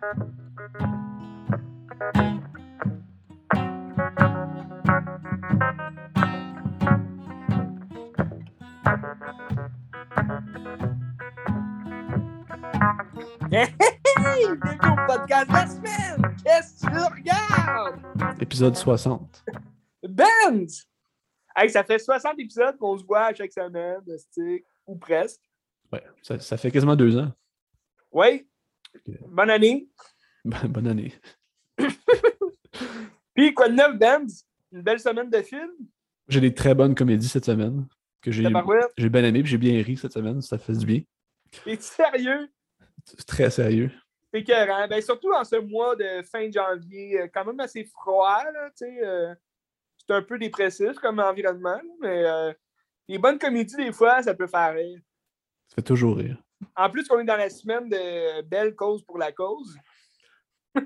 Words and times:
Hey! 0.00 0.06
Bienvenue 13.50 14.78
au 14.84 15.06
podcast 15.06 15.48
de 15.48 15.52
la 15.52 15.66
semaine! 15.66 16.36
Qu'est-ce 16.44 16.86
que 16.86 16.90
tu 16.90 16.96
regardes? 16.96 18.40
Épisode 18.40 18.76
60. 18.76 19.44
Benz! 20.04 20.86
Hey, 21.56 21.70
ça 21.70 21.82
fait 21.82 21.98
60 21.98 22.38
épisodes 22.38 22.76
qu'on 22.78 22.96
se 22.96 23.04
voit 23.04 23.34
chaque 23.34 23.52
semaine, 23.52 23.98
ou 24.86 24.96
presque. 24.96 25.40
Ouais, 25.92 26.04
ça, 26.22 26.38
ça 26.38 26.56
fait 26.56 26.70
quasiment 26.70 26.94
deux 26.94 27.18
ans. 27.18 27.32
Oui. 28.12 28.48
Bonne 29.28 29.50
année. 29.50 29.88
Bonne 30.44 30.86
année. 30.86 31.12
Puis, 33.34 33.54
quoi 33.54 33.68
de 33.68 33.74
neuf, 33.74 33.96
Benz? 33.98 34.44
Une 34.72 34.82
belle 34.82 35.00
semaine 35.00 35.30
de 35.30 35.42
film? 35.42 35.70
J'ai 36.28 36.40
des 36.40 36.52
très 36.52 36.74
bonnes 36.74 36.94
comédies 36.94 37.28
cette 37.28 37.46
semaine 37.46 37.86
que 38.20 38.30
j'ai 38.30 38.42
bien 39.08 39.24
aimé 39.24 39.42
puis 39.42 39.50
j'ai 39.50 39.58
bien 39.58 39.82
ri 39.82 39.96
cette 39.96 40.12
semaine. 40.12 40.42
Ça 40.42 40.58
fait 40.58 40.74
du 40.74 40.84
bien. 40.84 41.00
Es-tu 41.66 41.82
sérieux? 41.82 42.48
Très 43.26 43.50
sérieux. 43.50 43.90
C'est 44.32 44.40
écœurant. 44.40 44.86
Ben, 44.88 45.00
surtout 45.00 45.32
en 45.32 45.44
ce 45.44 45.56
mois 45.56 45.96
de 45.96 46.22
fin 46.22 46.50
janvier, 46.50 47.22
euh, 47.22 47.28
quand 47.32 47.44
même 47.46 47.60
assez 47.60 47.84
froid, 47.84 48.42
là, 48.52 48.70
tu 48.70 48.84
sais. 48.84 49.06
euh, 49.06 49.34
c'est 49.96 50.14
un 50.14 50.22
peu 50.22 50.38
dépressif 50.38 50.98
comme 50.98 51.18
environnement, 51.18 51.76
là, 51.76 51.94
mais 52.00 52.24
euh, 52.24 52.52
les 53.08 53.18
bonnes 53.18 53.38
comédies, 53.38 53.76
des 53.76 53.92
fois, 53.92 54.22
ça 54.22 54.34
peut 54.34 54.46
faire 54.46 54.74
rire. 54.74 55.00
Ça 55.68 55.76
fait 55.76 55.82
toujours 55.82 56.18
rire. 56.18 56.42
En 56.76 56.90
plus, 56.90 57.06
qu'on 57.06 57.18
est 57.20 57.24
dans 57.24 57.36
la 57.36 57.50
semaine 57.50 57.88
de 57.88 58.42
Belle 58.42 58.74
cause 58.74 59.02
pour 59.04 59.18
la 59.18 59.32
cause. 59.32 59.76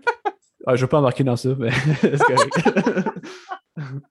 Ah, 0.65 0.77
je 0.77 0.85
vais 0.85 0.89
pas 0.89 0.99
embarquer 1.01 1.25
dans 1.25 1.35
ça, 1.35 1.49
mais 1.59 1.71
c'est 2.01 2.17
correct. 2.19 2.55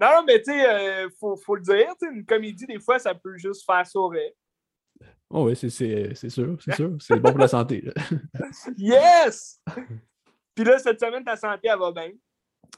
Non, 0.00 0.24
mais 0.26 0.38
tu 0.42 0.50
sais, 0.50 0.66
euh, 0.68 1.08
faut, 1.20 1.36
faut 1.36 1.54
le 1.56 1.60
dire, 1.62 1.86
une 2.10 2.24
comédie, 2.24 2.66
des 2.66 2.80
fois, 2.80 2.98
ça 2.98 3.14
peut 3.14 3.36
juste 3.36 3.64
faire 3.66 3.86
sourire. 3.86 4.32
oh, 5.28 5.44
oui, 5.46 5.54
c'est- 5.54 5.68
sûr, 5.68 6.14
c'est 6.16 6.30
sûr. 6.30 6.96
C'est 6.98 7.20
bon 7.20 7.30
pour 7.30 7.38
la 7.38 7.48
santé. 7.48 7.84
Yes! 8.78 9.62
Puis 10.54 10.64
là, 10.64 10.78
cette 10.78 10.98
semaine, 10.98 11.22
ta 11.22 11.36
santé, 11.36 11.68
elle 11.70 11.78
va 11.78 11.92
bien. 11.92 12.10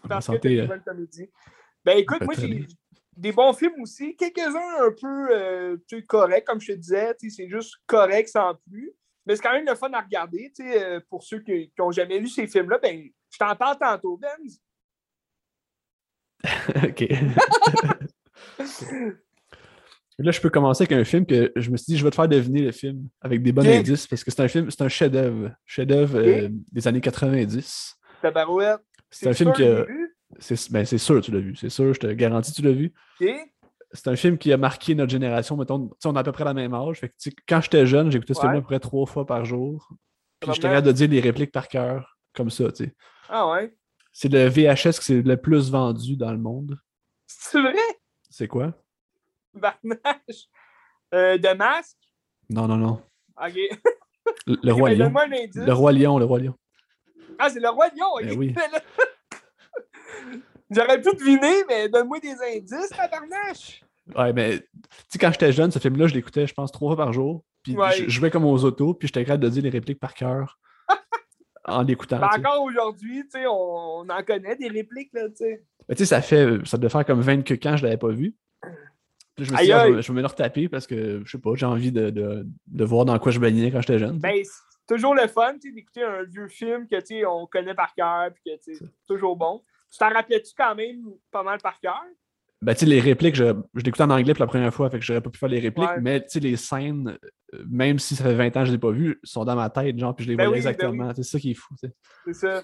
Parce 0.08 0.26
que 0.26 0.32
santé, 0.32 0.58
euh, 0.58 0.62
une 0.62 0.68
bonne 0.68 0.82
comédie. 0.82 1.30
Ben 1.84 1.96
écoute, 1.98 2.18
fait 2.18 2.24
moi, 2.24 2.34
j'ai. 2.36 2.66
Des 3.16 3.32
bons 3.32 3.52
films 3.52 3.80
aussi. 3.82 4.16
Quelques-uns 4.16 4.86
un 4.86 4.90
peu 5.00 5.28
euh, 5.30 5.76
corrects, 6.06 6.44
comme 6.46 6.60
je 6.60 6.72
te 6.72 6.78
disais. 6.78 7.14
C'est 7.18 7.48
juste 7.48 7.74
correct 7.86 8.28
sans 8.28 8.54
plus. 8.68 8.92
Mais 9.26 9.36
c'est 9.36 9.42
quand 9.42 9.52
même 9.52 9.66
le 9.66 9.74
fun 9.74 9.92
à 9.92 10.00
regarder. 10.00 10.52
euh, 10.60 11.00
pour 11.08 11.22
ceux 11.22 11.40
qui 11.40 11.72
n'ont 11.78 11.92
jamais 11.92 12.18
vu 12.18 12.28
ces 12.28 12.46
films-là, 12.46 12.78
ben, 12.82 13.08
je 13.30 13.38
t'en 13.38 13.54
parle 13.54 13.78
tantôt, 13.78 14.16
Benz. 14.16 14.60
OK. 16.84 17.08
Là, 20.18 20.30
je 20.30 20.40
peux 20.40 20.50
commencer 20.50 20.82
avec 20.82 20.92
un 20.92 21.04
film 21.04 21.24
que 21.24 21.52
je 21.56 21.70
me 21.70 21.76
suis 21.76 21.92
dit, 21.92 21.98
je 21.98 22.04
vais 22.04 22.10
te 22.10 22.16
faire 22.16 22.28
deviner 22.28 22.62
le 22.62 22.72
film 22.72 23.08
avec 23.20 23.42
des 23.42 23.52
bons 23.52 23.66
indices 23.66 24.06
parce 24.06 24.22
que 24.22 24.30
c'est 24.30 24.42
un 24.42 24.48
film, 24.48 24.70
c'est 24.70 24.82
un 24.82 24.88
chef-d'œuvre. 24.88 25.50
Chef-d'œuvre 25.64 26.18
euh, 26.18 26.48
des 26.50 26.86
années 26.86 27.00
90. 27.00 27.98
Tabarouette. 28.20 28.80
C'est 29.10 29.28
un 29.28 29.32
film 29.34 29.54
sûr, 29.54 29.86
C'est 30.38 30.72
ben, 30.72 30.84
c'est 30.84 30.98
sûr, 30.98 31.20
tu 31.20 31.30
l'as 31.30 31.40
vu. 31.40 31.56
C'est 31.56 31.68
sûr, 31.70 31.92
je 31.92 32.00
te 32.00 32.06
garantis, 32.06 32.52
tu 32.52 32.62
l'as 32.62 32.72
vu. 32.72 32.92
C'est 33.94 34.08
un 34.08 34.16
film 34.16 34.38
qui 34.38 34.52
a 34.52 34.56
marqué 34.56 34.94
notre 34.94 35.10
génération. 35.10 35.56
Mettons, 35.56 35.90
on 36.04 36.16
a 36.16 36.20
à 36.20 36.24
peu 36.24 36.32
près 36.32 36.44
la 36.44 36.54
même 36.54 36.72
âge. 36.72 37.00
Fait 37.00 37.08
que, 37.08 37.14
quand 37.46 37.60
j'étais 37.60 37.86
jeune, 37.86 38.10
j'écoutais 38.10 38.34
ce 38.34 38.40
film 38.40 38.52
à 38.52 38.56
peu 38.56 38.62
près 38.62 38.80
trois 38.80 39.06
fois 39.06 39.26
par 39.26 39.44
jour. 39.44 39.88
Puis 40.40 40.50
j'étais 40.54 40.68
capable 40.68 40.86
de 40.86 40.92
dire 40.92 41.08
les 41.08 41.20
répliques 41.20 41.52
par 41.52 41.68
cœur, 41.68 42.16
comme 42.34 42.50
ça. 42.50 42.72
tu 42.72 42.84
sais. 42.84 42.94
Ah 43.28 43.48
ouais. 43.50 43.74
C'est 44.12 44.30
le 44.30 44.46
VHS 44.46 44.98
qui 44.98 45.04
c'est 45.04 45.22
le 45.22 45.36
plus 45.36 45.70
vendu 45.70 46.16
dans 46.16 46.32
le 46.32 46.38
monde. 46.38 46.78
C'est 47.26 47.60
vrai? 47.60 47.74
C'est 48.28 48.48
quoi? 48.48 48.72
Barnage. 49.54 50.48
Euh, 51.14 51.36
de 51.36 51.54
masque? 51.54 51.98
Non, 52.48 52.66
non, 52.66 52.76
non. 52.76 53.02
OK. 53.36 53.58
Le, 54.46 54.72
Roi 54.72 54.90
Lion. 54.90 55.12
Le 55.54 55.72
Roi 55.72 55.92
Lion, 55.92 56.18
le 56.18 56.24
Roi 56.24 56.38
Lion. 56.40 56.54
Ah, 57.38 57.50
c'est 57.50 57.60
le 57.60 57.68
roi 57.70 57.88
lion. 57.88 58.06
Ben 58.20 58.38
oui. 58.38 58.54
J'aurais 60.70 61.00
pu 61.00 61.14
deviner, 61.16 61.64
mais 61.68 61.88
donne-moi 61.88 62.18
des 62.20 62.34
indices, 62.56 62.88
tabarnache. 62.90 63.82
Ouais, 64.16 64.32
mais 64.32 64.58
tu 64.58 64.66
sais, 65.10 65.18
quand 65.18 65.30
j'étais 65.32 65.52
jeune, 65.52 65.70
ce 65.70 65.78
film-là, 65.78 66.06
je 66.06 66.14
l'écoutais, 66.14 66.46
je 66.46 66.54
pense, 66.54 66.72
trois 66.72 66.94
fois 66.94 67.04
par 67.04 67.12
jour. 67.12 67.44
Puis 67.62 67.76
Ouais. 67.76 67.92
je 67.92 68.08
jouais 68.08 68.30
comme 68.30 68.44
aux 68.44 68.64
autos, 68.64 68.94
puis 68.94 69.06
j'étais 69.08 69.24
capable 69.24 69.44
de 69.44 69.48
dire 69.50 69.62
les 69.62 69.70
répliques 69.70 70.00
par 70.00 70.14
cœur 70.14 70.58
en 71.64 71.82
l'écoutant. 71.82 72.18
Ben, 72.18 72.28
encore 72.38 72.62
aujourd'hui, 72.62 73.22
tu 73.24 73.38
sais, 73.40 73.46
on, 73.46 74.00
on 74.00 74.08
en 74.08 74.22
connaît 74.24 74.56
des 74.56 74.68
répliques, 74.68 75.10
là, 75.12 75.28
tu 75.28 75.36
sais. 75.36 75.64
Mais 75.88 75.94
tu 75.94 76.00
sais, 76.04 76.06
ça 76.06 76.22
fait, 76.22 76.48
ça 76.64 76.76
devait 76.78 76.88
faire 76.88 77.04
comme 77.04 77.20
20 77.20 77.42
que 77.42 77.54
quand 77.54 77.76
je 77.76 77.84
l'avais 77.84 77.96
pas 77.98 78.08
vu. 78.08 78.34
Puis 79.36 79.44
je 79.46 79.52
me 79.52 79.56
suis 79.56 79.66
dit, 79.66 79.72
ah, 79.72 79.86
je, 79.88 79.92
vais- 79.94 80.02
je 80.02 80.08
vais 80.08 80.16
me 80.16 80.20
le 80.20 80.26
retaper 80.26 80.68
parce 80.68 80.86
que, 80.86 81.22
je 81.24 81.30
sais 81.30 81.38
pas, 81.38 81.50
j'ai 81.54 81.66
envie 81.66 81.92
de, 81.92 82.10
de, 82.10 82.46
de 82.66 82.84
voir 82.84 83.04
dans 83.04 83.18
quoi 83.18 83.30
je 83.32 83.38
baignais 83.40 83.70
quand 83.70 83.80
j'étais 83.80 83.98
jeune. 83.98 84.18
Ben, 84.18 84.42
c'est 84.44 84.94
toujours 84.94 85.14
le 85.14 85.26
fun, 85.28 85.54
tu 85.54 85.68
sais, 85.68 85.74
d'écouter 85.74 86.02
un 86.02 86.24
vieux 86.24 86.48
film 86.48 86.86
que, 86.88 86.96
tu 86.96 87.06
sais, 87.18 87.24
on 87.26 87.46
connaît 87.46 87.74
par 87.74 87.94
cœur, 87.94 88.30
puis 88.34 88.42
que, 88.44 88.56
tu 88.62 88.74
sais, 88.74 88.84
c'est 88.84 89.06
toujours 89.14 89.36
bon. 89.36 89.62
Tu 89.92 89.98
t'en 89.98 90.08
rappelais-tu 90.10 90.52
quand 90.56 90.74
même 90.74 91.04
pas 91.30 91.42
mal 91.42 91.58
par 91.60 91.78
cœur? 91.78 92.02
Ben, 92.62 92.74
tu 92.74 92.80
sais, 92.80 92.86
les 92.86 93.00
répliques, 93.00 93.34
je, 93.34 93.44
je 93.74 93.82
l'écoutais 93.82 94.04
en 94.04 94.10
anglais 94.10 94.32
pour 94.34 94.42
la 94.44 94.46
première 94.46 94.72
fois, 94.72 94.88
fait 94.88 94.98
que 94.98 95.04
j'aurais 95.04 95.20
pas 95.20 95.30
pu 95.30 95.38
faire 95.38 95.48
les 95.48 95.58
répliques, 95.58 95.88
Ouais. 95.90 96.00
mais 96.00 96.24
les 96.36 96.56
scènes, 96.56 97.18
euh, 97.54 97.64
même 97.68 97.98
si 97.98 98.14
ça 98.14 98.22
fait 98.24 98.34
20 98.34 98.56
ans 98.56 98.60
que 98.60 98.66
je 98.66 98.70
les 98.70 98.76
ai 98.76 98.78
pas 98.78 98.92
vues, 98.92 99.18
sont 99.24 99.44
dans 99.44 99.56
ma 99.56 99.68
tête, 99.68 99.98
genre, 99.98 100.14
puis 100.14 100.24
je 100.24 100.30
les 100.30 100.36
Ben 100.36 100.44
oui, 100.46 100.52
ben 100.52 100.56
exactement. 100.58 101.12
C'est 101.14 101.24
ça 101.24 101.38
qui 101.40 101.50
est 101.50 101.54
fou. 101.54 101.74
C'est 102.24 102.32
ça. 102.34 102.62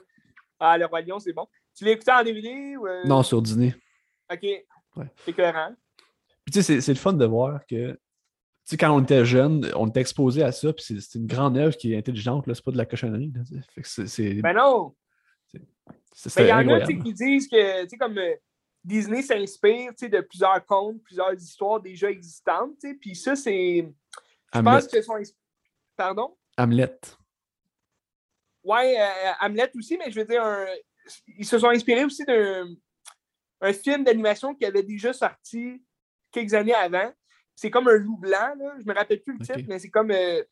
Ah, 0.60 0.78
le 0.78 0.86
roi 0.86 1.00
lion, 1.02 1.18
c'est 1.18 1.32
bon. 1.32 1.46
Tu 1.76 1.84
l'as 1.84 1.90
écouté 1.92 2.12
en 2.12 2.22
DVD 2.22 2.76
ou... 2.76 2.86
euh, 2.86 3.04
Non, 3.04 3.22
sur 3.24 3.42
dîner. 3.42 3.74
OK. 4.32 4.42
Ouais. 4.96 5.10
C'est 5.24 5.32
cohérent. 5.32 5.74
Puis 6.44 6.52
tu 6.52 6.62
sais, 6.62 6.80
c'est- 6.80 6.92
le 6.92 6.98
fun 6.98 7.12
de 7.12 7.24
voir 7.26 7.60
que, 7.66 7.92
tu 7.92 7.98
sais, 8.64 8.76
quand 8.76 8.90
on 8.96 9.02
était 9.02 9.24
jeune, 9.24 9.68
on 9.74 9.88
était 9.88 10.00
exposé 10.00 10.42
à 10.44 10.52
ça, 10.52 10.72
puis 10.72 10.84
c'est- 10.84 11.18
une 11.18 11.26
grande 11.26 11.56
œuvre 11.58 11.76
qui 11.76 11.92
est 11.92 11.98
intelligente, 11.98 12.46
là, 12.46 12.54
c'est 12.54 12.64
pas 12.64 12.70
de 12.72 12.78
la 12.78 12.86
cochonnerie. 12.86 13.32
là, 13.34 13.42
tu 13.46 13.54
sais. 13.56 13.60
Fait 13.74 13.82
que 13.82 13.88
c'est- 13.88 14.06
c'est 14.06 14.34
Ben 14.42 14.54
non! 14.54 14.94
Ben, 16.40 16.44
il 16.44 16.48
y 16.48 16.52
en 16.52 16.58
a 16.58 16.80
qui 17.04 17.12
disent 17.14 17.48
que, 17.48 17.96
comme 17.96 18.18
euh, 18.18 18.34
Disney 18.84 19.22
s'inspire 19.22 19.92
de 20.00 20.20
plusieurs 20.20 20.64
contes, 20.66 21.02
plusieurs 21.02 21.34
histoires 21.34 21.80
déjà 21.80 22.10
existantes, 22.10 22.76
puis 23.00 23.14
ça, 23.14 23.36
c'est. 23.36 23.88
Je 24.54 24.58
pense 24.64 24.88
que 24.88 25.02
sont. 25.02 25.14
ins- 25.16 25.32
Pardon? 25.96 26.36
Hamlet. 26.56 26.98
Ouais, 28.64 29.00
euh, 29.00 29.32
Hamlet 29.40 29.70
aussi, 29.76 29.96
mais 29.96 30.10
je 30.10 30.18
veux 30.20 30.26
dire, 30.26 30.42
un- 30.44 30.66
ils 31.26 31.46
se 31.46 31.58
sont 31.58 31.68
inspirés 31.68 32.04
aussi 32.04 32.24
d'un 32.24 32.68
un 33.60 33.72
film 33.72 34.04
d'animation 34.04 34.54
qui 34.54 34.64
avait 34.64 34.82
déjà 34.84 35.12
sorti 35.12 35.82
quelques 36.30 36.54
années 36.54 36.74
avant. 36.74 37.12
C'est 37.56 37.70
comme 37.70 37.88
un 37.88 37.96
loup 37.96 38.16
blanc, 38.18 38.54
là. 38.56 38.76
je 38.78 38.84
me 38.84 38.94
rappelle 38.94 39.20
plus 39.22 39.32
le 39.36 39.44
titre, 39.44 39.68
mais 39.68 39.78
c'est 39.80 39.90
comme. 39.90 40.10
euh, 40.12 40.42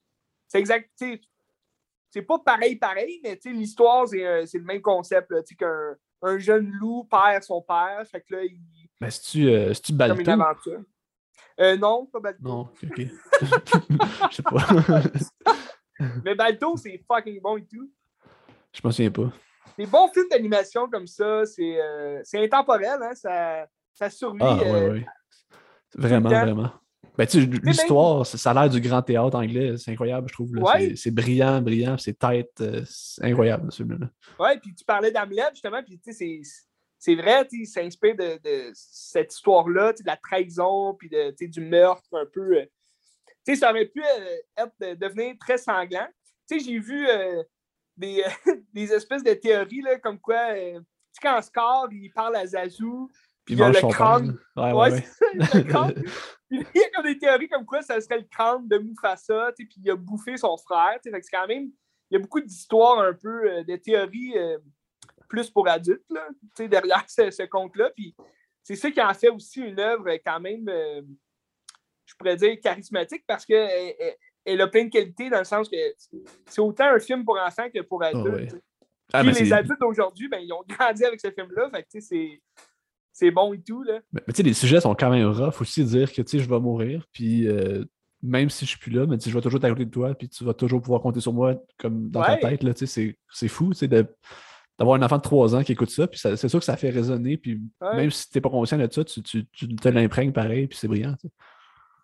c'est 0.49 0.59
exact. 0.59 0.91
C'est 2.17 2.23
pas 2.23 2.39
pareil, 2.39 2.77
pareil, 2.77 3.21
mais 3.23 3.39
l'histoire, 3.45 4.09
c'est 4.09 4.27
euh, 4.27 4.47
c'est 4.47 4.57
le 4.57 4.65
même 4.65 4.81
concept. 4.81 5.31
qu'un 5.59 5.97
un 6.23 6.39
jeune 6.39 6.71
loup 6.71 7.05
perd 7.05 7.43
son 7.43 7.61
père. 7.61 8.03
Fait 8.11 8.23
que 8.23 8.37
là, 8.37 8.43
il. 8.43 8.59
Ben, 8.99 9.11
c'est-tu 9.11 9.51
euh, 9.51 9.75
c'est-tu 9.75 9.95
comme 9.95 10.19
une 10.19 10.29
aventure. 10.31 10.81
Euh, 11.61 11.77
non, 11.77 12.07
pas 12.07 12.21
Balto. 12.21 12.43
Non, 12.43 12.61
ok. 12.61 12.85
ok. 12.85 12.99
Je 14.31 14.37
sais 14.37 14.43
pas. 14.43 15.03
Mais 16.25 16.35
Balto, 16.35 16.75
c'est 16.79 16.99
fucking 17.07 17.39
bon 17.43 17.59
et 17.59 17.67
tout. 17.67 17.93
Je 18.73 18.81
m'en 18.83 18.91
souviens 18.91 19.11
pas. 19.11 19.31
Les 19.77 19.85
bons 19.85 20.09
films 20.09 20.29
d'animation 20.31 20.89
comme 20.89 21.07
ça, 21.07 21.45
c'est 21.45 21.79
euh, 21.83 22.23
c'est 22.25 22.43
intemporel, 22.43 22.99
hein? 23.03 23.15
ça, 23.15 23.67
ça 23.93 24.09
survit. 24.09 24.39
Ah, 24.41 24.57
ouais, 24.57 24.89
ouais. 24.89 25.07
Vraiment, 25.95 26.31
vraiment. 26.31 26.73
Ben, 27.19 27.27
l'histoire, 27.63 28.27
ça 28.27 28.37
ça 28.39 28.51
a 28.51 28.55
l'air 28.55 28.69
du 28.71 28.81
grand 28.81 29.03
théâtre 29.03 29.37
anglais. 29.37 29.77
C'est 29.79 29.91
incroyable, 29.93 30.29
je 30.29 30.35
trouve. 30.35 30.51
Ouais. 30.59 30.95
C'est- 30.97 31.11
brillant, 31.11 31.61
brillant, 31.63 31.97
c'est 31.99 32.19
tête. 32.19 32.53
euh, 32.61 32.83
c'est 32.87 33.25
incroyable, 33.25 33.71
ce 33.73 33.79
film-là. 33.83 34.09
Ouais, 34.39 34.59
puis 34.59 34.75
tu 34.75 34.85
parlais 34.85 35.11
d'Hamlet, 35.11 35.43
justement, 35.53 35.83
puis 35.83 35.99
tu 35.99 36.13
sais, 36.13 36.43
c'est- 36.99 37.15
vrai, 37.15 37.47
tu 37.47 37.65
sais, 37.65 37.81
s'inspire 37.83 38.17
de, 38.17 38.39
de 38.43 38.71
cette 38.75 39.33
histoire-là, 39.33 39.93
tu 39.93 39.99
sais, 39.99 40.03
de 40.03 40.09
la 40.09 40.17
trahison, 40.17 40.95
puis 40.95 41.09
de, 41.09 41.31
tu 41.31 41.37
sais, 41.45 41.49
du 41.49 41.61
meurtre 41.61 42.09
un 42.13 42.27
peu. 42.27 42.59
euh. 42.59 42.65
Tu 43.47 43.55
sais, 43.55 43.61
ça 43.61 43.71
aurait 43.71 43.87
pu 43.87 44.03
euh, 44.03 44.37
être, 44.59 44.73
de- 44.81 44.95
devenir 44.95 45.35
très 45.39 45.57
sanglant. 45.59 46.09
Tu 46.49 46.59
sais, 46.59 46.65
j'ai 46.65 46.79
vu 46.79 47.07
euh, 47.09 47.43
des, 47.97 48.25
des 48.75 48.93
espèces 48.93 49.23
de 49.23 49.33
théories, 49.35 49.83
là, 49.83 49.99
comme 50.01 50.19
quoi, 50.19 50.53
tu 50.55 50.61
sais, 50.61 50.79
quand 51.23 51.41
Scar, 51.43 51.87
il 51.93 52.11
parle 52.13 52.37
à 52.37 52.47
Zazu, 52.47 52.91
puis 53.47 53.55
il 53.55 53.59
y 53.59 53.63
a 53.63 53.69
le 53.71 53.81
crâne. 53.93 54.39
Ouais, 54.57 54.73
Ouais, 54.73 55.05
il 55.35 55.41
y 55.41 55.45
a 55.45 55.57
le 55.59 55.63
crâne. 55.65 55.95
Puis 56.49 56.61
il 56.75 56.81
y 56.81 56.85
a 56.85 56.91
comme 56.91 57.07
des 57.07 57.19
théories 57.19 57.49
comme 57.49 57.65
quoi 57.65 57.81
ça 57.83 58.01
serait 58.01 58.19
le 58.19 58.27
crâne 58.31 58.69
de 58.69 58.79
Mufasa, 58.79 59.53
puis 59.57 59.69
il 59.83 59.91
a 59.91 59.97
bouffé 59.97 60.37
son 60.37 60.57
frère. 60.59 60.99
c'est 61.03 61.11
quand 61.33 61.47
même. 61.47 61.71
Il 62.11 62.15
y 62.15 62.17
a 62.17 62.21
beaucoup 62.21 62.41
d'histoires 62.41 63.01
un 63.01 63.15
peu, 63.15 63.51
euh, 63.51 63.65
de 63.65 63.75
théories 63.77 64.37
euh, 64.37 64.59
plus 65.29 65.51
pour 65.51 65.67
adultes, 65.69 66.05
là, 66.11 66.29
derrière 66.69 67.05
ce, 67.09 67.31
ce 67.31 67.43
conte-là. 67.45 67.91
Puis 67.97 68.15
c'est 68.63 68.77
ça 68.77 68.91
qui 68.91 69.01
en 69.03 69.13
fait 69.15 69.29
aussi 69.29 69.61
une 69.61 69.81
œuvre 69.81 70.09
quand 70.25 70.39
même, 70.41 70.69
euh, 70.69 71.03
je 72.05 72.15
pourrais 72.17 72.37
dire, 72.37 72.57
charismatique 72.63 73.25
parce 73.27 73.45
que 73.45 73.55
elle, 73.55 74.15
elle- 74.45 74.61
a 74.61 74.69
plein 74.69 74.85
de 74.85 74.91
qualités 74.91 75.29
dans 75.31 75.39
le 75.39 75.45
sens 75.45 75.69
que 75.69 75.77
c'est 76.47 76.61
autant 76.61 76.87
un 76.87 77.01
film 77.01 77.25
pour 77.25 77.39
enfants 77.41 77.69
que 77.75 77.81
pour 77.83 78.03
adultes. 78.05 78.27
ouais. 78.27 78.47
tu 78.47 78.51
sais. 78.57 78.63
Ah, 79.13 79.21
Puis 79.23 79.33
mais 79.33 79.41
les 79.41 79.53
adultes 79.53 79.81
d'aujourd'hui, 79.81 80.29
ben, 80.29 80.39
ils 80.39 80.53
ont 80.53 80.63
grandi 80.69 81.05
avec 81.05 81.21
ce 81.21 81.31
film-là. 81.33 81.71
Fait 81.71 81.87
c'est- 82.01 82.41
c'est 83.19 83.31
bon 83.31 83.53
et 83.55 83.61
tout. 83.63 83.83
Là. 83.83 84.01
Mais, 84.13 84.21
mais 84.27 84.33
tu 84.33 84.39
sais, 84.39 84.43
les 84.43 84.53
sujets 84.55 84.81
sont 84.81 84.95
quand 84.95 85.11
même 85.11 85.29
rough 85.29 85.61
aussi 85.61 85.83
dire 85.85 86.13
que 86.13 86.21
tu 86.23 86.29
sais, 86.29 86.39
je 86.45 86.49
vais 86.49 86.61
mourir, 86.61 87.07
puis 87.13 87.49
euh, 87.49 87.85
même 88.23 88.51
si 88.51 88.65
je 88.67 88.71
suis 88.71 88.79
plus 88.79 88.91
là, 88.91 89.07
mais 89.07 89.17
tu 89.17 89.25
sais, 89.25 89.31
je 89.31 89.35
vais 89.37 89.41
toujours 89.41 89.61
côté 89.61 89.85
de 89.87 89.91
toi, 89.91 90.15
puis 90.15 90.29
tu 90.29 90.45
vas 90.45 90.53
toujours 90.55 90.83
pouvoir 90.83 91.01
compter 91.01 91.21
sur 91.21 91.33
moi 91.33 91.55
comme 91.79 92.11
dans 92.11 92.21
Ouais. 92.21 92.27
ta 92.41 92.49
tête. 92.51 92.63
là, 92.63 92.75
tu 92.75 92.87
sais, 92.87 93.17
C'est 93.33 93.49
fou 93.49 93.71
tu 93.73 93.79
sais, 93.79 93.89
de- 93.89 94.07
d'avoir 94.79 95.01
un 95.01 95.03
enfant 95.03 95.17
de 95.17 95.23
3 95.23 95.55
ans 95.57 95.63
qui 95.63 95.73
écoute 95.73 95.89
ça, 95.91 96.07
puis 96.07 96.19
c'est 96.21 96.49
sûr 96.49 96.59
que 96.59 96.65
ça 96.65 96.77
fait 96.77 96.91
résonner, 96.91 97.39
puis 97.39 97.59
Ouais. 97.81 97.97
même 97.97 98.11
si 98.11 98.29
tu 98.29 98.37
n'es 98.37 98.43
pas 98.43 98.51
conscient 98.51 98.77
de 98.77 98.89
ça, 98.93 99.03
tu, 99.05 99.23
tu, 99.23 99.47
tu 99.47 99.75
te 99.77 99.89
l'imprègnes 99.89 100.33
pareil, 100.33 100.67
puis 100.67 100.77
c'est 100.79 100.89
brillant. 100.89 101.15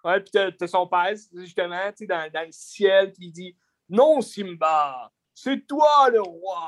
Ouais, 0.05 0.19
puis 0.21 0.31
t'as, 0.33 0.51
t'as 0.51 0.67
son 0.67 0.87
père, 0.87 1.13
justement, 1.37 1.77
tu 1.91 1.99
sais, 1.99 2.07
dans, 2.07 2.31
dans 2.33 2.41
le 2.47 2.51
ciel, 2.53 3.13
qui 3.13 3.31
dit 3.31 3.55
Non, 3.91 4.21
Simba, 4.23 5.13
c'est 5.35 5.67
toi 5.67 6.09
le 6.11 6.23
roi. 6.23 6.59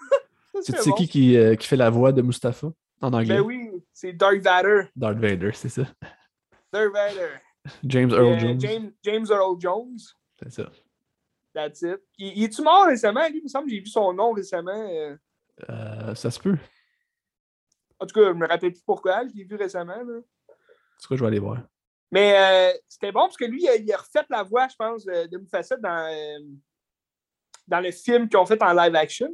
C'est 0.62 0.88
bon. 0.88 0.94
qui 0.96 1.06
qui, 1.08 1.36
euh, 1.36 1.54
qui 1.54 1.66
fait 1.66 1.76
la 1.76 1.90
voix 1.90 2.12
de 2.12 2.22
Mustapha? 2.22 2.68
En 3.00 3.12
anglais? 3.12 3.36
Ben 3.36 3.40
oui, 3.42 3.70
c'est 3.92 4.12
Darth 4.12 4.38
Vader. 4.38 4.88
Darth 4.96 5.18
Vader, 5.18 5.50
c'est 5.52 5.68
ça. 5.68 5.82
Darth 6.72 6.92
Vader. 6.92 7.30
James 7.84 8.10
Earl 8.10 8.34
Euh, 8.34 8.38
Jones. 8.38 8.60
James, 8.60 8.92
James 9.02 9.26
Earl 9.30 9.56
Jones. 9.60 9.98
C'est 10.40 10.52
ça. 10.52 10.70
That's 11.54 11.82
it. 11.82 12.00
Il, 12.18 12.36
il 12.38 12.44
est-tu 12.44 12.62
mort 12.62 12.86
récemment? 12.86 13.26
Lui, 13.28 13.38
il 13.38 13.44
me 13.44 13.48
semble 13.48 13.66
que 13.66 13.72
j'ai 13.72 13.80
vu 13.80 13.86
son 13.86 14.12
nom 14.12 14.32
récemment. 14.32 14.70
euh. 14.90 15.16
Euh, 15.70 16.14
ça 16.14 16.30
se 16.30 16.38
peut. 16.38 16.56
En 17.98 18.06
tout 18.06 18.14
cas, 18.20 18.28
je 18.28 18.34
me 18.34 18.46
rappelle 18.46 18.72
plus 18.72 18.82
pourquoi. 18.84 19.26
Je 19.26 19.34
l'ai 19.34 19.44
vu 19.44 19.56
récemment. 19.56 19.96
Là. 19.96 20.20
C'est 20.98 21.08
quoi, 21.08 21.16
je 21.16 21.22
vais 21.22 21.28
aller 21.28 21.38
voir. 21.38 21.62
Mais 22.12 22.36
euh, 22.36 22.78
c'était 22.88 23.10
bon 23.10 23.20
parce 23.22 23.36
que 23.36 23.46
lui, 23.46 23.62
il 23.62 23.68
a, 23.68 23.76
il 23.76 23.92
a 23.92 23.96
refait 23.96 24.24
la 24.30 24.42
voix, 24.42 24.68
je 24.68 24.76
pense, 24.76 25.04
de, 25.04 25.36
Mufasa 25.38 25.76
dans, 25.76 26.06
euh, 26.12 26.38
dans 27.66 27.80
le 27.80 27.90
film 27.90 28.28
qu'ils 28.28 28.38
ont 28.38 28.46
fait 28.46 28.62
en 28.62 28.72
live 28.74 28.94
action. 28.94 29.30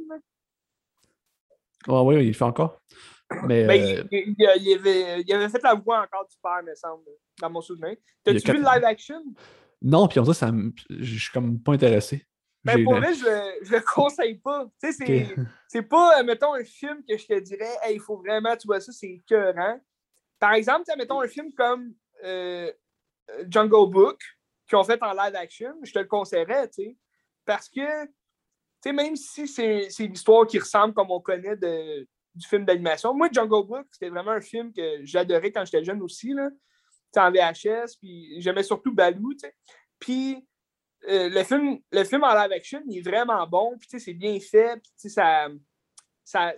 Ah 1.87 2.01
oui, 2.03 2.15
oui, 2.15 2.23
il 2.23 2.27
le 2.29 2.33
fait 2.33 2.43
encore. 2.45 2.81
Mais 3.47 3.65
Ben, 3.65 3.81
euh, 3.81 4.03
il, 4.11 4.19
il- 4.29 4.35
il 4.61 4.73
avait, 4.73 5.21
il 5.21 5.33
avait 5.33 5.49
fait 5.49 5.63
la 5.63 5.73
voix 5.73 6.01
encore 6.01 6.27
du 6.27 6.35
père, 6.41 6.63
me 6.63 6.73
semble, 6.75 7.03
dans 7.39 7.49
mon 7.49 7.61
souvenir. 7.61 7.95
T'as-tu 8.23 8.51
vu 8.51 8.57
le 8.59 8.63
live 8.63 8.83
action? 8.83 9.23
non, 9.81 10.07
puis 10.07 10.19
en 10.19 10.25
ça, 10.25 10.33
ça 10.33 10.51
je 10.89 11.17
suis 11.19 11.31
comme 11.31 11.59
pas 11.61 11.73
intéressé. 11.73 12.25
Ben, 12.63 12.77
J'ai- 12.77 12.83
pour 12.83 12.95
vrai, 12.95 13.13
je 13.13 13.25
le, 13.25 13.65
je 13.65 13.71
le 13.73 13.81
conseille 13.81 14.37
pas. 14.39 14.65
Tu 14.81 14.93
sais, 14.93 15.27
c'est, 15.67 15.81
pas, 15.81 16.19
euh, 16.19 16.23
mettons, 16.23 16.53
un 16.53 16.63
film 16.63 17.03
que 17.07 17.17
je 17.17 17.25
te 17.27 17.37
dirais, 17.39 17.75
hey, 17.83 17.95
il 17.95 17.99
faut 17.99 18.17
vraiment, 18.17 18.55
tu 18.55 18.67
vois 18.67 18.79
ça, 18.79 18.91
c'est 18.93 19.09
écœurant. 19.09 19.79
Par 20.39 20.53
exemple, 20.53 20.89
mettons 20.97 21.19
un 21.21 21.27
film 21.27 21.53
comme 21.53 21.93
euh, 22.23 22.71
Jungle 23.49 23.91
Book, 23.91 24.21
qu'ils 24.67 24.77
ont 24.77 24.83
fait 24.83 25.01
en 25.03 25.11
live 25.11 25.35
action, 25.35 25.73
je 25.83 25.91
te 25.91 25.99
le 25.99 26.05
conseillerais, 26.05 26.69
tu 26.69 26.83
sais. 26.83 26.97
Parce 27.45 27.67
que, 27.67 28.05
tu 28.05 28.11
sais, 28.83 28.93
même 28.93 29.17
si 29.17 29.45
c'est, 29.47 29.89
c'est 29.89 30.05
une 30.05 30.13
histoire 30.13 30.47
qui 30.47 30.57
ressemble 30.59 30.93
comme 30.93 31.11
on 31.11 31.19
connaît 31.19 31.57
de, 31.57 32.07
du 32.35 32.47
film 32.47 32.65
d'animation, 32.65 33.13
moi, 33.13 33.29
Jungle 33.31 33.67
Book, 33.67 33.87
c'était 33.91 34.09
vraiment 34.09 34.31
un 34.31 34.41
film 34.41 34.73
que 34.73 35.03
j'adorais 35.03 35.51
quand 35.51 35.65
j'étais 35.65 35.83
jeune 35.83 36.01
aussi, 36.01 36.33
là. 36.33 36.49
En 37.15 37.31
VHS, 37.31 37.97
puis 37.99 38.41
j'aimais 38.41 38.63
surtout 38.63 38.91
Baloo. 38.91 39.33
Puis, 39.99 40.47
euh, 41.07 41.29
le, 41.29 41.43
film, 41.43 41.77
le 41.91 42.03
film 42.05 42.23
en 42.23 42.33
live 42.33 42.51
action, 42.51 42.81
il 42.87 42.97
est 42.97 43.01
vraiment 43.01 43.45
bon, 43.45 43.77
puis 43.77 43.99
c'est 43.99 44.13
bien 44.13 44.39
fait, 44.39 44.81
puis 44.81 45.11
ça, 45.11 45.47
ça, 46.23 46.53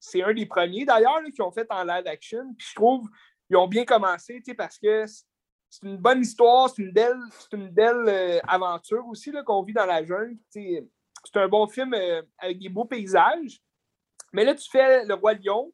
c'est 0.00 0.22
un 0.22 0.32
des 0.32 0.46
premiers 0.46 0.86
d'ailleurs 0.86 1.20
qui 1.34 1.42
ont 1.42 1.50
fait 1.50 1.66
en 1.68 1.84
live 1.84 2.06
action, 2.06 2.54
puis 2.56 2.66
je 2.70 2.74
trouve 2.74 3.06
ils 3.50 3.56
ont 3.56 3.68
bien 3.68 3.84
commencé, 3.84 4.42
parce 4.56 4.78
que 4.78 5.04
c'est 5.06 5.86
une 5.86 5.96
bonne 5.96 6.20
histoire, 6.20 6.70
c'est 6.70 6.82
une 6.82 6.92
belle, 6.92 7.18
c'est 7.38 7.56
une 7.56 7.70
belle 7.70 8.04
euh, 8.06 8.40
aventure 8.46 9.06
aussi 9.06 9.32
qu'on 9.44 9.62
vit 9.62 9.72
dans 9.72 9.86
la 9.86 10.04
jungle. 10.04 10.36
C'est 10.50 10.86
un 11.34 11.48
bon 11.48 11.66
film 11.66 11.94
euh, 11.94 12.22
avec 12.38 12.58
des 12.58 12.68
beaux 12.68 12.84
paysages. 12.84 13.60
Mais 14.32 14.44
là, 14.44 14.54
tu 14.54 14.68
fais 14.70 15.04
Le 15.04 15.14
Roi 15.14 15.34
Lion, 15.34 15.72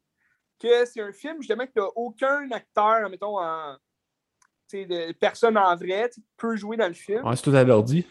que 0.59 0.85
c'est 0.85 1.01
un 1.01 1.13
film 1.13 1.37
justement 1.41 1.67
que 1.67 1.73
tu 1.73 1.81
n'as 1.81 1.89
aucun 1.97 2.51
acteur, 2.51 3.09
mettons, 3.11 3.39
en, 3.41 3.77
de 4.73 5.13
personne 5.13 5.57
en 5.57 5.77
vrai, 5.77 6.11
qui 6.13 6.25
peut 6.37 6.57
jouer 6.57 6.77
dans 6.77 6.89
le 6.89 6.95
film. 6.95 7.25
Ouais, 7.25 7.37
c'est 7.37 7.43
tout 7.43 7.55
à 7.55 7.65
l'ordi. 7.65 8.07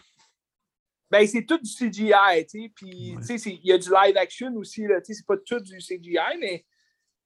Ben, 1.10 1.26
c'est 1.26 1.44
tout 1.44 1.58
du 1.58 1.70
CGI, 1.70 2.46
tu 2.48 2.62
sais. 2.62 2.72
Puis, 2.74 3.14
Ouais. 3.16 3.22
tu 3.26 3.38
sais, 3.38 3.50
il 3.50 3.66
y 3.66 3.72
a 3.72 3.78
du 3.78 3.88
live 3.90 4.16
action 4.16 4.52
aussi, 4.56 4.86
là. 4.86 5.00
Tu 5.00 5.12
sais, 5.12 5.18
c'est 5.20 5.26
pas 5.26 5.36
tout 5.36 5.60
du 5.60 5.78
CGI, 5.78 6.38
mais, 6.40 6.64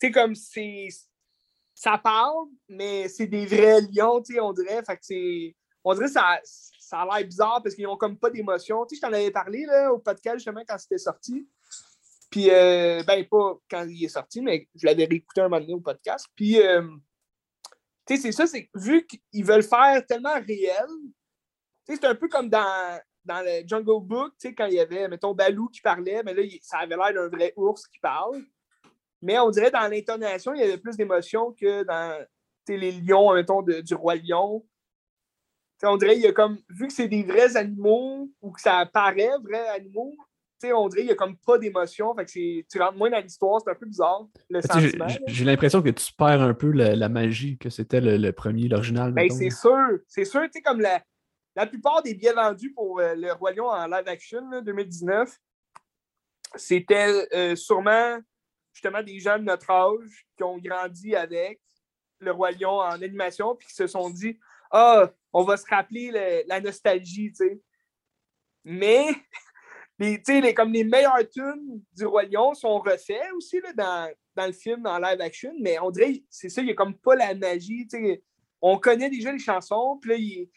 tu 0.00 0.06
sais, 0.06 0.10
comme 0.12 0.34
c'est. 0.34 0.88
Ça 1.74 1.96
parle, 1.96 2.48
mais 2.68 3.06
c'est 3.08 3.28
des 3.28 3.46
vrais 3.46 3.80
lions, 3.82 4.20
tu 4.20 4.34
sais, 4.34 4.40
on 4.40 4.52
dirait. 4.52 4.82
Fait 4.84 4.96
que 4.96 5.04
c'est. 5.04 5.56
On 5.84 5.94
dirait 5.94 6.06
que 6.06 6.12
ça, 6.12 6.40
ça 6.44 7.02
a 7.02 7.18
l'air 7.18 7.26
bizarre 7.26 7.62
parce 7.62 7.74
qu'ils 7.76 7.86
ont 7.86 7.96
comme 7.96 8.18
pas 8.18 8.30
d'émotion. 8.30 8.84
Tu 8.84 8.96
sais, 8.96 9.00
je 9.00 9.06
t'en 9.06 9.12
avais 9.12 9.30
parlé, 9.30 9.64
là, 9.64 9.92
au 9.92 9.98
podcast, 9.98 10.38
justement, 10.38 10.62
quand 10.66 10.76
c'était 10.76 10.98
sorti. 10.98 11.48
Puis, 12.30 12.50
euh, 12.50 13.02
ben, 13.06 13.24
pas 13.26 13.56
quand 13.70 13.86
il 13.88 14.04
est 14.04 14.08
sorti, 14.08 14.42
mais 14.42 14.68
je 14.74 14.86
l'avais 14.86 15.04
réécouté 15.06 15.40
un 15.40 15.48
moment 15.48 15.60
donné 15.60 15.74
au 15.74 15.80
podcast. 15.80 16.26
Puis, 16.34 16.60
euh, 16.60 16.82
tu 18.06 18.16
sais, 18.16 18.22
c'est 18.22 18.32
ça, 18.32 18.46
c'est 18.46 18.68
vu 18.74 19.06
qu'ils 19.06 19.44
veulent 19.44 19.62
faire 19.62 20.04
tellement 20.06 20.34
réel, 20.34 20.86
tu 21.86 21.94
sais, 21.94 22.00
c'est 22.00 22.06
un 22.06 22.14
peu 22.14 22.28
comme 22.28 22.50
dans, 22.50 23.00
dans 23.24 23.40
le 23.40 23.66
Jungle 23.66 24.06
Book, 24.06 24.32
tu 24.38 24.48
sais, 24.48 24.54
quand 24.54 24.66
il 24.66 24.74
y 24.74 24.80
avait, 24.80 25.08
mettons, 25.08 25.34
Baloo 25.34 25.68
qui 25.68 25.80
parlait, 25.80 26.22
mais 26.22 26.34
là, 26.34 26.42
ça 26.62 26.78
avait 26.78 26.96
l'air 26.96 27.14
d'un 27.14 27.28
vrai 27.28 27.52
ours 27.56 27.86
qui 27.86 27.98
parle. 27.98 28.42
Mais 29.20 29.38
on 29.38 29.50
dirait 29.50 29.70
dans 29.70 29.88
l'intonation, 29.88 30.54
il 30.54 30.60
y 30.60 30.64
avait 30.64 30.78
plus 30.78 30.96
d'émotion 30.96 31.52
que 31.52 31.82
dans 31.84 32.24
les 32.68 32.92
lions, 32.92 33.32
mettons, 33.32 33.62
de- 33.62 33.80
du 33.80 33.94
Roi 33.94 34.16
Lion. 34.16 34.60
Tu 34.60 35.80
sais, 35.80 35.86
on 35.86 35.96
dirait, 35.96 36.16
il 36.16 36.22
y 36.22 36.26
a 36.26 36.32
comme, 36.32 36.58
vu 36.68 36.88
que 36.88 36.92
c'est 36.92 37.08
des 37.08 37.22
vrais 37.22 37.56
animaux 37.56 38.30
ou 38.40 38.52
que 38.52 38.60
ça 38.60 38.84
paraît 38.86 39.30
vrais 39.42 39.68
animaux, 39.68 40.16
sais, 40.60 40.72
on 40.72 40.88
dirait 40.88 41.02
qu'il 41.02 41.08
n'y 41.08 41.12
a 41.12 41.16
comme 41.16 41.36
pas 41.36 41.58
d'émotion. 41.58 42.14
Fait 42.14 42.24
que 42.24 42.30
c'est- 42.30 42.66
tu 42.70 42.78
rentres 42.80 42.96
moins 42.96 43.10
dans 43.10 43.20
l'histoire, 43.20 43.60
c'est 43.64 43.70
un 43.70 43.74
peu 43.74 43.86
bizarre, 43.86 44.26
le 44.50 44.60
sentiment. 44.62 45.06
J'ai 45.26 45.44
l'impression 45.44 45.82
que 45.82 45.90
tu 45.90 46.12
perds 46.12 46.42
un 46.42 46.54
peu 46.54 46.70
la, 46.72 46.94
la 46.96 47.08
magie 47.08 47.58
que 47.58 47.70
c'était 47.70 48.00
le, 48.00 48.16
le 48.16 48.32
premier, 48.32 48.68
l'original. 48.68 49.12
Ben, 49.12 49.28
c'est 49.30 49.50
sûr. 49.50 49.98
C'est 50.06 50.24
sûr, 50.24 50.42
tu 50.42 50.50
sais, 50.54 50.62
comme 50.62 50.80
la, 50.80 51.02
la 51.56 51.66
plupart 51.66 52.02
des 52.02 52.14
billets 52.14 52.32
vendus 52.32 52.72
pour 52.72 53.00
euh, 53.00 53.14
le 53.14 53.32
Roi 53.32 53.52
Lion 53.52 53.68
en 53.68 53.86
live 53.86 54.06
action 54.08 54.48
là, 54.50 54.60
2019, 54.60 55.36
c'était 56.54 57.26
euh, 57.34 57.56
sûrement 57.56 58.18
justement 58.72 59.02
des 59.02 59.18
gens 59.18 59.38
de 59.38 59.44
notre 59.44 59.70
âge 59.70 60.26
qui 60.36 60.42
ont 60.44 60.58
grandi 60.58 61.14
avec 61.14 61.60
le 62.20 62.30
Roi 62.32 62.52
Lion 62.52 62.78
en 62.78 63.00
animation 63.02 63.54
puis 63.56 63.66
qui 63.68 63.74
se 63.74 63.86
sont 63.86 64.08
dit 64.10 64.38
Ah, 64.70 65.10
on 65.32 65.44
va 65.44 65.56
se 65.56 65.66
rappeler 65.68 66.10
le- 66.12 66.46
la 66.48 66.60
nostalgie, 66.60 67.30
tu 67.30 67.36
sais. 67.36 67.60
Mais 68.64 69.06
les, 69.98 70.22
les, 70.28 70.54
comme 70.54 70.72
les 70.72 70.84
meilleurs 70.84 71.28
tunes 71.28 71.82
du 71.96 72.06
Roi 72.06 72.24
Lion 72.24 72.54
sont 72.54 72.78
refaits 72.78 73.32
aussi 73.36 73.60
là, 73.60 73.72
dans, 73.72 74.12
dans 74.36 74.46
le 74.46 74.52
film, 74.52 74.86
en 74.86 74.98
live 74.98 75.20
action, 75.20 75.52
mais 75.60 75.78
on 75.80 75.90
dirait, 75.90 76.22
c'est 76.30 76.48
ça, 76.48 76.60
il 76.60 76.66
n'y 76.66 76.70
a 76.70 76.74
comme 76.74 76.96
pas 76.96 77.16
la 77.16 77.34
magie, 77.34 77.86
tu 77.88 77.98
sais. 77.98 78.22
On 78.60 78.78
connaît 78.78 79.10
déjà 79.10 79.32
les 79.32 79.38
chansons, 79.38 79.98
puis 80.00 80.10
là, 80.10 80.16
il, 80.16 80.48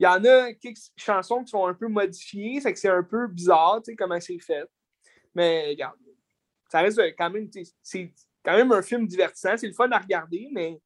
y 0.00 0.06
en 0.06 0.24
a 0.24 0.52
quelques 0.54 0.78
chansons 0.96 1.42
qui 1.42 1.50
sont 1.50 1.66
un 1.66 1.74
peu 1.74 1.88
modifiées, 1.88 2.60
fait 2.60 2.72
que 2.72 2.78
c'est 2.78 2.88
un 2.88 3.02
peu 3.02 3.26
bizarre, 3.28 3.80
comment 3.96 4.20
c'est 4.20 4.38
fait. 4.38 4.64
Mais 5.34 5.68
regarde, 5.70 5.96
ça 6.70 6.80
reste 6.80 6.98
euh, 6.98 7.12
quand 7.16 7.30
même, 7.30 7.48
c'est 7.82 8.12
quand 8.44 8.56
même 8.56 8.72
un 8.72 8.82
film 8.82 9.06
divertissant, 9.06 9.56
c'est 9.56 9.66
le 9.66 9.72
fun 9.72 9.90
à 9.90 9.98
regarder, 9.98 10.48
mais 10.52 10.80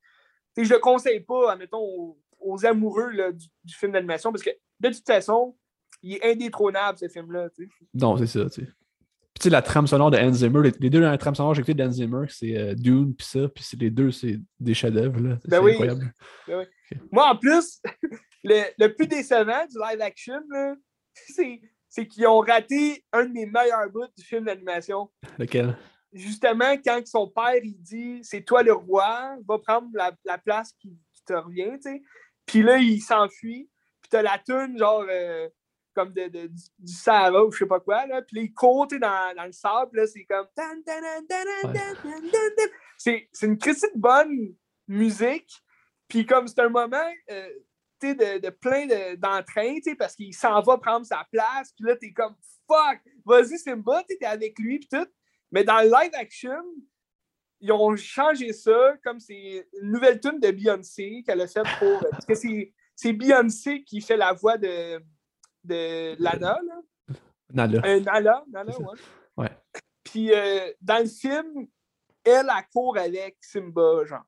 je 0.56 0.72
le 0.72 0.78
conseille 0.78 1.20
pas, 1.20 1.52
admettons, 1.52 1.82
aux, 1.82 2.18
aux 2.40 2.66
amoureux 2.66 3.10
là, 3.10 3.32
du, 3.32 3.46
du 3.64 3.74
film 3.74 3.92
d'animation, 3.92 4.32
parce 4.32 4.44
que 4.44 4.50
de 4.80 4.88
toute 4.88 5.06
façon, 5.06 5.56
il 6.02 6.14
est 6.14 6.32
indétrônable, 6.32 6.98
ce 6.98 7.08
film-là. 7.08 7.48
Non, 7.94 8.16
c'est 8.16 8.26
ça, 8.26 8.44
tu 8.50 8.62
sais. 8.62 8.68
Puis 9.34 9.40
tu 9.40 9.44
sais, 9.44 9.50
la 9.50 9.62
trame 9.62 9.86
sonore 9.86 10.10
de 10.10 10.18
Hans 10.18 10.32
Zimmer, 10.32 10.62
les, 10.62 10.72
les 10.78 10.90
deux 10.90 11.00
dans 11.00 11.10
la 11.10 11.16
trame 11.16 11.34
sonore 11.34 11.54
j'ai 11.54 11.60
écouté 11.60 11.74
d'Hans 11.74 11.90
Zimmer, 11.90 12.26
c'est 12.28 12.54
euh, 12.54 12.74
Dune, 12.74 13.14
puis 13.14 13.26
ça, 13.26 13.48
puis 13.48 13.64
les 13.80 13.90
deux, 13.90 14.10
c'est 14.10 14.38
des 14.60 14.74
chefs-d'œuvre, 14.74 15.38
Ben 15.46 15.62
oui. 15.62 15.72
incroyable. 15.72 16.12
Moi, 17.10 17.30
en 17.30 17.36
plus, 17.36 17.80
le, 18.44 18.64
le 18.78 18.94
plus 18.94 19.06
décevant 19.06 19.64
du 19.66 19.78
live 19.78 20.02
action, 20.02 20.42
c'est, 21.88 22.06
qu'ils 22.08 22.26
ont 22.26 22.40
raté 22.40 23.04
un 23.12 23.24
de 23.24 23.32
mes 23.32 23.46
meilleurs 23.46 23.88
bouts 23.90 24.06
du 24.16 24.24
film 24.24 24.44
d'animation. 24.44 25.10
Lequel? 25.38 25.78
Justement, 26.12 26.76
quand 26.84 27.00
son 27.06 27.26
père, 27.28 27.56
il 27.62 27.80
dit 27.80 28.18
«C'est 28.22 28.42
toi 28.42 28.62
le 28.62 28.74
roi, 28.74 29.34
va 29.48 29.58
prendre 29.58 29.88
la, 29.94 30.12
la 30.26 30.36
place 30.36 30.72
qui, 30.72 30.90
qui 31.14 31.24
te 31.24 31.32
revient, 31.32 31.72
tu 31.82 31.90
sais.» 31.90 32.02
Puis 32.46 32.62
là, 32.62 32.76
il 32.76 33.00
s'enfuit, 33.00 33.70
puis 34.02 34.10
t'as 34.10 34.20
la 34.20 34.38
toune, 34.46 34.76
genre, 34.76 35.06
euh, 35.08 35.48
comme 35.94 36.12
de, 36.12 36.28
de- 36.28 36.46
du, 36.46 36.62
du 36.78 36.92
Sahara 36.92 37.44
ou 37.44 37.50
je 37.52 37.58
sais 37.58 37.66
pas 37.66 37.80
quoi, 37.80 38.06
là. 38.06 38.22
Puis 38.22 38.36
là, 38.36 38.42
il 38.42 38.52
court, 38.52 38.86
tu 38.88 38.96
sais, 38.96 39.00
dans, 39.00 39.34
dans 39.36 39.44
le 39.44 39.52
sable, 39.52 39.96
là, 39.98 40.06
c'est 40.06 40.24
comme... 40.24 40.46
Ouais. 41.68 41.72
C'est 42.98 43.28
c'est 43.32 43.46
une 43.46 43.58
critique 43.58 43.94
de 43.94 44.00
bonne 44.00 44.54
musique, 44.88 45.50
puis 46.08 46.24
comme 46.26 46.46
c'est 46.48 46.60
un 46.60 46.68
moment, 46.68 47.10
euh, 47.30 47.48
de, 48.02 48.38
de 48.40 48.50
plein 48.50 48.86
de- 48.86 49.14
d'entrain, 49.16 49.76
parce 49.98 50.14
qu'il 50.16 50.34
s'en 50.34 50.60
va 50.60 50.76
prendre 50.78 51.06
sa 51.06 51.26
place, 51.30 51.72
puis 51.72 51.84
là, 51.86 51.96
t'es 51.96 52.12
comme 52.12 52.34
fuck, 52.66 53.00
vas-y 53.24 53.58
Simba, 53.58 54.02
tu 54.08 54.14
sais, 54.14 54.18
t'es 54.20 54.26
avec 54.26 54.58
lui, 54.58 54.78
puis 54.80 54.88
tout. 54.88 55.06
Mais 55.50 55.62
dans 55.64 55.78
le 55.78 55.84
live 55.84 56.10
action, 56.14 56.62
ils 57.60 57.70
ont 57.70 57.94
changé 57.96 58.52
ça 58.52 58.96
comme 59.04 59.20
c'est 59.20 59.68
une 59.80 59.92
nouvelle 59.92 60.18
tune 60.18 60.40
de 60.40 60.50
Beyoncé 60.50 61.22
qu'elle 61.24 61.40
a 61.42 61.46
faite 61.46 61.66
pour. 61.78 62.00
Parce 62.10 62.26
que 62.26 62.34
c'est, 62.34 62.72
c'est 62.96 63.12
Beyoncé 63.12 63.84
qui 63.84 64.00
fait 64.00 64.16
la 64.16 64.32
voix 64.32 64.58
de, 64.58 64.98
de 65.64 66.20
Lana, 66.22 66.60
là. 66.66 66.80
Nala. 67.52 67.80
Euh, 67.84 68.00
Nala, 68.00 68.44
Nala, 68.50 68.78
ouais. 68.78 68.98
Ouais. 69.36 69.50
Puis 70.04 70.32
euh, 70.32 70.72
dans 70.80 71.02
le 71.02 71.08
film, 71.08 71.66
elle, 72.24 72.50
elle 72.56 72.68
court 72.72 72.96
avec 72.98 73.36
Simba, 73.40 74.04
genre. 74.04 74.24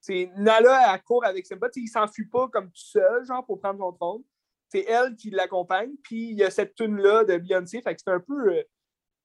C'est 0.00 0.30
Nala, 0.36 0.94
elle 0.94 1.02
court 1.02 1.24
avec 1.24 1.46
Simba. 1.46 1.68
Tu 1.68 1.80
sais, 1.80 1.84
il 1.84 1.88
s'enfuit 1.88 2.26
pas 2.26 2.48
comme 2.48 2.66
tout 2.66 2.80
seul, 2.80 3.24
genre, 3.24 3.44
pour 3.44 3.60
prendre 3.60 3.80
son 3.80 3.92
trône. 3.92 4.22
C'est 4.68 4.84
elle 4.84 5.16
qui 5.16 5.30
l'accompagne. 5.30 5.92
Puis 6.02 6.30
il 6.30 6.38
y 6.38 6.44
a 6.44 6.50
cette 6.50 6.74
tune-là 6.74 7.24
de 7.24 7.38
Beyoncé. 7.38 7.80
Fait 7.82 7.94
que 7.94 8.00
c'est 8.04 8.10
un 8.10 8.20
peu. 8.20 8.52
euh, 8.52 8.62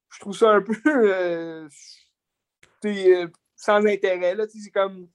je 0.10 0.20
trouve 0.20 0.36
ça 0.36 0.52
un 0.52 0.62
peu. 0.62 1.68
sans 3.56 3.86
intérêt, 3.86 4.36
là. 4.36 4.48
Tu 4.48 4.58
sais, 4.58 4.66
c'est 4.66 4.72
comme. 4.72 5.10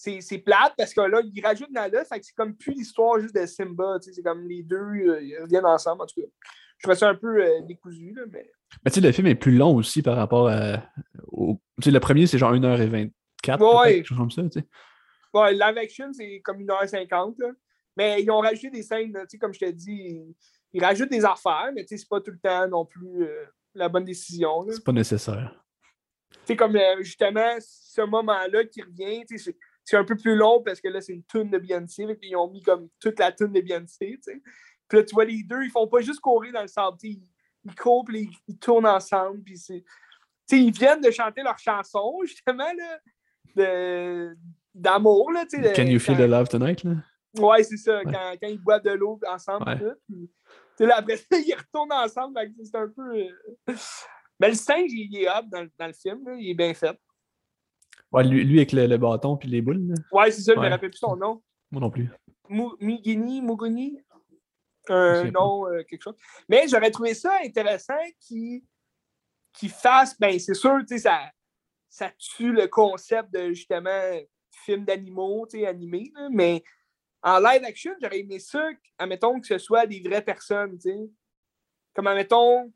C'est 0.00 0.38
plate 0.38 0.74
parce 0.78 0.94
que 0.94 1.00
là, 1.00 1.20
il 1.24 1.44
rajoute 1.44 1.70
Nala. 1.70 2.04
Fait 2.04 2.20
que 2.20 2.26
c'est 2.26 2.34
comme 2.34 2.54
plus 2.54 2.72
l'histoire 2.72 3.18
juste 3.18 3.34
de 3.34 3.44
Simba. 3.46 3.96
C'est 4.00 4.22
comme 4.22 4.46
les 4.46 4.62
deux, 4.62 4.76
euh, 4.76 5.20
ils 5.20 5.36
reviennent 5.42 5.66
ensemble. 5.66 6.02
En 6.02 6.06
tout 6.06 6.20
cas, 6.20 6.26
je 6.78 6.82
trouve 6.84 6.94
ça 6.96 7.08
un 7.08 7.16
peu 7.16 7.44
euh, 7.44 7.60
décousu, 7.62 8.12
là. 8.14 8.22
Mais. 8.30 8.48
Mais 8.84 8.90
tu 8.92 9.00
sais, 9.00 9.06
le 9.06 9.10
film 9.12 9.26
est 9.26 9.34
plus 9.34 9.56
long 9.56 9.74
aussi 9.74 10.00
par 10.02 10.16
rapport 10.16 10.48
à. 10.48 10.84
au- 11.32 11.58
Tu 11.80 11.86
sais, 11.86 11.90
le 11.90 11.98
premier, 11.98 12.28
c'est 12.28 12.38
genre 12.38 12.52
1h24. 12.54 13.10
Ouais. 13.82 13.94
quelque 13.96 14.06
chose 14.06 14.18
comme 14.18 14.30
ça, 14.30 14.42
tu 14.44 14.60
sais. 14.60 14.66
Ouais, 15.34 15.52
live 15.52 15.78
action, 15.78 16.12
c'est 16.12 16.40
comme 16.44 16.60
1h50. 16.62 17.34
là. 17.40 17.48
Mais 17.96 18.22
ils 18.22 18.30
ont 18.30 18.38
rajouté 18.38 18.70
des 18.70 18.84
scènes, 18.84 19.12
tu 19.12 19.18
sais, 19.30 19.38
comme 19.38 19.52
je 19.52 19.58
te 19.58 19.70
dis, 19.70 19.90
ils, 19.92 20.34
ils 20.74 20.84
rajoutent 20.84 21.10
des 21.10 21.24
affaires, 21.24 21.70
mais 21.74 21.82
tu 21.82 21.88
sais, 21.88 21.98
c'est 21.98 22.08
pas 22.08 22.20
tout 22.20 22.30
le 22.30 22.38
temps 22.38 22.68
non 22.68 22.84
plus 22.86 23.24
euh, 23.24 23.44
la 23.74 23.88
bonne 23.88 24.04
décision. 24.04 24.64
C'est 24.70 24.84
pas 24.84 24.92
nécessaire. 24.92 25.64
Tu 26.30 26.38
sais, 26.44 26.56
comme 26.56 26.76
euh, 26.76 27.02
justement, 27.02 27.56
ce 27.58 28.02
moment-là 28.02 28.64
qui 28.66 28.82
revient, 28.82 29.24
tu 29.26 29.38
sais, 29.38 29.56
c'est- 29.88 29.96
un 29.96 30.04
peu 30.04 30.16
plus 30.16 30.36
long 30.36 30.62
parce 30.62 30.80
que 30.80 30.88
là, 30.88 31.00
c'est 31.00 31.12
une 31.14 31.24
tune 31.24 31.50
de 31.50 31.58
Beyoncé, 31.58 32.06
fait 32.06 32.16
qu'ils 32.18 32.36
ont 32.36 32.50
mis 32.50 32.62
comme 32.62 32.88
toute 33.00 33.18
la 33.18 33.32
tune 33.32 33.52
de 33.52 33.60
Beyoncé, 33.60 34.18
tu 34.22 34.32
sais. 34.32 34.42
Puis 34.88 34.98
là, 34.98 35.04
tu 35.04 35.14
vois, 35.14 35.24
les 35.24 35.42
deux, 35.42 35.62
ils 35.64 35.70
font 35.70 35.86
pas 35.86 36.00
juste 36.00 36.20
courir 36.20 36.52
dans 36.52 36.62
le 36.62 36.68
sable, 36.68 36.96
ils, 37.02 37.22
ils 37.64 37.74
courent, 37.74 38.04
puis 38.04 38.22
ils, 38.22 38.36
ils 38.48 38.58
tournent 38.58 38.86
ensemble, 38.86 39.42
puis 39.42 39.56
c'est... 39.58 39.84
Ils 40.50 40.72
viennent 40.72 41.02
de 41.02 41.10
chanter 41.10 41.42
leur 41.42 41.58
chanson, 41.58 42.18
justement, 42.24 42.64
là, 42.72 42.98
de- 43.56 44.36
d'amour, 44.74 45.32
là, 45.32 45.44
de- 45.44 45.74
Can 45.74 45.82
you 45.86 45.98
feel 45.98 46.16
quand- 46.16 46.24
the 46.24 46.28
love 46.30 46.48
tonight, 46.48 46.84
là? 46.84 46.94
Ouais, 47.38 47.62
c'est 47.62 47.76
ça, 47.76 47.98
Ouais. 47.98 48.04
quand, 48.04 48.32
quand 48.40 48.48
ils 48.48 48.58
boivent 48.58 48.82
de 48.82 48.90
l'eau 48.92 49.20
ensemble, 49.28 49.68
Ouais. 49.68 49.78
tout, 49.78 49.94
puis, 50.06 50.86
là, 50.86 50.96
après 50.96 51.16
ça, 51.16 51.24
ils 51.46 51.54
retournent 51.54 51.92
ensemble, 51.92 52.38
c'est 52.64 52.76
un 52.76 52.88
peu... 52.88 53.14
euh, 53.68 53.74
Mais 54.40 54.48
le 54.48 54.54
singe, 54.54 54.90
il 54.92 55.14
est 55.22 55.28
up 55.28 55.44
dans, 55.48 55.62
le- 55.62 55.70
dans 55.78 55.86
le 55.86 55.92
film, 55.92 56.26
là, 56.26 56.34
il 56.38 56.50
est 56.50 56.54
bien 56.54 56.72
fait. 56.72 56.98
Ouais, 58.12 58.24
lui, 58.24 58.44
lui 58.44 58.58
avec 58.58 58.72
le, 58.72 58.86
le 58.86 58.96
bâton 58.96 59.36
puis 59.36 59.48
les 59.48 59.60
boules, 59.60 59.86
là. 59.88 59.94
Ouais, 60.12 60.30
c'est 60.30 60.42
ça, 60.42 60.54
je 60.54 60.58
Ouais. 60.58 60.66
me 60.66 60.70
rappelle 60.70 60.90
plus 60.90 60.98
son 60.98 61.16
nom. 61.16 61.42
Moi 61.70 61.80
non 61.80 61.90
plus. 61.90 62.08
Mugini, 62.48 63.42
Muguni, 63.42 63.98
Je 64.88 64.92
un 64.92 65.30
nom, 65.30 65.66
euh, 65.68 65.82
quelque 65.82 66.02
chose. 66.02 66.16
Mais 66.48 66.66
j'aurais 66.68 66.90
trouvé 66.90 67.12
ça 67.12 67.36
intéressant 67.44 67.92
qu'il 68.20 68.62
fasse, 69.68 70.18
ben 70.18 70.38
c'est 70.38 70.54
sûr, 70.54 70.78
tu 70.80 70.96
sais, 70.96 70.98
ça, 70.98 71.30
ça 71.90 72.10
tue 72.18 72.52
le 72.52 72.66
concept 72.68 73.30
de 73.32 73.52
justement 73.52 74.18
film 74.64 74.84
d'animaux, 74.84 75.46
tu 75.46 75.58
sais, 75.58 75.66
animé, 75.66 76.10
là, 76.14 76.28
mais 76.32 76.62
en 77.22 77.38
live 77.38 77.64
action, 77.64 77.92
j'aurais 78.00 78.20
aimé 78.20 78.38
ça, 78.38 78.66
admettons 78.96 79.38
que 79.40 79.46
ce 79.46 79.58
soit 79.58 79.86
des 79.86 80.00
vraies 80.00 80.24
personnes, 80.24 80.78
tu 80.78 80.90
sais. 80.90 81.10
Comme, 81.94 82.06
admettons, 82.06 82.72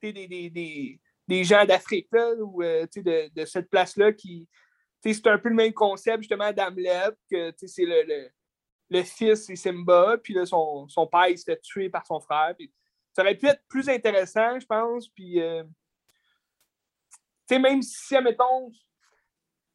tu 0.00 0.06
sais, 0.08 0.12
des, 0.12 0.28
des, 0.28 0.50
des, 0.50 1.00
des 1.30 1.44
gens 1.44 1.64
d'Afrique, 1.64 2.08
ou 2.12 2.60
euh, 2.60 2.86
de, 2.96 3.32
de 3.32 3.44
cette 3.44 3.70
place-là 3.70 4.12
qui. 4.12 4.48
C'est 5.02 5.26
un 5.28 5.38
peu 5.38 5.48
le 5.48 5.54
même 5.54 5.72
concept, 5.72 6.24
justement, 6.24 6.52
d'Hamlet, 6.52 7.08
que 7.30 7.54
c'est 7.56 7.86
le, 7.86 8.28
le, 8.90 9.02
fils, 9.02 9.46
c'est 9.46 9.56
Simba, 9.56 10.18
puis 10.22 10.34
là, 10.34 10.44
son, 10.44 10.86
son 10.88 11.06
père, 11.06 11.28
il 11.28 11.38
se 11.38 11.44
fait 11.44 11.60
tuer 11.62 11.88
par 11.88 12.04
son 12.04 12.20
frère. 12.20 12.54
ça 13.16 13.22
aurait 13.22 13.36
pu 13.36 13.46
être 13.46 13.62
plus 13.68 13.88
intéressant, 13.88 14.58
je 14.60 14.66
pense, 14.66 15.08
puis. 15.08 15.40
euh, 15.40 15.62
même 17.50 17.80
si, 17.80 18.14
admettons, 18.14 18.70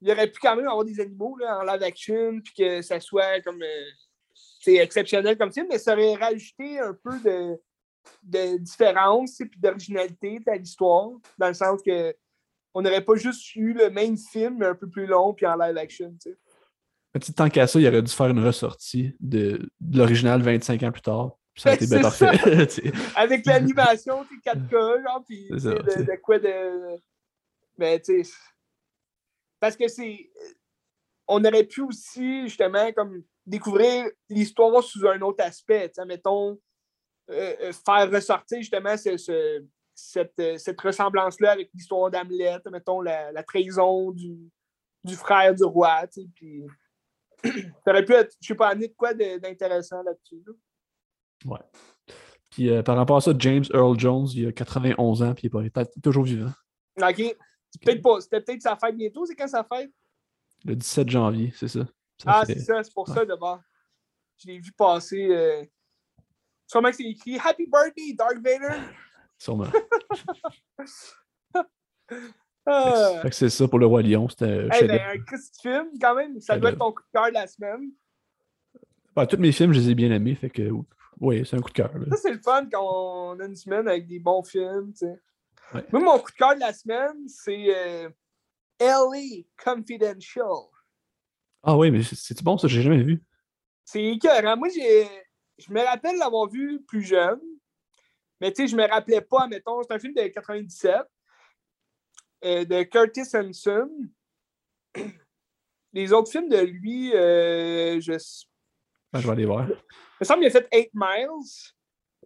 il 0.02 0.12
aurait 0.12 0.30
pu 0.30 0.40
quand 0.40 0.56
même 0.56 0.68
avoir 0.68 0.86
des 0.86 1.00
animaux 1.00 1.38
là, 1.38 1.60
en 1.60 1.64
live 1.64 1.84
action, 1.84 2.40
puis 2.42 2.54
que 2.54 2.82
ça 2.82 3.00
soit 3.00 3.42
comme. 3.42 3.64
euh, 3.64 3.90
exceptionnel 4.68 5.38
comme 5.38 5.54
film, 5.54 5.68
mais 5.70 5.80
ça 5.80 5.94
aurait 5.94 6.16
rajouté 6.16 6.80
un 6.80 6.94
peu 6.94 7.20
de, 7.22 7.60
de 8.24 8.58
différence 8.58 9.40
et 9.42 9.50
d'originalité 9.58 10.42
à 10.48 10.56
l'histoire, 10.56 11.10
dans 11.38 11.48
le 11.48 11.54
sens 11.54 11.82
que 11.86 12.16
on 12.74 12.82
n'aurait 12.82 13.06
pas 13.06 13.16
juste 13.16 13.56
eu 13.56 13.74
le 13.74 13.90
même 13.90 14.18
film, 14.18 14.58
mais 14.60 14.66
un 14.66 14.76
peu 14.76 14.90
plus 14.90 15.06
long, 15.06 15.34
puis 15.34 15.46
en 15.46 15.56
live 15.56 15.78
action. 15.78 16.14
tu 16.22 16.32
sais. 16.32 16.38
Mais 17.14 17.22
tant 17.22 17.50
qu'à 17.50 17.66
ça, 17.66 17.80
il 17.80 17.88
aurait 17.88 18.02
dû 18.02 18.12
faire 18.12 18.28
une 18.28 18.46
ressortie 18.46 19.16
de, 19.22 19.72
de 19.80 19.98
l'original 19.98 20.42
25 20.42 20.84
ans 20.84 20.92
plus 20.92 21.02
tard. 21.02 21.38
Puis 21.54 21.62
ça 21.62 21.72
a 21.72 21.76
été 21.76 21.88
bien 21.90 22.02
parfait. 22.02 22.32
Avec 23.16 23.46
l'animation, 23.46 24.26
tu 24.26 24.36
sais, 24.36 24.52
4K, 24.54 25.04
genre, 25.04 25.24
puis 25.26 25.48
ça, 25.58 25.70
de, 25.70 26.22
quoi 26.22 26.38
de. 26.38 27.00
Mais 27.78 28.02
tu 28.02 28.26
sais. 28.26 28.34
Parce 29.62 29.78
que 29.78 29.88
c'est. 29.88 30.30
On 31.28 31.44
aurait 31.46 31.64
pu 31.64 31.82
aussi, 31.82 32.44
justement, 32.44 32.92
comme 32.92 33.24
découvrir 33.46 34.06
l'histoire 34.30 34.84
sous 34.84 35.08
un 35.08 35.22
autre 35.22 35.44
aspect. 35.44 35.88
Tu 35.88 35.96
sais, 35.96 36.06
mettons, 36.06 36.60
euh, 37.30 37.56
euh, 37.62 37.72
faire 37.74 38.12
ressortir 38.12 38.60
justement 38.60 38.96
ce- 38.98 39.18
ce- 39.18 39.64
cette, 39.94 40.34
euh, 40.40 40.58
cette 40.58 40.80
ressemblance-là 40.82 41.52
avec 41.52 41.70
l'histoire 41.74 42.12
d'Hamlet, 42.12 42.58
mettons, 42.72 43.02
la, 43.02 43.32
la 43.32 43.44
trahison 43.44 44.12
du, 44.12 44.38
du 45.04 45.16
frère 45.16 45.54
du 45.56 45.64
roi. 45.64 46.06
Tu 46.08 46.22
sais, 46.22 46.28
puis. 46.36 46.64
Ça 47.86 47.92
aurait 47.92 48.04
pu 48.06 48.14
être, 48.14 48.36
je 48.42 48.48
sais 48.48 48.56
pas, 48.56 48.70
amener 48.70 48.88
de 48.88 48.94
quoi 48.96 49.14
d'intéressant 49.14 50.02
là-dessus. 50.02 50.42
là? 50.48 50.54
Ouais. 51.46 51.60
Puis 52.50 52.70
euh, 52.70 52.82
par 52.82 52.96
rapport 52.96 53.18
à 53.18 53.22
ça, 53.22 53.34
James 53.38 53.66
Earl 53.74 54.00
Jones, 54.00 54.28
il 54.34 54.48
a 54.48 54.52
91 54.52 55.22
ans, 55.22 55.34
puis 55.36 55.50
il 55.54 55.66
est 55.68 56.02
toujours 56.02 56.24
vivant. 56.24 56.52
OK. 56.98 57.36
Peut-être 57.82 58.02
pas. 58.02 58.22
C'était 58.22 58.42
peut-être 58.42 58.62
sa 58.62 58.76
fête 58.78 58.96
bientôt. 58.96 59.26
C'est 59.26 59.36
quand 59.36 59.48
sa 59.48 59.64
fête? 59.64 59.92
Le 60.64 60.76
17 60.76 61.10
janvier, 61.10 61.54
c'est 61.56 61.68
ça. 61.68 61.82
Ça 62.18 62.26
ah, 62.28 62.46
fait- 62.46 62.54
c'est 62.54 62.60
ça. 62.62 62.82
C'est 62.84 62.94
pour 62.94 63.08
ça, 63.08 63.26
d'abord. 63.26 63.60
Je 64.38 64.48
l'ai 64.48 64.60
vu 64.60 64.72
passer. 64.72 65.28
Euh... 65.30 65.64
Sûrement 66.68 66.90
que 66.90 66.96
c'est 66.96 67.04
écrit 67.04 67.38
Happy 67.44 67.68
Birthday, 67.68 68.14
Dark 68.14 68.38
Vader? 68.38 68.82
Sûrement. 69.38 69.68
Que 72.68 73.30
c'est 73.32 73.50
ça 73.50 73.68
pour 73.68 73.78
le 73.78 73.86
Roi 73.86 74.02
Lion. 74.02 74.28
C'était 74.28 74.46
un 74.46 74.70
Hey, 74.72 74.88
ben, 74.88 75.00
un 75.14 75.24
Christ 75.24 75.56
de 75.56 75.70
film, 75.70 75.88
quand 76.02 76.16
même. 76.16 76.40
Ça 76.42 76.58
doit 76.58 76.72
être 76.72 76.80
ton 76.80 76.92
coup 76.92 77.04
de 77.04 77.08
cœur 77.14 77.28
de 77.28 77.34
la 77.34 77.46
semaine. 77.48 77.92
Ouais, 79.16 79.28
tous 79.28 79.38
mes 79.38 79.52
films, 79.52 79.72
je 79.72 79.80
les 79.80 79.90
ai 79.92 79.96
bien 79.96 80.12
aimés. 80.12 80.36
Fait 80.36 80.50
que, 80.50 80.72
oui, 81.20 81.46
c'est 81.46 81.56
un 81.56 81.60
coup 81.60 81.70
de 81.70 81.76
cœur. 81.76 81.92
Ça, 82.10 82.18
c'est 82.18 82.32
le 82.32 82.40
fun 82.40 82.68
quand 82.72 82.82
on 82.84 83.40
a 83.40 83.46
une 83.46 83.56
semaine 83.56 83.88
avec 83.88 84.08
des 84.08 84.20
bons 84.20 84.44
films. 84.44 84.92
tu 84.94 85.06
sais. 85.06 85.22
Ouais. 85.74 85.86
Moi, 85.92 86.02
mon 86.02 86.20
coup 86.20 86.32
de 86.32 86.36
cœur 86.36 86.56
de 86.56 86.60
la 86.60 86.74
semaine, 86.74 87.28
c'est 87.28 87.66
euh, 87.70 88.10
LA 88.80 89.44
Confidential. 89.64 90.46
Ah 91.64 91.78
oui, 91.78 91.92
mais 91.92 92.02
c'est 92.04 92.44
bon, 92.44 92.58
ça, 92.58 92.68
j'ai 92.68 92.82
jamais 92.82 93.04
vu. 93.04 93.24
C'est 93.84 94.04
écœurant. 94.04 94.58
Moi, 94.58 94.70
j'ai, 94.70 95.08
je 95.58 95.72
me 95.72 95.82
rappelle 95.82 96.18
l'avoir 96.18 96.50
vu 96.50 96.82
plus 96.84 97.02
jeune, 97.04 97.40
mais 98.42 98.52
tu 98.52 98.64
sais, 98.64 98.68
je 98.68 98.76
me 98.76 98.88
rappelais 98.88 99.22
pas, 99.22 99.48
mettons, 99.48 99.82
c'est 99.84 99.94
un 99.94 100.00
film 100.00 100.14
de 100.14 100.28
97 100.28 100.96
euh, 102.44 102.66
de 102.66 102.84
Curtis 102.84 103.22
Hanson. 103.34 103.90
Les 105.94 106.12
autres 106.12 106.32
films 106.32 106.50
de 106.50 106.58
lui, 106.60 107.14
euh, 107.16 108.00
je, 108.02 108.12
Ben, 109.14 109.20
je 109.22 109.26
vais 109.28 109.32
aller 109.34 109.46
voir. 109.46 109.68
il 109.70 109.76
me 110.22 110.26
semble 110.26 110.40
qu'il 110.42 110.48
a 110.48 110.52
fait 110.62 110.68
8 110.74 110.90
Miles, 110.94 111.30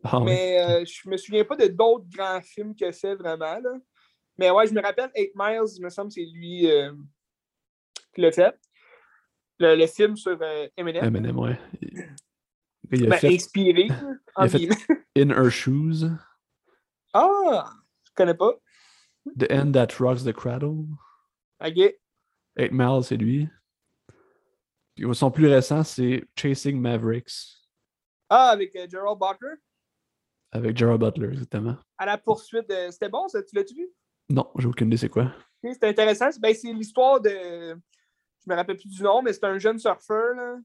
Ah 0.03 0.17
oui. 0.19 0.25
mais 0.25 0.59
euh, 0.61 0.85
je 0.85 1.07
me 1.09 1.17
souviens 1.17 1.45
pas 1.45 1.55
de 1.55 1.67
d'autres 1.67 2.05
grands 2.09 2.41
films 2.41 2.73
qu'il 2.73 2.87
a 2.87 2.91
fait 2.91 3.15
vraiment. 3.15 3.59
Là. 3.59 3.77
Mais 4.39 4.49
ouais, 4.49 4.65
je 4.65 4.73
me 4.73 4.81
rappelle 4.81 5.11
8 5.15 5.31
Miles, 5.35 5.69
il 5.77 5.83
me 5.83 5.89
semble 5.89 6.07
que 6.09 6.15
c'est 6.15 6.25
lui 6.25 6.69
euh, 6.71 6.91
qui 8.15 8.21
l'a 8.21 8.31
fait. 8.31 8.55
Le, 9.59 9.75
le 9.75 9.87
film 9.87 10.15
sur 10.15 10.39
Eminem. 10.77 11.03
Eminem, 11.05 11.37
ouais. 11.37 11.59
Il 12.91 13.05
a 13.05 13.09
Ben, 13.09 13.19
fait 13.19 13.33
inspiré, 13.35 13.87
fait-. 14.49 14.69
In 15.17 15.29
Her 15.29 15.49
Shoes, 15.51 16.09
Ah, 17.13 17.71
je 18.05 18.11
connais 18.15 18.33
pas. 18.33 18.53
The 19.37 19.51
End 19.51 19.71
That 19.73 19.87
Rocks 19.99 20.23
the 20.23 20.33
Cradle. 20.33 20.85
OK. 21.63 21.95
8 22.57 22.71
Mile, 22.71 23.03
c'est 23.03 23.17
lui. 23.17 23.47
Puis 24.95 25.05
son 25.15 25.31
plus 25.31 25.47
récent, 25.47 25.83
c'est 25.83 26.25
Chasing 26.35 26.79
Mavericks 26.79 27.31
Ah, 28.29 28.49
avec 28.49 28.75
euh, 28.75 28.87
Gerald 28.89 29.19
Barker. 29.19 29.55
avec 30.51 30.75
Gerard 30.77 30.99
Butler, 30.99 31.29
exactement. 31.33 31.77
À 31.97 32.05
la 32.05 32.17
poursuite 32.17 32.67
de. 32.69 32.89
C'était 32.91 33.09
bon, 33.09 33.27
ça? 33.27 33.41
Tu 33.43 33.55
l'as-tu 33.55 33.75
vu? 33.75 33.87
Non, 34.29 34.49
j'ai 34.57 34.67
aucune 34.67 34.87
idée 34.87 34.97
c'est 34.97 35.09
quoi. 35.09 35.33
C'était 35.63 35.87
intéressant. 35.89 36.31
C'est 36.31 36.39
ben, 36.41 36.53
c'est 36.53 36.71
l'histoire 36.73 37.19
de. 37.21 37.29
Je 37.29 38.49
me 38.49 38.55
rappelle 38.55 38.77
plus 38.77 38.89
du 38.89 39.03
nom, 39.03 39.21
mais 39.21 39.33
c'est 39.33 39.43
un 39.43 39.57
jeune 39.59 39.77
surfeur. 39.79 40.35
là. 40.35 40.57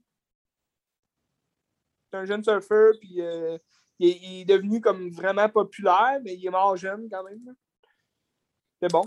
C'est 2.14 2.20
un 2.20 2.26
jeune 2.26 2.44
surfeur, 2.44 2.92
puis 3.00 3.20
euh, 3.22 3.58
il, 3.98 4.08
est, 4.08 4.18
il 4.22 4.40
est 4.42 4.44
devenu 4.44 4.80
comme 4.80 5.10
vraiment 5.10 5.48
populaire, 5.48 6.20
mais 6.22 6.34
il 6.34 6.46
est 6.46 6.50
mort 6.50 6.76
jeune 6.76 7.08
quand 7.10 7.24
même. 7.24 7.56
C'est 8.80 8.92
bon. 8.92 9.02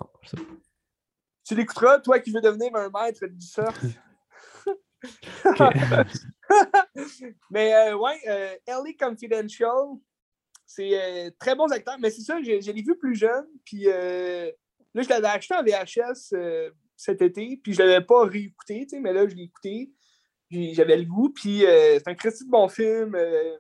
Tu 1.45 1.55
l'écouteras, 1.55 1.99
toi 1.99 2.19
qui 2.19 2.31
veux 2.31 2.41
devenir 2.41 2.75
un 2.75 2.89
maître 2.89 3.25
du 3.25 3.45
surf. 3.45 3.81
Mais 7.49 7.73
euh, 7.73 7.95
ouais, 7.95 8.19
euh, 8.27 8.53
LA 8.67 8.91
Confidential, 8.99 9.95
C'est 10.65 11.01
euh, 11.01 11.31
très 11.39 11.55
bons 11.55 11.71
acteurs. 11.71 11.95
Mais 12.01 12.09
c'est 12.09 12.23
ça, 12.23 12.41
je, 12.41 12.59
je 12.59 12.71
l'ai 12.73 12.81
vu 12.81 12.97
plus 12.97 13.15
jeune. 13.15 13.47
Puis 13.63 13.87
euh, 13.87 14.51
là, 14.93 15.01
je 15.01 15.07
l'avais 15.07 15.27
acheté 15.27 15.55
en 15.55 15.63
VHS 15.63 16.33
cet 16.97 17.21
été. 17.21 17.57
Puis 17.63 17.73
je 17.73 17.81
ne 17.81 17.87
l'avais 17.87 18.05
pas 18.05 18.25
réécouté, 18.25 18.85
mais 18.99 19.13
là, 19.13 19.25
je 19.29 19.35
l'ai 19.35 19.43
écouté. 19.43 19.93
J'avais 20.51 20.97
le 20.97 21.05
goût. 21.05 21.29
Puis 21.29 21.65
euh, 21.65 21.97
c'est 21.97 22.07
un 22.07 22.15
Christy 22.15 22.45
de 22.45 22.49
bon 22.49 22.67
film. 22.67 23.15
Euh, 23.15 23.57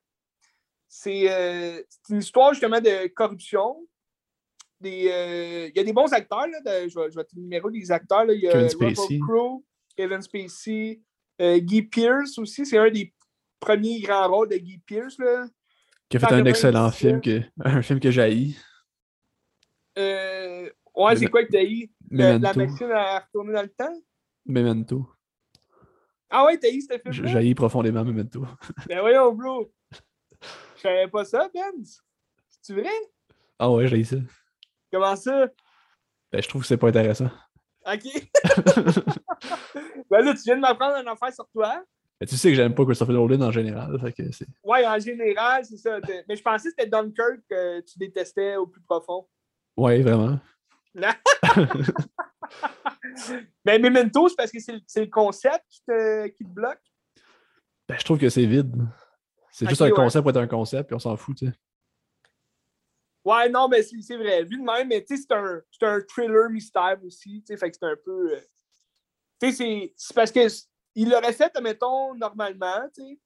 c'est 0.87 1.29
euh, 1.29 1.81
c'est 1.89 2.13
une 2.13 2.19
histoire 2.19 2.53
justement 2.53 2.79
de 2.79 3.07
corruption. 3.07 3.87
Il 4.81 5.03
y 5.03 5.79
a 5.79 5.83
des 5.83 5.93
bons 5.93 6.11
acteurs. 6.13 6.47
Là, 6.47 6.61
de- 6.61 6.87
je, 6.87 6.99
vais, 6.99 7.11
je 7.11 7.15
vais 7.15 7.23
te 7.23 7.35
numérer 7.35 7.71
des 7.71 7.91
acteurs. 7.91 8.25
Là. 8.25 8.33
Il 8.33 8.41
y 8.41 8.47
a 8.47 8.51
Kevin 8.51 8.65
Russell 8.65 8.95
Spacey. 8.95 9.19
Crowe, 9.19 9.63
Kevin 9.95 10.21
Spacey, 10.21 11.01
Guy 11.39 11.81
Pearce 11.83 12.37
aussi. 12.37 12.65
C'est 12.65 12.77
un 12.77 12.89
des 12.89 13.13
premiers 13.59 13.99
grands 14.01 14.27
rôles 14.27 14.49
de 14.49 14.57
Guy 14.57 14.77
Pearce. 14.77 15.17
Là. 15.17 15.47
Qui 16.09 16.17
a 16.17 16.19
fait 16.21 16.33
un 16.33 16.45
excellent 16.45 16.91
film, 16.91 17.19
que, 17.19 17.41
un 17.59 17.81
film 17.81 17.99
que 17.99 18.11
j'ai 18.11 18.55
Euh, 19.97 20.69
ouais, 20.95 21.15
c'est 21.17 21.27
quoi 21.27 21.43
que 21.43 21.51
t'as 21.51 21.63
eu? 21.63 21.89
La, 22.11 22.39
machine 22.39 22.91
à 22.91 23.19
retourner 23.19 23.53
dans 23.53 23.63
le 23.63 23.69
temps? 23.69 24.01
Memento. 24.45 25.09
Ah 26.29 26.45
ouais, 26.45 26.57
t'as 26.57 26.69
eu 26.69 26.81
ce 26.81 26.97
film-là? 26.97 27.41
J'ai 27.41 27.55
profondément 27.55 28.03
Memento. 28.03 28.45
Ben 28.87 28.99
voyons, 28.99 29.33
bro. 29.33 29.71
Je 30.75 30.81
savais 30.81 31.07
pas 31.07 31.25
ça, 31.25 31.49
Ben. 31.53 31.71
C'est 32.61 32.73
vrai? 32.73 32.89
Ah 33.59 33.71
ouais, 33.71 33.87
j'ai 33.87 34.03
ça. 34.03 34.17
Comment 34.91 35.15
ça? 35.15 35.47
Ben, 36.31 36.41
je 36.41 36.47
trouve 36.47 36.61
que 36.61 36.67
c'est 36.67 36.77
pas 36.77 36.89
intéressant. 36.89 37.29
OK. 37.85 38.03
ben 40.11 40.25
là, 40.25 40.33
tu 40.33 40.41
viens 40.43 40.57
de 40.57 40.61
m'apprendre 40.61 40.97
une 40.97 41.07
affaire 41.07 41.33
sur 41.33 41.47
toi. 41.49 41.83
Mais 42.19 42.27
tu 42.27 42.35
sais 42.35 42.49
que 42.49 42.55
j'aime 42.55 42.73
pas 42.73 42.83
Christopher 42.83 43.13
Nolan 43.13 43.41
en 43.41 43.51
général. 43.51 43.97
Fait 44.01 44.11
que. 44.11 44.23
Ouais, 44.63 44.85
en 44.85 44.99
général, 44.99 45.63
c'est 45.63 45.77
ça. 45.77 45.99
Mais 46.27 46.35
je 46.35 46.41
pensais 46.41 46.69
que 46.69 46.75
c'était 46.77 46.89
Dunkirk 46.89 47.41
que 47.49 47.79
tu 47.81 47.99
détestais 47.99 48.57
au 48.57 48.67
plus 48.67 48.81
profond. 48.81 49.27
Ouais, 49.77 50.01
vraiment. 50.01 50.39
Mais 53.65 53.79
Memento, 53.79 54.29
c'est 54.29 54.35
parce 54.35 54.51
que 54.51 54.59
c'est 54.59 54.99
le, 54.99 55.05
concept 55.07 55.65
qui 55.69 55.81
te, 55.87 56.27
qui 56.27 56.43
te 56.43 56.49
bloque? 56.49 56.81
Ben, 57.87 57.97
je 57.97 58.03
trouve 58.03 58.19
que 58.19 58.29
c'est 58.29 58.45
vide. 58.45 58.75
C'est 59.51 59.67
juste 59.67 59.81
un 59.81 59.85
ouais. 59.85 59.91
concept 59.91 60.21
pour 60.21 60.29
être 60.31 60.37
un 60.37 60.47
concept, 60.47 60.87
puis 60.87 60.95
on 60.95 60.99
s'en 60.99 61.15
fout, 61.15 61.37
tu 61.37 61.47
sais. 61.47 61.53
Ouais, 63.25 63.49
non, 63.49 63.67
mais 63.67 63.83
c'est 63.83 64.15
vrai. 64.15 64.43
Vu 64.43 64.57
de 64.57 64.63
même, 64.63 64.87
mais 64.87 65.03
tu 65.03 65.17
sais, 65.17 65.23
c'est 65.27 65.35
un, 65.35 65.61
un 65.81 66.01
thriller 66.01 66.49
mystère 66.49 66.97
aussi. 67.03 67.41
Tu 67.41 67.47
sais, 67.47 67.57
fait 67.57 67.71
que 67.71 67.77
c'est 67.77 67.85
un 67.85 67.97
peu. 67.97 68.35
euh, 68.35 68.41
Tu 69.41 69.51
sais, 69.51 69.93
c'est- 69.97 70.13
parce 70.13 70.31
que 70.31 70.47
il 70.95 71.09
l'aurait 71.09 71.33
fait, 71.33 71.51
admettons, 71.55 72.15
normalement, 72.15 72.87
tu 72.95 73.01
sais. 73.01 73.19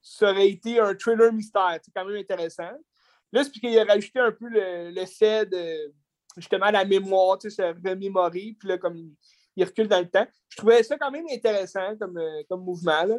Ça 0.00 0.30
aurait 0.30 0.48
été 0.48 0.78
un 0.78 0.94
thriller 0.94 1.32
mystère. 1.32 1.78
C'est 1.82 1.92
quand 1.92 2.04
même 2.04 2.16
intéressant. 2.16 2.70
Là, 3.32 3.42
c'est 3.42 3.50
parce 3.50 3.50
qu'il 3.50 3.78
a 3.78 3.84
rajouté 3.84 4.20
un 4.20 4.30
peu 4.30 4.48
le, 4.48 4.90
le 4.90 5.06
fait 5.06 5.46
de. 5.46 5.92
Justement, 6.36 6.70
la 6.70 6.84
mémoire, 6.84 7.38
tu 7.38 7.50
sais, 7.50 7.56
se 7.74 7.88
remémorer. 7.88 8.56
Puis 8.58 8.68
là, 8.68 8.78
comme 8.78 8.96
il, 8.96 9.14
il 9.56 9.64
recule 9.64 9.86
dans 9.88 10.00
le 10.00 10.08
temps. 10.10 10.26
Je 10.48 10.56
trouvais 10.56 10.82
ça 10.82 10.98
quand 10.98 11.10
même 11.10 11.26
intéressant 11.30 11.96
comme, 11.96 12.18
euh, 12.18 12.42
comme 12.48 12.64
mouvement, 12.64 13.04
là. 13.04 13.16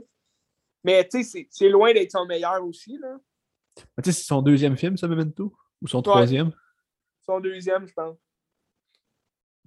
Mais 0.83 1.07
tu 1.07 1.17
sais, 1.17 1.23
c'est- 1.23 1.47
c'est 1.49 1.69
loin 1.69 1.93
d'être 1.93 2.11
son 2.11 2.25
meilleur 2.25 2.63
aussi, 2.65 2.97
là. 2.97 3.17
Mais 3.97 4.03
tu 4.03 4.11
sais, 4.11 4.19
c'est 4.19 4.27
son 4.27 4.41
deuxième 4.41 4.77
film, 4.77 4.97
ça, 4.97 5.07
Memento? 5.07 5.55
Ou 5.81 5.87
son 5.87 6.01
troisième? 6.01 6.51
Son 7.25 7.39
deuxième, 7.39 7.87
je 7.87 7.93
pense. 7.93 8.17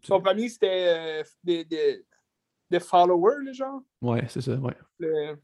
Son 0.05 0.21
premier, 0.23 0.49
c'était 0.49 1.23
euh, 1.23 1.25
des 1.43 1.65
de, 1.65 2.05
de 2.71 2.79
Follower, 2.79 3.37
le 3.41 3.53
genre. 3.53 3.83
Ouais, 4.01 4.25
c'est 4.29 4.41
ça, 4.41 4.55
ouais. 4.55 4.77
Le- 4.99 5.35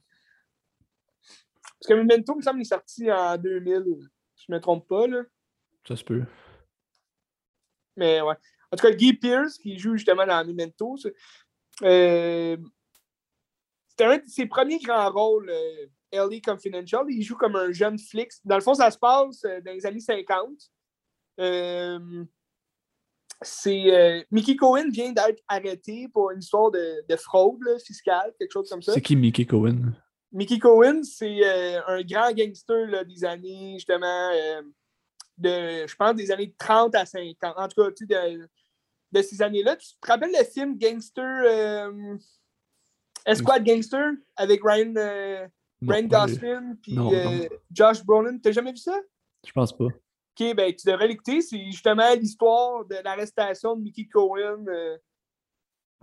Parce 1.63 1.89
que 1.89 1.95
Memento, 1.95 2.35
il 2.35 2.37
me 2.37 2.43
semble, 2.43 2.59
il 2.61 2.63
est 2.63 2.65
sorti 2.65 3.11
en 3.11 3.37
2000, 3.37 3.83
si 4.37 4.45
je 4.47 4.53
ne 4.53 4.57
me 4.57 4.61
trompe 4.61 4.87
pas. 4.89 5.07
Là. 5.07 5.23
Ça 5.89 5.97
se 5.97 6.05
peut. 6.05 6.23
Mais 7.97 8.21
ouais. 8.21 8.35
En 8.73 8.77
tout 8.77 8.87
cas, 8.87 8.93
Guy 8.93 9.13
Pearce, 9.15 9.59
qui 9.59 9.79
joue 9.79 9.97
justement 9.97 10.27
dans 10.27 10.45
Memento, 10.45 10.97
c'est- 10.97 11.15
euh, 11.83 12.57
c'était 13.89 14.05
un 14.05 14.17
de 14.19 14.23
ses 14.27 14.47
premiers 14.47 14.79
grands 14.79 15.11
rôles, 15.11 15.49
euh, 15.51 15.87
LA 16.13 16.41
Confidential. 16.45 17.05
Il 17.09 17.23
joue 17.23 17.37
comme 17.37 17.57
un 17.57 17.73
jeune 17.73 17.99
flic. 17.99 18.31
Dans 18.45 18.57
le 18.57 18.63
fond, 18.63 18.75
ça 18.75 18.91
se 18.91 18.99
passe 18.99 19.45
euh, 19.45 19.61
dans 19.61 19.73
les 19.73 19.87
années 19.87 20.01
50. 20.01 20.51
Euh, 21.41 22.25
c'est 23.43 23.93
euh, 23.93 24.23
Mickey 24.31 24.57
Cohen 24.57 24.89
vient 24.91 25.13
d'être 25.13 25.43
arrêté 25.49 26.09
pour 26.13 26.31
une 26.31 26.39
histoire 26.39 26.71
de, 26.71 27.05
de 27.09 27.17
fraude 27.17 27.63
là, 27.63 27.79
fiscale, 27.79 28.33
quelque 28.39 28.53
chose 28.53 28.71
comme 28.71 28.83
ça. 28.83 28.93
C'est 28.95 29.03
qui 29.03 29.17
Mickey 29.17 29.45
Cohen? 29.45 29.93
Mickey 30.33 30.59
Cohen, 30.59 31.03
c'est 31.03 31.45
un 31.87 32.03
grand 32.03 32.33
gangster 32.33 32.87
là, 32.87 33.05
des 33.05 33.25
années, 33.25 33.75
justement, 33.75 34.31
de, 35.37 35.87
je 35.87 35.95
pense, 35.97 36.15
des 36.15 36.31
années 36.31 36.55
30 36.59 36.95
à 36.95 37.05
50. 37.07 37.55
En 37.57 37.69
tout 37.69 37.83
cas, 37.83 37.91
tu 37.91 38.07
sais, 38.07 38.15
de, 38.37 38.49
de 39.13 39.23
ces 39.23 39.43
années-là. 39.43 39.77
Tu 39.77 39.89
te 40.01 40.07
rappelles 40.07 40.33
le 40.37 40.45
film 40.45 40.79
Gangster, 40.79 41.25
euh, 41.25 42.17
Esquad 43.27 43.65
Gangster, 43.65 44.11
avec 44.37 44.61
Ryan, 44.63 44.95
euh, 44.97 45.47
Non, 45.81 45.95
Ryan 45.95 46.07
Gosling 46.09 46.77
puis 46.83 46.97
euh. 46.99 47.49
Josh 47.71 48.05
Brolin? 48.05 48.39
T'as 48.39 48.53
jamais 48.53 48.73
vu 48.73 48.77
ça? 48.79 48.99
Je 49.47 49.53
pense 49.53 49.77
pas. 49.77 49.85
Ok, 49.87 50.55
ben 50.57 50.75
tu 50.75 50.87
devrais 50.87 51.09
l'écouter. 51.09 51.41
C'est 51.41 51.65
justement 51.67 52.13
l'histoire 52.15 52.85
de 52.87 52.97
l'arrestation 53.05 53.77
de 53.77 53.83
Mickey 53.83 54.07
Cohen 54.13 54.65
euh, 54.69 54.97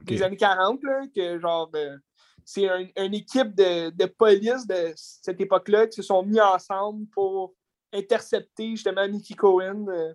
des 0.04 0.22
années 0.24 0.38
40, 0.38 0.82
là, 0.84 1.02
que 1.13 1.39
genre 1.39 1.70
euh, 1.76 1.98
c'est 2.46 2.67
un- 2.67 2.88
une 2.98 3.13
équipe 3.13 3.54
de, 3.54 3.89
de 3.91 4.06
police 4.06 4.65
de 4.65 4.94
cette 4.96 5.39
époque-là 5.41 5.88
qui 5.88 5.96
se 5.98 6.02
sont 6.02 6.24
mis 6.24 6.39
ensemble 6.39 7.06
pour 7.10 7.54
intercepter 7.94 8.72
justement 8.72 9.08
Mickey 9.08 9.34
Cohen. 9.36 9.86
euh. 9.90 10.14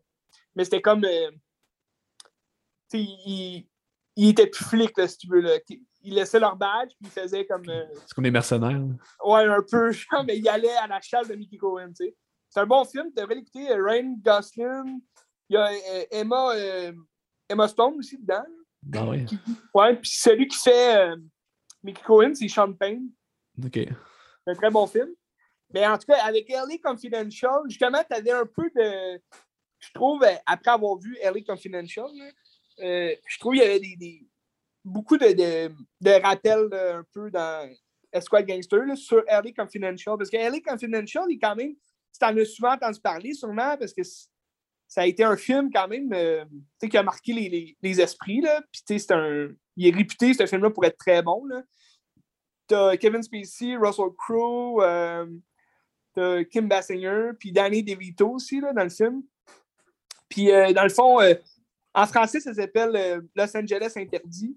mais 0.55 0.65
c'était 0.65 0.83
comme 0.83 1.05
euh, 1.05 1.31
il, 2.93 3.67
il 4.17 4.29
était 4.31 4.47
plus 4.47 4.65
flic, 4.65 4.97
là, 4.97 5.07
si 5.09 5.19
tu 5.19 5.29
veux. 5.29 5.41
Là. 5.41 5.59
Ils 6.03 6.15
laissaient 6.15 6.41
leur 6.41 6.57
badge, 6.57 6.91
puis 7.01 7.07
ils 7.07 7.11
faisaient 7.11 7.47
comme. 7.47 7.69
euh, 7.69 7.85
C'est 8.07 8.15
comme 8.15 8.25
des 8.25 8.31
mercenaires. 8.31 8.81
Ouais, 9.25 9.45
un 9.45 9.63
peu, 9.69 9.91
genre, 9.93 10.25
mais 10.25 10.39
il 10.39 10.49
allait 10.49 10.77
à 10.77 10.87
la 10.87 11.01
chasse 11.01 11.29
de 11.29 11.35
Mickey 11.35 11.57
Cohen, 11.57 11.89
tu 11.89 12.07
sais. 12.07 12.17
C'est 12.49 12.61
un 12.61 12.67
bon 12.67 12.85
film, 12.85 13.07
tu 13.15 13.21
devrais 13.21 13.35
l'écouter. 13.35 13.71
euh, 13.71 13.85
Ryan 13.85 14.17
Gosling, 14.23 15.01
il 15.49 15.55
y 15.55 15.57
a 15.57 15.69
euh, 15.71 16.05
Emma, 16.11 16.53
Emma 17.49 17.69
Stone 17.69 17.97
aussi 17.99 18.17
dedans. 18.19 18.45
Ah 18.95 19.05
ouais. 19.09 19.27
Ouais, 19.75 19.97
puis 19.97 20.11
celui 20.15 20.47
qui 20.47 20.59
fait 20.59 21.11
Mickey 21.83 22.03
Cohen, 22.05 22.35
c'est 22.35 22.49
Sean 22.49 22.73
Payne. 22.73 23.11
Ok. 23.65 23.73
C'est 23.75 24.53
un 24.53 24.55
très 24.55 24.71
bon 24.71 24.87
film. 24.87 25.09
Mais 25.73 25.87
en 25.87 25.99
tout 25.99 26.07
cas, 26.07 26.25
avec 26.25 26.49
LA 26.49 26.79
Confidential, 26.83 27.61
justement, 27.69 28.03
tu 28.09 28.17
avais 28.17 28.31
un 28.31 28.47
peu 28.47 28.71
de. 28.75 29.21
Je 29.79 29.93
trouve, 29.93 30.25
après 30.47 30.71
avoir 30.71 30.97
vu 30.97 31.17
LA 31.23 31.43
Confidential, 31.47 32.07
euh, 32.81 33.15
je 33.27 33.39
trouve 33.39 33.55
qu'il 33.55 33.63
y 33.63 33.67
avait 33.67 33.81
des, 33.81 34.27
beaucoup 34.85 35.17
de, 35.17 35.33
de, 36.01 36.23
rappels 36.23 36.69
un 36.73 37.05
peu 37.13 37.31
dans 37.31 37.69
Esquad 38.13 38.47
Gangster 38.47 38.81
sur 38.97 39.23
LA 39.29 39.53
Confidential. 39.57 40.17
Parce 40.17 40.31
que 40.31 40.37
LA 40.37 40.61
Confidential, 40.61 41.25
il 41.29 41.39
quand 41.39 41.57
même. 41.57 41.75
Tu 42.19 42.25
en 42.25 42.37
as 42.39 42.45
souvent 42.47 42.73
entendu 42.73 42.99
parler, 43.01 43.35
sûrement, 43.35 43.77
parce 43.77 43.93
que 43.93 44.03
ça 44.89 45.03
a 45.03 45.07
été 45.07 45.23
un 45.23 45.37
film 45.37 45.71
quand 45.71 45.89
même 45.89 46.11
euh, 46.15 46.45
qui 46.81 46.97
a 46.97 47.03
marqué 47.03 47.33
les, 47.35 47.77
les- 47.83 48.01
esprits. 48.01 48.41
Là. 48.41 48.63
Puis, 48.73 48.83
c'est 48.87 49.11
un. 49.13 49.49
Il 49.77 49.87
est 49.87 49.95
réputé, 49.95 50.33
ce 50.33 50.47
film-là, 50.47 50.71
pour 50.71 50.85
être 50.87 50.97
très 50.97 51.23
bon. 51.23 51.45
Là. 51.45 51.63
T'as 52.69 52.97
Kevin 52.97 53.23
Spacey, 53.23 53.77
Russell 53.77 54.11
Crowe, 54.17 54.83
euh, 54.83 55.27
Kim 56.51 56.69
Basinger, 56.69 57.31
puis 57.39 57.53
Danny 57.53 57.83
DeVito 57.83 58.31
aussi 58.31 58.61
là, 58.61 58.73
dans 58.73 58.85
le 58.85 58.91
film. 58.91 59.23
Puis 60.29 60.51
euh, 60.51 60.73
dans 60.73 60.83
le 60.83 60.89
fond, 60.89 61.21
euh, 61.21 61.35
en 61.95 62.07
français, 62.07 62.41
ça 62.41 62.55
s'appelle 62.55 62.97
euh, 62.97 63.21
Los 63.35 63.57
Angeles 63.57 63.93
Interdit. 63.97 64.57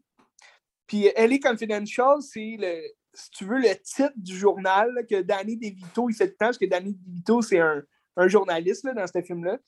Puis 0.88 1.08
LA 1.16 1.38
Confidential, 1.40 2.22
c'est 2.22 2.58
le, 2.60 2.82
si 3.14 3.30
tu 3.32 3.46
veux, 3.46 3.60
le 3.60 3.76
titre 3.76 4.14
du 4.16 4.36
journal 4.36 5.06
que 5.10 5.22
Danny 5.22 5.56
DeVito, 5.56 6.10
il 6.10 6.16
fait 6.16 6.28
de 6.28 6.32
temps, 6.32 6.48
parce 6.48 6.58
que 6.58 6.66
Danny 6.66 6.94
DeVito, 6.94 7.42
c'est 7.42 7.60
un, 7.60 7.84
un 8.18 8.28
journaliste 8.28 8.84
là, 8.86 8.94
dans 8.94 9.06
ce 9.06 9.22
film-là. 9.22 9.60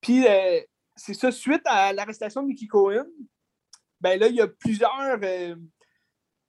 Puis 0.00 0.24
c'est 0.94 1.14
ça, 1.14 1.30
suite 1.30 1.62
à 1.66 1.92
l'arrestation 1.92 2.42
de 2.42 2.48
Mickey 2.48 2.66
Cohen, 2.66 3.06
ben 4.00 4.18
là, 4.18 4.28
il 4.28 4.36
y 4.36 4.40
a 4.40 4.48
plusieurs, 4.48 5.18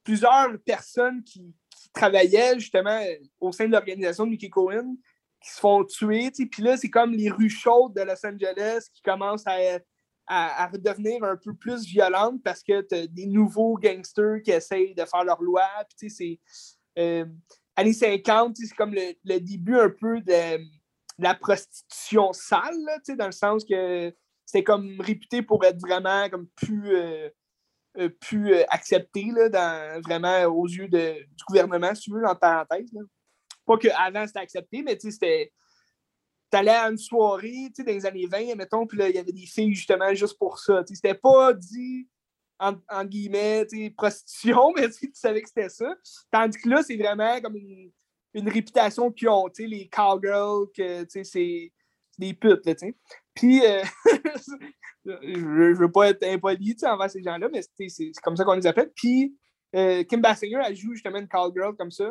plusieurs 0.04 0.58
personnes 0.64 1.22
qui 1.22 1.54
travaillaient 1.98 2.58
justement 2.58 3.00
au 3.40 3.52
sein 3.52 3.66
de 3.66 3.72
l'organisation 3.72 4.24
de 4.24 4.30
Mickey 4.30 4.48
Cohen 4.48 4.96
qui 5.40 5.50
se 5.50 5.60
font 5.60 5.84
tuer. 5.84 6.30
Puis 6.30 6.62
là, 6.62 6.76
c'est 6.76 6.90
comme 6.90 7.12
les 7.12 7.30
rues 7.30 7.50
chaudes 7.50 7.94
de 7.94 8.02
Los 8.02 8.26
Angeles 8.26 8.86
qui 8.92 9.02
commencent 9.02 9.46
à, 9.46 9.78
à, 10.26 10.66
redevenir 10.66 11.22
un 11.24 11.36
peu 11.36 11.54
plus 11.54 11.84
violentes 11.84 12.42
parce 12.42 12.62
que 12.62 12.82
tu 12.82 12.94
as 12.94 13.06
des 13.06 13.26
nouveaux 13.26 13.76
gangsters 13.76 14.42
qui 14.42 14.50
essayent 14.50 14.94
de 14.94 15.04
faire 15.04 15.24
leur 15.24 15.42
loi. 15.42 15.64
Puis 15.96 16.10
c'est. 16.10 16.40
euh, 16.98 17.24
années 17.76 17.92
50, 17.92 18.56
tu 18.56 18.62
sais, 18.62 18.68
c'est 18.68 18.76
comme 18.76 18.94
le, 18.94 19.38
début 19.40 19.78
un 19.78 19.90
peu 19.90 20.20
de, 20.20 20.58
la 21.18 21.34
prostitution 21.34 22.32
sale, 22.32 22.74
dans 23.16 23.26
le 23.26 23.32
sens 23.32 23.64
que 23.64 24.12
c'était 24.44 24.64
comme 24.64 25.00
réputé 25.00 25.42
pour 25.42 25.64
être 25.64 25.80
vraiment 25.80 26.28
comme 26.28 26.48
plus, 26.56 26.96
euh, 26.96 27.28
euh, 27.98 28.08
plus 28.20 28.54
euh, 28.54 28.64
accepté 28.68 29.26
là, 29.34 29.98
vraiment 30.00 30.44
aux 30.44 30.66
yeux 30.66 30.88
de- 30.88 31.24
du 31.24 31.44
gouvernement, 31.46 31.94
si 31.94 32.02
tu 32.02 32.12
veux, 32.12 32.24
en 32.24 32.36
parenthèse. 32.36 32.90
Pas 33.66 33.76
qu'avant 33.76 34.26
c'était 34.26 34.38
accepté, 34.38 34.82
mais 34.82 34.98
c'était. 34.98 35.52
t'allais 36.50 36.70
à 36.70 36.88
une 36.88 36.98
soirée, 36.98 37.68
dans 37.76 37.84
les 37.86 38.06
années 38.06 38.26
20, 38.26 38.54
mettons, 38.54 38.86
puis 38.86 38.98
il 39.00 39.14
y 39.14 39.18
avait 39.18 39.32
des 39.32 39.46
filles, 39.46 39.74
justement, 39.74 40.14
juste 40.14 40.38
pour 40.38 40.58
ça. 40.58 40.82
C'était 40.86 41.14
pas 41.14 41.52
dit, 41.52 42.08
en, 42.58 43.04
guillemets, 43.04 43.66
prostitution, 43.96 44.72
mais 44.76 44.88
tu 44.88 45.10
savais 45.12 45.42
que 45.42 45.48
c'était 45.48 45.68
ça. 45.68 45.94
Tandis 46.30 46.58
que 46.58 46.68
là, 46.68 46.82
c'est 46.82 46.96
vraiment 46.96 47.40
comme 47.40 47.56
une, 47.56 47.90
une 48.34 48.48
réputation 48.48 49.10
qu'ils 49.10 49.28
ont, 49.28 49.48
les 49.58 49.88
cowgirls, 49.88 50.66
que, 50.74 51.06
c'est 51.22 51.72
des 52.18 52.34
putes, 52.34 52.66
là. 52.66 52.74
Puis, 53.38 53.64
euh, 53.64 53.82
je, 55.04 55.12
je 55.22 55.78
veux 55.78 55.90
pas 55.92 56.10
être 56.10 56.24
impoli, 56.24 56.76
envers 56.82 57.10
ces 57.10 57.22
gens-là, 57.22 57.48
mais 57.52 57.60
c'est 57.62 58.10
comme 58.22 58.36
ça 58.36 58.44
qu'on 58.44 58.54
les 58.54 58.66
appelle. 58.66 58.90
Puis, 58.96 59.36
euh, 59.76 60.02
Kim 60.02 60.20
Basinger, 60.20 60.60
elle 60.66 60.74
joue 60.74 60.92
justement 60.92 61.18
une 61.18 61.28
cowgirl 61.28 61.76
comme 61.76 61.92
ça. 61.92 62.10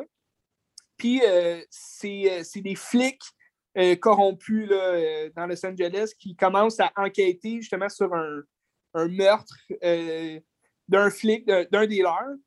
Puis, 0.96 1.22
euh, 1.26 1.62
c'est 1.70 2.62
des 2.62 2.76
flics 2.76 3.22
corrompus 4.00 4.68
là, 4.68 5.30
dans 5.36 5.46
Los 5.46 5.64
Angeles 5.64 6.12
qui 6.18 6.36
commencent 6.36 6.80
à 6.80 6.92
enquêter 6.96 7.58
justement 7.62 7.90
sur 7.90 8.12
un, 8.12 8.42
un 8.96 9.08
meurtre 9.08 9.56
d'un 10.88 11.10
flic, 11.12 11.46
d'un 11.46 11.86
des 11.86 12.02
leurs, 12.02 12.38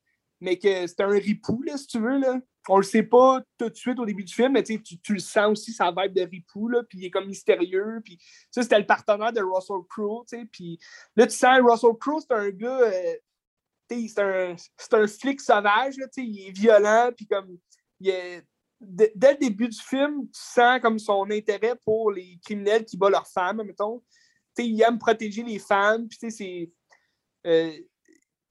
mais 0.41 0.57
que 0.57 0.87
c'est 0.87 0.99
un 1.01 1.07
ripou, 1.07 1.61
là, 1.63 1.77
si 1.77 1.87
tu 1.87 1.99
veux. 1.99 2.17
Là. 2.19 2.39
On 2.67 2.77
le 2.77 2.83
sait 2.83 3.03
pas 3.03 3.41
tout 3.57 3.69
de 3.69 3.75
suite 3.75 3.99
au 3.99 4.05
début 4.05 4.23
du 4.23 4.33
film, 4.33 4.53
mais 4.53 4.63
tu, 4.63 4.81
tu 4.81 5.13
le 5.13 5.19
sens 5.19 5.51
aussi, 5.51 5.71
sa 5.73 5.91
vibe 5.91 6.13
de 6.13 6.23
ripou, 6.23 6.69
puis 6.89 6.99
il 6.99 7.05
est 7.05 7.11
comme 7.11 7.27
mystérieux. 7.27 8.01
Puis 8.03 8.19
ça, 8.49 8.61
c'était 8.63 8.79
le 8.79 8.85
partenaire 8.85 9.31
de 9.31 9.41
Russell 9.41 9.77
Crowe. 9.89 10.25
tu 10.27 10.45
Puis 10.47 10.79
là, 11.15 11.25
tu 11.27 11.35
sens 11.35 11.59
Russell 11.63 11.97
Crowe, 11.99 12.19
c'est 12.21 12.33
un 12.33 12.49
gars. 12.49 12.79
euh, 12.81 13.13
c'est 13.89 14.19
un, 14.19 14.55
un 14.93 15.07
flic 15.07 15.41
sauvage, 15.41 15.97
là, 15.97 16.07
il 16.17 16.47
est 16.47 16.51
violent, 16.51 17.11
puis 17.15 17.27
comme 17.27 17.57
il 17.99 18.09
est- 18.09 18.47
dès 18.79 19.11
le 19.33 19.37
début 19.37 19.67
du 19.67 19.77
film, 19.77 20.27
tu 20.27 20.39
sens 20.41 20.79
comme 20.81 20.97
son 20.97 21.29
intérêt 21.29 21.75
pour 21.83 22.11
les 22.11 22.39
criminels 22.43 22.85
qui 22.85 22.97
battent 22.97 23.11
leurs 23.11 23.27
femmes, 23.27 23.61
mettons. 23.63 24.01
Il 24.57 24.81
aime 24.81 24.97
protéger 24.97 25.43
les 25.43 25.59
femmes, 25.59 26.07
puis 26.07 26.31
c'est. 26.31 26.71
euh, 27.45 27.71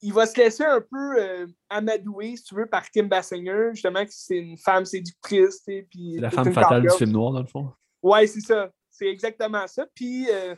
il 0.02 0.12
va 0.12 0.26
se 0.26 0.36
laisser 0.38 0.64
un 0.64 0.80
peu 0.80 1.20
euh, 1.20 1.46
amadouer, 1.68 2.36
si 2.36 2.44
tu 2.44 2.54
veux, 2.54 2.66
par 2.66 2.88
Kim 2.90 3.08
Basinger, 3.08 3.70
justement, 3.72 4.04
que 4.04 4.12
c'est 4.12 4.38
une 4.38 4.56
femme 4.56 4.84
séductrice, 4.84 5.60
puis 5.64 6.12
C'est 6.14 6.20
la 6.20 6.30
femme 6.30 6.52
fatale 6.52 6.82
du 6.82 6.90
film 6.90 7.10
noir, 7.10 7.32
dans 7.32 7.40
le 7.40 7.46
fond. 7.46 7.70
Ouais, 8.02 8.26
c'est 8.26 8.40
ça. 8.40 8.70
C'est 8.90 9.08
exactement 9.08 9.66
ça. 9.66 9.86
Puis, 9.94 10.28
euh, 10.30 10.54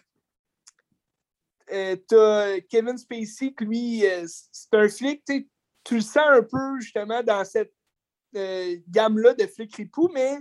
euh, 1.73 1.97
t'as 2.07 2.61
Kevin 2.61 2.99
Spacey, 2.99 3.53
que 3.53 3.65
lui, 3.65 4.07
euh, 4.07 4.25
c'est 4.27 4.75
un 4.75 4.89
flic, 4.89 5.25
tu 5.25 5.95
le 5.95 6.01
sens 6.01 6.25
un 6.29 6.43
peu, 6.43 6.81
justement, 6.81 7.23
dans 7.23 7.45
cette 7.45 7.73
euh, 8.37 8.77
gamme-là 8.89 9.35
de 9.35 9.47
flics 9.47 9.75
ripou, 9.75 10.09
mais 10.13 10.39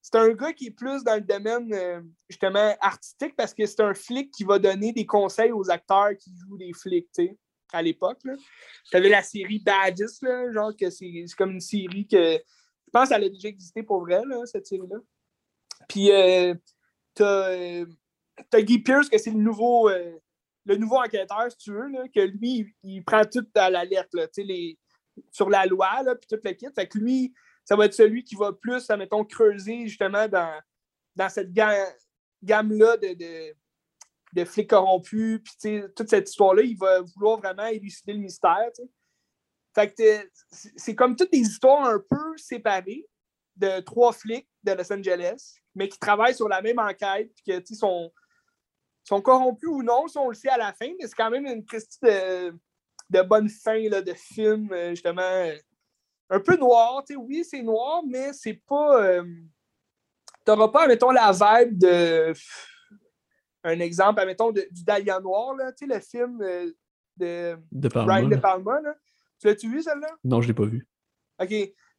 c'est 0.00 0.16
un 0.16 0.30
gars 0.30 0.52
qui 0.54 0.68
est 0.68 0.70
plus 0.70 1.04
dans 1.04 1.16
le 1.16 1.20
domaine, 1.20 2.04
justement, 2.30 2.74
artistique, 2.80 3.36
parce 3.36 3.52
que 3.52 3.66
c'est 3.66 3.82
un 3.82 3.92
flic 3.92 4.30
qui 4.30 4.44
va 4.44 4.58
donner 4.58 4.92
des 4.92 5.04
conseils 5.04 5.52
aux 5.52 5.70
acteurs 5.70 6.16
qui 6.18 6.34
jouent 6.38 6.56
des 6.56 6.72
flics, 6.72 7.10
tu 7.14 7.26
sais, 7.26 7.38
à 7.72 7.82
l'époque. 7.82 8.18
Tu 8.22 8.96
avais 8.96 9.08
la 9.08 9.22
série 9.22 9.58
Badges, 9.58 10.22
là, 10.22 10.52
genre 10.52 10.76
que 10.76 10.90
c'est 10.90 11.24
comme 11.36 11.52
une 11.52 11.60
série 11.60 12.06
que, 12.06 12.34
je 12.34 12.90
pense 12.92 13.08
qu'elle 13.08 13.24
a 13.24 13.28
déjà 13.28 13.48
existé 13.48 13.82
pour 13.82 14.00
vrai, 14.00 14.22
là, 14.26 14.44
cette 14.46 14.66
série-là. 14.66 14.98
Puis, 15.88 16.10
euh, 16.10 16.54
t'as 17.14 17.50
euh, 17.50 17.86
t'as 18.48 18.60
Guy 18.60 18.78
Pierce, 18.80 19.08
que 19.08 19.18
c'est 19.18 19.30
le 19.30 19.38
nouveau, 19.38 19.88
euh, 19.88 20.18
le 20.66 20.76
nouveau 20.76 20.96
enquêteur, 20.96 21.50
si 21.50 21.58
tu 21.58 21.72
veux, 21.72 21.88
là, 21.88 22.04
que 22.08 22.20
lui, 22.20 22.74
il, 22.82 23.04
prend 23.04 23.24
tout 23.24 23.46
à 23.54 23.70
la 23.70 23.84
sur 25.30 25.50
la 25.50 25.66
loi, 25.66 26.02
là, 26.02 26.14
puis 26.14 26.26
tout 26.28 26.40
le 26.42 26.52
kit. 26.52 26.68
Fait 26.74 26.86
que 26.86 26.98
lui, 26.98 27.32
ça 27.64 27.76
va 27.76 27.86
être 27.86 27.94
celui 27.94 28.24
qui 28.24 28.36
va 28.36 28.52
plus, 28.52 28.88
admettons, 28.90 29.24
creuser 29.24 29.86
justement 29.86 30.28
dans, 30.28 30.60
dans 31.16 31.28
cette 31.28 31.52
ga- 31.52 31.94
gamme-là 32.42 32.96
de, 32.96 33.14
de, 33.14 33.54
de 34.32 34.44
flics 34.44 34.70
corrompus, 34.70 35.40
puis 35.42 35.82
toute 35.96 36.08
cette 36.08 36.28
histoire-là, 36.28 36.62
il 36.62 36.76
va 36.76 37.00
vouloir 37.00 37.38
vraiment 37.38 37.66
élucider 37.66 38.12
le 38.12 38.20
mystère. 38.20 38.70
Fait 39.74 39.88
que 39.90 39.94
t'es- 39.94 40.30
c'est 40.76 40.94
comme 40.94 41.14
toutes 41.16 41.32
des 41.32 41.38
histoires 41.38 41.84
un 41.84 41.98
peu 41.98 42.36
séparées 42.36 43.06
de 43.56 43.80
trois 43.80 44.12
flics 44.12 44.48
de 44.64 44.72
Los 44.72 44.92
Angeles, 44.92 45.54
mais 45.74 45.88
qui 45.88 45.98
travaillent 45.98 46.34
sur 46.34 46.48
la 46.48 46.62
même 46.62 46.78
enquête, 46.78 47.30
puis 47.34 47.60
que, 47.60 47.74
sont, 47.74 48.12
sont 49.04 49.20
corrompus 49.20 49.68
ou 49.68 49.82
non, 49.82 50.08
ça, 50.08 50.20
on 50.20 50.28
le 50.28 50.34
sait 50.34 50.48
à 50.48 50.58
la 50.58 50.72
fin, 50.72 50.88
mais 50.98 51.06
c'est 51.06 51.14
quand 51.14 51.30
même 51.30 51.46
une 51.46 51.64
question 51.64 52.08
de, 52.08 52.52
de 53.10 53.22
bonne 53.22 53.48
fin 53.48 53.88
là, 53.88 54.00
de 54.02 54.14
film, 54.14 54.72
euh, 54.72 54.90
justement, 54.90 55.22
euh, 55.22 55.56
un 56.30 56.40
peu 56.40 56.56
noir. 56.56 57.02
Tu 57.04 57.14
sais, 57.14 57.16
oui, 57.16 57.44
c'est 57.44 57.62
noir, 57.62 58.02
mais 58.06 58.32
c'est 58.32 58.60
pas. 58.66 59.02
euh, 59.02 59.24
T'auras 60.44 60.68
pas, 60.68 60.86
mettons, 60.86 61.10
la 61.10 61.32
vibe 61.32 61.78
de. 61.78 62.32
Un 63.64 63.80
exemple, 63.80 64.20
admettons, 64.20 64.52
de- 64.52 64.66
du 64.70 64.84
Dahlia 64.84 65.20
Noir, 65.20 65.54
là, 65.54 65.72
tu 65.72 65.86
sais, 65.86 65.94
le 65.94 66.00
film 66.00 66.40
euh, 66.42 66.72
de 67.16 67.56
De 67.72 67.88
Palma. 67.88 68.14
Brian 68.14 68.28
De 68.28 68.34
là. 68.34 68.40
Palma. 68.40 68.80
Là. 68.80 68.94
Tu 69.38 69.46
l'as-tu 69.46 69.70
vu, 69.70 69.82
celle-là? 69.82 70.08
Non, 70.24 70.40
je 70.40 70.48
l'ai 70.48 70.54
pas 70.54 70.64
vu. 70.64 70.86
OK. 71.40 71.54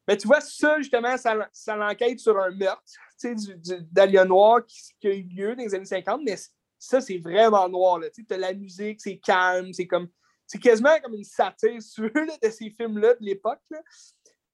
Ben, 0.08 0.17
tu 0.17 0.28
vois, 0.28 0.41
ça, 0.41 0.78
justement, 0.80 1.15
ça, 1.17 1.47
ça 1.52 1.76
l'enquête 1.76 2.19
sur 2.19 2.38
un 2.39 2.50
meurtre 2.52 2.82
tu 2.86 2.95
sais, 3.17 3.36
du, 3.36 3.56
du, 3.58 3.82
d'Alia 3.91 4.26
Noir 4.26 4.65
qui, 4.65 4.80
qui 5.00 5.08
a 5.08 5.13
eu 5.13 5.24
lieu 5.24 5.56
dans 5.56 5.63
les 5.63 5.76
années 5.76 5.86
50, 5.86 6.21
mais 6.26 6.36
ça, 6.80 7.00
c'est 7.00 7.19
vraiment 7.19 7.69
noir. 7.69 8.02
Tu 8.13 8.26
as 8.32 8.38
la 8.38 8.54
musique, 8.54 9.00
c'est 9.00 9.17
calme, 9.17 9.71
c'est 9.74 9.86
comme. 9.86 10.08
C'est 10.47 10.60
quasiment 10.60 11.00
comme 11.02 11.13
une 11.13 11.24
satire, 11.24 11.80
veux, 11.97 12.12
là, 12.26 12.34
de 12.43 12.50
ces 12.50 12.71
films-là 12.71 13.13
de 13.13 13.24
l'époque. 13.24 13.62
là. 13.69 13.82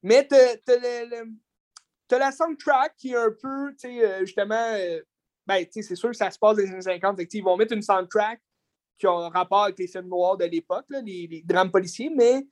Mais 0.03 0.27
tu 0.27 0.35
as, 0.35 2.19
la 2.19 2.31
soundtrack 2.31 2.95
qui 2.97 3.13
est 3.13 3.15
un 3.15 3.31
peu, 3.31 3.71
tu 3.71 3.87
sais, 3.87 4.05
euh, 4.05 4.19
justement, 4.19 4.73
euh, 4.73 5.01
ben, 5.47 5.63
tu 5.65 5.71
sais, 5.71 5.81
c'est 5.81 5.95
sûr 5.95 6.09
que 6.09 6.15
ça 6.17 6.29
se 6.29 6.37
passe 6.37 6.57
dans 6.57 6.63
les 6.63 6.69
années 6.69 6.81
50. 6.81 7.17
Fait 7.17 7.33
ils 7.33 7.41
vont 7.41 7.55
mettre 7.57 7.73
une 7.73 7.81
soundtrack 7.81 8.41
qui 8.97 9.07
a 9.07 9.29
rapport 9.29 9.63
avec 9.63 9.79
les 9.79 9.87
films 9.87 10.07
noirs 10.07 10.37
de 10.37 10.45
l'époque, 10.45 10.85
les, 10.89 11.27
les 11.27 11.41
drames 11.45 11.71
policiers, 11.71 12.11
mais 12.15 12.45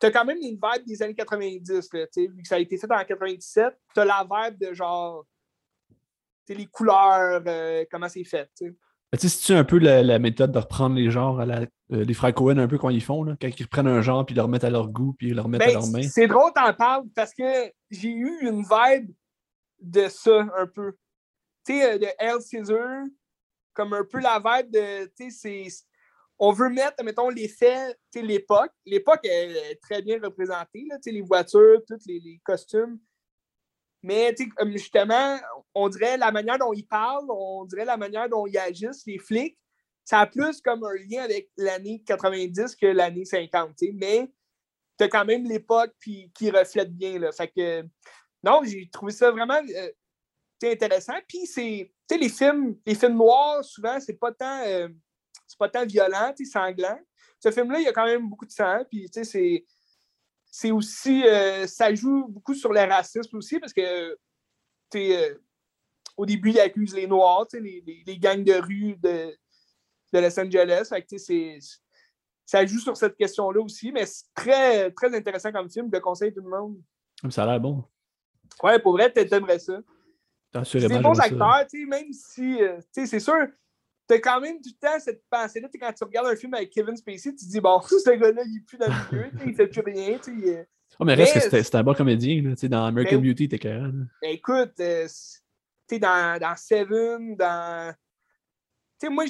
tu 0.00 0.06
as 0.06 0.10
quand 0.10 0.24
même 0.24 0.38
une 0.38 0.58
vibe 0.62 0.86
des 0.86 1.02
années 1.02 1.14
90, 1.14 1.92
là, 1.92 2.06
vu 2.16 2.42
que 2.42 2.48
ça 2.48 2.56
a 2.56 2.58
été 2.58 2.76
fait 2.76 2.90
en 2.90 3.04
97, 3.04 3.74
tu 3.94 4.00
as 4.00 4.04
la 4.04 4.26
vibe 4.30 4.58
de 4.58 4.74
genre, 4.74 5.24
les 6.48 6.66
couleurs, 6.66 7.42
euh, 7.46 7.84
comment 7.90 8.08
c'est 8.08 8.24
fait, 8.24 8.50
tu 8.58 8.66
sais. 8.66 8.74
Mais 9.12 9.18
Tu 9.18 9.28
sais, 9.28 9.36
c'est-tu 9.36 9.52
un 9.52 9.64
peu 9.64 9.78
la, 9.78 10.02
la 10.02 10.18
méthode 10.18 10.50
de 10.50 10.58
reprendre 10.58 10.96
les 10.96 11.10
genres 11.10 11.38
à 11.38 11.46
la, 11.46 11.60
euh, 11.92 12.04
les 12.04 12.14
frères 12.14 12.34
Cohen 12.34 12.58
un 12.58 12.66
peu 12.66 12.78
quand 12.78 12.88
ils 12.88 13.02
font, 13.02 13.22
là, 13.22 13.36
quand 13.40 13.48
ils 13.48 13.62
reprennent 13.62 13.86
un 13.86 14.02
genre 14.02 14.26
puis 14.26 14.34
ils 14.34 14.36
le 14.38 14.42
remettent 14.42 14.64
à 14.64 14.70
leur 14.70 14.88
goût 14.88 15.14
puis 15.16 15.28
ils 15.28 15.34
le 15.34 15.40
remettent 15.40 15.62
à 15.62 15.66
Ben, 15.66 15.74
leurs 15.74 15.86
mains? 15.86 16.02
c'est 16.02 16.26
drôle 16.26 16.50
t'en 16.54 16.74
parles 16.74 17.04
parce 17.14 17.32
que 17.32 17.70
j'ai 17.90 18.10
eu 18.10 18.38
une 18.42 18.62
vibe 18.62 19.14
de 19.80 20.08
ça 20.08 20.46
un 20.58 20.66
peu. 20.66 20.96
Tu 21.66 21.72
sais, 21.72 21.94
euh, 21.94 21.98
de 21.98 22.06
L. 22.18 22.38
Caesar, 22.50 23.04
comme 23.72 23.92
un 23.92 24.04
peu 24.04 24.20
la 24.20 24.38
vibe 24.38 24.70
de, 24.70 25.06
tu 25.16 25.30
sais. 25.30 25.66
On 26.38 26.52
veut 26.52 26.68
mettre, 26.68 27.02
mettons, 27.04 27.28
l'effet, 27.28 27.94
tu 28.12 28.20
sais, 28.20 28.22
l'époque. 28.22 28.72
L'époque 28.84 29.20
est 29.24 29.80
très 29.80 30.02
bien 30.02 30.18
représentée, 30.20 30.84
là, 30.88 30.96
tu 30.96 31.04
sais, 31.04 31.12
les 31.12 31.22
voitures, 31.22 31.80
tous 31.86 32.04
les, 32.06 32.20
les 32.20 32.40
costumes. 32.44 32.98
Mais, 34.02 34.34
tu 34.34 34.44
sais, 34.44 34.70
justement, 34.72 35.38
on 35.74 35.88
dirait 35.88 36.16
la 36.18 36.30
manière 36.30 36.58
dont 36.58 36.72
ils 36.72 36.86
parlent, 36.86 37.30
on 37.30 37.64
dirait 37.64 37.84
la 37.84 37.96
manière 37.96 38.28
dont 38.28 38.46
ils 38.46 38.58
agissent, 38.58 39.06
les 39.06 39.18
flics, 39.18 39.58
ça 40.04 40.20
a 40.20 40.26
plus 40.26 40.60
comme 40.60 40.84
un 40.84 40.94
lien 41.08 41.22
avec 41.22 41.50
l'année 41.56 42.02
90 42.06 42.76
que 42.76 42.86
l'année 42.86 43.24
50, 43.24 43.74
tu 43.76 43.86
sais. 43.86 43.92
Mais 43.94 44.30
tu 44.98 45.04
as 45.04 45.08
quand 45.08 45.24
même 45.24 45.44
l'époque 45.44 45.92
qui 46.00 46.50
reflète 46.50 46.94
bien. 46.94 47.18
Là. 47.18 47.32
Fait 47.32 47.48
que, 47.48 47.82
non, 48.42 48.60
j'ai 48.64 48.88
trouvé 48.90 49.12
ça 49.12 49.30
vraiment 49.30 49.54
euh, 49.54 49.90
intéressant. 50.62 51.14
Puis, 51.28 51.46
c'est, 51.46 51.92
tu 52.08 52.14
sais, 52.14 52.20
les 52.20 52.28
films, 52.28 52.76
les 52.86 52.94
films 52.94 53.16
noirs, 53.16 53.64
souvent, 53.64 53.98
c'est 54.00 54.14
pas 54.14 54.32
tant, 54.32 54.62
euh, 54.66 54.88
c'est 55.46 55.58
pas 55.58 55.68
tant 55.68 55.84
violent, 55.84 56.32
sanglant. 56.50 56.98
Ce 57.38 57.50
film-là, 57.50 57.80
il 57.80 57.84
y 57.84 57.88
a 57.88 57.92
quand 57.92 58.06
même 58.06 58.28
beaucoup 58.28 58.46
de 58.46 58.52
sang. 58.52 58.84
Puis, 58.90 59.10
tu 59.10 59.12
sais, 59.12 59.24
c'est, 59.24 59.64
c'est 60.50 60.70
aussi, 60.70 61.26
euh, 61.26 61.66
ça 61.66 61.94
joue 61.94 62.26
beaucoup 62.28 62.54
sur 62.54 62.72
le 62.72 62.80
racisme 62.80 63.36
aussi 63.36 63.58
parce 63.58 63.72
que, 63.72 64.16
euh, 64.94 65.34
au 66.16 66.24
début, 66.24 66.50
ils 66.50 66.60
accusent 66.60 66.94
les 66.94 67.06
Noirs, 67.06 67.46
les, 67.52 67.82
les, 67.86 68.02
les 68.06 68.18
gangs 68.18 68.44
de 68.44 68.54
rue 68.54 68.96
de, 68.96 69.36
de 70.12 70.18
Los 70.18 70.38
Angeles. 70.38 70.86
Fait 70.88 71.02
que, 71.02 71.08
tu 71.08 71.18
sais, 71.18 71.58
c'est 71.58 71.80
ça 72.46 72.64
joue 72.66 72.78
sur 72.78 72.96
cette 72.96 73.16
question-là 73.16 73.60
aussi, 73.60 73.90
mais 73.90 74.06
c'est 74.06 74.26
très, 74.34 74.90
très 74.90 75.14
intéressant 75.14 75.50
comme 75.50 75.70
film. 75.70 75.88
Je 75.90 75.96
le 75.96 76.00
conseille 76.00 76.28
à 76.28 76.32
tout 76.32 76.42
le 76.42 76.50
monde. 76.50 76.76
Ça 77.30 77.44
a 77.44 77.46
l'air 77.46 77.60
bon. 77.60 77.84
Ouais, 78.62 78.78
pour 78.78 78.92
vrai, 78.92 79.10
t'aimerais 79.10 79.58
ça. 79.58 79.80
C'est 80.64 80.86
des 80.86 80.98
bons 81.00 81.18
acteurs, 81.18 81.66
tu 81.68 81.80
sais, 81.80 81.86
même 81.86 82.12
si, 82.12 82.62
euh, 82.62 82.76
tu 82.92 83.00
sais, 83.00 83.06
c'est 83.06 83.20
sûr, 83.20 83.46
t'as 84.06 84.18
quand 84.18 84.40
même 84.40 84.60
tout 84.60 84.70
le 84.80 84.86
temps 84.88 85.00
cette 85.00 85.24
pensée-là, 85.30 85.68
quand 85.80 85.92
tu 85.92 86.04
regardes 86.04 86.28
un 86.28 86.36
film 86.36 86.54
avec 86.54 86.70
Kevin 86.70 86.96
Spacey, 86.96 87.30
tu 87.34 87.44
te 87.44 87.50
dis, 87.50 87.60
bon, 87.60 87.80
ce 87.80 88.10
gars-là, 88.10 88.42
il 88.46 88.58
est 88.58 88.64
plus 88.66 88.76
dans 88.78 88.86
le 88.86 89.16
milieu, 89.18 89.30
il 89.46 89.54
fait 89.54 89.66
plus 89.66 89.80
rien, 89.80 90.18
tu 90.22 90.40
sais. 90.42 90.58
euh. 90.58 90.64
Oh, 91.00 91.04
mais 91.04 91.14
reste 91.14 91.34
Mais- 91.34 91.50
que 91.50 91.62
c'était 91.62 91.76
un 91.78 91.82
bon 91.82 91.94
comédien. 91.94 92.40
Là, 92.42 92.50
tu 92.50 92.56
sais, 92.60 92.68
dans 92.68 92.84
American 92.84 93.16
Ben- 93.18 93.22
Beauty, 93.30 93.48
t'es 93.48 93.58
carré. 93.58 93.90
Ben, 94.22 94.30
écoute, 94.30 94.78
euh, 94.78 95.06
tu 95.08 95.10
sais, 95.90 95.98
dans, 95.98 96.38
dans 96.40 96.54
Seven, 96.56 97.34
dans. 97.34 97.92
Tu 99.00 99.06
sais, 99.08 99.12
moi, 99.12 99.24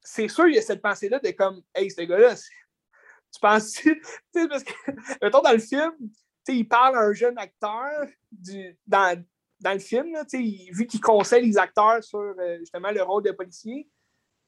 c'est 0.00 0.28
sûr, 0.28 0.46
il 0.46 0.54
y 0.54 0.58
a 0.58 0.62
cette 0.62 0.80
pensée-là 0.80 1.18
de 1.18 1.30
comme, 1.32 1.60
hey, 1.74 1.90
ce 1.90 2.02
gars-là, 2.02 2.36
tu 2.36 3.40
penses. 3.40 3.72
Tu 3.72 4.00
sais, 4.32 4.48
parce 4.48 4.62
que, 4.62 4.72
mettons, 5.20 5.40
dans 5.42 5.52
le 5.52 5.58
film, 5.58 5.92
tu 5.98 6.08
sais, 6.44 6.56
il 6.56 6.68
parle 6.68 6.96
à 6.96 7.00
un 7.00 7.12
jeune 7.12 7.36
acteur 7.36 8.06
du, 8.30 8.78
dans, 8.86 9.20
dans 9.60 9.72
le 9.72 9.78
film, 9.78 10.12
là, 10.12 10.24
vu 10.32 10.86
qu'il 10.86 11.00
conseille 11.00 11.46
les 11.46 11.58
acteurs 11.58 12.02
sur 12.02 12.18
euh, 12.18 12.58
justement 12.60 12.90
le 12.90 13.02
rôle 13.02 13.24
de 13.24 13.32
policier, 13.32 13.88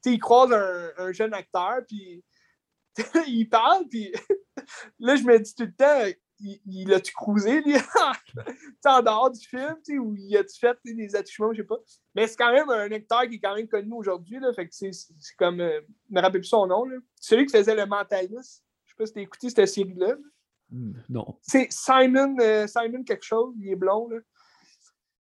il 0.04 0.18
croise 0.18 0.52
un, 0.52 0.90
un 0.98 1.12
jeune 1.12 1.34
acteur, 1.34 1.80
puis 1.86 2.24
il 3.26 3.48
parle, 3.48 3.86
puis 3.88 4.12
là, 4.98 5.16
je 5.16 5.24
me 5.24 5.38
dis 5.38 5.54
tout 5.54 5.64
le 5.64 5.74
temps, 5.74 6.04
il, 6.40 6.60
il 6.64 6.94
a-tu 6.94 7.12
cruisé, 7.12 7.60
lui, 7.60 7.74
en 8.84 9.02
dehors 9.02 9.30
du 9.30 9.46
film, 9.46 9.76
ou 10.00 10.14
il 10.16 10.36
a-tu 10.36 10.58
fait 10.58 10.76
des 10.84 11.14
attouchements, 11.14 11.52
je 11.52 11.58
sais 11.62 11.66
pas. 11.66 11.78
Mais 12.14 12.26
c'est 12.26 12.36
quand 12.36 12.52
même 12.52 12.70
un 12.70 12.90
acteur 12.92 13.28
qui 13.28 13.34
est 13.36 13.40
quand 13.40 13.54
même 13.54 13.68
connu 13.68 13.92
aujourd'hui, 13.92 14.38
là, 14.40 14.52
fait 14.52 14.66
que 14.68 14.74
c'est 14.74 14.90
comme, 15.36 15.60
euh, 15.60 15.80
je 16.08 16.14
me 16.14 16.20
rappelle 16.20 16.40
plus 16.40 16.48
son 16.48 16.66
nom, 16.66 16.84
là. 16.84 16.96
Celui 17.20 17.46
qui 17.46 17.56
faisait 17.56 17.74
le 17.74 17.86
mentaliste, 17.86 18.64
je 18.86 18.90
sais 18.90 18.96
pas 18.96 19.06
si 19.06 19.12
t'as 19.12 19.20
écouté 19.20 19.50
cette 19.50 19.66
série-là. 19.66 20.08
là. 20.08 20.16
Hmm, 20.70 20.92
Non. 21.08 21.38
C'est 21.42 21.68
Simon, 21.70 22.36
euh, 22.40 22.66
Simon 22.66 23.02
quelque 23.04 23.24
chose, 23.24 23.54
il 23.58 23.70
est 23.70 23.76
blond, 23.76 24.08
là. 24.08 24.18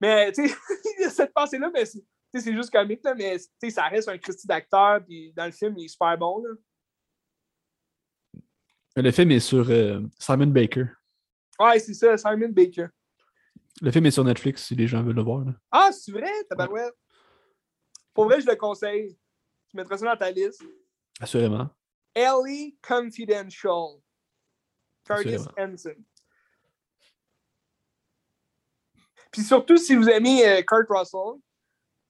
Mais, 0.00 0.32
tu 0.32 0.48
sais, 0.48 0.54
cette 1.10 1.32
pensée-là, 1.32 1.70
mais 1.72 1.84
c'est 1.86 2.54
juste 2.54 2.70
comique, 2.70 3.00
là, 3.04 3.14
mais 3.14 3.38
ça 3.70 3.88
reste 3.88 4.08
un 4.08 4.18
Christy 4.18 4.46
d'acteur, 4.46 5.04
puis 5.04 5.32
dans 5.34 5.46
le 5.46 5.52
film, 5.52 5.74
il 5.78 5.84
est 5.84 5.88
super 5.88 6.16
bon, 6.18 6.42
là. 6.42 6.50
Le 8.98 9.10
film 9.10 9.30
est 9.30 9.40
sur 9.40 9.68
euh, 9.68 10.00
Simon 10.18 10.46
Baker. 10.46 10.86
Ouais, 11.60 11.78
c'est 11.78 11.92
ça, 11.92 12.16
Simon 12.16 12.48
Baker. 12.48 12.86
Le 13.82 13.90
film 13.90 14.06
est 14.06 14.10
sur 14.10 14.24
Netflix 14.24 14.64
si 14.64 14.74
les 14.74 14.86
gens 14.86 15.02
veulent 15.02 15.16
le 15.16 15.22
voir. 15.22 15.44
là. 15.44 15.52
Ah, 15.70 15.90
c'est 15.92 16.12
vrai, 16.12 16.30
tabarouette? 16.48 16.94
Pour 18.14 18.24
vrai, 18.24 18.40
je 18.40 18.46
le 18.46 18.56
conseille. 18.56 19.18
Tu 19.68 19.76
mettras 19.76 19.98
ça 19.98 20.06
dans 20.06 20.16
ta 20.16 20.30
liste. 20.30 20.64
Assurément. 21.20 21.68
Ellie 22.14 22.78
Confidential. 22.80 24.00
Curtis 25.04 25.34
Assurément. 25.34 25.84
Puis 29.36 29.44
surtout, 29.44 29.76
si 29.76 29.94
vous 29.94 30.08
aimez 30.08 30.48
euh, 30.48 30.62
Kurt 30.62 30.86
Russell. 30.88 31.38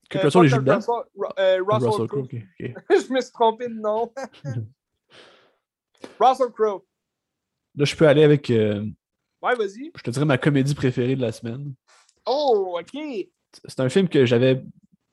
Kurt 0.09 0.25
euh, 0.25 0.29
Russell 0.29 0.47
est 0.47 0.65
Kurt? 0.65 0.77
Russell, 0.77 0.95
Ru- 1.17 1.27
euh, 1.41 1.59
Russell, 1.67 1.89
Russell 1.91 2.07
Crowe. 2.07 2.29
Je 3.09 3.12
me 3.12 3.21
suis 3.21 3.33
trompé 3.33 3.67
de 3.69 3.75
nom. 3.75 4.12
Russell 6.21 6.53
Crowe. 6.53 6.85
Là, 7.75 7.85
je 7.85 7.97
peux 7.97 8.07
aller 8.07 8.23
avec, 8.23 8.49
Ouais, 8.49 9.55
vas-y. 9.57 9.91
je 9.97 10.03
te 10.03 10.11
dirais, 10.11 10.25
ma 10.25 10.39
comédie 10.39 10.75
préférée 10.77 11.17
de 11.17 11.21
la 11.21 11.33
semaine. 11.33 11.75
Oh, 12.27 12.79
OK. 12.81 13.01
C'est 13.65 13.81
un 13.81 13.89
film 13.89 14.09
que 14.09 14.25
j'avais 14.25 14.62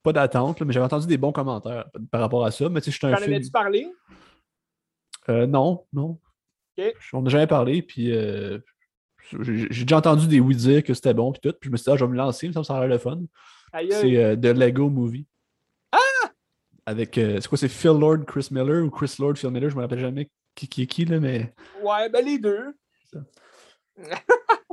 pas 0.04 0.14
d'attente, 0.14 0.62
mais 0.62 0.72
j'avais 0.72 0.86
entendu 0.86 1.08
des 1.08 1.18
bons 1.18 1.32
commentaires 1.32 1.90
par 2.12 2.22
rapport 2.22 2.46
à 2.46 2.52
ça. 2.52 2.70
Mais 2.70 2.80
tu 2.82 2.92
sais, 2.92 2.98
je 3.02 3.08
un 3.08 3.18
film. 3.18 3.34
avais-tu 3.34 3.52
parlé? 3.52 3.92
Euh, 5.30 5.48
non, 5.48 5.86
non. 5.92 6.20
Ok. 6.78 6.94
On 7.14 7.22
n'a 7.22 7.30
jamais 7.30 7.48
parlé, 7.48 7.82
puis 7.82 8.12
euh, 8.16 8.60
j'ai 9.42 9.68
déjà 9.84 9.98
entendu 9.98 10.28
des 10.28 10.40
oui 10.40 10.56
dire 10.56 10.84
que 10.84 10.94
c'était 10.94 11.14
bon, 11.14 11.32
puis 11.32 11.42
tout. 11.42 11.56
Puis 11.60 11.68
je 11.68 11.72
me 11.72 11.78
suis 11.78 11.86
dit, 11.86 11.92
ah, 11.92 11.96
je 11.98 12.06
vais 12.06 12.12
me 12.12 12.18
lancer, 12.18 12.52
ça 12.52 12.60
me 12.60 12.64
semble 12.64 12.86
le 12.88 12.98
fun. 12.98 13.20
C'est 13.72 13.78
aïe. 13.96 14.18
euh, 14.18 14.36
The 14.36 14.56
Lego 14.58 14.90
Movie. 14.90 15.26
Ah! 15.92 15.98
Avec, 16.86 17.18
euh, 17.18 17.40
c'est 17.42 17.48
quoi, 17.48 17.58
c'est 17.58 17.70
Phil 17.70 17.92
Lord, 17.92 18.26
Chris 18.28 18.48
Miller 18.52 18.84
ou 18.84 18.90
Chris 18.90 19.16
Lord, 19.20 19.36
Phil 19.38 19.50
Miller, 19.52 19.70
je 19.70 19.76
me 19.76 19.82
rappelle 19.82 20.00
jamais 20.00 20.30
qui, 20.56 20.66
est 20.84 20.86
qui, 20.88 21.06
là, 21.06 21.20
mais. 21.20 21.54
Ouais, 21.82 22.10
ben 22.10 22.24
les 22.24 22.38
deux. 22.38 22.76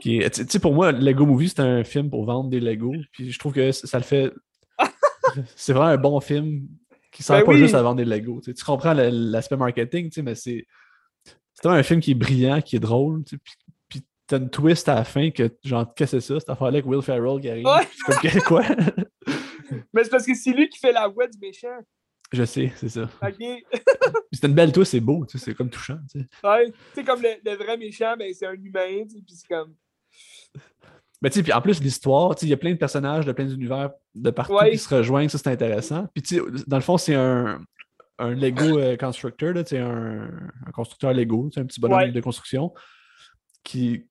est- 0.05 0.31
Tu 0.31 0.47
sais, 0.49 0.59
pour 0.59 0.75
moi, 0.75 0.93
Lego 0.93 1.27
Movie, 1.27 1.49
c'est 1.49 1.61
un 1.61 1.85
film 1.85 2.11
pour 2.11 2.25
vendre 2.25 2.51
des 2.51 2.61
Lego, 2.61 2.93
puis 3.13 3.31
je 3.31 3.39
trouve 3.39 3.53
que 3.53 3.73
ça 3.73 3.99
le 3.99 4.05
fait. 4.05 4.33
c'est 5.57 5.73
vraiment 5.73 5.91
un 5.91 5.97
bon 5.97 6.21
film 6.21 6.67
qui 7.13 7.23
sert 7.23 7.37
Ben 7.39 7.45
pas 7.45 7.53
oui. 7.53 7.59
juste 7.59 7.75
à 7.75 7.83
vendre 7.83 7.97
des 7.97 8.05
Lego. 8.05 8.41
Tu 8.43 8.53
comprends 8.65 8.95
l'aspect 8.95 9.57
marketing, 9.57 10.07
tu 10.09 10.15
sais, 10.17 10.23
mais 10.23 10.35
c'est. 10.35 10.67
C'est 11.53 11.65
vraiment 11.69 11.81
un 11.81 11.83
film 11.83 12.01
qui 12.01 12.13
est 12.13 12.15
brillant, 12.15 12.63
qui 12.63 12.77
est 12.77 12.81
drôle, 12.81 13.23
tu 13.25 13.37
sais, 13.37 13.39
puis, 13.43 13.53
puis 13.59 13.60
t'as 14.31 14.39
une 14.39 14.49
twist 14.51 14.89
à 14.89 14.95
la 14.95 15.05
fin 15.05 15.31
que, 15.31 15.51
genre, 15.65 15.93
qu'est-ce 15.95 16.13
que 16.17 16.21
c'est 16.21 16.35
ça, 16.35 16.41
cette 16.41 16.51
affaire-là 16.51 16.79
avec 16.79 16.87
Will 16.87 17.03
Ferrell 17.03 17.41
qui 17.41 17.51
arrive. 17.51 17.67
Ouais. 17.67 17.89
C'est 18.21 18.31
comme, 18.33 18.43
quoi? 18.43 18.63
Mais 19.93 20.05
c'est 20.05 20.11
parce 20.11 20.25
que 20.27 20.35
c'est 20.35 20.53
lui 20.53 20.69
qui 20.69 20.79
fait 20.79 20.93
la 20.93 21.09
voix 21.09 21.27
du 21.27 21.39
méchant. 21.39 21.79
Je 22.33 22.45
sais, 22.45 22.73
c'est 22.77 22.89
ça. 22.89 23.09
C'est 24.33 24.47
une 24.47 24.55
belle 24.55 24.71
twist, 24.73 24.93
c'est 24.93 25.01
beau, 25.01 25.27
tu 25.27 25.37
sais, 25.37 25.45
c'est 25.45 25.55
comme 25.55 25.69
touchant. 25.69 25.99
tu 26.13 26.21
sais. 26.21 26.27
Ouais. 26.45 26.73
Sais, 26.95 27.03
comme 27.03 27.21
le, 27.21 27.31
le 27.45 27.57
vrai 27.57 27.77
méchant, 27.77 28.15
ben, 28.17 28.33
c'est 28.33 28.47
un 28.47 28.53
humain, 28.55 29.03
tu 29.09 29.17
sais, 29.17 29.23
puis 29.27 29.35
c'est 29.35 29.49
comme. 29.49 29.75
Mais 31.21 31.29
tu 31.31 31.35
sais, 31.39 31.43
puis 31.43 31.53
en 31.53 31.61
plus, 31.61 31.83
l'histoire, 31.83 32.35
tu 32.37 32.41
sais, 32.41 32.47
il 32.47 32.51
y 32.51 32.53
a 32.53 32.57
plein 32.57 32.71
de 32.73 32.79
personnages 32.79 33.27
de 33.27 33.33
plein 33.33 33.45
d'univers 33.47 33.91
de 34.15 34.31
partout 34.31 34.55
Ouais. 34.55 34.71
qui 34.71 34.79
se 34.79 34.95
rejoignent, 34.95 35.29
ça 35.29 35.39
c'est 35.39 35.49
intéressant. 35.51 36.07
Puis 36.15 36.23
tu 36.23 36.37
sais, 36.37 36.43
dans 36.69 36.77
le 36.77 36.83
fond, 36.83 36.97
c'est 36.97 37.15
un, 37.17 37.61
un 38.19 38.31
Lego 38.35 38.79
euh, 38.79 38.97
constructor, 38.97 39.53
là, 39.53 39.65
tu 39.65 39.71
sais, 39.71 39.79
un, 39.79 40.31
un 40.67 40.71
constructeur 40.73 41.13
Lego, 41.13 41.51
c'est 41.53 41.61
un 41.61 41.67
petit 41.67 41.81
bonhomme 41.81 41.99
Ouais. 41.99 42.13
de 42.13 42.21
construction 42.21 42.73
qui- 43.65 44.07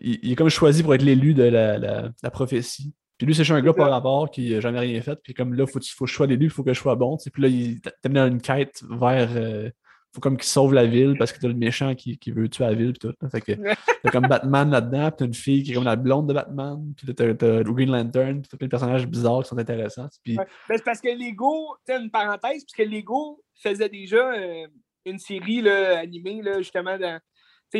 il, 0.00 0.18
il 0.22 0.32
est 0.32 0.36
comme 0.36 0.48
choisi 0.50 0.82
pour 0.82 0.94
être 0.94 1.02
l'élu 1.02 1.34
de 1.34 1.44
la, 1.44 1.78
la- 1.78 2.10
la 2.22 2.30
prophétie. 2.30 2.92
Puis 3.18 3.26
lui, 3.28 3.34
c'est 3.34 3.44
juste 3.44 3.56
un 3.56 3.62
gars 3.62 3.72
par 3.72 3.90
rapport 3.90 4.30
qui 4.30 4.50
n'a 4.50 4.60
jamais 4.60 4.80
rien 4.80 5.00
fait. 5.00 5.16
Puis 5.22 5.34
comme 5.34 5.54
là, 5.54 5.66
faut, 5.66 5.78
faut 5.96 6.04
que 6.04 6.10
je 6.10 6.16
sois 6.16 6.26
l'élu, 6.26 6.46
il 6.46 6.50
faut 6.50 6.64
que 6.64 6.72
je 6.74 6.80
sois 6.80 6.96
bon. 6.96 7.16
tu 7.16 7.24
sais. 7.24 7.30
Puis 7.30 7.42
là, 7.42 7.48
il 7.48 7.80
t'amène 8.02 8.26
dans 8.28 8.34
une 8.34 8.42
quête 8.42 8.82
vers. 8.90 9.28
euh, 9.36 9.70
faut 10.12 10.20
comme 10.20 10.36
qu'il 10.36 10.46
sauve 10.46 10.74
la 10.74 10.86
ville 10.86 11.16
parce 11.18 11.32
que 11.32 11.40
t'as 11.40 11.48
le 11.48 11.54
méchant 11.54 11.94
qui, 11.96 12.18
qui 12.18 12.30
veut 12.30 12.48
tuer 12.48 12.64
la 12.64 12.74
ville. 12.74 12.92
Puis 12.92 13.00
tout. 13.08 13.14
là. 13.20 13.28
Fait 13.30 13.40
que 13.40 13.52
t'as 14.02 14.10
comme 14.10 14.26
Batman 14.28 14.68
là-dedans, 14.70 15.10
puis 15.10 15.16
t'as 15.18 15.24
une 15.26 15.34
fille 15.34 15.62
qui 15.62 15.70
est 15.72 15.74
comme 15.74 15.84
la 15.84 15.96
blonde 15.96 16.28
de 16.28 16.34
Batman. 16.34 16.92
Puis 16.96 17.06
là, 17.06 17.14
t'as, 17.14 17.34
t'as 17.34 17.62
Green 17.62 17.90
Lantern, 17.90 18.40
puis 18.40 18.48
t'as 18.48 18.56
plein 18.56 18.66
de 18.66 18.70
personnages 18.70 19.06
bizarres 19.06 19.42
qui 19.42 19.48
sont 19.48 19.58
intéressants. 19.58 20.08
Puis 20.24 20.36
Ouais. 20.38 20.46
Ben, 20.68 20.76
c'est 20.76 20.84
parce 20.84 21.00
que 21.00 21.08
Lego, 21.08 21.76
tu 21.86 21.92
sais, 21.94 22.00
une 22.00 22.10
parenthèse, 22.10 22.64
parce 22.64 22.76
que 22.76 22.82
Lego 22.82 23.42
faisait 23.60 23.88
déjà 23.88 24.32
euh, 24.34 24.66
une 25.06 25.18
série 25.18 25.60
là, 25.62 25.98
animée, 26.00 26.42
là, 26.42 26.58
justement, 26.58 26.98
dans. 26.98 27.18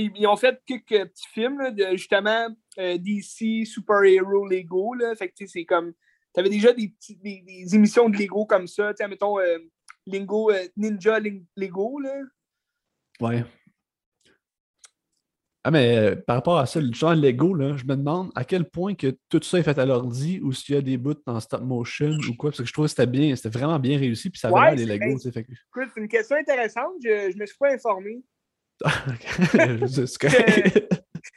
Ils 0.01 0.27
ont 0.27 0.37
fait 0.37 0.61
quelques 0.67 1.09
petits 1.11 1.29
films 1.33 1.59
là, 1.61 1.71
de 1.71 1.97
justement 1.97 2.49
euh, 2.79 2.99
DC 2.99 3.65
Super 3.67 4.03
Hero 4.05 4.47
Lego. 4.47 4.95
Là, 4.95 5.15
fait 5.17 5.29
que 5.29 5.35
tu 5.35 5.47
sais, 5.47 5.53
c'est 5.61 5.65
comme. 5.65 5.93
Tu 6.35 6.41
avais 6.41 6.51
déjà 6.51 6.73
des, 6.73 6.89
petits- 6.89 7.17
des, 7.17 7.43
des 7.47 7.75
émissions 7.75 8.09
de 8.09 8.17
Lego 8.17 8.45
comme 8.47 8.67
ça. 8.67 8.93
tu 8.93 9.03
sais, 9.03 9.09
Mettons 9.09 9.39
euh, 9.39 9.59
Lingo, 10.07 10.51
euh, 10.51 10.65
Ninja 10.77 11.21
Ling- 11.21 11.45
Lego. 11.57 12.01
Là. 12.01 12.13
Ouais. 13.21 13.45
Ah, 15.67 15.71
mais 15.71 16.15
par 16.27 16.37
rapport 16.37 16.59
à 16.59 16.67
ça, 16.67 16.79
le 16.79 16.93
genre 16.93 17.15
Lego, 17.15 17.55
là, 17.55 17.75
je 17.77 17.85
me 17.85 17.97
demande 17.97 18.31
à 18.35 18.45
quel 18.45 18.69
point 18.69 18.95
que 18.95 19.17
tout 19.31 19.41
ça 19.43 19.59
est 19.59 19.63
fait 19.63 19.79
à 19.79 19.87
l'ordi 19.87 20.39
ou 20.43 20.53
s'il 20.53 20.75
y 20.75 20.79
a 20.79 20.83
des 20.83 20.99
bouts 20.99 21.15
en 21.27 21.41
stop 21.41 21.63
motion 21.63 22.11
ou 22.29 22.35
quoi, 22.37 22.51
parce 22.51 22.59
que 22.61 22.67
je 22.67 22.73
trouve 22.75 22.85
que 22.85 22.91
c'était 22.91 23.07
bien, 23.07 23.35
c'était 23.35 23.49
vraiment 23.57 23.79
bien 23.79 23.97
réussi, 23.99 24.29
puis 24.29 24.39
ça 24.39 24.51
Ouais, 24.53 24.77
des 24.77 24.85
c'est 24.85 24.99
Lego, 24.99 25.19
fait 25.19 25.45
que- 25.45 25.53
C'est 25.95 26.01
une 26.01 26.09
question 26.09 26.37
intéressante. 26.37 26.93
Je 27.03 27.33
ne 27.35 27.39
me 27.41 27.47
suis 27.47 27.57
pas 27.57 27.73
informé. 27.73 28.23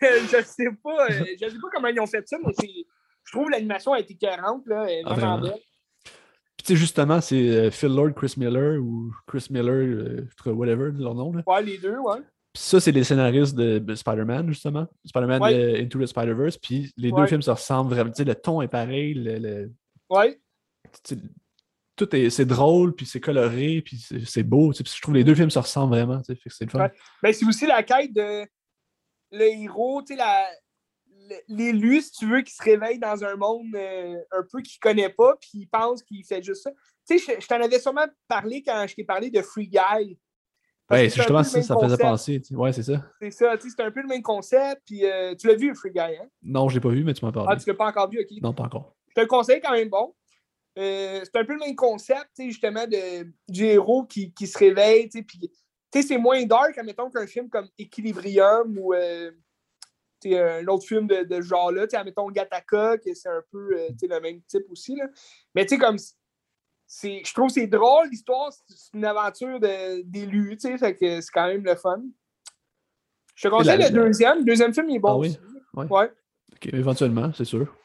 Je 0.02 0.44
sais 0.44 0.70
pas. 0.84 1.06
euh, 1.10 1.26
je 1.42 1.50
sais 1.50 1.56
pas 1.60 1.68
comment 1.74 1.88
ils 1.88 2.00
ont 2.00 2.06
fait 2.08 2.28
ça, 2.28 2.38
mais 2.46 2.54
je 3.24 3.32
trouve 3.32 3.50
l'animation 3.50 3.94
a 3.94 4.00
été 4.00 4.16
40. 4.16 4.66
Là, 4.68 4.86
elle 4.90 5.00
est 5.00 5.04
Ah, 5.06 5.14
vraiment 5.14 5.40
belle. 5.40 5.54
Puis 6.04 6.66
tu 6.66 6.74
sais, 6.74 6.76
justement, 6.76 7.22
c'est 7.22 7.50
euh, 7.50 7.72
Phil 7.72 7.90
Lord, 7.94 8.14
Chris 8.16 8.34
Miller 8.38 8.82
ou 8.82 9.12
Chris 9.28 9.48
Miller, 9.50 9.74
euh, 10.48 10.52
whatever, 10.54 10.92
leur 10.98 11.14
nom, 11.16 11.32
là. 11.34 11.44
Ouais, 11.46 11.62
les 11.64 11.78
deux, 11.78 11.98
ouais. 11.98 12.18
Puis 12.54 12.64
ça, 12.64 12.80
c'est 12.80 12.92
les 12.92 13.04
scénaristes 13.04 13.56
de, 13.56 13.78
de 13.80 13.96
Spider-Man, 13.96 14.48
justement. 14.50 14.88
Spider-Man 15.06 15.42
Ouais. 15.44 15.54
euh, 15.54 15.82
Into 15.84 16.00
the 16.00 16.06
Spider-Verse. 16.08 16.58
Puis 16.58 16.92
les 16.98 17.12
deux 17.12 17.28
films 17.28 17.42
se 17.44 17.52
ressemblent 17.52 17.92
vraiment. 17.94 18.10
Tu 18.12 18.18
sais, 18.18 18.24
le 18.24 18.34
ton 18.36 18.62
est 18.62 18.68
pareil. 18.68 19.14
le- 19.14 19.38
le- 19.38 19.72
Ouais. 20.10 20.40
tu 21.06 21.16
sais, 21.16 21.22
tout 21.98 22.16
est, 22.16 22.30
c'est 22.30 22.46
drôle, 22.46 22.96
puis 22.96 23.06
c'est 23.06 23.20
coloré, 23.20 23.82
puis 23.84 23.98
c'est, 24.26 24.44
beau. 24.44 24.72
tu 24.72 24.78
sais, 24.78 24.84
puis 24.84 24.94
je 24.96 25.02
trouve 25.02 25.14
que 25.14 25.18
les 25.18 25.24
deux 25.26 25.36
films 25.36 25.50
se 25.50 25.60
ressemblent 25.60 25.94
vraiment. 25.96 26.20
tu 26.20 26.26
sais, 26.28 26.36
fait 26.36 26.50
que 26.50 26.56
c'est 26.56 26.66
le 26.66 26.70
fun. 26.72 26.80
Ouais. 26.80 26.92
Ben, 27.22 27.34
c'est 27.34 27.46
aussi 27.46 27.66
la 27.68 27.84
quête 27.84 28.14
de 28.14 28.46
le 29.32 29.42
héros, 29.44 30.02
tu 30.04 30.14
sais, 30.14 30.16
la- 30.16 30.48
l'élu, 31.50 32.02
si 32.02 32.12
tu 32.12 32.26
veux, 32.28 32.42
qui 32.42 32.54
se 32.54 32.64
réveille 32.64 33.00
dans 33.00 33.24
un 33.24 33.36
monde 33.36 33.76
euh, 33.76 34.16
un 34.32 34.44
peu 34.50 34.62
qu'il 34.62 34.80
connaît 34.80 35.10
pas, 35.10 35.36
puis 35.42 35.50
il 35.56 35.68
pense 35.68 36.02
qu'il 36.04 36.24
fait 36.26 36.42
juste 36.42 36.64
ça. 36.64 36.72
Tu 37.10 37.20
sais, 37.20 37.36
je, 37.36 37.42
je 37.42 37.48
t'en 37.48 37.62
avais 37.62 37.80
sûrement 37.80 38.06
parlé 38.28 38.64
quand 38.64 38.86
je 38.88 38.96
t'ai 38.96 39.04
parlé 39.04 39.30
de 39.30 39.42
Free 39.42 39.68
Guy. 39.68 40.18
Un 40.90 41.04
justement 41.10 41.44
ça, 41.44 41.62
ça 41.62 41.76
faisait 41.78 41.98
penser. 41.98 42.40
tu 42.40 42.48
sais. 42.50 42.56
Ouais, 42.56 42.72
c'est 42.72 42.84
ça. 42.84 43.04
C'est 43.20 43.32
ça, 43.32 43.58
tu 43.58 43.70
sais, 43.70 43.76
c'est 43.78 43.84
un 43.84 43.92
peu 43.92 44.02
le 44.02 44.08
même 44.08 44.22
concept, 44.22 44.84
puis 44.86 45.04
euh, 45.06 45.36
tu 45.36 45.48
l'as 45.48 45.56
vu, 45.56 45.76
Free 45.76 45.92
Guy, 45.92 46.00
hein? 46.00 46.30
Non, 46.44 46.70
je 46.70 46.76
l'ai 46.76 46.80
pas 46.82 46.90
vu, 46.90 47.04
mais 47.04 47.14
tu 47.14 47.26
m'en 47.26 47.30
Ah, 47.32 47.34
parles. 47.34 47.62
tu 47.62 47.68
l'as 47.70 47.76
pas 47.76 47.88
encore 47.88 48.10
vu, 48.10 48.20
OK. 48.22 48.42
Non, 48.42 48.54
pas 48.54 48.64
encore. 48.64 48.96
Je 49.10 49.16
te 49.16 49.20
le 49.20 49.28
conseille 49.28 49.60
quand 49.60 49.74
même 49.74 49.90
bon. 49.90 50.14
Euh, 50.78 51.22
c'est 51.24 51.36
un 51.36 51.46
peu 51.46 51.54
le 51.54 51.60
même 51.60 51.76
concept, 51.76 52.30
tu 52.36 52.44
sais, 52.44 52.50
justement, 52.52 52.86
de, 52.86 53.28
du 53.50 53.66
héros 53.66 54.06
qui, 54.06 54.32
qui 54.34 54.46
se 54.48 54.58
réveille, 54.58 55.10
puis, 55.10 55.24
tu 55.40 55.50
sais, 55.94 56.02
c'est 56.04 56.18
moins 56.18 56.44
dark, 56.46 56.78
admettons, 56.78 57.10
qu'un 57.10 57.26
film 57.28 57.50
comme 57.50 57.68
Equilibrium 57.80 58.78
ou, 58.78 58.94
euh, 58.94 59.32
tu 60.22 60.30
sais, 60.32 60.40
un 60.40 60.68
autre 60.68 60.86
film 60.86 61.08
de, 61.08 61.24
de 61.24 61.36
ce 61.38 61.48
genre-là, 61.48 61.88
tu 61.88 61.92
sais, 61.92 61.98
admettons 61.98 62.30
Gattaca, 62.30 62.98
que 62.98 63.14
c'est 63.14 63.30
un 63.30 63.42
peu, 63.52 63.72
euh, 63.76 63.90
le 64.02 64.20
même 64.20 64.42
type 64.44 64.66
aussi, 64.70 64.96
là. 64.96 65.08
Mais, 65.56 65.66
tu 65.66 65.76
sais, 65.76 65.82
comme, 65.82 65.98
je 65.98 67.34
trouve 67.34 67.48
que 67.48 67.54
c'est 67.54 67.68
drôle, 67.68 68.10
l'histoire, 68.10 68.54
c'est 68.68 68.94
une 68.98 69.06
aventure 69.06 69.60
de- 69.60 70.02
d'élus, 70.04 70.58
tu 70.58 70.70
sais, 70.70 70.78
fait 70.78 70.96
que 70.96 71.22
c'est 71.22 71.32
quand 71.32 71.48
même 71.48 71.64
le 71.64 71.76
fun. 71.76 72.02
Je 73.36 73.48
te 73.48 73.54
conseille 73.54 73.78
la- 73.78 73.90
le 73.90 74.06
deuxième. 74.06 74.40
Le 74.40 74.44
deuxième 74.46 74.74
film, 74.74 74.90
il 74.90 74.96
est 74.96 75.00
bon 75.00 75.10
Ah 75.10 75.18
oui? 75.18 75.38
Ouais. 75.74 76.12
Éventuellement, 76.74 77.32
c'est 77.34 77.46
sûr. 77.46 77.76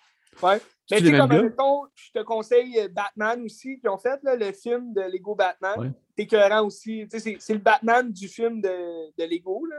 Ouais. 0.43 0.61
Mais 0.91 0.99
tu 0.99 1.07
sais, 1.07 1.17
comme 1.19 1.29
gars? 1.31 1.37
admettons, 1.37 1.83
je 1.95 2.11
te 2.13 2.23
conseille 2.25 2.79
euh, 2.81 2.89
Batman 2.89 3.43
aussi, 3.45 3.79
qui 3.79 3.89
ont 3.89 3.99
fait 3.99 4.19
là, 4.23 4.35
le 4.37 4.53
film 4.53 4.93
de 4.93 5.01
Lego 5.03 5.35
Batman. 5.35 5.79
Ouais. 5.79 5.91
C'est 6.17 6.23
écœurant 6.25 6.67
aussi. 6.67 7.07
C'est 7.11 7.37
c'est 7.39 7.55
le 7.55 7.61
Batman 7.61 8.11
du 8.13 8.29
film 8.29 8.61
de, 8.61 8.69
de 9.17 9.25
Lego. 9.25 9.65
Là. 9.67 9.77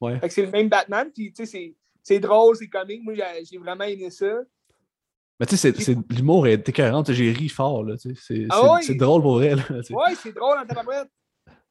Ouais. 0.00 0.18
Fait 0.18 0.28
que 0.28 0.34
c'est 0.34 0.46
le 0.46 0.50
même 0.50 0.68
Batman, 0.68 1.10
puis 1.14 1.32
c'est- 1.36 1.74
c'est 2.02 2.18
drôle, 2.20 2.56
c'est 2.56 2.68
comique. 2.68 3.02
Moi, 3.04 3.14
j'ai 3.14 3.44
j'ai 3.44 3.58
vraiment 3.58 3.84
aimé 3.84 4.10
ça. 4.10 4.40
Mais 5.38 5.46
tu 5.46 5.56
sais, 5.56 5.72
c'est- 5.72 5.80
c'est- 5.82 5.96
l'humour 6.12 6.46
est 6.46 6.66
écœurant. 6.68 7.02
J'ai 7.06 7.30
ri 7.32 7.48
fort. 7.48 7.84
là, 7.84 7.96
C'est 7.98 8.10
Ah 8.50 8.60
c'est- 8.62 8.68
oui? 8.70 8.82
c'est 8.82 8.94
drôle 8.94 9.22
pour 9.22 9.40
sais. 9.82 9.94
Ouais, 9.94 10.14
c'est 10.16 10.32
drôle 10.32 10.58
en 10.58 10.66
tabarouette. 10.66 11.08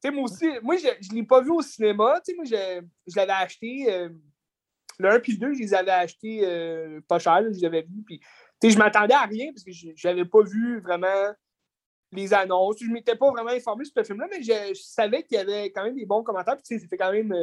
Moi 0.05 0.23
aussi, 0.23 0.45
moi, 0.63 0.75
je 0.77 0.87
ne 1.11 1.15
l'ai 1.15 1.23
pas 1.23 1.41
vu 1.41 1.51
au 1.51 1.61
cinéma. 1.61 2.21
Tu 2.25 2.31
sais, 2.31 2.35
moi, 2.35 2.45
je, 2.45 2.81
je 3.11 3.15
l'avais 3.17 3.33
acheté. 3.33 3.85
euh, 3.91 4.09
le 4.97 5.09
1 5.11 5.19
puis 5.19 5.33
le 5.33 5.37
2, 5.39 5.53
je 5.53 5.59
les 5.59 5.73
avais 5.73 5.91
achetés 5.91 6.41
euh, 6.43 6.99
pas 7.07 7.19
cher, 7.19 7.41
là, 7.41 7.49
je 7.51 7.57
les 7.59 7.65
avais 7.65 7.81
vus. 7.83 8.03
Puis, 8.05 8.19
je 8.61 8.77
m'attendais 8.77 9.13
à 9.13 9.25
rien 9.25 9.51
parce 9.51 9.63
que 9.63 9.71
je 9.71 10.07
n'avais 10.07 10.25
pas 10.25 10.41
vu 10.43 10.79
vraiment 10.81 11.33
les 12.11 12.33
annonces. 12.33 12.77
Je 12.79 12.85
ne 12.85 12.93
m'étais 12.93 13.15
pas 13.15 13.31
vraiment 13.31 13.51
informé 13.51 13.85
sur 13.85 13.93
ce 13.95 14.03
film-là, 14.03 14.27
mais 14.29 14.43
je, 14.43 14.73
savais 14.73 15.23
qu'il 15.23 15.37
y 15.37 15.39
avait 15.39 15.71
quand 15.71 15.83
même 15.83 15.95
des 15.95 16.05
bons 16.05 16.23
commentaires. 16.23 16.57
Puis, 16.57 16.79
ça 16.79 16.87
fait 16.87 16.97
quand 16.97 17.11
même 17.11 17.33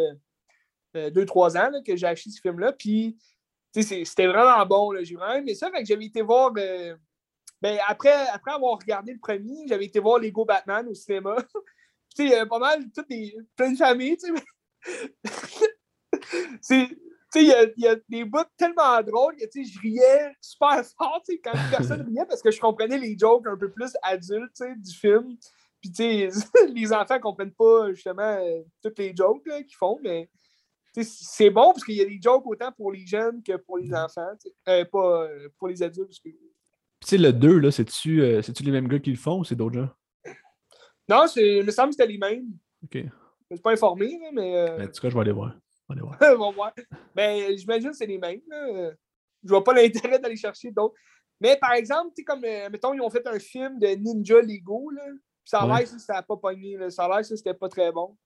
2-3 0.94 1.56
ans 1.56 1.70
là, 1.70 1.80
que 1.84 1.96
j'ai 1.96 2.06
acheté 2.06 2.30
ce 2.30 2.40
film-là. 2.40 2.72
Puis, 2.72 3.16
c'était 3.72 4.26
vraiment 4.26 4.64
bon. 4.66 4.94
J'ai 5.02 5.14
vraiment 5.14 5.34
aimé 5.34 5.54
ça. 5.54 5.70
Fait 5.70 5.80
que 5.80 5.86
j'avais 5.86 6.06
été 6.06 6.22
voir. 6.22 6.52
euh, 6.56 6.96
ben, 7.62 7.78
après, 7.88 8.12
après 8.28 8.52
avoir 8.52 8.78
regardé 8.78 9.12
le 9.12 9.18
premier, 9.18 9.66
j'avais 9.66 9.86
été 9.86 9.98
voir 9.98 10.18
Lego 10.18 10.44
Batman 10.44 10.86
au 10.88 10.94
cinéma. 10.94 11.36
il 12.18 12.28
y 12.28 12.34
avait 12.34 12.48
pas 12.48 12.58
mal, 12.58 12.90
toutes 12.94 13.08
des, 13.08 13.36
plein 13.56 13.72
de 13.72 13.76
familles, 13.76 14.16
c'est. 16.60 16.88
Tu 17.32 17.40
sais, 17.40 17.44
il 17.44 17.74
y 17.78 17.82
y 17.82 17.88
a 17.88 17.96
des 18.08 18.24
bouts 18.24 18.38
tellement 18.56 19.02
drôles 19.02 19.36
que 19.36 19.44
tu 19.46 19.64
sais, 19.64 19.72
je 19.72 19.80
riais 19.80 20.32
super 20.40 20.82
fort 20.98 21.20
tu 21.26 21.34
sais, 21.34 21.40
quand 21.42 21.52
personne 21.70 22.02
riait 22.02 22.24
parce 22.28 22.40
que 22.42 22.50
je 22.50 22.60
comprenais 22.60 22.98
les 22.98 23.16
jokes 23.18 23.46
un 23.46 23.56
peu 23.56 23.70
plus 23.70 23.92
adultes 24.02 24.52
tu 24.56 24.64
sais, 24.64 24.74
du 24.76 24.92
film. 24.96 25.36
Puis, 25.80 25.90
tu 25.92 26.02
sais, 26.02 26.28
les 26.74 26.92
enfants 26.92 27.18
comprennent 27.20 27.52
pas 27.54 27.92
justement 27.92 28.22
euh, 28.22 28.62
toutes 28.82 28.98
les 28.98 29.14
jokes 29.14 29.42
qu'ils 29.44 29.76
font, 29.76 29.98
mais 30.02 30.28
tu 30.94 31.04
sais, 31.04 31.10
c'est 31.22 31.50
bon 31.50 31.72
parce 31.72 31.84
qu'il 31.84 31.96
y 31.96 32.00
a 32.00 32.06
des 32.06 32.18
jokes 32.22 32.46
autant 32.46 32.72
pour 32.72 32.90
les 32.92 33.04
jeunes 33.06 33.42
que 33.42 33.56
pour 33.56 33.76
les 33.78 33.92
enfants. 33.92 34.30
Euh, 34.68 34.84
pas 34.84 35.22
euh, 35.24 35.48
pour 35.58 35.68
les 35.68 35.82
adultes. 35.82 36.08
parce 36.08 36.20
que- 36.20 36.30
Tu 36.30 36.36
sais, 37.04 37.18
le 37.18 37.32
2, 37.32 37.58
là, 37.58 37.70
c'est-tu 37.70 38.22
euh, 38.22 38.40
les 38.64 38.70
mêmes 38.70 38.88
gars 38.88 38.98
qui 38.98 39.10
le 39.10 39.16
font 39.16 39.40
ou 39.40 39.44
c'est 39.44 39.54
d'autres 39.56 39.74
gens? 39.78 39.90
Non, 41.08 41.26
il 41.36 41.64
me 41.64 41.70
semble 41.70 41.90
que 41.90 41.96
c'était 41.96 42.10
les 42.10 42.18
mêmes. 42.18 42.46
Ok. 42.82 42.94
Je 42.94 43.00
ne 43.52 43.56
suis 43.56 43.62
pas 43.62 43.72
informé, 43.72 44.18
mais. 44.32 44.56
euh, 44.56 44.76
Ben, 44.78 44.88
en 44.88 44.90
tout 44.90 45.00
cas, 45.00 45.08
je 45.08 45.14
vais 45.14 45.20
aller 45.20 45.32
voir. 45.32 45.54
Je 45.88 45.94
vais 45.94 46.00
aller 46.00 46.02
voir. 46.02 46.18
on 46.40 46.50
va 46.50 46.54
voir. 46.54 46.72
Ben, 47.14 47.56
j'imagine 47.56 47.90
que 47.90 47.96
c'est 47.96 48.06
les 48.06 48.18
mêmes. 48.18 48.40
là. 48.48 48.90
Je 49.44 49.48
vois 49.48 49.62
pas 49.62 49.72
l'intérêt 49.74 50.18
d'aller 50.18 50.36
chercher 50.36 50.70
d'autres. 50.70 50.94
Mais 51.40 51.56
par 51.58 51.72
exemple, 51.74 52.08
tu 52.16 52.22
sais, 52.22 52.24
comme, 52.24 52.44
euh, 52.44 52.68
mettons, 52.70 52.94
ils 52.94 53.00
ont 53.00 53.10
fait 53.10 53.26
un 53.26 53.38
film 53.38 53.78
de 53.78 53.88
Ninja 53.88 54.40
Lego, 54.40 54.90
là. 54.90 55.04
Puis 55.06 55.50
ça 55.50 55.60
a 55.60 55.66
Ouais. 55.68 55.78
l'air 55.80 55.88
ça 56.00 56.14
n'a 56.14 56.22
pas 56.22 56.36
pogné. 56.36 56.76
Là. 56.76 56.90
Ça 56.90 57.04
a 57.04 57.08
l'air 57.08 57.18
que 57.28 57.36
c'était 57.36 57.54
pas 57.54 57.68
très 57.68 57.92
bon. 57.92 58.16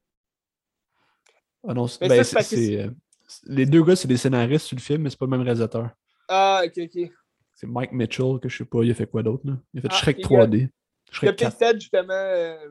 Ah 1.68 1.74
non, 1.74 1.86
c'est- 1.86 1.98
Mais 2.00 2.08
ben, 2.08 2.24
ça, 2.24 2.40
c'est 2.42 2.80
euh, 2.80 2.90
c'est- 3.28 3.42
les 3.46 3.66
deux 3.66 3.82
gars, 3.82 3.96
c'est 3.96 4.08
des 4.08 4.16
scénaristes 4.16 4.66
sur 4.66 4.76
le 4.76 4.80
film, 4.80 5.02
mais 5.02 5.10
c'est 5.10 5.18
pas 5.18 5.26
le 5.26 5.30
même 5.32 5.42
réalisateur. 5.42 5.90
Ah, 6.28 6.62
ok, 6.64 6.72
ok. 6.78 6.94
Il 6.94 7.12
C'est 7.54 7.66
Mike 7.66 7.92
Mitchell, 7.92 8.38
que 8.40 8.48
je 8.48 8.56
sais 8.58 8.64
pas, 8.64 8.82
il 8.82 8.90
a 8.90 8.94
fait 8.94 9.06
quoi 9.10 9.22
d'autre, 9.22 9.46
là? 9.46 9.58
Il 9.74 9.80
a 9.80 9.82
fait 9.82 9.88
Ah, 9.90 9.96
Shrek 9.96 10.16
il 10.18 10.24
a- 10.24 10.28
3D. 10.28 10.62
a 10.64 11.12
Shrek 11.12 11.30
peut-être 11.36 11.38
4. 11.38 11.58
fait 11.58 11.80
justement. 11.80 12.12
euh, 12.14 12.70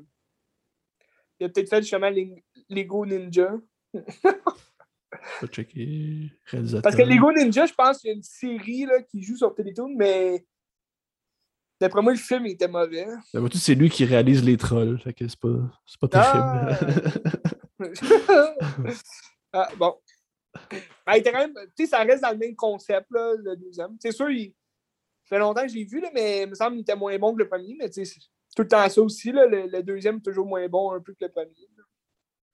Il 1.39 1.45
a 1.45 1.49
peut-être 1.49 1.69
fait 1.69 1.81
justement 1.83 2.09
Lego 2.69 3.05
Ninja. 3.05 3.53
Pas 5.41 5.47
checker. 5.47 6.31
Réalisateur. 6.45 6.81
Parce 6.83 6.95
que 6.95 7.01
Lego 7.01 7.31
Ninja, 7.31 7.65
je 7.65 7.73
pense 7.73 7.99
qu'il 7.99 8.09
y 8.09 8.13
a 8.13 8.15
une 8.15 8.23
série 8.23 8.85
là, 8.85 9.01
qui 9.03 9.21
joue 9.21 9.37
sur 9.37 9.53
Télétoon, 9.53 9.93
mais 9.95 10.45
d'après 11.79 12.01
moi, 12.01 12.11
le 12.13 12.17
film 12.17 12.45
était 12.47 12.67
mauvais. 12.67 13.07
Ben, 13.33 13.47
c'est 13.53 13.75
lui 13.75 13.89
qui 13.89 14.05
réalise 14.05 14.43
les 14.43 14.57
trolls. 14.57 14.99
Fait 14.99 15.13
que 15.13 15.27
c'est 15.27 15.39
pas, 15.39 15.57
c'est 15.85 15.99
pas 15.99 16.07
Ah! 16.13 16.77
terrible. 17.79 17.93
ah, 19.53 19.69
bon. 19.77 19.95
Ah, 21.05 21.17
il 21.17 21.19
était 21.19 21.31
quand 21.31 21.39
même, 21.39 21.53
tu 21.77 21.85
sais, 21.85 21.91
ça 21.91 21.99
reste 21.99 22.23
dans 22.23 22.31
le 22.31 22.37
même 22.37 22.55
concept, 22.55 23.07
là, 23.11 23.33
le 23.37 23.55
deuxième. 23.55 23.95
C'est 24.01 24.11
sûr, 24.11 24.29
il 24.29 24.53
ça 25.25 25.35
fait 25.35 25.39
longtemps 25.41 25.61
que 25.61 25.67
je 25.67 25.75
l'ai 25.75 25.83
vu, 25.85 26.01
là, 26.01 26.09
mais 26.13 26.43
il 26.43 26.49
me 26.49 26.55
semble 26.55 26.71
qu'il 26.71 26.81
était 26.81 26.95
moins 26.95 27.15
bon 27.19 27.33
que 27.35 27.39
le 27.43 27.47
premier, 27.47 27.75
mais 27.79 27.87
tout 27.89 28.01
le 28.63 28.67
temps 28.67 28.89
ça 28.89 28.99
aussi, 29.01 29.31
là, 29.31 29.45
le, 29.45 29.67
le 29.67 29.83
deuxième 29.83 30.17
est 30.17 30.21
toujours 30.21 30.47
moins 30.47 30.67
bon 30.67 30.91
un 30.91 30.99
peu 30.99 31.13
que 31.13 31.23
le 31.23 31.29
premier. 31.29 31.69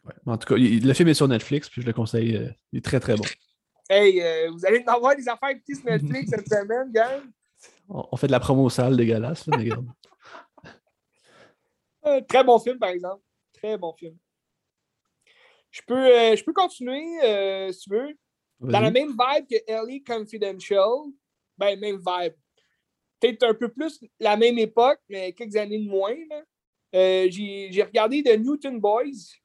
Ouais. 0.06 0.13
En 0.26 0.38
tout 0.38 0.48
cas, 0.48 0.56
il- 0.58 0.86
le 0.86 0.94
film 0.94 1.10
est 1.10 1.13
sur 1.15 1.28
Netflix, 1.28 1.70
puis 1.70 1.82
je 1.82 1.88
le 1.88 1.94
conseille. 1.94 2.36
euh, 2.38 2.50
il 2.72 2.78
est 2.80 2.86
très 2.86 3.00
très 3.00 3.15
bon. 3.15 3.24
Hey, 3.88 4.20
euh, 4.20 4.50
vous 4.52 4.65
allez 4.65 4.84
en 4.88 4.94
avoir 4.94 5.15
des 5.15 5.30
affaires 5.30 5.50
écoutées 5.50 5.76
sur 5.76 5.86
Netflix 5.86 6.32
cette 6.32 6.50
semaine, 6.50 6.91
gang. 6.91 7.22
On, 7.88 8.04
on 8.12 8.18
fait 8.18 8.26
de 8.26 8.32
la 8.32 8.39
promo 8.39 8.68
sale 8.68 8.98
dégueulasse, 8.98 9.46
là, 9.46 9.58
mais 9.58 9.63
regarde. 9.65 9.86
Euh, 12.08 12.22
très 12.28 12.44
bon 12.44 12.58
film, 12.58 12.80
par 12.80 12.89
exemple. 12.89 13.22
Très 13.54 13.78
bon 13.78 13.94
film. 13.94 14.18
Je 15.70 15.82
peux, 15.86 15.94
euh, 15.96 16.36
je 16.36 16.44
peux 16.44 16.54
continuer, 16.54 17.04
si 17.74 17.80
tu 17.82 17.89
veux. 17.91 18.18
Dans 18.60 18.80
la 18.80 18.89
même 18.89 19.10
vibe 19.10 19.46
que 19.52 19.56
Ellie 19.68 20.04
Confidential, 20.04 20.89
ben, 21.58 21.80
même 21.80 21.98
vibe. 21.98 22.34
Peut-être 23.20 23.44
un 23.44 23.54
peu 23.54 23.70
plus 23.70 24.04
la 24.20 24.36
même 24.36 24.58
époque, 24.58 25.00
mais 25.10 25.32
quelques 25.34 25.58
années 25.58 25.80
de 25.86 25.89
moins. 25.89 26.15
j'ai 26.91 27.84
regardé 27.84 28.24
The 28.24 28.38
Newton 28.39 28.80
Boys. 28.80 29.36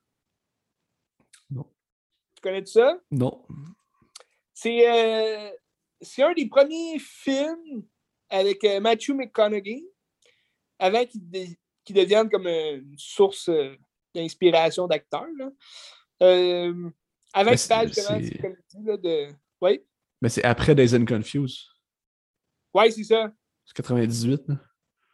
Tu 2.42 2.48
connais 2.48 2.64
ça? 2.66 2.98
Non. 3.10 3.44
C'est 4.54 4.88
euh, 4.90 5.50
c'est 6.00 6.22
un 6.22 6.32
des 6.32 6.48
premiers 6.48 6.98
films 6.98 7.84
avec 8.30 8.62
euh, 8.64 8.80
Matthew 8.80 9.10
McConaughey 9.10 9.84
avant 10.78 11.04
qu'il 11.04 11.94
devienne 11.94 12.30
comme 12.30 12.46
une 12.46 12.94
source 12.96 13.48
euh, 13.48 13.74
d'inspiration 14.14 14.86
d'acteur. 14.86 15.26
Euh, 16.22 16.90
avant 17.32 17.50
qu'il 17.50 17.58
fasse 17.60 17.68
c'est- 17.68 17.86
justement 17.88 18.20
cette 18.22 18.40
comédie 18.40 18.84
là, 18.86 18.96
de. 18.96 19.34
Oui, 19.60 19.84
Mais 20.22 20.28
c'est 20.30 20.44
après 20.44 20.74
Days 20.74 20.94
and 20.96 21.04
Confused. 21.04 21.58
ouais, 22.74 22.90
c'est 22.90 23.04
ça. 23.04 23.30
C'est 23.66 23.74
98. 23.76 24.42
là. 24.48 24.54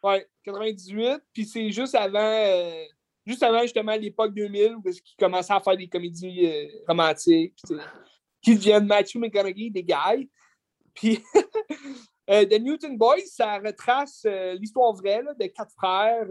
Ouais, 0.03 0.27
98. 0.43 1.19
Puis 1.33 1.45
c'est 1.45 1.69
juste 1.71 1.95
avant, 1.95 2.19
euh, 2.19 2.85
juste 3.27 3.43
avant 3.43 3.61
justement 3.61 3.95
l'époque 3.95 4.33
2000 4.33 4.75
où 4.77 4.81
il 4.85 5.01
commençait 5.19 5.53
à 5.53 5.59
faire 5.59 5.75
des 5.75 5.89
comédies 5.89 6.47
euh, 6.47 6.67
romantiques. 6.87 7.55
puis 7.67 7.77
qui 8.41 8.55
deviennent 8.55 8.85
Matthew 8.85 9.17
McConaughey, 9.17 9.69
des 9.69 9.83
gars. 9.83 10.15
Puis 10.93 11.19
euh, 12.29 12.45
The 12.45 12.59
Newton 12.61 12.97
Boys, 12.97 13.25
ça 13.25 13.59
retrace 13.59 14.23
euh, 14.25 14.53
l'histoire 14.53 14.93
vraie 14.93 15.21
là, 15.21 15.33
de 15.33 15.45
quatre 15.47 15.73
frères. 15.73 16.25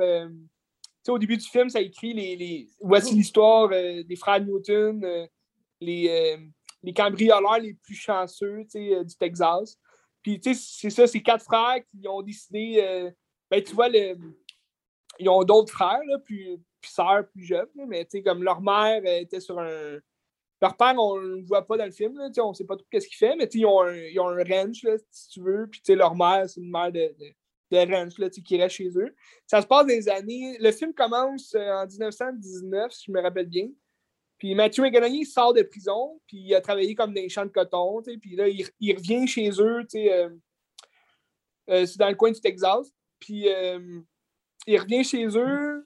au 1.09 1.19
début 1.19 1.37
du 1.37 1.47
film, 1.47 1.69
ça 1.69 1.81
écrit 1.81 2.15
les, 2.15 2.69
voici 2.81 3.15
l'histoire 3.15 3.69
des 3.69 4.17
frères 4.17 4.41
Newton, 4.41 5.29
les, 5.81 6.39
cambrioleurs 6.95 7.59
les 7.59 7.75
plus 7.75 7.95
chanceux 7.95 8.65
du 8.73 9.17
Texas. 9.19 9.79
Puis, 10.23 10.41
tu 10.41 10.55
sais, 10.55 10.61
c'est 10.81 10.91
ça, 10.91 11.07
c'est 11.07 11.23
quatre 11.23 11.45
frères 11.45 11.81
qui 11.91 12.09
ont 12.09 12.23
décidé. 12.23 13.13
ben, 13.51 13.63
tu 13.63 13.75
vois, 13.75 13.89
le- 13.89 14.17
ils 15.19 15.29
ont 15.29 15.43
d'autres 15.45 15.73
frères, 15.73 16.03
là, 16.07 16.19
plus, 16.19 16.59
puis 16.87 16.93
sœurs 16.93 17.29
plus 17.29 17.45
jeunes, 17.45 17.69
mais 17.89 18.05
tu 18.05 18.19
sais, 18.19 18.23
comme 18.23 18.43
leur 18.43 18.61
mère 18.61 19.03
était 19.05 19.41
sur 19.41 19.59
un. 19.59 19.99
Leur 20.63 20.77
père, 20.77 20.95
on 20.99 21.21
ne 21.21 21.37
le 21.37 21.43
voit 21.43 21.67
pas 21.67 21.77
dans 21.77 21.85
le 21.85 21.91
film, 21.91 22.17
là, 22.17 22.31
on 22.43 22.49
ne 22.51 22.55
sait 22.55 22.65
pas 22.65 22.77
trop 22.77 22.87
qu'est-ce 22.91 23.09
qu'il 23.09 23.19
fait, 23.19 23.37
mais 23.37 23.45
ils 23.53 23.67
ont 23.67 23.83
un, 23.83 23.95
ils 23.95 24.19
ont 24.19 24.29
un 24.29 24.43
ranch, 24.43 24.85
là, 24.85 24.97
si 25.11 25.29
tu 25.29 25.43
veux, 25.43 25.69
puis 25.69 25.83
leur 25.89 26.15
mère, 26.15 26.49
c'est 26.49 26.61
une 26.61 26.71
mère 26.71 26.91
de, 26.91 27.15
de, 27.71 27.95
ranch 27.95 28.17
là, 28.19 28.31
qui 28.31 28.57
reste 28.57 28.77
chez 28.77 28.89
eux. 28.97 29.15
Ça 29.47 29.61
se 29.61 29.67
passe 29.67 29.87
les 29.87 30.09
années. 30.09 30.57
Le 30.59 30.73
film 30.73 30.95
commence 30.95 31.55
euh, 31.55 31.83
en 31.83 31.87
1919, 31.87 32.91
si 32.91 33.05
je 33.07 33.13
me 33.13 33.21
rappelle 33.21 33.49
bien. 33.49 33.69
Puis 34.39 34.55
Mathieu 34.55 34.83
McConaughey 34.83 35.25
sort 35.25 35.53
de 35.53 35.63
prison, 35.63 36.21
puis 36.27 36.39
il 36.39 36.55
a 36.55 36.63
travaillé 36.63 36.95
comme 36.95 37.13
dans 37.13 37.21
les 37.21 37.29
champs 37.29 37.45
de 37.45 37.51
coton, 37.51 38.03
puis 38.03 38.35
là, 38.35 38.49
il, 38.49 38.67
il 38.81 38.97
revient 38.97 39.27
chez 39.27 39.51
eux, 39.61 39.83
euh, 39.95 40.31
euh, 41.69 41.87
c'est 41.87 41.99
dans 41.99 42.09
le 42.09 42.15
coin 42.15 42.31
du 42.31 42.41
Texas. 42.41 42.91
Puis 43.19 43.49
euh, 43.49 44.01
il 44.67 44.79
revient 44.79 45.05
chez 45.05 45.27
eux. 45.37 45.85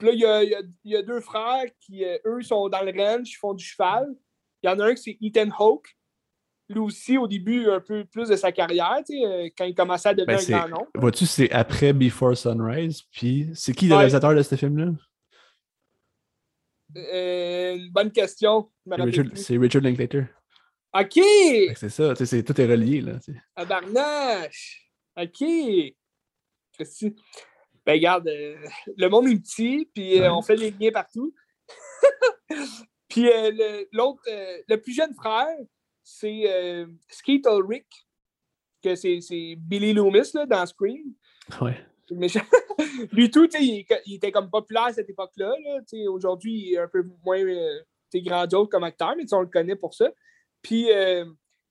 Puis 0.00 0.08
là, 0.08 0.14
il 0.14 0.20
y 0.20 0.24
a, 0.26 0.42
y 0.42 0.54
a- 0.54 0.62
il 0.84 0.90
y 0.92 0.96
a 0.96 1.02
deux 1.02 1.20
frères 1.20 1.66
qui, 1.78 2.04
euh, 2.04 2.16
eux, 2.26 2.40
sont 2.42 2.68
dans 2.68 2.82
le 2.82 2.90
ranch, 2.90 3.30
ils 3.32 3.36
font 3.36 3.54
du 3.54 3.64
cheval. 3.64 4.08
Il 4.62 4.68
y 4.68 4.72
en 4.72 4.78
a 4.80 4.86
un 4.86 4.94
qui 4.94 5.02
c'est 5.02 5.18
Ethan 5.20 5.50
Hawke. 5.58 5.96
Lui 6.70 6.78
aussi, 6.80 7.18
au 7.18 7.26
début, 7.26 7.68
un 7.68 7.80
peu 7.80 8.04
plus 8.04 8.28
de 8.28 8.36
sa 8.36 8.50
carrière, 8.52 8.96
tu 9.06 9.18
sais, 9.18 9.24
euh, 9.26 9.48
quand 9.58 9.64
il 9.64 9.74
commençait 9.74 10.08
à 10.10 10.14
devenir 10.14 10.36
Ben, 10.38 10.42
c'est- 10.42 10.54
un 10.54 10.68
grand 10.68 10.78
nom. 10.80 10.86
Vois-tu, 10.94 11.26
c'est 11.26 11.50
après 11.52 11.92
Before 11.92 12.36
Sunrise. 12.36 13.02
Puis 13.12 13.50
c'est 13.54 13.72
qui 13.74 13.86
le 13.86 13.92
Ouais. 13.92 13.98
réalisateur 13.98 14.34
de 14.34 14.42
ce 14.42 14.54
film-là? 14.56 14.92
Euh, 16.96 17.76
une 17.76 17.90
bonne 17.90 18.10
question. 18.10 18.70
C'est 19.34 19.56
Richard, 19.58 19.82
Linklater. 19.82 20.24
OK! 20.92 21.20
C'est 21.76 21.88
ça, 21.88 22.10
tu 22.10 22.16
sais, 22.18 22.26
c'est- 22.26 22.42
tout 22.42 22.60
est 22.60 22.66
relié. 22.66 23.00
Là, 23.00 23.14
tu 23.24 23.32
sais. 23.32 23.40
À 23.54 23.64
Barnache! 23.64 24.90
OK! 25.16 25.44
Ben, 27.90 27.96
regarde, 27.96 28.28
euh, 28.28 28.54
le 28.96 29.08
monde 29.08 29.26
est 29.26 29.36
petit, 29.42 29.90
puis 29.92 30.20
euh, 30.20 30.32
on 30.32 30.42
fait 30.42 30.54
des 30.54 30.70
liens 30.70 30.92
partout. 30.92 31.34
puis 33.08 33.28
euh, 33.28 33.50
le- 33.50 33.88
l'autre, 33.90 34.22
le 34.26 34.76
plus 34.76 34.92
jeune 34.92 35.12
frère, 35.12 35.48
c'est 36.04 36.86
Skeet 37.08 37.42
Ulrich, 37.46 38.06
que 38.80 38.94
c'est 38.94 39.18
Billy 39.58 39.92
Loomis 39.92 40.30
là, 40.34 40.46
dans 40.46 40.64
Scream. 40.66 41.14
Ouais. 41.60 41.84
Méchant. 42.12 42.44
Lui 43.12 43.28
tout, 43.28 43.48
il, 43.58 43.84
il 44.06 44.14
était 44.14 44.30
comme 44.30 44.50
populaire 44.50 44.84
à 44.84 44.92
cette 44.92 45.10
époque-là. 45.10 45.52
là, 45.64 45.80
Aujourd'hui, 46.10 46.52
il 46.52 46.74
est 46.74 46.78
un 46.78 46.86
peu 46.88 47.04
moins 47.24 47.42
grandiose 48.14 48.68
comme 48.70 48.84
acteur, 48.84 49.14
mais 49.16 49.24
on 49.34 49.40
le 49.40 49.48
connaît 49.48 49.74
pour 49.76 49.94
ça. 49.94 50.12
Puis 50.62 50.88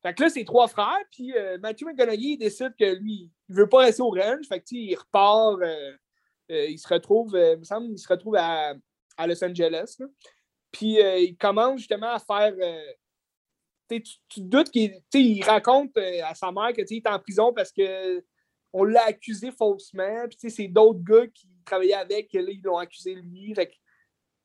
Fait 0.01 0.13
que 0.13 0.23
là, 0.23 0.29
c'est 0.29 0.45
trois 0.45 0.67
frères, 0.67 1.03
puis 1.11 1.33
euh, 1.35 1.57
Matthew 1.59 1.83
McConaughey 1.85 2.37
décide 2.37 2.73
que 2.79 2.95
lui, 2.95 3.29
il 3.49 3.55
veut 3.55 3.67
pas 3.67 3.79
rester 3.79 4.01
au 4.01 4.09
range. 4.11 4.47
Fait 4.47 4.59
que, 4.59 4.65
il 4.71 4.95
repart, 4.95 5.59
euh, 5.61 5.91
il 6.49 6.77
se 6.77 6.87
retrouve, 6.87 7.31
il 7.33 7.59
me 7.59 7.63
semble, 7.63 7.91
il 7.91 7.99
se 7.99 8.07
retrouve 8.07 8.35
à, 8.35 8.73
à 9.17 9.27
Los 9.27 9.43
Angeles. 9.43 9.97
Puis 10.71 10.97
il 10.99 11.35
commence 11.37 11.79
justement 11.79 12.11
à 12.11 12.19
faire. 12.19 12.53
tu, 13.89 14.01
tu 14.27 14.41
doutes 14.41 14.69
qu'il 14.71 15.01
il 15.13 15.43
raconte 15.43 15.97
à 15.97 16.35
sa 16.35 16.51
mère 16.51 16.73
qu'il 16.73 16.85
est 16.97 17.07
en 17.07 17.19
prison 17.19 17.53
parce 17.53 17.71
que 17.71 18.23
on 18.73 18.83
l'a 18.83 19.05
accusé 19.05 19.51
faussement. 19.51 20.27
Puis 20.29 20.51
c'est 20.51 20.67
d'autres 20.67 21.03
gars 21.03 21.27
qui 21.27 21.47
travaillaient 21.65 21.93
avec, 21.93 22.31
là, 22.33 22.41
ils 22.47 22.61
l'ont 22.61 22.77
accusé 22.77 23.15
lui. 23.15 23.53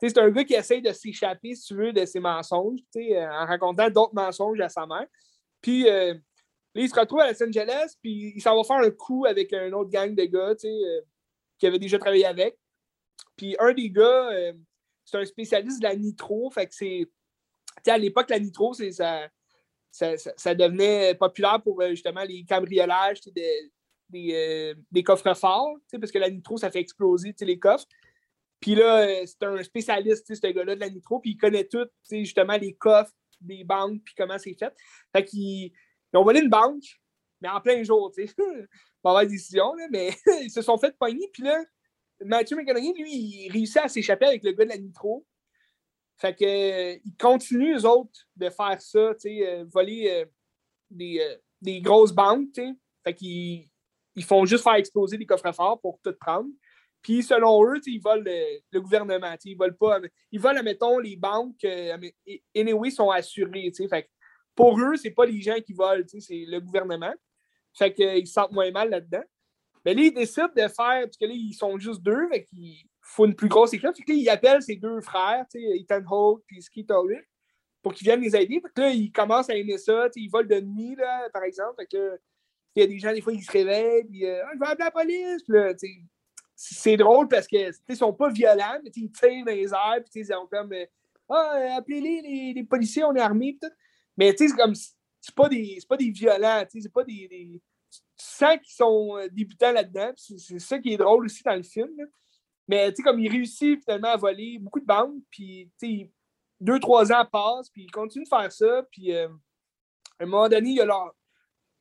C'est 0.01 0.19
un 0.19 0.31
gars 0.31 0.45
qui 0.45 0.55
essaye 0.55 0.83
de 0.83 0.93
s'échapper, 0.93 1.55
si 1.55 1.69
tu 1.69 1.75
veux, 1.75 1.93
de 1.93 2.05
ses 2.05 2.21
mensonges, 2.21 2.81
en 2.97 3.47
racontant 3.47 3.89
d'autres 3.91 4.15
mensonges 4.15 4.61
à 4.61 4.69
sa 4.69 4.87
mère. 4.87 5.07
Puis 5.61 5.89
euh, 5.89 6.13
là, 6.75 6.83
il 6.83 6.89
se 6.89 6.95
retrouve 6.99 7.21
à 7.21 7.31
Los 7.31 7.43
Angeles, 7.43 7.95
puis 8.03 8.33
il 8.37 8.41
s'en 8.41 8.55
va 8.57 8.65
faire 8.65 8.85
un 8.85 8.91
coup 8.91 9.25
avec 9.25 9.53
un 9.53 9.73
autre 9.73 9.91
gang 9.91 10.15
de 10.15 10.25
gars, 10.25 10.55
euh, 10.65 11.01
qui 11.65 11.69
avait 11.69 11.79
déjà 11.79 11.99
travaillé 11.99 12.27
avec. 12.27 12.59
Puis 13.37 13.57
un 13.59 13.73
des 13.73 13.89
gars, 13.89 14.31
euh, 14.33 14.53
c'est 15.03 15.17
un 15.17 15.25
spécialiste 15.25 15.81
de 15.81 15.85
la 15.85 15.97
nitro, 15.97 16.51
fait 16.51 16.67
que 16.67 16.75
c'est. 16.75 17.07
À 17.87 17.97
l'époque, 17.97 18.29
la 18.29 18.39
nitro, 18.39 18.75
c'est 18.75 18.93
ça, 18.93 19.29
ça, 19.91 20.55
devenait 20.55 21.15
populaire 21.15 21.63
pour 21.63 21.83
justement 21.89 22.23
les 22.23 22.45
cambriolages 22.45 23.21
des, 23.23 23.73
des, 24.11 24.75
des 24.91 25.03
coffres 25.03 25.35
forts, 25.35 25.75
parce 25.91 26.13
que 26.13 26.19
la 26.19 26.31
nitro, 26.31 26.59
ça 26.59 26.71
fait 26.71 26.81
exploser 26.81 27.35
les 27.41 27.59
coffres. 27.59 27.87
Puis 28.61 28.75
là, 28.75 29.27
c'est 29.27 29.43
un 29.43 29.63
spécialiste, 29.63 30.35
ce 30.35 30.47
gars-là 30.47 30.75
de 30.75 30.81
la 30.81 30.91
nitro, 30.91 31.19
puis 31.19 31.33
il 31.33 31.37
connaît 31.37 31.67
tout, 31.67 31.87
justement, 32.11 32.57
les 32.57 32.75
coffres, 32.75 33.13
des 33.41 33.65
banques, 33.65 34.03
puis 34.05 34.15
comment 34.17 34.39
c'est 34.39 34.55
fait. 34.55 34.75
Fait 35.13 35.25
qu'ils 35.25 35.73
ils 36.13 36.17
ont 36.17 36.25
volé 36.25 36.41
une 36.41 36.51
banque, 36.51 36.85
mais 37.41 37.49
en 37.49 37.61
plein 37.61 37.83
jour, 37.83 38.13
tu 38.15 38.27
sais. 38.27 38.35
Mauvaise 39.05 39.29
décision, 39.29 39.75
là, 39.75 39.87
mais 39.91 40.11
ils 40.43 40.51
se 40.51 40.63
sont 40.63 40.79
fait 40.79 40.97
pogner. 40.99 41.29
Puis 41.33 41.43
là, 41.43 41.63
Matthew 42.25 42.55
McConaughey, 42.55 42.95
lui, 42.97 43.13
il 43.13 43.53
réussit 43.53 43.79
à 43.79 43.89
s'échapper 43.89 44.27
avec 44.27 44.43
le 44.43 44.53
gars 44.53 44.65
de 44.65 44.71
la 44.71 44.79
Nitro. 44.79 45.27
Fait 46.17 46.35
que, 46.35 46.45
euh, 46.45 46.99
ils 47.05 47.17
continuent, 47.17 47.77
eux 47.77 47.87
autres, 47.87 48.21
de 48.37 48.49
faire 48.49 48.81
ça, 48.81 49.15
tu 49.15 49.21
sais, 49.21 49.47
euh, 49.47 49.65
voler 49.65 50.09
euh, 50.11 50.25
des, 50.91 51.39
des, 51.61 51.81
grosses 51.81 52.13
banques, 52.13 52.53
tu 52.55 52.63
sais. 52.63 52.73
Fait 53.03 53.15
qu'ils 53.15 53.69
ils 54.15 54.25
font 54.25 54.45
juste 54.45 54.63
faire 54.63 54.75
exploser 54.75 55.19
des 55.19 55.27
coffres 55.27 55.53
forts 55.53 55.81
pour 55.81 55.99
tout 56.03 56.15
prendre. 56.19 56.49
Puis 57.03 57.23
selon 57.23 57.63
eux, 57.67 57.81
ils 57.85 58.01
volent 58.01 58.23
le, 58.25 58.81
gouvernement. 58.81 59.35
Ils 59.45 59.57
volent 59.57 59.77
pas. 59.79 60.01
Ils 60.31 60.41
volent, 60.41 60.61
admettons, 60.61 60.99
les 60.99 61.17
banques 61.17 61.67
anyway 62.57 62.91
sont 62.91 63.11
assurées. 63.11 63.71
Fait 63.91 64.09
pour 64.55 64.79
eux, 64.81 64.97
c'est 64.97 65.11
pas 65.11 65.27
les 65.27 65.43
gens 65.43 65.61
qui 65.61 65.75
volent, 65.75 66.05
c'est 66.07 66.45
le 66.47 66.61
gouvernement. 66.61 67.13
Fait 67.75 67.93
qu'ils 67.93 68.27
se 68.27 68.33
sentent 68.33 68.53
moins 68.53 68.71
mal 68.71 68.91
là-dedans. 68.91 69.25
Mais 69.85 69.95
là, 69.95 70.03
ils 70.03 70.15
décident 70.15 70.49
de 70.49 70.63
faire, 70.63 71.03
parce 71.03 71.17
que 71.17 71.27
là, 71.27 71.35
ils 71.35 71.53
sont 71.53 71.79
juste 71.79 72.01
deux, 72.01 72.29
fait 72.31 72.45
qu'il 72.45 72.87
faut 73.01 73.27
une 73.27 73.35
plus 73.35 73.49
grosse 73.49 73.75
équipe. 73.75 73.95
Fait 73.95 74.03
que 74.03 74.13
là, 74.13 74.19
ils 74.19 74.29
appellent 74.29 74.63
ses 74.63 74.77
deux 74.77 75.01
frères, 75.01 75.45
Ethan 75.55 76.03
Hawke 76.09 76.45
et 76.51 76.81
Ulrich, 76.89 77.29
pour 77.83 77.93
qu'ils 77.93 78.07
viennent 78.07 78.23
les 78.23 78.35
aider. 78.35 78.61
Fait 78.61 78.73
que 78.75 78.81
là, 78.81 78.91
ils 78.91 79.13
commencent 79.13 79.51
à 79.51 79.57
aimer 79.57 79.77
ça. 79.77 80.09
Ils 80.17 80.31
volent 80.31 80.49
de 80.49 80.61
nuit, 80.61 80.95
là, 80.97 81.29
par 81.31 81.43
exemple. 81.43 81.75
Fait 81.79 81.87
que 81.87 82.19
il 82.77 82.81
y 82.81 82.83
a 82.83 82.87
des 82.89 82.99
gens, 82.99 83.13
des 83.13 83.21
fois, 83.21 83.33
ils 83.33 83.43
se 83.43 83.53
réveillent, 83.53 84.05
puis 84.05 84.27
euh, 84.27 84.43
ah, 84.45 84.51
je 84.55 84.59
vais 84.59 84.67
appeler 84.67 84.85
la 84.85 84.91
police. 84.91 85.45
Là, 85.49 85.73
c'est 86.57 86.97
drôle 86.97 87.29
parce 87.29 87.47
qu'ils 87.47 87.73
ne 87.89 87.95
sont 87.95 88.13
pas 88.13 88.31
violents, 88.31 88.81
mais 88.83 88.91
ils 88.97 89.13
tirent 89.13 89.45
dans 89.45 89.53
les 89.53 89.73
airs, 89.73 90.03
puis 90.11 90.21
ils 90.21 90.35
ont 90.35 90.47
comme 90.47 90.73
euh, 90.73 90.87
Ah, 91.29 91.77
appelez-les, 91.79 92.53
les, 92.53 92.65
policiers, 92.65 93.05
on 93.05 93.15
est 93.15 93.21
armés. 93.21 93.57
Mais 94.17 94.35
c'est 94.37 94.49
comme 94.49 94.75
c'est 95.25 95.35
pas 95.35 95.49
des 95.49 95.79
pas 95.89 95.97
des 95.97 96.11
violents, 96.11 96.65
c'est 96.69 96.93
pas 96.93 97.05
des, 97.05 97.27
des, 97.29 97.63
Tu 97.91 98.01
sens 98.19 98.59
qu'ils 98.63 98.75
sont 98.75 99.17
euh, 99.17 99.29
débutants 99.29 99.73
là-dedans, 99.73 100.13
c'est 100.17 100.59
ça 100.59 100.79
qui 100.79 100.93
est 100.93 100.99
drôle 100.99 101.25
aussi 101.25 101.43
dans 101.43 101.57
le 101.57 101.63
film. 101.63 101.91
Mais 102.69 102.93
comme 103.03 103.19
il 103.21 103.31
réussit 103.31 103.81
finalement 103.83 104.13
à 104.13 104.17
voler 104.17 104.59
beaucoup 104.59 104.81
de 104.81 104.87
banques, 104.87 105.23
puis 105.31 105.71
deux, 106.61 106.79
trois 106.79 107.11
ans 107.13 107.25
passent, 107.31 107.71
puis 107.71 107.85
il 107.85 107.91
continue 107.91 108.25
de 108.25 108.29
faire 108.29 108.53
ça, 108.53 108.83
puis 108.91 109.15
euh, 109.15 109.29
à 110.19 110.25
un 110.25 110.27
moment 110.27 110.49
donné, 110.49 110.71
il 110.71 110.77
y 110.77 110.81
a 110.81 110.85
leur, 110.85 111.15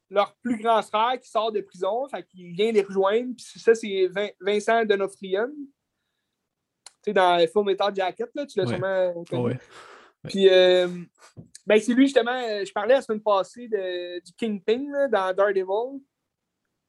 leur 0.09 0.35
plus 0.35 0.57
grand 0.57 0.81
frère 0.81 1.19
qui 1.19 1.29
sort 1.29 1.51
de 1.51 1.61
prison, 1.61 2.07
fait 2.07 2.23
qu'il 2.23 2.53
vient 2.53 2.71
les 2.71 2.81
rejoindre. 2.81 3.35
Puis 3.35 3.59
ça, 3.59 3.75
c'est 3.75 4.09
Vincent 4.39 4.85
Donofrion. 4.85 5.49
Tu 5.49 7.11
sais, 7.11 7.13
dans 7.13 7.45
Full 7.51 7.65
Metal 7.65 7.93
Jacket, 7.93 8.29
là, 8.33 8.45
tu 8.45 8.59
l'as 8.59 8.67
sûrement 8.67 9.23
connu. 9.25 9.59
Puis, 10.29 10.47
euh, 10.49 10.87
ben, 11.65 11.79
c'est 11.79 11.93
lui, 11.93 12.05
justement, 12.05 12.31
euh, 12.31 12.65
je 12.65 12.71
parlais 12.73 12.95
la 12.95 13.01
semaine 13.01 13.21
passée 13.21 13.67
de, 13.67 14.19
du 14.19 14.33
Kingpin 14.33 14.85
là, 14.91 15.07
dans 15.07 15.33
Daredevil, 15.35 15.99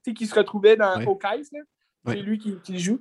tu 0.05 0.11
sais, 0.11 0.14
qui 0.14 0.27
se 0.27 0.35
retrouvait 0.35 0.77
dans 0.77 1.01
Hawkeye. 1.01 1.45
C'est 2.07 2.16
lui 2.16 2.39
qui, 2.39 2.61
qui, 2.62 2.79
joue. 2.79 3.01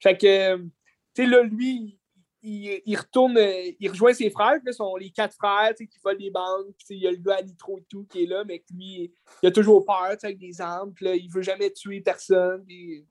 Fait 0.00 0.16
que, 0.16 0.56
tu 0.56 0.70
sais, 1.14 1.26
là, 1.26 1.42
lui, 1.42 1.98
il, 2.42 2.96
retourne, 2.96 3.38
il 3.38 3.88
rejoint 3.88 4.12
ses 4.12 4.30
frères, 4.30 4.58
là, 4.64 4.72
sont 4.72 4.96
les 4.96 5.10
quatre 5.10 5.34
frères 5.34 5.74
qui 5.74 5.88
volent 6.02 6.18
des 6.18 6.30
banques. 6.30 6.74
Il 6.90 6.98
y 6.98 7.06
a 7.06 7.10
le 7.12 7.18
gars 7.18 7.36
à 7.36 7.42
Nitro 7.42 7.78
et 7.78 7.84
tout 7.88 8.04
qui 8.10 8.24
est 8.24 8.26
là, 8.26 8.44
mais 8.44 8.62
lui, 8.74 9.12
il 9.42 9.46
a 9.48 9.52
toujours 9.52 9.84
peur 9.84 10.16
avec 10.20 10.38
des 10.38 10.60
armes. 10.60 10.92
Là, 11.00 11.14
il 11.14 11.30
veut 11.30 11.42
jamais 11.42 11.70
tuer 11.70 12.00
personne. 12.00 12.64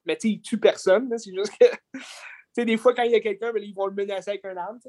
Mais 0.06 0.18
il 0.24 0.42
tue 0.42 0.60
personne. 0.60 1.10
C'est 1.18 1.34
juste 1.34 1.54
que 1.58 2.62
des 2.64 2.78
fois, 2.78 2.94
quand 2.94 3.04
il 3.04 3.12
y 3.12 3.16
a 3.16 3.22
quelqu'un, 3.22 3.54
ben, 3.54 3.64
ils 3.64 3.74
vont 3.74 3.88
le 3.88 3.94
menacer 3.94 4.32
avec 4.32 4.44
un 4.46 4.58
arme. 4.58 4.80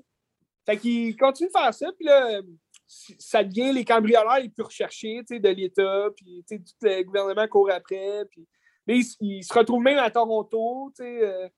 Fait 0.67 0.77
qu'il 0.77 1.17
continue 1.17 1.49
de 1.49 1.59
faire 1.59 1.73
ça. 1.73 1.93
Puis 1.97 2.07
là, 2.07 2.41
ça 3.19 3.43
devient 3.43 3.73
les 3.73 3.85
cambrioleurs 3.85 4.39
les 4.39 4.49
plus 4.49 4.65
recherchés 4.65 5.23
de 5.23 5.49
l'État. 5.49 6.09
Puis 6.17 6.45
tout 6.49 6.57
le 6.83 7.03
gouvernement 7.03 7.49
court 7.49 7.71
après. 7.71 8.25
Puis, 8.31 8.47
il, 9.21 9.45
se 9.45 9.53
retrouve 9.53 9.83
même 9.83 9.99
à 9.99 10.11
Toronto. 10.11 10.93
Euh, 11.01 11.49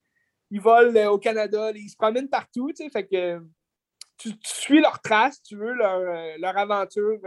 ils 0.51 0.61
volent 0.61 0.95
euh, 0.95 1.09
au 1.09 1.17
Canada, 1.17 1.71
ils 1.71 1.89
se 1.89 1.95
promènent 1.95 2.29
partout, 2.29 2.71
fait 2.91 3.07
que 3.07 3.41
tu, 4.17 4.31
suis 4.43 4.79
leur 4.79 5.01
trace, 5.01 5.41
tu 5.41 5.57
veux, 5.57 5.73
leur, 5.73 5.99
euh, 5.99 6.35
leur 6.37 6.57
aventure 6.57 7.19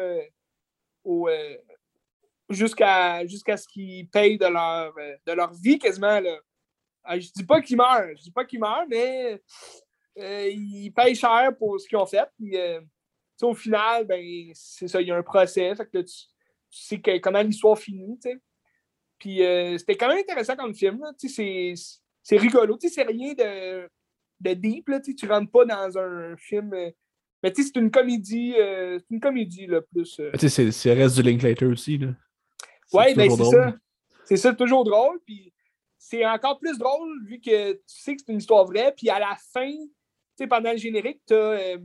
jusqu'à 2.48 3.24
ce 3.26 3.66
qu'ils 3.66 4.09
payent 4.09 4.38
de 4.38 4.46
leur, 4.46 4.94
de 5.26 5.32
leur 5.32 5.52
vie 5.52 5.78
quasiment. 5.78 6.20
Là. 6.20 6.38
Ah, 7.04 7.18
je 7.18 7.30
dis 7.30 7.44
pas 7.44 7.61
qu'ils 7.61 7.76
meurent, 7.76 8.09
je 8.16 8.22
dis 8.22 8.30
pas 8.30 8.44
qu'ils 8.44 8.61
meurent, 8.61 8.86
mais 8.88 9.42
ils 10.16 10.90
payent 10.90 11.14
cher 11.14 11.50
pour 11.59 11.78
ce 11.80 11.88
qu'ils 11.88 11.98
ont 11.98 12.06
fait. 12.06 12.28
Puis, 12.38 12.56
au 13.43 13.55
final, 13.55 14.07
ben, 14.07 14.51
c'est 14.55 14.89
ça, 14.89 15.01
il 15.01 15.09
y 15.09 15.11
a 15.11 15.16
un 15.16 15.22
procès, 15.22 15.74
fait 15.74 15.86
que 15.86 15.99
tu, 15.99 16.14
sais 16.70 17.01
comment 17.20 17.43
l'histoire 17.43 17.78
finit. 17.78 18.18
Puis 19.18 19.41
c'était 19.78 19.97
quand 19.97 20.09
même 20.09 20.18
intéressant 20.18 20.57
comme 20.57 20.74
film. 20.74 21.03
C'est 21.16 22.36
rigolo. 22.36 22.76
Tu 22.76 22.89
sais, 22.89 22.95
c'est 22.95 23.03
rien 23.05 23.32
de, 23.32 23.89
de 24.41 24.55
deep. 24.55 24.89
Là, 24.89 25.01
tu 25.01 25.14
ne 25.22 25.30
rentres 25.30 25.51
pas 25.51 25.64
dans 25.64 25.99
un 25.99 26.36
film. 26.36 26.72
Euh, 26.74 26.91
mais 27.43 27.53
tu 27.53 27.62
sais, 27.62 27.70
c'est 27.72 27.80
une 27.80 27.91
comédie. 27.91 28.55
Euh, 28.59 28.99
c'est 28.99 29.14
une 29.14 29.20
comédie, 29.20 29.66
là, 29.66 29.80
plus. 29.80 30.18
Euh. 30.20 30.30
Tu 30.39 30.49
sais, 30.49 30.70
c'est 30.70 30.93
reste 30.93 31.16
du 31.16 31.22
Linklater 31.22 31.66
aussi. 31.66 31.99
Là. 31.99 32.09
Ouais, 32.93 33.14
ben 33.14 33.30
c'est 33.30 33.45
ça. 33.45 33.74
C'est 34.24 34.36
ça, 34.36 34.55
toujours 34.55 34.84
drôle. 34.84 35.20
Puis 35.24 35.53
c'est 35.97 36.26
encore 36.26 36.59
plus 36.59 36.78
drôle 36.78 37.09
vu 37.26 37.41
que 37.41 37.72
tu 37.72 37.80
sais 37.86 38.14
que 38.14 38.22
c'est 38.24 38.32
une 38.32 38.39
histoire 38.39 38.66
vraie. 38.66 38.93
Puis 38.97 39.09
à 39.09 39.18
la 39.18 39.36
fin, 39.53 39.70
tu 39.70 39.89
sais, 40.36 40.47
pendant 40.47 40.72
le 40.72 40.78
générique, 40.78 41.22
tu 41.26 41.34
as 41.34 41.76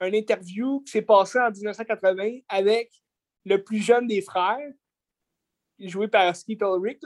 un 0.00 0.12
interview 0.12 0.80
qui 0.80 0.92
s'est 0.92 1.02
passé 1.02 1.38
en 1.38 1.50
1980 1.50 2.40
avec 2.48 2.90
le 3.44 3.62
plus 3.62 3.78
jeune 3.78 4.06
des 4.06 4.20
frères, 4.20 4.72
joué 5.78 6.08
par 6.08 6.34
Skeet 6.34 6.60
Ulrich. 6.62 7.00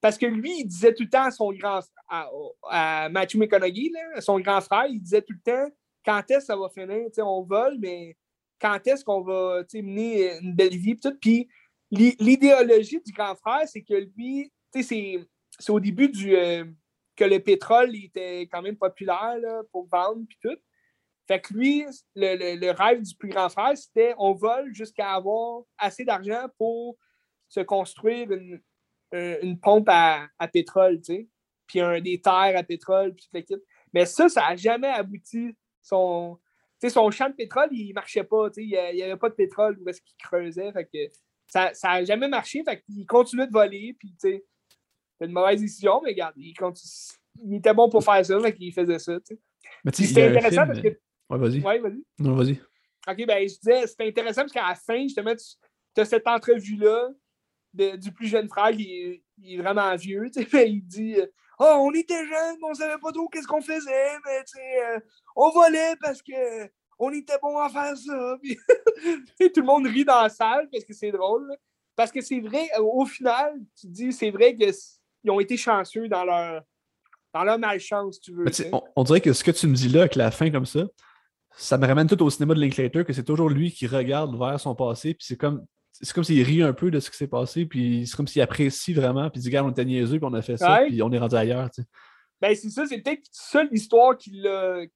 Parce 0.00 0.16
que 0.16 0.26
lui, 0.26 0.60
il 0.60 0.64
disait 0.66 0.94
tout 0.94 1.02
le 1.02 1.10
temps 1.10 1.24
à 1.24 1.30
son 1.30 1.52
grand 1.52 1.80
à, 2.08 3.08
Matthew 3.10 3.36
McConaughey, 3.36 3.90
son 4.20 4.40
grand 4.40 4.60
frère, 4.60 4.86
il 4.86 5.00
disait 5.00 5.22
tout 5.22 5.34
le 5.34 5.42
temps 5.52 5.70
quand 6.04 6.22
est-ce 6.30 6.38
que 6.38 6.44
ça 6.44 6.56
va 6.56 6.70
finir? 6.70 7.08
on 7.18 7.42
vole, 7.42 7.76
mais 7.78 8.16
quand 8.58 8.78
est-ce 8.86 9.04
qu'on 9.04 9.20
va 9.20 9.62
mener 9.74 10.38
une 10.38 10.54
belle 10.54 10.76
vie? 10.76 10.96
Puis 11.20 11.48
l'idéologie 11.90 13.00
du 13.04 13.12
grand 13.12 13.34
frère, 13.36 13.68
c'est 13.68 13.82
que 13.82 14.08
lui, 14.16 14.50
c'est 14.72 15.18
au 15.68 15.80
début 15.80 16.08
du, 16.08 16.34
euh, 16.34 16.64
que 17.16 17.24
le 17.24 17.38
pétrole 17.38 17.94
était 17.94 18.42
quand 18.50 18.62
même 18.62 18.76
populaire 18.76 19.36
pour 19.72 19.86
vendre 19.88 20.22
puis 20.26 20.38
tout. 20.40 20.56
Fait 21.30 21.40
que 21.40 21.54
lui, 21.54 21.84
le, 22.16 22.56
le, 22.56 22.70
rêve 22.72 23.02
du 23.02 23.14
plus 23.14 23.28
grand 23.28 23.48
frère, 23.48 23.76
c'était 23.76 24.16
on 24.18 24.32
vole 24.32 24.74
jusqu'à 24.74 25.12
avoir 25.12 25.62
assez 25.78 26.04
d'argent 26.04 26.48
pour 26.58 26.98
se 27.48 27.60
construire 27.60 28.32
une, 28.32 28.60
euh, 29.14 29.38
une 29.40 29.60
pompe 29.60 29.88
à, 29.88 30.28
pétrole, 30.52 30.96
tu 30.96 31.04
sais, 31.04 31.28
puis 31.68 31.78
un, 31.78 32.00
des 32.00 32.20
terres 32.20 32.54
à 32.56 32.64
pétrole, 32.64 33.14
puis 33.14 33.26
toute 33.26 33.32
l'équipe. 33.32 33.60
Mais 33.94 34.06
ça, 34.06 34.28
ça 34.28 34.40
n'a 34.40 34.56
jamais 34.56 34.88
abouti. 34.88 35.56
Son, 35.82 36.36
son 36.82 37.10
champ 37.12 37.28
de 37.28 37.34
pétrole, 37.34 37.68
il 37.70 37.90
ne 37.90 37.94
marchait 37.94 38.24
pas, 38.24 38.48
il 38.56 38.66
n'y 38.66 39.02
avait 39.02 39.16
pas 39.16 39.28
de 39.28 39.34
pétrole 39.34 39.78
où 39.80 39.88
est-ce 39.88 40.02
qu'il 40.02 40.16
creusait. 40.18 40.72
Fait 40.72 40.86
que 40.86 40.98
ça 41.46 41.70
n'a 41.84 42.04
jamais 42.04 42.26
marché, 42.26 42.64
fait 42.64 42.82
qu'il 42.82 43.06
continuait 43.06 43.46
de 43.46 43.52
voler, 43.52 43.94
puis 43.96 44.08
tu 44.20 44.30
sais, 44.30 44.44
c'est 45.16 45.26
une 45.26 45.32
mauvaise 45.32 45.60
décision, 45.60 46.00
mais 46.02 46.10
regarde, 46.10 46.34
il, 46.36 46.54
il, 47.44 47.54
était 47.54 47.72
bon 47.72 47.88
pour 47.88 48.02
faire 48.02 48.26
ça, 48.26 48.40
fait 48.40 48.52
qu'il 48.52 48.72
faisait 48.72 48.98
ça, 48.98 49.20
tu 49.20 49.36
sais. 49.36 50.06
C'était 50.06 50.26
intéressant 50.26 50.66
parce 50.66 50.80
que... 50.80 50.98
Ouais, 51.30 51.38
vas-y. 51.38 51.60
Ouais, 51.60 51.78
vas-y. 51.78 52.02
Non, 52.18 52.34
vas-y. 52.34 52.60
OK, 53.08 53.26
ben 53.26 53.48
je 53.48 53.54
disais, 53.58 53.86
c'était 53.86 54.08
intéressant 54.08 54.42
parce 54.42 54.52
qu'à 54.52 54.68
la 54.68 54.74
fin, 54.74 55.02
justement, 55.02 55.34
tu 55.34 55.44
tu 55.94 56.00
as 56.00 56.04
cette 56.04 56.26
entrevue-là 56.26 57.08
du 57.72 58.12
plus 58.12 58.26
jeune 58.26 58.48
frère 58.48 58.70
qui 58.72 59.22
est, 59.42 59.56
vraiment 59.56 59.94
vieux. 59.96 60.30
Il 60.54 60.82
dit 60.86 61.16
Oh, 61.58 61.76
on 61.80 61.92
était 61.92 62.26
jeunes, 62.26 62.58
on 62.62 62.74
savait 62.74 62.98
pas 63.00 63.12
trop 63.12 63.28
qu'est-ce 63.28 63.46
qu'on 63.46 63.60
faisait, 63.60 64.18
mais 64.24 64.38
euh, 64.38 65.00
on 65.36 65.50
volait 65.50 65.94
parce 66.00 66.22
que 66.22 66.68
on 66.98 67.10
était 67.12 67.38
bon 67.40 67.58
à 67.58 67.68
faire 67.68 67.96
ça. 67.96 68.38
tout 69.54 69.60
le 69.60 69.62
monde 69.62 69.86
rit 69.86 70.04
dans 70.04 70.22
la 70.22 70.28
salle 70.28 70.68
parce 70.70 70.84
que 70.84 70.92
c'est 70.92 71.12
drôle. 71.12 71.54
Parce 71.96 72.10
que 72.12 72.20
c'est 72.22 72.40
vrai, 72.40 72.68
au 72.78 73.04
final, 73.04 73.58
tu 73.78 73.86
dis, 73.86 74.12
c'est 74.12 74.30
vrai 74.30 74.54
qu'ils 74.54 74.72
ont 75.30 75.40
été 75.40 75.56
chanceux 75.56 76.08
dans 76.08 76.24
leur, 76.24 76.62
dans 77.34 77.44
leur 77.44 77.58
malchance, 77.58 78.20
tu 78.20 78.32
veux. 78.32 78.46
On, 78.96 79.04
dirait 79.04 79.20
que 79.20 79.32
ce 79.34 79.44
que 79.44 79.50
tu 79.50 79.66
me 79.66 79.74
dis 79.74 79.88
là, 79.88 80.00
avec 80.00 80.14
la 80.14 80.30
fin 80.30 80.50
comme 80.50 80.64
ça, 80.64 80.84
ça 81.60 81.76
me 81.76 81.86
ramène 81.86 82.06
tout 82.06 82.22
au 82.22 82.30
cinéma 82.30 82.54
de 82.54 82.60
Linklater, 82.60 83.04
que 83.04 83.12
c'est 83.12 83.24
toujours 83.24 83.50
lui 83.50 83.70
qui 83.70 83.86
regarde 83.86 84.36
vers 84.38 84.58
son 84.58 84.74
passé, 84.74 85.14
puis 85.14 85.26
c'est 85.26 85.36
comme 85.36 85.66
c'est 85.92 86.14
comme 86.14 86.24
s'il 86.24 86.42
rit 86.42 86.62
un 86.62 86.72
peu 86.72 86.90
de 86.90 86.98
ce 86.98 87.10
qui 87.10 87.16
s'est 87.16 87.26
passé, 87.26 87.66
puis 87.66 88.06
c'est 88.06 88.16
comme 88.16 88.26
s'il 88.26 88.40
apprécie 88.40 88.94
vraiment, 88.94 89.28
puis 89.28 89.40
il 89.40 89.42
dit, 89.42 89.48
regarde, 89.48 89.66
on 89.66 89.70
était 89.70 89.84
niaiseux, 89.84 90.18
puis 90.18 90.28
on 90.30 90.32
a 90.32 90.40
fait 90.40 90.56
ça, 90.56 90.80
puis 90.86 91.02
on 91.02 91.12
est 91.12 91.18
rendu 91.18 91.36
ailleurs. 91.36 91.70
Tu 91.70 91.82
sais. 91.82 91.88
Ben, 92.40 92.54
c'est 92.54 92.70
ça, 92.70 92.86
c'est 92.86 92.98
peut-être 93.02 93.26
seule 93.30 93.68
histoire 93.72 94.16
qui 94.16 94.30
l'a 94.30 94.86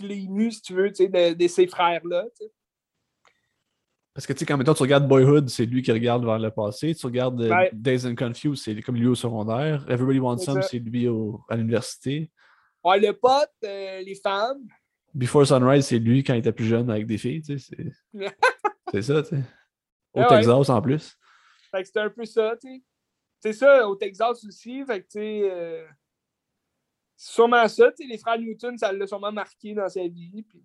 ému, 0.00 0.50
si 0.50 0.62
tu 0.62 0.74
veux, 0.74 0.88
tu 0.88 1.04
sais, 1.04 1.08
de, 1.08 1.34
de, 1.34 1.48
ces 1.48 1.68
frères-là. 1.68 2.24
Tu 2.36 2.44
sais. 2.44 2.52
Parce 4.12 4.26
que, 4.26 4.32
tu 4.32 4.40
sais, 4.40 4.46
quand 4.46 4.58
tu 4.58 4.82
regardes 4.82 5.06
Boyhood, 5.06 5.48
c'est 5.48 5.66
lui 5.66 5.82
qui 5.82 5.92
regarde 5.92 6.24
vers 6.24 6.38
le 6.38 6.50
passé. 6.50 6.94
Tu 6.94 7.06
regardes 7.06 7.40
euh, 7.42 7.68
Days 7.72 8.06
and 8.06 8.16
Confused, 8.16 8.64
c'est 8.64 8.82
comme 8.82 8.96
lui 8.96 9.06
au 9.06 9.14
secondaire. 9.14 9.84
Everybody 9.88 10.18
Wants 10.18 10.38
Some, 10.38 10.62
c'est 10.62 10.78
lui 10.78 11.06
au, 11.06 11.42
à 11.48 11.56
l'université. 11.56 12.30
Ouais, 12.82 12.98
le 12.98 13.12
pote, 13.12 13.52
euh, 13.62 14.00
les 14.00 14.14
femmes. 14.16 14.66
Before 15.16 15.46
Sunrise, 15.46 15.86
c'est 15.86 15.98
lui 15.98 16.22
quand 16.22 16.34
il 16.34 16.40
était 16.40 16.52
plus 16.52 16.66
jeune 16.66 16.90
avec 16.90 17.06
des 17.06 17.16
filles, 17.16 17.40
tu 17.40 17.58
sais. 17.58 17.76
C'est 18.92 19.02
ça, 19.02 19.22
tu 19.22 19.30
sais. 19.30 19.42
Au 20.12 20.20
ah 20.20 20.26
Texas 20.28 20.68
en 20.68 20.82
plus. 20.82 21.16
Fait 21.70 21.80
que 21.80 21.86
c'était 21.86 22.00
un 22.00 22.10
peu 22.10 22.26
ça, 22.26 22.54
tu 22.60 22.68
sais. 22.68 22.82
C'est 23.40 23.52
ça, 23.54 23.88
au 23.88 23.96
Texas 23.96 24.44
aussi. 24.44 24.84
Fait 24.84 25.00
que, 25.00 25.06
tu 25.06 25.18
sais. 25.18 25.50
Euh, 25.50 25.86
sûrement 27.16 27.66
ça, 27.66 27.90
tu 27.92 28.02
sais. 28.02 28.08
Les 28.08 28.18
frères 28.18 28.38
Newton, 28.38 28.76
ça 28.76 28.92
l'a 28.92 29.06
sûrement 29.06 29.32
marqué 29.32 29.72
dans 29.72 29.88
sa 29.88 30.06
vie. 30.06 30.44
Puis... 30.46 30.62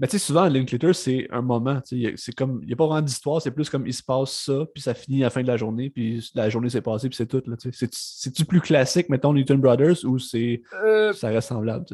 Mais 0.00 0.08
tu 0.08 0.18
sais, 0.18 0.26
souvent, 0.26 0.48
Linklater, 0.48 0.92
c'est 0.92 1.28
un 1.30 1.42
moment. 1.42 1.80
C'est 1.84 2.32
comme, 2.32 2.60
il 2.62 2.66
n'y 2.66 2.72
a 2.72 2.76
pas 2.76 2.86
vraiment 2.86 3.02
d'histoire, 3.02 3.40
c'est 3.40 3.52
plus 3.52 3.70
comme 3.70 3.86
il 3.86 3.94
se 3.94 4.02
passe 4.02 4.32
ça, 4.32 4.66
puis 4.74 4.82
ça 4.82 4.94
finit 4.94 5.22
à 5.22 5.26
la 5.26 5.30
fin 5.30 5.42
de 5.42 5.48
la 5.48 5.56
journée, 5.56 5.90
puis 5.90 6.28
la 6.34 6.48
journée 6.50 6.68
s'est 6.68 6.82
passée, 6.82 7.08
puis 7.08 7.16
c'est 7.16 7.26
tout. 7.26 7.42
C'est-tu 7.70 8.44
plus 8.44 8.60
classique, 8.60 9.08
mettons, 9.08 9.32
Newton 9.32 9.60
Brothers, 9.60 10.04
ou 10.04 10.18
c'est 10.18 10.62
euh, 10.84 11.12
ça 11.12 11.28
reste 11.28 11.48
semblable? 11.48 11.86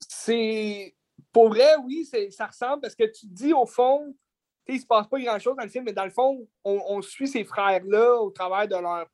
C'est. 0.00 0.95
Pour 1.32 1.48
vrai, 1.48 1.76
oui, 1.84 2.08
ça 2.30 2.46
ressemble 2.46 2.82
parce 2.82 2.94
que 2.94 3.04
tu 3.04 3.26
dis 3.26 3.52
au 3.52 3.66
fond, 3.66 4.14
il 4.68 4.76
ne 4.76 4.80
se 4.80 4.86
passe 4.86 5.06
pas 5.06 5.20
grand-chose 5.20 5.56
dans 5.56 5.62
le 5.62 5.68
film, 5.68 5.84
mais 5.84 5.92
dans 5.92 6.04
le 6.04 6.10
fond, 6.10 6.46
on, 6.64 7.00
suit 7.02 7.28
ces 7.28 7.44
frères-là 7.44 8.20
au 8.20 8.30
travers 8.30 8.66
de 8.66 8.76
leur, 8.82 9.06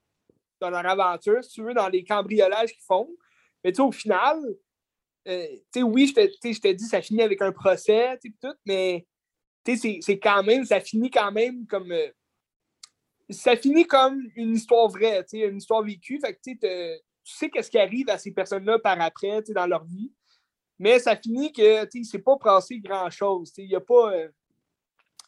de 0.60 0.66
leur 0.66 0.86
aventure, 0.86 1.42
si 1.44 1.50
tu 1.50 1.62
veux, 1.62 1.74
dans 1.74 1.88
les 1.88 2.04
cambriolages 2.04 2.72
qu'ils 2.72 2.84
font. 2.84 3.08
Mais 3.62 3.78
au 3.80 3.92
final, 3.92 4.38
euh, 5.28 5.46
oui, 5.76 6.06
je 6.06 6.14
te, 6.14 6.52
je 6.52 6.60
te 6.60 6.72
dis, 6.72 6.84
ça 6.84 7.02
finit 7.02 7.22
avec 7.22 7.42
un 7.42 7.52
procès, 7.52 8.18
tout, 8.40 8.54
mais 8.66 9.06
c'est 9.64 10.18
quand 10.18 10.42
même, 10.42 10.64
ça 10.64 10.80
finit 10.80 11.10
quand 11.10 11.32
même 11.32 11.66
comme. 11.66 11.92
Euh, 11.92 12.08
ça 13.30 13.56
finit 13.56 13.86
comme 13.86 14.20
une 14.36 14.54
histoire 14.54 14.88
vraie, 14.88 15.24
une 15.32 15.56
histoire 15.56 15.82
vécue. 15.82 16.20
Fait 16.20 16.34
que, 16.34 16.40
tu 16.42 16.58
sais 17.24 17.48
qu'est-ce 17.48 17.70
qui 17.70 17.78
arrive 17.78 18.10
à 18.10 18.18
ces 18.18 18.32
personnes-là 18.32 18.78
par 18.78 19.00
après 19.00 19.42
dans 19.48 19.66
leur 19.66 19.84
vie. 19.84 20.12
Mais 20.78 20.98
ça 20.98 21.16
finit 21.16 21.52
que 21.52 21.88
il 21.94 22.00
ne 22.00 22.06
s'est 22.06 22.18
pas 22.18 22.36
passé 22.36 22.78
grand-chose. 22.80 23.52
Il 23.58 23.68
n'y 23.68 23.74
a 23.74 23.80
pas. 23.80 24.12
Euh, 24.14 24.28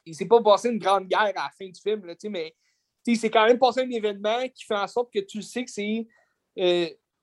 il 0.06 0.14
s'est 0.14 0.26
pas 0.26 0.42
passé 0.42 0.68
une 0.68 0.78
grande 0.78 1.06
guerre 1.06 1.20
à 1.20 1.32
la 1.32 1.50
fin 1.58 1.66
du 1.66 1.80
film, 1.80 2.04
là, 2.04 2.14
mais 2.28 2.54
c'est 3.06 3.30
quand 3.30 3.46
même 3.46 3.58
passé 3.58 3.80
un 3.80 3.90
événement 3.90 4.48
qui 4.54 4.64
fait 4.64 4.76
en 4.76 4.86
sorte 4.86 5.12
que 5.12 5.20
tu 5.20 5.40
sais 5.40 5.64
que 5.64 5.70
c'est 5.70 6.06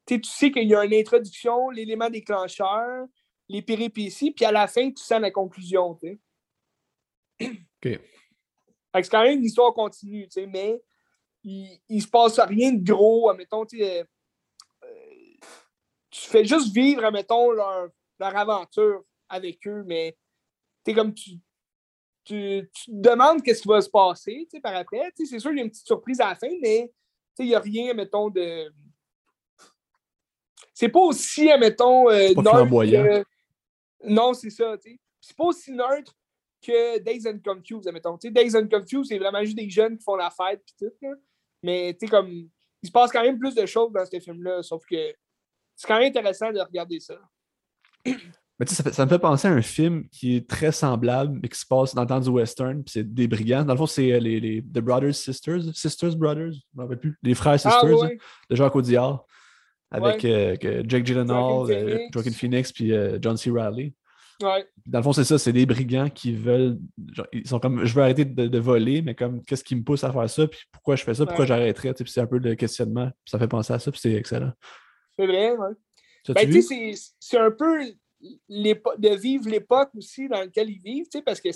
tu 0.05 0.23
sais 0.23 0.51
qu'il 0.51 0.67
y 0.67 0.75
a 0.75 0.83
une 0.83 0.93
introduction, 0.93 1.69
l'élément 1.69 2.09
déclencheur, 2.09 3.05
les 3.47 3.61
péripéties, 3.61 4.31
puis 4.31 4.45
à 4.45 4.51
la 4.51 4.67
fin, 4.67 4.89
tu 4.91 5.03
sens 5.03 5.21
la 5.21 5.31
conclusion. 5.31 5.89
OK. 5.91 6.07
C'est 7.39 9.09
quand 9.09 9.23
même 9.23 9.39
une 9.39 9.45
histoire 9.45 9.73
continue, 9.73 10.27
mais 10.47 10.81
il, 11.43 11.79
ne 11.89 11.99
se 11.99 12.07
passe 12.07 12.39
rien 12.39 12.73
de 12.73 12.83
gros, 12.83 13.29
admettons, 13.29 13.65
euh, 13.73 14.03
euh, 14.83 14.87
tu 16.09 16.21
fais 16.21 16.45
juste 16.45 16.73
vivre, 16.73 17.05
admettons, 17.05 17.51
leur, 17.51 17.89
leur 18.21 18.35
aventure 18.35 19.03
avec 19.29 19.65
eux, 19.67 19.83
mais 19.85 20.15
tu 20.85 20.93
comme 20.93 21.13
tu, 21.13 21.31
tu, 22.23 22.69
te 22.73 22.91
demandes 22.91 23.41
qu'est-ce 23.41 23.61
qui 23.61 23.67
va 23.67 23.81
se 23.81 23.89
passer 23.89 24.47
par 24.61 24.75
après. 24.75 25.11
C'est 25.15 25.39
sûr 25.39 25.49
qu'il 25.49 25.57
y 25.57 25.61
a 25.61 25.63
une 25.63 25.71
petite 25.71 25.87
surprise 25.87 26.21
à 26.21 26.29
la 26.29 26.35
fin, 26.35 26.51
mais 26.61 26.91
il 27.39 27.47
n'y 27.47 27.55
a 27.55 27.59
rien, 27.59 27.93
mettons, 27.93 28.29
de 28.29 28.71
c'est 30.73 30.89
pas 30.89 30.99
aussi, 30.99 31.45
mettons, 31.59 32.09
euh, 32.09 32.33
neutre. 32.33 33.25
Non, 34.03 34.33
c'est 34.33 34.49
ça. 34.49 34.75
C'est 35.19 35.37
pas 35.37 35.43
aussi 35.43 35.71
neutre 35.71 36.11
que 36.59 36.97
Days 36.99 37.27
and 37.27 37.39
Confused, 37.45 37.91
mettons. 37.93 38.17
Tu 38.17 38.27
sais, 38.27 38.31
Days 38.31 38.55
and 38.55 38.67
Confused, 38.67 39.05
c'est 39.05 39.19
vraiment 39.19 39.43
juste 39.43 39.57
des 39.57 39.69
jeunes 39.69 39.97
qui 39.97 40.03
font 40.03 40.15
la 40.15 40.31
fête 40.31 40.63
pis 40.65 40.73
tout, 40.79 40.91
là. 41.01 41.11
Mais, 41.61 41.95
tu 41.99 42.07
comme, 42.07 42.49
il 42.81 42.87
se 42.87 42.91
passe 42.91 43.11
quand 43.11 43.21
même 43.21 43.37
plus 43.37 43.53
de 43.53 43.65
choses 43.67 43.91
dans 43.91 44.03
ce 44.03 44.19
film-là, 44.19 44.63
sauf 44.63 44.83
que 44.89 45.13
c'est 45.75 45.87
quand 45.87 45.99
même 45.99 46.09
intéressant 46.09 46.51
de 46.51 46.59
regarder 46.59 46.99
ça. 46.99 47.19
Mais 48.05 48.65
tu 48.67 48.75
sais, 48.75 48.91
ça, 48.91 49.05
me 49.05 49.09
fait 49.09 49.19
penser 49.19 49.47
à 49.47 49.51
un 49.51 49.61
film 49.63 50.07
qui 50.09 50.35
est 50.35 50.47
très 50.47 50.71
semblable, 50.71 51.39
mais 51.41 51.49
qui 51.49 51.59
se 51.59 51.65
passe 51.65 51.95
dans 51.95 52.03
le 52.03 52.07
temps 52.07 52.19
du 52.19 52.29
western, 52.29 52.83
puis 52.83 52.91
c'est 52.93 53.13
des 53.13 53.27
brigands. 53.27 53.63
Dans 53.63 53.73
le 53.73 53.77
fond, 53.77 53.87
c'est 53.87 54.11
euh, 54.11 54.19
les, 54.19 54.39
les, 54.39 54.61
The 54.61 54.79
Brothers 54.79 55.15
Sisters, 55.15 55.63
Sisters 55.73 56.15
Brothers, 56.15 56.51
je 56.51 56.59
ne 56.75 56.77
me 56.77 56.81
rappelle 56.83 56.99
plus, 56.99 57.17
les 57.23 57.33
frères 57.33 57.53
ah, 57.53 57.57
Sisters 57.57 58.09
de 58.49 58.55
Jacques 58.55 58.75
Audiard 58.75 59.25
avec 59.91 60.25
euh, 60.25 60.55
Jake 60.87 61.05
Gyllenhaal, 61.05 61.69
euh, 61.69 61.99
Joaquin 62.11 62.31
Phoenix, 62.31 62.71
puis 62.71 62.93
euh, 62.93 63.19
John 63.21 63.37
C. 63.37 63.51
Ouais. 63.51 64.65
Dans 64.87 64.99
le 64.99 65.03
fond, 65.03 65.13
c'est 65.13 65.25
ça, 65.25 65.37
c'est 65.37 65.53
des 65.53 65.65
brigands 65.65 66.09
qui 66.09 66.33
veulent. 66.33 66.79
ils 67.31 67.47
sont 67.47 67.59
comme 67.59 67.85
je 67.85 67.93
veux 67.93 68.01
arrêter 68.01 68.25
de, 68.25 68.59
voler, 68.59 69.01
mais 69.01 69.13
comme 69.13 69.43
qu'est-ce 69.43 69.63
qui 69.63 69.75
me 69.75 69.83
pousse 69.83 70.03
à 70.03 70.11
faire 70.11 70.29
ça, 70.29 70.47
puis 70.47 70.61
pourquoi 70.71 70.95
je 70.95 71.03
fais 71.03 71.13
ça, 71.13 71.25
pourquoi 71.25 71.45
j'arrêterais, 71.45 71.93
puis 71.93 72.09
c'est 72.09 72.21
un 72.21 72.25
peu 72.25 72.39
le 72.39 72.55
questionnement, 72.55 73.11
ça 73.25 73.37
fait 73.37 73.47
penser 73.47 73.73
à 73.73 73.79
ça, 73.79 73.91
puis 73.91 73.99
c'est 73.99 74.13
excellent. 74.13 74.51
C'est 75.19 75.27
vrai, 75.27 75.51
ouais. 75.51 75.75
Ben, 76.29 76.49
tu 76.49 76.61
sais, 76.61 76.93
c'est 77.19 77.37
un 77.37 77.51
peu 77.51 77.83
de 78.19 79.15
vivre 79.15 79.49
l'époque 79.49 79.89
aussi 79.95 80.27
dans 80.27 80.39
laquelle 80.39 80.69
ils 80.69 80.81
vivent, 80.81 81.05
tu 81.05 81.17
sais, 81.17 81.23
parce 81.23 81.41
que 81.41 81.49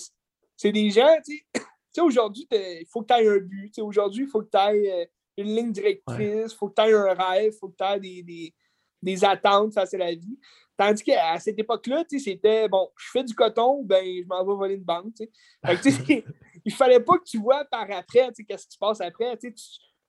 c'est 0.58 0.72
des 0.72 0.90
gens, 0.90 1.16
tu 1.26 1.46
sais, 1.92 2.02
aujourd'hui, 2.02 2.48
il 2.52 2.86
faut 2.90 3.02
que 3.02 3.14
tu 3.14 3.22
aies 3.22 3.28
un 3.28 3.40
but, 3.40 3.80
aujourd'hui, 3.80 4.24
il 4.24 4.30
faut 4.30 4.42
que 4.42 4.50
tu 4.50 4.58
ailles 4.58 5.08
une 5.38 5.56
ligne 5.56 5.72
directrice, 5.72 6.52
il 6.52 6.56
faut 6.58 6.70
que 6.70 6.82
tu 6.82 6.88
aies 6.88 6.94
un 6.94 7.14
rêve, 7.14 7.54
il 7.54 7.58
faut 7.58 7.70
que 7.70 7.76
tu 7.78 7.84
aies 7.84 8.00
des, 8.00 8.24
des, 8.24 8.54
des, 9.02 9.26
attentes 9.26 9.74
face 9.74 9.94
à 9.94 9.98
la 9.98 10.14
vie. 10.14 10.40
Tandis 10.78 11.04
qu'à 11.04 11.40
cette 11.40 11.60
époque-là, 11.60 12.04
c'était 12.10 12.68
bon, 12.68 12.90
je 12.98 13.10
fais 13.12 13.24
du 13.24 13.34
coton, 13.34 13.84
ben 13.84 14.04
je 14.04 14.28
m'en 14.28 14.46
vais 14.46 14.54
voler 14.54 14.76
une 14.76 14.84
banque. 14.84 15.14
Que, 15.16 15.24
il 16.66 16.74
fallait 16.74 17.00
pas 17.00 17.18
que 17.18 17.24
tu 17.24 17.38
vois 17.38 17.64
par 17.66 17.90
après 17.92 18.30
qu'est-ce 18.48 18.66
qui 18.66 18.74
se 18.74 18.78
passe 18.78 19.00
après. 19.00 19.38
Tu, 19.38 19.54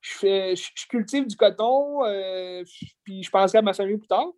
je, 0.01 0.55
je, 0.55 0.87
cultive 0.89 1.27
du 1.27 1.37
coton, 1.37 2.05
euh, 2.05 2.65
puis 3.05 3.23
je 3.23 3.31
penserai 3.31 3.59
à 3.59 3.63
ma 3.63 3.75
famille 3.75 3.97
plus 3.97 4.09
tard. 4.09 4.33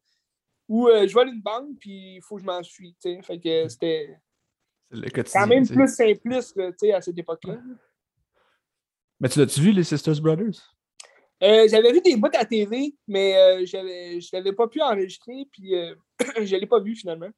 Ou 0.69 0.89
euh, 0.89 1.09
je 1.09 1.15
vole 1.15 1.29
une 1.29 1.41
banque, 1.41 1.79
puis 1.81 2.17
il 2.17 2.23
faut 2.23 2.37
que 2.37 2.43
je 2.43 2.47
m'en 2.47 2.63
suis. 2.63 2.95
Fait 3.01 3.41
que 3.41 3.69
c'était 3.69 4.19
quand 5.33 5.47
même 5.47 5.67
plus 5.67 5.89
simpliste 5.89 6.59
à 6.95 7.01
cette 7.01 7.19
époque-là. 7.19 7.59
Mais 9.21 9.29
tu 9.29 9.39
l'as-tu 9.39 9.61
vu, 9.61 9.73
les 9.73 9.85
Sisters 9.85 10.21
Brothers? 10.21 10.77
Euh, 11.43 11.69
j'avais 11.69 11.93
vu 11.93 12.01
des 12.01 12.17
bouts 12.17 12.29
à 12.35 12.45
TV, 12.45 12.95
mais 13.07 13.37
euh, 13.37 13.65
je 13.65 13.77
ne 13.77 14.37
l'avais 14.37 14.53
pas 14.53 14.67
pu 14.67 14.81
enregistrer, 14.81 15.47
puis 15.53 15.75
euh, 15.75 15.95
je 16.43 16.55
ne 16.55 16.61
l'ai 16.61 16.67
pas 16.67 16.81
vu 16.81 16.97
finalement. 16.97 17.31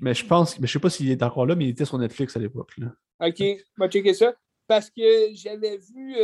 mais 0.00 0.14
je 0.14 0.26
pense, 0.26 0.58
mais 0.58 0.66
je 0.66 0.72
sais 0.72 0.78
pas 0.80 0.90
s'il 0.90 1.10
est 1.10 1.22
encore 1.22 1.46
là, 1.46 1.54
mais 1.54 1.66
il 1.66 1.70
était 1.70 1.84
sur 1.84 1.98
Netflix 1.98 2.36
à 2.36 2.40
l'époque. 2.40 2.72
Ok, 3.20 3.40
on 3.40 3.84
va 3.84 3.88
checker 3.88 4.14
ça. 4.14 4.34
Parce 4.66 4.90
que 4.90 5.32
j'avais 5.32 5.78
vu. 5.78 6.16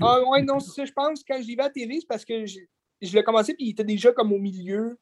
ah 0.00 0.22
ouais, 0.30 0.42
non, 0.42 0.58
c'est 0.58 0.70
ça. 0.70 0.84
Je 0.86 0.92
pense 0.92 1.22
quand 1.22 1.40
je 1.42 1.46
l'ai 1.46 1.54
vu 1.54 1.60
à 1.60 1.68
TV, 1.68 2.00
c'est 2.00 2.06
parce 2.06 2.24
que 2.24 2.46
je, 2.46 2.60
je 3.02 3.14
l'ai 3.14 3.22
commencé, 3.22 3.54
puis 3.54 3.66
il 3.66 3.70
était 3.70 3.84
déjà 3.84 4.12
comme 4.12 4.32
au 4.32 4.38
milieu. 4.38 4.98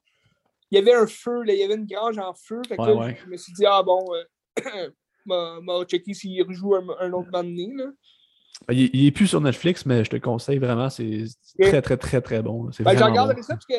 Il 0.73 0.79
y 0.79 0.79
avait 0.79 0.95
un 0.95 1.07
feu, 1.07 1.43
là, 1.43 1.53
il 1.53 1.61
y 1.61 1.63
avait 1.63 1.75
une 1.75 1.87
grange 1.87 2.19
en 2.19 2.35
feu. 2.35 2.61
Fait 2.67 2.77
que 2.77 2.83
Je 2.83 3.29
me 3.29 3.37
suis 3.37 3.53
dit, 3.53 3.65
ah 3.67 3.83
bon, 3.83 4.05
on 5.29 5.65
va 5.67 5.85
checker 5.85 6.15
s'il 6.15 6.43
rejoue 6.43 6.75
un, 6.75 6.87
un 6.99 7.13
autre 7.13 7.31
moment 7.31 7.45
donné. 7.45 7.71
Là. 7.77 7.85
Il, 8.71 9.07
est 9.07 9.11
plus 9.11 9.27
sur 9.27 9.41
Netflix, 9.41 9.85
mais 9.87 10.05
je 10.05 10.11
te 10.11 10.17
conseille 10.17 10.59
vraiment, 10.59 10.89
c'est 10.89 11.25
très, 11.61 11.83
très, 11.83 11.97
très, 11.97 12.21
très 12.21 12.43
bon. 12.43 12.71
Ben, 12.81 12.97
je 12.97 13.05
regarderai 13.05 13.43
ça 13.43 13.55
parce 13.55 13.67
que 13.67 13.75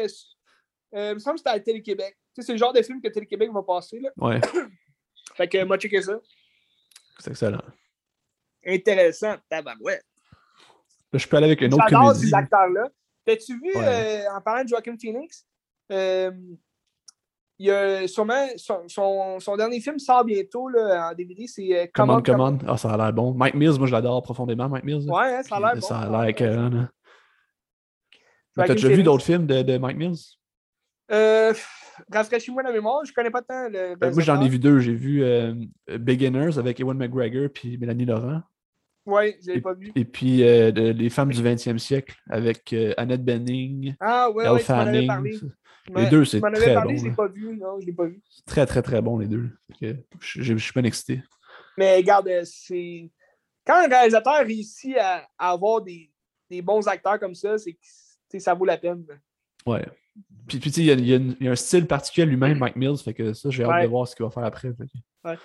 euh, 0.96 1.12
il 1.12 1.14
me 1.16 1.20
semble 1.20 1.36
que 1.36 1.40
c'était 1.40 1.50
à 1.50 1.60
Télé-Québec. 1.60 2.16
Tu 2.36 2.42
sais, 2.42 2.48
c'est 2.48 2.52
le 2.52 2.58
genre 2.58 2.74
de 2.74 2.82
film 2.82 3.02
que 3.02 3.08
Télé-Québec 3.08 3.52
va 3.52 3.64
passer. 3.64 4.00
Là. 4.00 4.12
Ouais. 4.18 4.40
fait 5.36 5.48
que 5.48 5.64
moi, 5.64 5.78
checker 5.78 6.02
ça. 6.02 6.20
C'est 7.20 7.32
excellent. 7.32 7.64
Intéressant, 8.66 9.36
tabarouette. 9.50 10.06
Je 11.14 11.28
peux 11.28 11.38
aller 11.38 11.48
avec 11.48 11.62
une 11.62 11.74
autre 11.74 11.88
comédie. 11.88 12.28
ces 12.28 12.34
acteurs-là. 12.34 12.90
T'as-tu 13.26 13.54
vu, 13.54 13.72
euh, 13.76 14.24
en 14.36 14.42
parlant 14.42 14.64
de 14.64 14.70
Joaquin 14.70 14.96
Phoenix, 15.00 15.46
euh, 15.92 16.32
il 17.64 17.68
y 17.68 17.72
a 17.72 18.08
sûrement 18.10 18.46
son, 18.58 18.82
son, 18.88 19.40
son 19.40 19.56
dernier 19.56 19.80
film 19.80 19.98
sort 19.98 20.26
bientôt 20.26 20.68
là, 20.68 21.10
en 21.12 21.16
DVD, 21.16 21.48
c'est 21.48 21.84
euh, 21.84 21.86
Command, 21.94 22.22
Command. 22.26 22.62
Ah, 22.68 22.76
ça 22.78 22.92
a 22.92 22.98
l'air 22.98 23.14
bon. 23.14 23.34
Mike 23.34 23.54
Mills, 23.54 23.78
moi, 23.78 23.88
je 23.88 23.94
l'adore 23.94 24.22
profondément, 24.22 24.68
Mike 24.68 24.84
Mills. 24.84 25.06
là. 25.06 25.14
Ouais, 25.14 25.34
hein, 25.36 25.44
ça 25.44 25.56
a 25.56 25.60
l'air 25.62 25.76
bon. 25.76 25.82
Ça 25.82 26.00
a 26.00 26.10
l'air 26.10 26.24
écœurant, 26.26 26.88
T'as 28.56 28.68
déjà 28.68 28.90
vu 28.90 29.02
d'autres 29.04 29.24
films 29.24 29.48
de, 29.48 29.62
de 29.62 29.78
Mike 29.78 29.98
Mills? 29.98 30.18
Euh, 31.12 31.54
Rafraîchis-moi 32.12 32.64
la 32.64 32.72
mémoire, 32.74 33.06
je 33.06 33.14
connais 33.14 33.32
pas 33.32 33.42
tant 33.42 33.70
le. 33.70 33.78
Euh, 33.78 33.96
moi, 34.12 34.22
j'en 34.24 34.42
ai 34.42 34.50
vu 34.50 34.60
deux. 34.60 34.80
J'ai 34.80 34.94
vu 34.94 35.24
euh, 35.24 35.54
Beginners 35.88 36.58
avec 36.58 36.80
Ewan 36.82 36.98
McGregor 36.98 37.48
puis 37.54 37.78
Mélanie 37.78 38.06
Laurent. 38.06 38.42
Ouais, 39.06 39.38
je 39.46 39.52
l'ai 39.52 39.62
pas 39.62 39.74
vu. 39.74 39.92
Et 39.96 40.06
puis 40.06 40.44
euh, 40.44 40.72
de- 40.72 40.92
Les 40.92 41.10
femmes 41.10 41.32
du 41.32 41.42
20e 41.42 41.78
siècle 41.78 42.16
avec 42.30 42.76
Annette 42.98 43.24
Bening, 43.24 43.96
Ah, 44.00 44.30
ouais, 44.32 44.44
Elle 44.46 44.52
ouais, 44.52 44.64
tu 44.64 44.72
avais 44.72 45.06
parlé. 45.08 45.40
Les 45.94 46.10
deux, 46.10 46.24
c'est 46.26 46.40
très 46.40 46.74
parlé, 46.74 46.94
bon, 46.94 47.00
je 47.00 47.04
l'ai 47.04 47.10
là. 47.10 47.16
pas 47.16 47.28
vu. 47.28 47.58
Non, 47.58 47.80
je 47.80 47.86
l'ai 47.86 47.94
pas 47.94 48.06
vu. 48.06 48.22
C'est 48.30 48.46
très, 48.46 48.66
très, 48.66 48.82
très 48.82 49.02
bon, 49.02 49.18
les 49.18 49.28
deux. 49.28 49.50
Je 50.20 50.56
suis 50.58 50.74
bien 50.74 50.84
excité. 50.84 51.22
Mais 51.78 51.98
regarde, 51.98 52.28
euh, 52.28 52.44
c'est. 52.46 53.10
Quand 53.66 53.84
un 53.84 53.88
réalisateur 53.88 54.46
réussit 54.46 54.96
à, 54.98 55.28
à 55.38 55.52
avoir 55.52 55.82
des, 55.82 56.12
des 56.50 56.62
bons 56.62 56.88
acteurs 56.88 57.20
comme 57.20 57.36
ça, 57.36 57.58
c'est 57.58 57.78
ça 58.40 58.54
vaut 58.54 58.66
la 58.66 58.78
peine. 58.78 59.06
Ouais. 59.66 59.86
Puis, 60.48 60.60
puis 60.60 60.72
tu 60.72 60.76
sais, 60.76 60.82
il 60.82 60.88
y 60.88 60.92
a, 60.92 60.94
il 60.94 61.08
y 61.08 61.14
a 61.14 61.18
une- 61.18 61.36
il 61.40 61.46
y 61.46 61.50
a 61.50 61.52
un 61.52 61.56
style 61.56 61.88
particulier 61.88 62.26
lui-même, 62.28 62.58
Mike 62.60 62.76
Mills, 62.76 62.98
fait 62.98 63.14
que 63.14 63.34
ça, 63.34 63.50
j'ai 63.50 63.64
hâte 63.64 63.72
Ouais. 63.72 63.84
de 63.84 63.88
voir 63.88 64.08
ce 64.08 64.16
qu'il 64.16 64.26
va 64.26 64.32
faire 64.32 64.44
après. 64.46 64.70
fait 64.74 64.86
Tu 64.86 65.38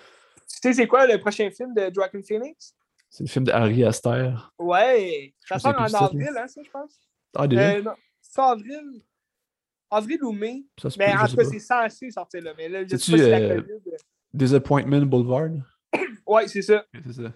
sais, 0.47 0.73
c'est 0.73 0.87
quoi 0.87 1.05
le 1.07 1.17
prochain 1.19 1.49
film 1.51 1.73
de 1.73 1.89
Joaquin 1.93 2.21
Phoenix? 2.21 2.75
C'est 3.09 3.23
le 3.23 3.29
film 3.29 3.45
de 3.45 3.51
Harry 3.51 3.83
Aster. 3.83 4.33
Ouais, 4.59 5.33
ça 5.47 5.57
sort 5.59 5.75
en 5.79 5.83
avril, 5.85 6.29
hein, 6.37 6.47
ça, 6.47 6.61
je 6.63 6.69
pense. 6.69 6.99
Ah, 7.35 7.47
déjà? 7.47 7.71
Euh, 7.75 7.81
non, 7.81 7.93
c'est 8.21 8.41
avril. 8.41 9.01
Avril 9.91 10.23
ou 10.23 10.31
mai. 10.31 10.63
ça 10.79 10.89
Mais 10.97 11.13
en 11.13 11.25
tout 11.27 11.35
cas, 11.35 11.43
c'est 11.45 11.59
censé 11.59 12.11
sortir 12.11 12.43
là. 12.43 12.53
Mais 12.57 12.69
là, 12.69 12.83
je 12.83 12.95
sais 12.95 13.11
pas 13.11 13.17
si 13.17 13.29
la 13.29 13.37
euh, 13.39 13.61
COVID. 13.61 13.71
euh, 13.87 13.97
Disappointment 14.33 15.01
Boulevard? 15.05 15.49
Ouais, 16.27 16.47
c'est 16.47 16.61
ça. 16.61 16.85
C'est 17.05 17.13
ça. 17.23 17.33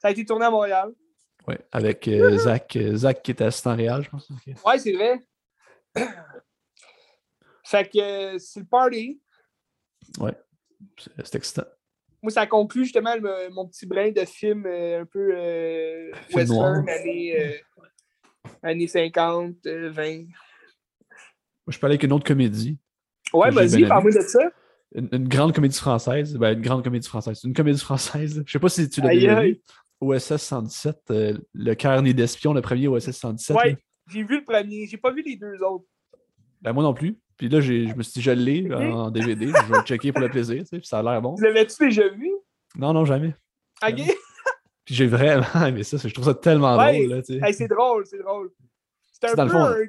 Ça 0.00 0.08
a 0.08 0.10
été 0.10 0.24
tourné 0.24 0.44
à 0.44 0.50
Montréal. 0.50 0.92
Ouais, 1.48 1.58
avec 1.72 2.06
euh, 2.08 2.36
Zach, 2.38 2.76
euh, 2.76 2.94
Zach 2.96 3.22
qui 3.22 3.30
était 3.30 3.44
assistant 3.44 3.74
réel, 3.76 4.02
je 4.02 4.10
pense. 4.10 4.28
Ouais, 4.66 4.78
c'est 4.78 4.92
vrai. 4.92 5.18
fait 7.64 7.88
que 7.90 7.98
euh, 8.34 8.38
c'est 8.38 8.60
le 8.60 8.66
party. 8.66 9.20
C'est 10.98 11.10
c'est 11.24 11.34
excitant. 11.36 11.64
Moi, 12.22 12.30
ça 12.30 12.46
conclut 12.46 12.84
justement 12.84 13.14
le- 13.16 13.50
mon 13.50 13.66
petit 13.68 13.86
brin 13.86 14.10
de 14.10 14.24
film 14.24 14.66
un 14.66 15.04
peu 15.04 16.10
western, 16.34 16.88
années, 16.88 17.60
années 18.62 18.86
50, 18.86 19.66
euh, 19.66 19.90
20. 19.90 20.24
Moi, 21.66 21.72
je 21.72 21.78
parlais 21.78 21.94
avec 21.94 22.02
une 22.02 22.12
autre 22.12 22.26
comédie. 22.26 22.78
Ouais, 23.32 23.50
vas-y, 23.50 23.86
parle-moi 23.86 24.12
de 24.12 24.20
ça. 24.20 24.50
Une, 24.94 25.08
une 25.12 25.28
grande 25.28 25.54
comédie 25.54 25.78
française. 25.78 26.36
Ben, 26.36 26.56
une 26.56 26.62
grande 26.62 26.84
comédie 26.84 27.08
française. 27.08 27.42
Une 27.44 27.54
comédie 27.54 27.80
française. 27.80 28.42
Je 28.46 28.52
sais 28.52 28.58
pas 28.58 28.68
si 28.68 28.88
tu 28.88 29.00
l'as 29.00 29.08
déjà 29.14 29.40
vu. 29.42 29.60
OSS 30.00 30.36
117, 30.36 30.96
euh, 31.10 31.38
Le 31.54 32.00
né 32.00 32.12
d'espion, 32.14 32.52
le 32.52 32.60
premier 32.60 32.88
OSS 32.88 33.12
117. 33.12 33.56
Ouais, 33.56 33.78
j'ai 34.12 34.22
vu 34.22 34.38
le 34.38 34.44
premier, 34.44 34.86
j'ai 34.86 34.98
pas 34.98 35.10
vu 35.10 35.22
les 35.22 35.36
deux 35.36 35.62
autres. 35.62 35.86
Ben, 36.60 36.72
moi 36.72 36.82
non 36.82 36.94
plus. 36.94 37.18
Puis 37.36 37.48
là, 37.48 37.60
je 37.60 37.94
me 37.94 38.02
suis 38.02 38.12
dit, 38.14 38.22
je 38.22 38.30
l'ai 38.30 38.72
en 38.72 39.10
DVD. 39.10 39.46
Je 39.46 39.72
vais 39.72 39.78
le 39.78 39.84
checker 39.84 40.12
pour 40.12 40.20
le 40.20 40.28
plaisir. 40.28 40.60
tu 40.62 40.66
sais, 40.66 40.78
Puis 40.78 40.86
ça 40.86 40.98
a 41.00 41.02
l'air 41.02 41.20
bon. 41.20 41.34
L'avez-tu 41.40 41.76
déjà 41.86 42.08
vu? 42.08 42.30
Non, 42.76 42.92
non, 42.92 43.04
jamais. 43.04 43.34
Ok? 43.86 44.02
Puis 44.84 44.94
j'ai 44.94 45.06
vraiment 45.06 45.66
aimé 45.66 45.82
ça. 45.82 45.96
Je 45.96 46.12
trouve 46.12 46.26
ça 46.26 46.34
tellement 46.34 46.76
Ouais. 46.76 46.98
drôle. 46.98 47.16
Là, 47.16 47.22
tu 47.22 47.38
sais. 47.38 47.40
Hey, 47.44 47.54
c'est 47.54 47.68
drôle, 47.68 48.06
c'est 48.06 48.18
drôle. 48.18 48.50
C'est 49.12 49.30
un, 49.30 49.34
peu 49.34 49.42
le 49.42 49.48
fond, 49.48 49.64
un, 49.64 49.86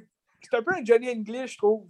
c'est 0.50 0.58
un 0.58 0.64
peu 0.64 0.74
un 0.74 0.84
Johnny 0.84 1.10
English, 1.10 1.54
je 1.54 1.58
trouve. 1.58 1.88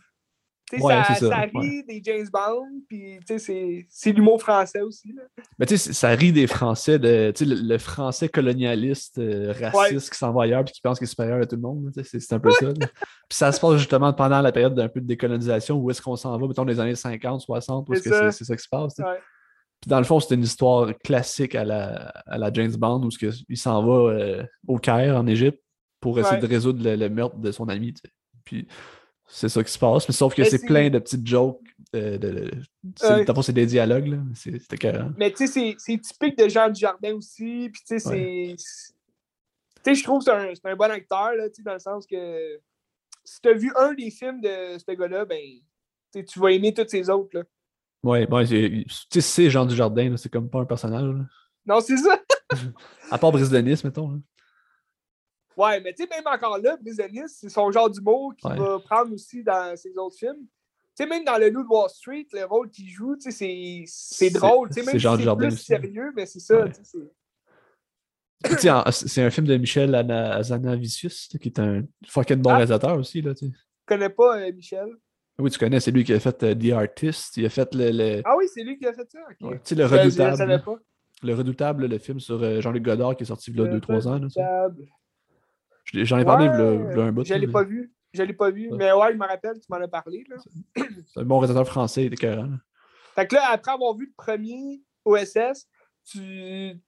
Ouais, 0.82 0.96
ça, 1.04 1.14
ça, 1.16 1.30
ça 1.30 1.36
rit 1.42 1.52
ouais. 1.54 1.84
des 1.88 2.02
James 2.04 2.26
Bond, 2.34 2.82
puis 2.90 3.20
c'est- 3.28 4.12
l'humour 4.12 4.42
français 4.42 4.82
aussi. 4.82 5.14
Là. 5.14 5.22
Mais 5.60 5.68
tu 5.68 5.78
sais, 5.78 5.94
ça 5.94 6.10
rit 6.10 6.32
des 6.34 6.48
Français, 6.48 6.98
de, 6.98 7.32
le, 7.40 7.68
le 7.68 7.78
Français 7.78 8.30
colonialiste, 8.30 9.20
euh, 9.20 9.54
raciste 9.62 10.12
qui 10.12 10.18
s'en 10.18 10.34
va 10.34 10.44
ailleurs 10.46 10.62
et 10.62 10.72
qui 10.72 10.82
pense 10.82 10.98
qu'il 10.98 11.06
est 11.06 11.10
supérieur 11.10 11.40
à 11.40 11.46
tout 11.46 11.56
le 11.56 11.62
monde. 11.62 11.92
C'est 12.04 12.34
un 12.34 12.40
peu 12.40 12.50
ça. 12.50 12.74
Puis 12.74 12.90
ça 13.30 13.52
se 13.52 13.60
passe 13.60 13.78
justement 13.78 14.12
pendant 14.12 14.42
la 14.42 14.52
période 14.52 14.74
d'un 14.74 14.88
peu 14.90 15.02
de 15.02 15.06
décolonisation, 15.06 15.78
où 15.78 15.92
est-ce 15.92 16.02
qu'on 16.02 16.16
s'en 16.16 16.36
va, 16.36 16.48
mettons, 16.48 16.64
les 16.66 16.80
années 16.80 16.96
50, 16.96 17.42
60, 17.42 17.88
où 17.88 17.94
est-ce 17.94 18.02
que 18.10 18.32
c'est 18.32 18.44
ça 18.46 18.56
qui 18.56 18.64
se 18.64 18.70
passe. 18.70 18.96
Puis 18.96 19.90
dans 19.90 20.00
le 20.00 20.06
fond, 20.06 20.20
c'est 20.20 20.34
une 20.34 20.42
histoire 20.42 20.98
classique 21.04 21.54
à 21.54 21.64
la, 21.64 22.08
à 22.26 22.40
la 22.40 22.52
James 22.52 22.76
Bond, 22.76 23.04
où 23.04 23.12
ce 23.12 23.20
que- 23.20 23.32
il 23.50 23.58
s'en 23.58 23.86
va 23.86 24.14
euh, 24.14 24.44
au 24.68 24.80
Caire, 24.80 25.16
en 25.16 25.28
Égypte, 25.28 25.62
pour 26.00 26.18
essayer 26.20 26.42
de 26.42 26.48
résoudre 26.48 26.84
le, 26.84 26.96
le 26.96 27.10
meurtre 27.10 27.38
de 27.38 27.52
son 27.52 27.70
ami. 27.70 27.94
Puis 28.46 28.68
c'est 29.28 29.50
ça 29.50 29.64
qui 29.64 29.72
se 29.72 29.80
passe. 29.80 30.08
Mais 30.08 30.14
sauf 30.14 30.34
que 30.36 30.44
c'est 30.44 30.58
c'est- 30.60 30.66
plein 30.68 30.90
de 30.90 31.00
petites 31.00 31.26
jokes. 31.28 31.60
euh, 31.94 32.18
de, 32.18 32.30
de- 32.30 32.52
c'est- 32.98 33.30
Ouais. 33.30 33.42
c'est 33.44 33.54
des 33.54 33.66
dialogues. 33.66 34.08
là. 34.08 34.18
C'est 34.34 34.60
c'est 34.60 34.74
écœurant. 34.74 35.12
Mais 35.18 35.32
tu 35.32 35.38
sais, 35.38 35.48
c'est- 35.48 35.76
c'est 35.78 35.98
typique 35.98 36.38
de 36.38 36.48
Jean 36.50 36.70
Dujardin 36.70 37.14
aussi. 37.14 37.70
Puis 37.72 37.82
tu 37.88 38.00
sais, 38.00 38.00
c'est. 38.00 38.56
Tu 38.58 38.64
sais, 39.84 39.96
je 39.96 40.04
trouve 40.04 40.20
que 40.20 40.26
c'est 40.26 40.32
un, 40.32 40.54
c'est 40.56 40.66
un 40.70 40.76
bon 40.76 40.90
acteur, 40.92 41.34
là, 41.36 41.46
dans 41.64 41.74
le 41.74 41.80
sens 41.80 42.06
que 42.08 42.60
si 43.24 43.40
tu 43.42 43.50
as 43.50 43.54
vu 43.54 43.72
un 43.78 43.94
des 43.94 44.10
films 44.12 44.42
de 44.42 44.78
ce 44.78 44.92
gars-là, 44.96 45.26
ben, 45.26 45.42
tu 46.14 46.40
vas 46.40 46.52
aimer 46.52 46.74
tous 46.74 46.88
ces 46.88 47.10
autres. 47.10 47.38
Là. 47.38 47.44
Ouais, 48.04 48.28
ouais, 48.30 48.46
c'est- 48.46 48.70
tu 48.70 48.86
sais, 49.10 49.22
c'est 49.22 49.50
Jean 49.50 49.66
Dujardin, 49.66 50.10
là, 50.10 50.18
c'est 50.18 50.30
comme 50.30 50.50
pas 50.50 50.60
un 50.60 50.66
personnage. 50.66 51.04
là. 51.04 51.24
Non, 51.66 51.80
c'est 51.82 51.98
ça. 51.98 52.20
À 53.12 53.18
part 53.18 53.32
Brise 53.32 53.50
de 53.50 53.58
Nice, 53.60 53.84
mettons. 53.84 54.10
là. 54.12 54.18
Ouais, 55.58 55.80
mais 55.82 55.94
tu 55.94 56.04
sais, 56.04 56.10
même 56.10 56.26
encore 56.28 56.58
là, 56.58 56.78
Nice, 56.84 57.38
c'est 57.40 57.50
son 57.50 57.72
genre 57.72 57.90
d'humour 57.90 58.34
qu'il 58.36 58.50
Ouais. 58.52 58.58
va 58.58 58.80
prendre 58.80 59.14
aussi 59.14 59.44
dans 59.44 59.76
ses 59.78 59.98
autres 59.98 60.18
films. 60.18 60.46
Tu 60.98 61.04
sais, 61.04 61.10
même 61.10 61.24
dans 61.26 61.38
Le 61.38 61.50
Loup 61.50 61.64
de 61.64 61.68
Wall 61.68 61.90
Street, 61.90 62.26
le 62.34 62.44
rôle 62.46 62.70
qu'il 62.70 62.88
joue, 62.90 63.16
tu 63.16 63.24
sais, 63.24 63.32
c'est- 63.32 63.84
c'est 63.88 64.30
C'est- 64.30 64.34
drôle. 64.40 64.70
C'est 64.72 64.82
si 64.82 64.86
c'est 64.86 64.92
Dujardin 64.94 65.36
plus 65.36 65.48
aussi. 65.48 65.66
sérieux, 65.66 66.12
mais 66.16 66.26
c'est 66.26 66.40
ça. 66.40 66.60
Ouais. 66.62 66.70
tu 66.72 66.76
sais, 66.84 67.00
c'est- 68.58 69.08
C'est 69.08 69.22
un 69.24 69.30
film 69.30 69.48
de 69.48 69.58
Michel 69.58 69.96
Ana- 69.96 70.36
Azanavicius, 70.36 71.30
qui 71.42 71.48
est 71.50 71.60
un 71.60 71.84
fucking 72.08 72.38
bon 72.38 72.52
Ah. 72.52 72.56
réalisateur 72.58 72.98
aussi. 72.98 73.22
Là, 73.22 73.34
tu 73.34 73.46
connais 73.86 74.10
pas 74.10 74.40
euh, 74.40 74.52
Michel? 74.54 74.88
Oui, 75.40 75.50
tu 75.52 75.58
connais, 75.60 75.80
c'est 75.80 75.92
lui 75.92 76.04
qui 76.04 76.14
a 76.14 76.20
fait 76.20 76.44
euh, 76.44 76.56
The 76.56 76.72
Artist. 76.74 77.36
Il 77.38 77.46
a 77.46 77.50
fait 77.50 77.74
le, 77.74 77.92
le, 77.92 78.22
Ah 78.24 78.36
oui, 78.38 78.46
c'est 78.54 78.64
lui 78.64 78.78
qui 78.78 78.86
a 78.86 78.94
fait 78.94 79.10
ça. 79.10 79.20
ouais, 79.42 79.60
tu 79.60 79.60
sais, 79.64 79.76
le 79.76 79.84
Je- 79.84 79.88
je 79.90 79.96
le 79.96 80.02
Redoutable. 80.02 80.82
Le 81.24 81.34
Redoutable, 81.34 81.86
le 81.88 81.98
film 81.98 82.20
sur 82.20 82.42
euh, 82.44 82.62
Jean-Luc 82.62 82.84
Godard 82.84 83.16
qui 83.18 83.24
est 83.24 83.26
sorti 83.26 83.52
il 83.52 83.58
y 83.58 83.62
a 83.62 83.64
Le 83.66 83.70
2-3 83.80 84.08
ans. 84.08 84.14
là, 84.20 84.28
tu 84.28 84.30
sais. 84.32 84.42
Redoutable. 84.44 84.76
Je 84.78 84.84
l'ai- 84.84 84.92
J'en 85.94 86.18
ai 86.18 86.26
parlé 86.26 86.48
v'là- 86.48 86.94
v'là 86.94 87.04
un 87.06 87.12
bout. 87.12 87.26
Je 87.26 87.34
l'ai 87.34 87.48
mais 87.48 87.54
pas 87.54 87.64
vu. 87.64 87.94
Je 88.14 88.24
l'ai 88.24 88.34
pas 88.34 88.50
vu. 88.50 88.70
Mais 88.72 88.92
ouais, 88.92 89.12
je 89.14 89.18
me 89.18 89.26
rappelle, 89.28 89.60
tu 89.60 89.66
m'en 89.70 89.78
as 89.78 89.88
parlé. 89.88 90.26
C'est 90.76 91.20
un 91.20 91.26
bon 91.26 91.40
réalisateur 91.40 91.68
français, 91.68 92.06
il. 92.06 92.18
Fait 92.18 93.28
que 93.28 93.36
là, 93.36 93.50
après 93.52 93.72
avoir 93.72 93.96
vu 93.96 94.06
le 94.08 94.14
premier 94.16 94.82
OSS, 95.06 95.68
tu 96.06 96.20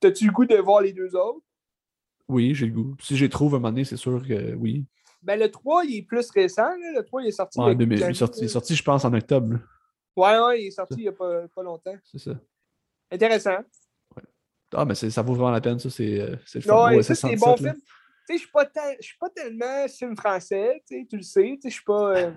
as-tu 0.03 0.25
le 0.27 0.31
goût 0.31 0.45
de 0.45 0.55
voir 0.57 0.81
les 0.81 0.93
deux 0.93 1.15
autres? 1.15 1.41
Oui, 2.27 2.53
j'ai 2.53 2.65
le 2.65 2.73
goût. 2.73 2.95
Si 2.99 3.15
j'y 3.15 3.29
trouve 3.29 3.55
un 3.55 3.59
moment 3.59 3.69
donné, 3.69 3.85
c'est 3.85 3.95
sûr 3.97 4.21
que 4.27 4.53
oui. 4.55 4.85
Ben, 5.21 5.39
le 5.39 5.49
3, 5.49 5.83
il 5.85 5.97
est 5.97 6.01
plus 6.03 6.29
récent. 6.31 6.67
Là. 6.67 6.91
Le 6.97 7.03
3, 7.03 7.23
il 7.23 7.27
est 7.27 7.31
sorti. 7.31 7.59
Ouais, 7.59 7.73
il 7.73 7.93
est 7.93 8.13
sorti, 8.13 8.41
il 8.41 8.45
est 8.45 8.49
sorti, 8.49 8.75
je 8.75 8.83
pense, 8.83 9.05
en 9.05 9.13
octobre. 9.13 9.53
là. 9.53 9.59
Ouais, 10.15 10.45
ouais, 10.45 10.63
il 10.63 10.67
est 10.67 10.71
sorti 10.71 10.95
il 10.97 11.01
n'y 11.03 11.07
a 11.07 11.11
pas, 11.13 11.47
pas 11.47 11.63
longtemps. 11.63 11.95
C'est 12.03 12.19
ça. 12.19 12.31
Intéressant. 13.11 13.57
Ah, 14.73 14.83
mais 14.83 14.95
ça 14.95 15.21
vaut 15.21 15.33
vraiment 15.33 15.51
la 15.51 15.61
peine, 15.61 15.79
ça. 15.79 15.89
C'est 15.89 16.19
euh, 16.19 16.35
le. 16.53 16.95
Ouais, 16.95 17.03
ça, 17.03 17.15
c'est 17.15 17.29
des 17.29 17.37
117, 17.37 17.75
je 18.33 18.39
suis 18.39 18.51
pas, 18.51 18.65
tant- 18.65 18.95
je 18.99 19.05
suis 19.05 19.17
pas 19.17 19.29
tellement 19.29 19.87
film 19.87 20.15
français, 20.17 20.83
tu 20.87 20.99
sais, 20.99 21.07
tu 21.09 21.17
le 21.17 21.23
sais. 21.23 21.41
Tu 21.55 21.61
sais, 21.61 21.69
je 21.69 21.73
suis 21.75 21.83
pas. 21.83 22.17
euh, 22.17 22.31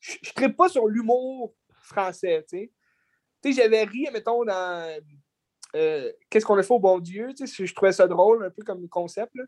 je 0.00 0.46
pas 0.48 0.68
sur 0.68 0.86
l'humour 0.86 1.54
français, 1.82 2.44
tu 2.48 2.58
sais. 2.58 2.72
Tu 3.42 3.52
sais, 3.52 3.62
j'avais 3.62 3.84
ri, 3.84 4.08
mettons, 4.12 4.44
dans. 4.44 5.00
euh, 5.74 6.12
Qu'est-ce 6.30 6.44
qu'on 6.46 6.56
a 6.56 6.62
fait 6.62 6.72
au 6.72 6.78
bon 6.78 6.98
Dieu, 6.98 7.34
tu 7.34 7.46
sais, 7.46 7.66
je 7.66 7.74
trouvais 7.74 7.92
ça 7.92 8.06
drôle, 8.06 8.44
un 8.44 8.50
peu 8.50 8.62
comme 8.62 8.88
concept, 8.88 9.34
là. 9.34 9.44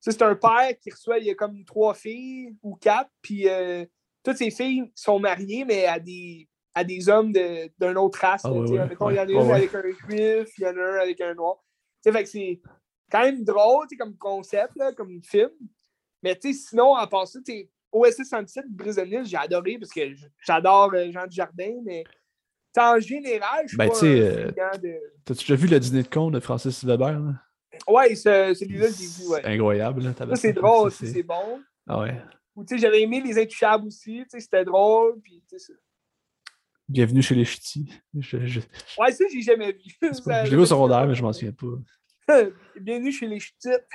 C'est 0.00 0.20
un 0.22 0.34
père 0.34 0.76
qui 0.80 0.90
reçoit, 0.90 1.18
il 1.18 1.26
y 1.26 1.30
a 1.30 1.34
comme 1.36 1.64
trois 1.64 1.94
filles 1.94 2.56
ou 2.60 2.74
quatre, 2.74 3.10
puis 3.22 3.48
euh, 3.48 3.86
toutes 4.24 4.36
ces 4.36 4.50
filles 4.50 4.90
sont 4.96 5.20
mariées, 5.20 5.64
mais 5.64 5.86
à 5.86 6.00
des, 6.00 6.48
à 6.74 6.82
des 6.82 7.08
hommes 7.08 7.32
de- 7.32 7.70
d'une 7.78 7.96
autre 7.98 8.18
race. 8.18 8.42
Ah 8.44 8.48
là, 8.50 8.86
Mettons, 8.88 9.10
il 9.10 9.16
y 9.16 9.20
en 9.20 9.28
a 9.28 9.30
une 9.30 9.38
ouais. 9.38 9.52
avec 9.54 9.74
un 9.76 9.82
juif, 9.82 10.48
il 10.58 10.64
y 10.64 10.66
en 10.66 10.76
a 10.76 10.80
un 10.82 10.94
avec 10.98 11.20
un 11.20 11.34
noir. 11.34 11.62
Fait 12.02 12.24
que 12.24 12.28
c'est 12.28 12.60
quand 13.12 13.20
même 13.22 13.44
drôle, 13.44 13.86
comme 13.98 14.16
concept, 14.16 14.72
là, 14.76 14.92
comme 14.92 15.22
film. 15.22 15.50
Mais 16.22 16.38
sinon, 16.40 16.96
en 16.96 17.06
passant, 17.06 17.40
OSS 17.92 18.24
117, 18.24 18.64
Brise 18.70 18.96
de 18.96 19.02
Nice, 19.02 19.28
j'ai 19.28 19.36
adoré 19.36 19.76
parce 19.78 19.92
que 19.92 20.00
j'adore 20.46 20.92
euh, 20.94 21.10
Jean 21.12 21.26
Dujardin, 21.26 21.74
mais 21.84 22.04
en 22.78 22.98
général, 22.98 23.64
je 23.64 23.68
suis 23.68 23.76
Ben, 23.76 23.88
pas 23.90 24.04
euh, 24.04 24.78
de... 24.78 24.94
T'as-tu 25.26 25.40
déjà 25.40 25.54
vu 25.56 25.68
le 25.68 25.78
dîner 25.78 26.02
de 26.02 26.08
con 26.08 26.30
de 26.30 26.40
Francis 26.40 26.82
Weber? 26.84 27.20
là? 27.20 27.34
Ouais, 27.86 28.14
ce- 28.14 28.54
celui-là, 28.54 28.86
je 28.88 28.98
l'ai 28.98 29.06
vu, 29.24 29.28
ouais. 29.30 29.40
C'est 29.42 29.48
incroyable. 29.48 30.02
Là, 30.04 30.14
Ça, 30.16 30.36
c'est 30.36 30.52
drôle, 30.54 30.90
c'est 30.92 31.22
bon. 31.22 31.60
Ah 31.86 32.00
ouais. 32.00 32.16
Ou 32.56 32.64
tu 32.64 32.74
sais, 32.76 32.80
j'avais 32.80 33.02
aimé 33.02 33.20
Les 33.20 33.38
Intouchables 33.38 33.86
aussi, 33.88 34.20
tu 34.24 34.26
sais, 34.30 34.40
c'était 34.40 34.64
drôle, 34.64 35.20
puis 35.20 35.42
tu 35.48 35.58
sais, 35.58 35.72
ça- 35.72 35.78
Bienvenue 36.88 37.22
chez 37.22 37.34
les 37.34 37.44
ch'tis. 37.44 37.90
Je, 38.18 38.44
je, 38.46 38.60
Ouais, 38.98 39.12
ça, 39.12 39.24
j'ai 39.32 39.40
jamais 39.42 39.72
vu. 39.72 39.80
c'est 40.00 40.00
pas- 40.00 40.14
Ça- 40.14 40.44
je 40.44 40.50
l'ai 40.50 40.56
vu 40.56 40.62
au 40.62 40.66
secondaire, 40.66 41.06
mais 41.06 41.14
je 41.14 41.22
m'en 41.22 41.32
souviens 41.32 41.52
pas. 41.52 41.66
Bienvenue 42.80 43.12
chez 43.12 43.26
les 43.26 43.40
ch'tites. 43.40 43.88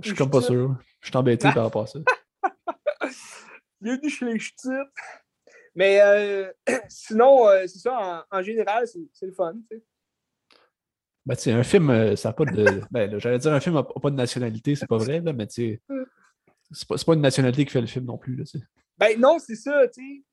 Je 0.00 0.08
suis 0.08 0.16
comme 0.16 0.30
pas 0.30 0.42
sûr. 0.42 0.76
Je 1.00 1.08
suis 1.08 1.16
embêté 1.16 1.48
par 1.52 1.64
rapport 1.64 1.82
à 1.82 1.86
ça. 1.86 1.98
Bienvenue 3.80 4.10
chez 4.10 4.24
les 4.24 4.38
ch'tites. 4.38 4.72
Mais 5.74 6.00
euh, 6.00 6.52
sinon, 6.88 7.48
euh, 7.48 7.66
c'est 7.66 7.78
ça, 7.78 8.26
en, 8.30 8.38
en 8.38 8.42
général, 8.42 8.86
c'est 8.86 9.26
le 9.26 9.32
fun. 9.32 9.54
tu 9.70 9.76
sais. 9.76 9.84
Ben, 11.26 11.36
tu 11.36 11.42
sais, 11.42 11.52
un 11.52 11.62
film, 11.62 11.90
euh, 11.90 12.16
ça 12.16 12.30
n'a 12.30 12.32
pas 12.32 12.44
de. 12.46 12.80
Ben, 12.90 13.18
j'allais 13.18 13.38
dire 13.38 13.52
un 13.52 13.60
film 13.60 13.74
n'a 13.74 13.82
pas 13.82 14.10
de 14.10 14.16
nationalité, 14.16 14.74
c'est 14.74 14.86
pas 14.86 14.96
vrai, 14.96 15.20
là, 15.20 15.32
mais 15.32 15.46
tu 15.46 15.54
sais. 15.54 15.82
C'est 16.70 16.88
pas, 17.04 17.14
une 17.14 17.20
nationalité 17.20 17.64
qui 17.64 17.72
fait 17.72 17.80
le 17.80 17.86
film 17.86 18.06
non 18.06 18.18
plus, 18.18 18.36
là, 18.36 18.44
tu 18.44 18.58
sais. 18.58 18.64
Ben 18.96 19.18
non, 19.20 19.38
c'est 19.38 19.56
ça, 19.56 19.86
tu 19.88 20.02
sais. 20.02 20.24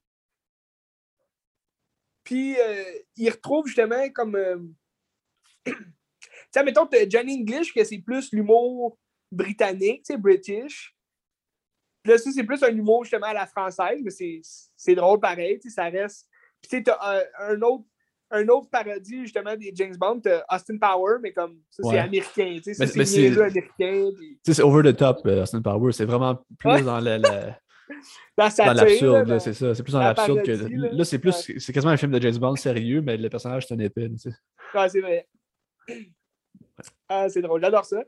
Puis, 2.24 2.60
euh, 2.60 2.84
il 3.18 3.30
retrouve 3.30 3.68
justement 3.68 4.10
comme. 4.12 4.74
euh, 6.58 6.60
tu 6.60 6.60
sais, 6.60 6.64
mettons, 6.64 6.88
Johnny 7.10 7.39
English, 7.41 7.74
que 7.74 7.84
c'est 7.84 7.99
plus 7.99 8.32
l'humour 8.32 8.97
britannique, 9.32 10.01
sais, 10.06 10.18
British. 10.18 10.95
Puis 12.03 12.12
là, 12.12 12.18
ça, 12.20 12.32
c'est 12.32 12.43
plus 12.43 12.62
un 12.64 12.70
humour 12.76 13.03
justement 13.03 13.28
à 13.28 13.34
la 13.34 13.47
française, 13.47 13.99
mais 14.03 14.12
c'est- 14.12 14.41
c'est 14.76 14.95
drôle 14.95 15.20
pareil, 15.20 15.60
tu 15.60 15.70
sais, 15.70 15.76
ça 15.76 15.86
reste. 15.86 16.28
Puis, 16.62 16.70
tu 16.70 16.78
sais, 16.78 16.84
t'as 16.84 16.97
un, 17.01 17.53
un 17.53 17.62
autre. 17.62 17.86
Un 18.32 18.47
autre 18.49 18.68
parodie, 18.72 19.22
justement, 19.22 19.56
des 19.56 19.72
James 19.76 19.95
Bond, 19.97 20.20
Austin 20.51 20.78
Power, 20.80 21.18
mais 21.22 21.32
comme 21.32 21.62
ça, 21.70 21.84
c'est 21.84 21.89
Ouais. 21.89 21.99
américain. 21.99 22.56
Tu 22.58 22.74
sais, 22.74 22.88
c'est 22.88 23.06
c'est- 23.06 23.28
américain. 23.28 23.62
puis 23.78 24.12
Tu 24.18 24.39
sais, 24.47 24.53
c'est 24.56 24.64
over 24.64 24.91
the 24.91 24.97
top, 24.97 25.20
euh, 25.28 25.43
Austin 25.43 25.62
Power. 25.62 25.91
C'est 25.91 26.06
vraiment 26.06 26.43
plus 26.58 26.70
Ouais. 26.72 26.82
dans 26.82 26.99
la- 26.99 27.20
la, 27.20 27.60
Dans, 28.36 28.74
l'absurde, 28.74 29.38
c'est 29.38 29.53
ça. 29.53 29.76
C'est 29.76 29.84
plus 29.84 29.91
dans 29.93 29.99
la 29.99 30.08
l'absurde 30.14 30.41
que. 30.41 30.51
là. 30.51 30.89
Là, 30.91 31.03
c'est 31.06 31.20
plus. 31.20 31.34
C'est 31.60 31.72
quasiment 31.72 31.91
un 31.93 31.97
film 31.97 32.12
de 32.12 32.20
James 32.20 32.38
Bond 32.38 32.56
sérieux, 32.56 33.01
mais 33.01 33.16
le 33.16 33.30
personnage, 33.30 33.68
c'est 33.68 33.76
un 33.76 33.80
épée. 33.80 34.10
tu 34.10 34.18
sais. 34.18 34.32
Ouais, 34.74 34.89
c'est 34.89 35.01
vrai. 35.01 35.28
Ah, 37.08 37.30
c'est 37.30 37.42
drôle, 37.42 37.62
j'adore 37.62 37.86
ça. 37.86 38.04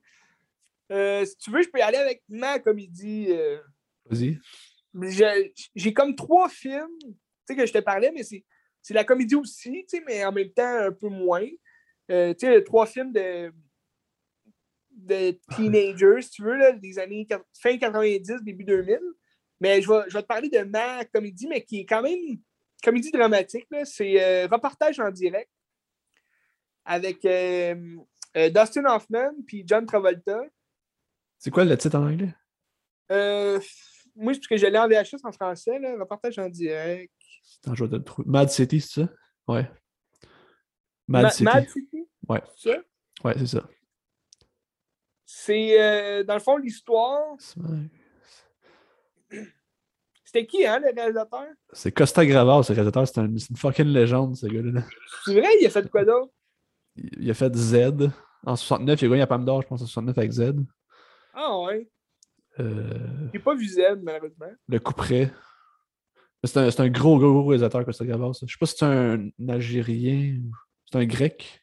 Euh, 0.91 1.25
si 1.25 1.37
tu 1.37 1.51
veux, 1.51 1.61
je 1.61 1.69
peux 1.69 1.79
y 1.79 1.81
aller 1.81 1.97
avec 1.97 2.23
ma 2.29 2.59
comédie. 2.59 3.27
euh, 3.29 3.59
Vas-y. 4.05 4.39
j'ai 5.75 5.93
comme 5.93 6.15
trois 6.15 6.49
films 6.49 6.97
tu 6.99 7.15
sais, 7.45 7.55
que 7.55 7.65
je 7.65 7.73
te 7.73 7.79
parlais, 7.79 8.11
mais 8.11 8.23
c'est 8.23 8.93
la 8.93 9.03
comédie 9.03 9.35
aussi, 9.35 9.85
mais 10.05 10.25
en 10.25 10.31
même 10.31 10.51
temps 10.51 10.79
un 10.79 10.91
peu 10.91 11.07
moins. 11.09 11.47
Euh, 12.09 12.33
tu 12.33 12.45
sais, 12.45 12.63
trois 12.63 12.85
films 12.85 13.11
de, 13.11 13.53
de 14.91 15.37
teenagers, 15.55 16.21
si 16.21 16.29
tu 16.31 16.43
veux, 16.43 16.57
là, 16.57 16.71
des 16.73 16.99
années 16.99 17.27
fin 17.61 17.77
90, 17.77 18.43
début 18.43 18.63
2000. 18.63 18.99
Mais 19.59 19.81
je 19.81 19.89
vais, 19.89 20.03
je 20.07 20.13
vais 20.13 20.21
te 20.21 20.27
parler 20.27 20.49
de 20.49 20.59
ma 20.59 21.03
comédie, 21.05 21.47
mais 21.47 21.63
qui 21.63 21.81
est 21.81 21.85
quand 21.85 22.01
même 22.01 22.37
comédie 22.83 23.11
dramatique. 23.11 23.67
C'est 23.85 24.45
reportage 24.45 24.99
en 24.99 25.11
direct 25.11 25.49
avec 26.85 27.25
euh, 28.37 28.49
Dustin 28.49 28.85
Hoffman 28.85 29.31
puis 29.45 29.63
John 29.65 29.85
Travolta. 29.85 30.39
C'est 31.39 31.51
quoi 31.51 31.65
le 31.65 31.77
titre 31.77 31.97
en 31.97 32.07
anglais? 32.07 32.33
Euh, 33.11 33.59
moi, 34.15 34.33
c'est 34.33 34.39
parce 34.39 34.47
que 34.47 34.57
je 34.57 34.65
l'ai 34.67 34.77
en 34.77 34.87
VHS 34.87 35.23
en 35.23 35.31
français, 35.31 35.79
là, 35.79 35.95
reportage 35.99 36.37
en 36.39 36.49
direct. 36.49 37.11
Attends, 37.63 37.75
je 37.75 37.85
vais 37.85 37.97
te 37.97 38.03
trouver. 38.03 38.29
Mad 38.29 38.49
City, 38.49 38.81
c'est 38.81 39.01
ça? 39.01 39.09
Ouais. 39.47 39.69
Mad 41.07 41.23
Ma- 41.23 41.29
City. 41.29 41.43
Mad 41.43 41.69
City? 41.69 42.07
Ouais. 42.27 42.41
C'est 42.57 42.71
ça? 42.73 42.79
Ouais, 43.23 43.33
c'est 43.37 43.47
ça. 43.47 43.67
C'est, 45.25 45.81
euh, 45.81 46.23
dans 46.23 46.33
le 46.35 46.39
fond, 46.39 46.57
l'histoire. 46.57 47.35
C'était 50.23 50.45
qui, 50.45 50.65
hein, 50.65 50.79
le 50.79 50.93
réalisateur? 50.93 51.45
C'est 51.71 51.91
Costa 51.91 52.25
Gravas, 52.25 52.63
ce 52.63 52.73
réalisateur. 52.73 53.07
C'est 53.07 53.19
un- 53.19 53.27
une 53.27 53.39
fucking 53.57 53.85
légende, 53.85 54.35
ce 54.35 54.47
gars-là. 54.47 54.81
C'est 55.25 55.39
vrai, 55.39 55.47
il 55.61 55.65
a 55.65 55.69
fait 55.69 55.89
quoi 55.89 56.03
d'autre? 56.03 56.33
Il 56.95 57.09
il 57.23 57.31
a 57.31 57.33
fait 57.33 57.55
Z. 57.55 58.09
En 58.47 58.55
69, 58.55 59.01
il 59.01 59.05
a 59.05 59.07
gagné 59.09 59.19
la 59.19 59.27
Palme 59.27 59.43
d'Or, 59.45 59.61
je 59.61 59.67
pense, 59.67 59.81
en 59.81 59.85
69 59.85 60.17
avec 60.17 60.31
Z. 60.31 60.53
Ah 61.33 61.59
ouais. 61.59 61.89
Euh, 62.59 63.29
J'ai 63.33 63.39
pas 63.39 63.53
vu 63.55 63.67
Z, 63.67 63.79
malheureusement. 64.01 64.47
le 64.67 64.79
couperet. 64.79 65.31
C'est 66.43 66.57
un, 66.57 66.71
c'est 66.71 66.81
un 66.81 66.89
gros, 66.89 67.17
gros, 67.19 67.31
gros 67.33 67.45
réalisateur, 67.47 67.83
Costa 67.83 68.05
Gravas. 68.05 68.39
Je 68.41 68.51
sais 68.51 68.57
pas 68.59 68.65
si 68.65 68.75
c'est 68.77 68.85
un 68.85 69.29
Algérien 69.49 70.37
ou 70.37 70.51
c'est 70.85 70.97
un 70.97 71.05
Grec. 71.05 71.61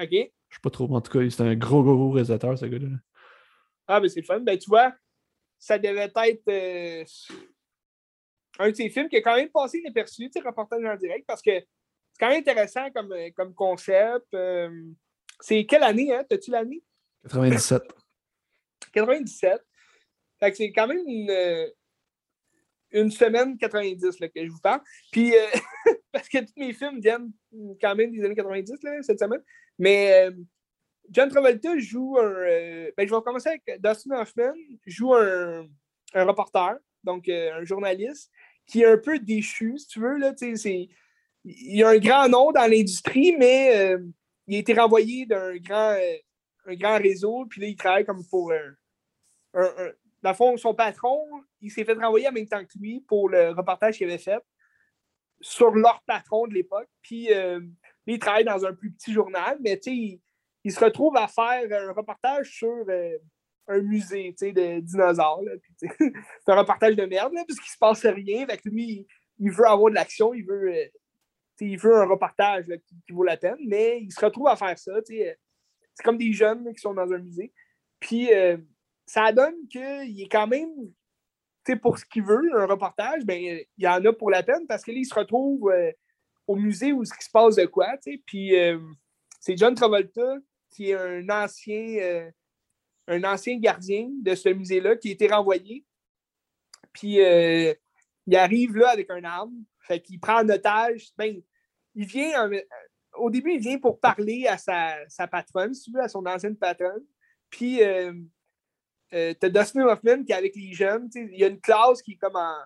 OK. 0.00 0.08
Je 0.10 0.16
sais 0.54 0.60
pas 0.62 0.70
trop. 0.70 0.92
En 0.94 1.00
tout 1.00 1.12
cas, 1.12 1.28
c'est 1.28 1.42
un 1.42 1.54
gros, 1.56 1.82
gros, 1.82 1.96
gros 1.96 2.10
réalisateur, 2.12 2.56
ce 2.56 2.64
gars-là. 2.66 2.88
Ah, 3.86 4.00
ben 4.00 4.08
c'est 4.08 4.22
fun. 4.22 4.40
Ben, 4.40 4.56
tu 4.58 4.70
vois, 4.70 4.94
ça 5.58 5.78
devait 5.78 6.10
être 6.14 6.48
euh, 6.48 7.04
un 8.58 8.70
de 8.70 8.74
ces 8.74 8.88
films 8.88 9.08
qui 9.08 9.16
a 9.16 9.20
quand 9.22 9.36
même 9.36 9.50
passé 9.50 9.78
inaperçu, 9.78 10.30
tu 10.30 10.40
sais, 10.40 10.46
reportage 10.48 10.84
en 10.84 10.96
direct, 10.96 11.26
parce 11.26 11.42
que 11.42 11.50
c'est 11.60 12.18
quand 12.18 12.28
même 12.28 12.40
intéressant 12.40 12.90
comme, 12.92 13.12
euh, 13.12 13.28
comme 13.36 13.52
concept. 13.54 14.32
euh, 14.34 14.70
c'est 15.40 15.64
quelle 15.66 15.82
année, 15.82 16.12
hein? 16.14 16.24
T'as-tu 16.28 16.50
l'année? 16.50 16.82
97. 17.24 17.82
97. 18.92 19.60
Fait 20.38 20.50
que 20.50 20.56
c'est 20.56 20.72
quand 20.72 20.86
même 20.86 21.02
une, 21.06 21.30
euh, 21.30 21.66
une 22.92 23.10
semaine 23.10 23.56
90 23.58 24.20
là, 24.20 24.28
que 24.28 24.44
je 24.44 24.50
vous 24.50 24.60
parle. 24.60 24.80
Puis, 25.10 25.34
euh, 25.34 25.40
parce 26.12 26.28
que 26.28 26.38
tous 26.38 26.52
mes 26.56 26.72
films 26.72 27.00
viennent 27.00 27.32
quand 27.80 27.94
même 27.94 28.12
des 28.12 28.24
années 28.24 28.34
90 28.34 28.82
là, 28.82 29.02
cette 29.02 29.18
semaine. 29.18 29.42
Mais 29.78 30.26
euh, 30.26 30.30
John 31.10 31.28
Travolta 31.28 31.78
joue 31.78 32.16
un. 32.18 32.22
euh, 32.24 32.90
ben, 32.96 33.06
je 33.08 33.14
vais 33.14 33.20
commencer 33.22 33.48
avec 33.48 33.80
Dustin 33.82 34.20
Hoffman, 34.20 34.52
joue 34.86 35.14
un, 35.14 35.66
un 36.14 36.24
reporter, 36.24 36.76
donc 37.04 37.28
un 37.28 37.64
journaliste, 37.64 38.30
qui 38.66 38.82
est 38.82 38.86
un 38.86 38.98
peu 38.98 39.18
déchu, 39.18 39.78
si 39.78 39.86
tu 39.88 40.00
veux. 40.00 40.16
Là, 40.18 40.32
c'est- 40.36 40.88
il 41.44 41.84
a 41.84 41.90
un 41.90 41.98
grand 41.98 42.28
nom 42.28 42.50
dans 42.50 42.68
l'industrie, 42.70 43.36
mais 43.38 43.96
il 44.46 44.56
a 44.56 44.58
été 44.58 44.74
renvoyé 44.74 45.26
d'un 45.26 45.56
grand, 45.56 45.92
euh, 45.92 46.16
un 46.66 46.74
grand 46.74 46.98
réseau, 46.98 47.46
puis 47.46 47.60
là, 47.60 47.66
il 47.68 47.76
travaille 47.76 48.04
comme 48.04 48.24
pour 48.28 48.52
un. 48.52 48.74
un- 49.54 49.74
un- 49.78 49.92
dans 50.22 50.30
le 50.30 50.36
fond, 50.36 50.56
son 50.56 50.74
patron, 50.74 51.24
il 51.60 51.70
s'est 51.70 51.84
fait 51.84 51.92
renvoyer 51.92 52.28
en 52.28 52.32
même 52.32 52.48
temps 52.48 52.64
que 52.64 52.78
lui 52.78 53.00
pour 53.00 53.28
le 53.28 53.50
reportage 53.50 53.96
qu'il 53.96 54.08
avait 54.08 54.18
fait 54.18 54.42
sur 55.40 55.70
leur 55.70 56.02
patron 56.02 56.46
de 56.46 56.54
l'époque. 56.54 56.88
Puis 57.02 57.32
euh, 57.32 57.60
il 58.06 58.18
travaille 58.18 58.44
dans 58.44 58.64
un 58.64 58.72
plus 58.74 58.90
petit 58.90 59.12
journal, 59.12 59.58
mais 59.60 59.78
il, 59.86 60.20
il 60.64 60.72
se 60.72 60.80
retrouve 60.80 61.16
à 61.16 61.28
faire 61.28 61.62
un 61.70 61.92
reportage 61.92 62.50
sur 62.50 62.84
euh, 62.88 63.18
un 63.68 63.80
musée 63.82 64.32
de 64.32 64.80
dinosaures. 64.80 65.42
c'est 65.76 66.48
un 66.48 66.56
reportage 66.56 66.96
de 66.96 67.04
merde, 67.04 67.32
là, 67.34 67.44
parce 67.46 67.60
qu'il 67.60 67.70
se 67.70 67.78
passe 67.78 68.06
rien. 68.06 68.46
Fait 68.46 68.58
que 68.58 68.68
lui, 68.68 69.06
il, 69.38 69.50
veut 69.50 69.66
avoir 69.66 69.90
de 69.90 69.94
l'action, 69.96 70.34
il 70.34 70.44
veut, 70.44 70.72
euh, 70.72 70.86
il 71.60 71.78
veut 71.78 71.96
un 71.96 72.06
reportage 72.06 72.66
qui, 73.06 73.12
vaut 73.12 73.24
la 73.24 73.36
peine, 73.36 73.58
mais 73.66 74.00
il 74.00 74.12
se 74.12 74.24
retrouve 74.24 74.48
à 74.48 74.56
faire 74.56 74.78
ça. 74.78 74.92
sais. 75.04 75.38
C'est 75.94 76.02
comme 76.02 76.18
des 76.18 76.32
jeunes 76.32 76.72
qui 76.74 76.80
sont 76.80 76.94
dans 76.94 77.10
un 77.12 77.18
musée. 77.18 77.52
Puis 78.00 78.32
euh, 78.32 78.58
ça 79.06 79.32
donne 79.32 79.54
qu'il 79.70 80.20
est 80.20 80.28
quand 80.30 80.46
même, 80.46 80.70
pour 81.80 81.98
ce 81.98 82.04
qu'il 82.04 82.22
veut, 82.22 82.50
un 82.54 82.66
reportage, 82.66 83.24
ben, 83.24 83.40
il 83.40 83.84
y 83.84 83.88
en 83.88 84.04
a 84.04 84.12
pour 84.12 84.30
la 84.30 84.42
peine 84.42 84.66
parce 84.66 84.84
que 84.84 84.90
là, 84.90 84.98
il 84.98 85.06
se 85.06 85.14
retrouve 85.14 85.70
euh, 85.70 85.90
au 86.46 86.56
musée 86.56 86.92
où 86.92 87.04
ce 87.04 87.14
qui 87.14 87.24
se 87.24 87.30
passe 87.30 87.56
de 87.56 87.66
quoi. 87.66 87.96
Puis 88.26 88.56
euh, 88.56 88.78
c'est 89.40 89.56
John 89.56 89.74
Travolta 89.74 90.36
qui 90.70 90.90
est 90.90 90.94
un 90.94 91.28
ancien, 91.30 91.98
euh, 92.00 92.30
un 93.08 93.24
ancien 93.24 93.58
gardien 93.58 94.10
de 94.22 94.34
ce 94.34 94.48
musée-là 94.48 94.96
qui 94.96 95.08
a 95.08 95.12
été 95.12 95.28
renvoyé. 95.28 95.84
Puis 96.92 97.20
euh, 97.20 97.74
il 98.26 98.36
arrive 98.36 98.76
là 98.76 98.90
avec 98.90 99.10
un 99.10 99.24
arme, 99.24 99.54
fait 99.86 100.00
qu'il 100.00 100.20
prend 100.20 100.40
en 100.42 100.48
otage. 100.48 101.08
Ben, 101.16 101.40
il 101.94 102.06
vient, 102.06 102.46
en- 102.46 102.50
au 103.18 103.30
début, 103.30 103.52
il 103.54 103.60
vient 103.60 103.78
pour 103.78 103.98
parler 104.00 104.46
à 104.46 104.58
sa, 104.58 104.96
sa 105.08 105.26
patronne, 105.26 105.72
si 105.74 105.84
tu 105.84 105.92
veux, 105.96 106.02
à 106.02 106.08
son 106.08 106.24
ancienne 106.26 106.56
patronne. 106.56 107.04
Puis, 107.50 107.82
euh, 107.82 108.12
euh, 109.14 109.34
t'as 109.38 109.48
Dustin 109.48 109.86
Hoffman 109.86 110.24
qui 110.24 110.32
est 110.32 110.36
avec 110.36 110.54
les 110.56 110.72
jeunes. 110.72 111.08
Il 111.14 111.38
y 111.38 111.44
a 111.44 111.48
une 111.48 111.60
classe 111.60 112.02
qui 112.02 112.12
est 112.12 112.16
comme 112.16 112.36
en, 112.36 112.56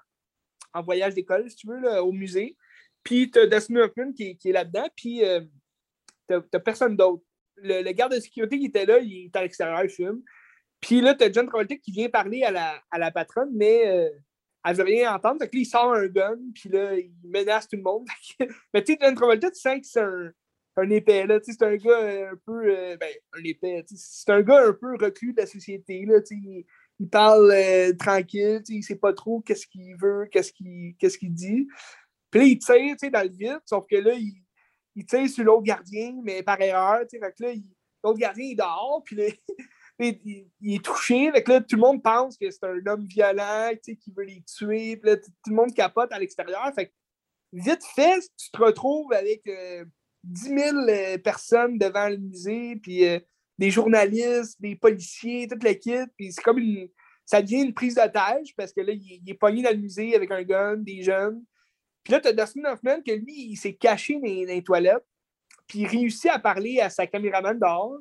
en 0.75 0.83
voyage 0.83 1.15
d'école, 1.15 1.49
si 1.51 1.57
tu 1.57 1.67
veux, 1.69 1.79
là, 1.81 2.03
au 2.03 2.13
musée. 2.13 2.57
Puis, 3.03 3.31
t'as 3.31 3.47
Dustin 3.47 3.77
Hoffman 3.77 4.13
qui, 4.13 4.31
est- 4.31 4.35
qui 4.37 4.49
est 4.51 4.53
là-dedans. 4.53 4.89
Puis, 4.97 5.25
euh, 5.25 5.41
t'as 6.27 6.61
personne 6.61 6.97
d'autre. 6.97 7.25
Le, 7.57 7.83
le 7.83 7.93
garde 7.93 8.15
de 8.15 8.21
sécurité 8.21 8.59
qui 8.59 8.67
était 8.67 8.87
là, 8.87 8.99
il 9.01 9.27
est 9.27 9.37
à 9.37 9.43
l'extérieur, 9.43 9.85
il 9.85 9.91
fume. 9.91 10.23
Puis 10.81 11.01
là, 11.03 11.15
t'as 11.15 11.31
John 11.31 11.47
Travolta 11.47 11.77
qui 11.77 11.91
vient 11.93 12.09
parler 12.09 12.43
à 12.43 12.51
la, 12.51 12.83
à 12.91 12.99
la 12.99 13.11
patronne, 13.11 13.51
mais 13.53 13.87
euh, 13.87 14.09
elle 14.65 14.77
veut 14.77 14.85
rien 14.85 15.15
entendre. 15.15 15.39
Fait 15.41 15.47
là, 15.47 15.61
il 15.61 15.67
sort 15.67 15.93
un 15.93 16.07
gun, 16.07 16.39
puis 16.55 16.69
là, 16.69 16.95
il 16.99 17.13
menace 17.25 17.69
tout 17.69 17.77
le 17.77 17.83
monde. 17.83 18.07
Mais 18.75 18.83
tu 18.85 18.93
sais, 18.93 18.99
John 19.01 19.15
Travolta, 19.15 19.51
tu 19.51 19.61
sens 19.61 19.81
que 19.81 19.87
c'est 19.87 20.01
un, 20.01 20.33
un 20.77 20.91
épais, 20.91 21.27
c'est 21.43 21.63
un 21.63 21.77
gars 21.77 22.31
un 22.31 22.37
peu. 22.45 22.65
euh, 22.67 22.97
ben, 22.97 23.11
un 23.33 23.83
C'est 23.87 24.31
un 24.31 24.43
gars 24.43 24.67
un 24.69 24.73
peu 24.73 24.97
reclus 24.97 25.33
de 25.33 25.41
la 25.41 25.47
société, 25.47 26.05
là. 26.07 26.21
Il, 26.31 26.65
il 27.01 27.09
parle 27.09 27.51
euh, 27.51 27.95
tranquille, 27.95 28.63
il 28.69 28.83
sait 28.83 28.97
pas 28.97 29.15
trop 29.15 29.41
qu'est-ce 29.41 29.67
qu'il 29.67 29.97
veut, 29.97 30.29
qu'est-ce 30.31 30.53
qu'il 30.53 31.35
dit. 31.35 31.67
Puis 32.31 32.41
là, 32.41 32.47
il 32.47 32.59
tire, 32.59 33.11
dans 33.11 33.23
le 33.23 33.35
vide, 33.35 33.61
sauf 33.65 33.87
que 33.91 33.97
là, 33.97 34.13
il, 34.15 35.07
tire 35.07 35.29
sur 35.29 35.45
l'autre 35.45 35.63
gardien, 35.63 36.15
mais 36.23 36.43
par 36.43 36.61
erreur, 36.61 37.01
là, 37.01 37.53
l'autre 38.05 38.19
gardien, 38.19 38.45
il 38.45 38.55
dort, 38.55 39.03
puis 39.05 39.17
là, 39.17 39.25
il, 40.09 40.75
est 40.75 40.85
touché. 40.85 41.31
Là, 41.31 41.61
tout 41.61 41.77
le 41.77 41.81
monde 41.81 42.03
pense 42.03 42.37
que 42.37 42.51
c'est 42.51 42.65
un 42.65 42.85
homme 42.87 43.07
violent, 43.07 43.71
qui 43.83 44.13
veut 44.17 44.25
les 44.25 44.43
tuer. 44.43 45.01
Tout 45.03 45.51
le 45.51 45.55
monde 45.55 45.75
capote 45.75 46.13
à 46.13 46.19
l'extérieur. 46.19 46.73
Fait 46.75 46.93
vite 47.53 47.85
fait, 47.95 48.21
tu 48.37 48.51
te 48.51 48.63
retrouves 48.63 49.13
avec 49.13 49.47
euh, 49.47 49.85
10 50.25 50.43
000 50.43 50.77
euh, 50.89 51.19
personnes 51.19 51.79
devant 51.79 52.09
le 52.09 52.19
musée, 52.19 52.77
puis 52.77 53.07
euh, 53.07 53.19
des 53.59 53.71
journalistes, 53.71 54.61
des 54.61 54.77
policiers, 54.77 55.49
toute 55.49 55.65
l'équipe. 55.65 56.11
Puis 56.17 56.33
c'est 56.33 56.43
comme 56.43 56.59
une. 56.59 56.89
Ça 57.25 57.43
devient 57.43 57.63
une 57.63 57.75
prise 57.75 57.95
d'otage 57.95 58.55
parce 58.57 58.73
que 58.73 58.81
là, 58.81 58.93
il, 58.93 59.21
il 59.25 59.31
est 59.31 59.35
pogné 59.35 59.63
dans 59.63 59.71
le 59.71 59.77
musée 59.77 60.17
avec 60.17 60.31
un 60.33 60.43
gun, 60.43 60.79
des 60.79 61.03
jeunes. 61.03 61.45
Puis 62.03 62.13
là, 62.13 62.21
tu 62.21 62.29
as 62.29 62.33
Dustin 62.33 62.65
Hoffman 62.65 63.03
que 63.03 63.13
lui, 63.13 63.51
il 63.51 63.57
s'est 63.57 63.75
caché 63.75 64.15
dans, 64.15 64.23
les 64.23 64.63
toilettes, 64.63 65.07
puis 65.67 65.81
il 65.81 65.87
réussit 65.87 66.31
à 66.31 66.39
parler 66.39 66.81
à 66.81 66.91
sa 66.91 67.07
caméraman 67.07 67.59
dehors. 67.59 67.99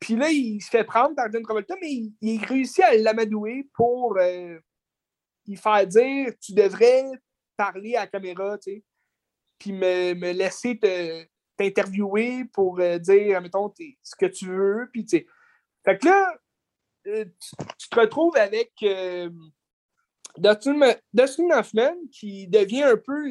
Puis 0.00 0.16
là, 0.16 0.30
il 0.30 0.60
se 0.60 0.70
fait 0.70 0.84
prendre 0.84 1.14
par 1.14 1.30
John 1.32 1.42
Travolta, 1.42 1.74
mais 1.80 1.90
il, 2.20 2.44
réussit 2.44 2.84
à 2.84 2.94
l'amadouer 2.96 3.68
pour 3.74 4.16
euh, 4.18 4.58
lui 5.46 5.56
faire 5.56 5.86
dire 5.86 6.32
Tu 6.40 6.52
devrais 6.52 7.04
parler 7.56 7.96
à 7.96 8.00
la 8.00 8.06
caméra, 8.06 8.56
tu 8.58 8.70
sais, 8.70 8.84
puis 9.58 9.72
me, 9.72 10.14
me 10.14 10.32
laisser 10.32 10.78
t'interviewer 11.56 12.44
pour 12.52 12.78
euh, 12.78 12.98
dire, 12.98 13.40
mettons, 13.40 13.72
ce 14.02 14.14
que 14.16 14.26
tu 14.26 14.46
veux. 14.46 14.88
Puis, 14.92 15.04
tu 15.04 15.18
sais. 15.18 15.26
Fait 15.84 15.98
que 15.98 16.06
là, 16.06 16.32
euh, 17.08 17.24
tu, 17.78 17.88
te 17.88 17.98
retrouves 17.98 18.36
avec 18.36 18.72
Dustin, 20.36 21.50
Hoffman 21.50 21.96
qui 22.12 22.46
devient 22.46 22.84
un 22.84 22.96
peu 22.96 23.28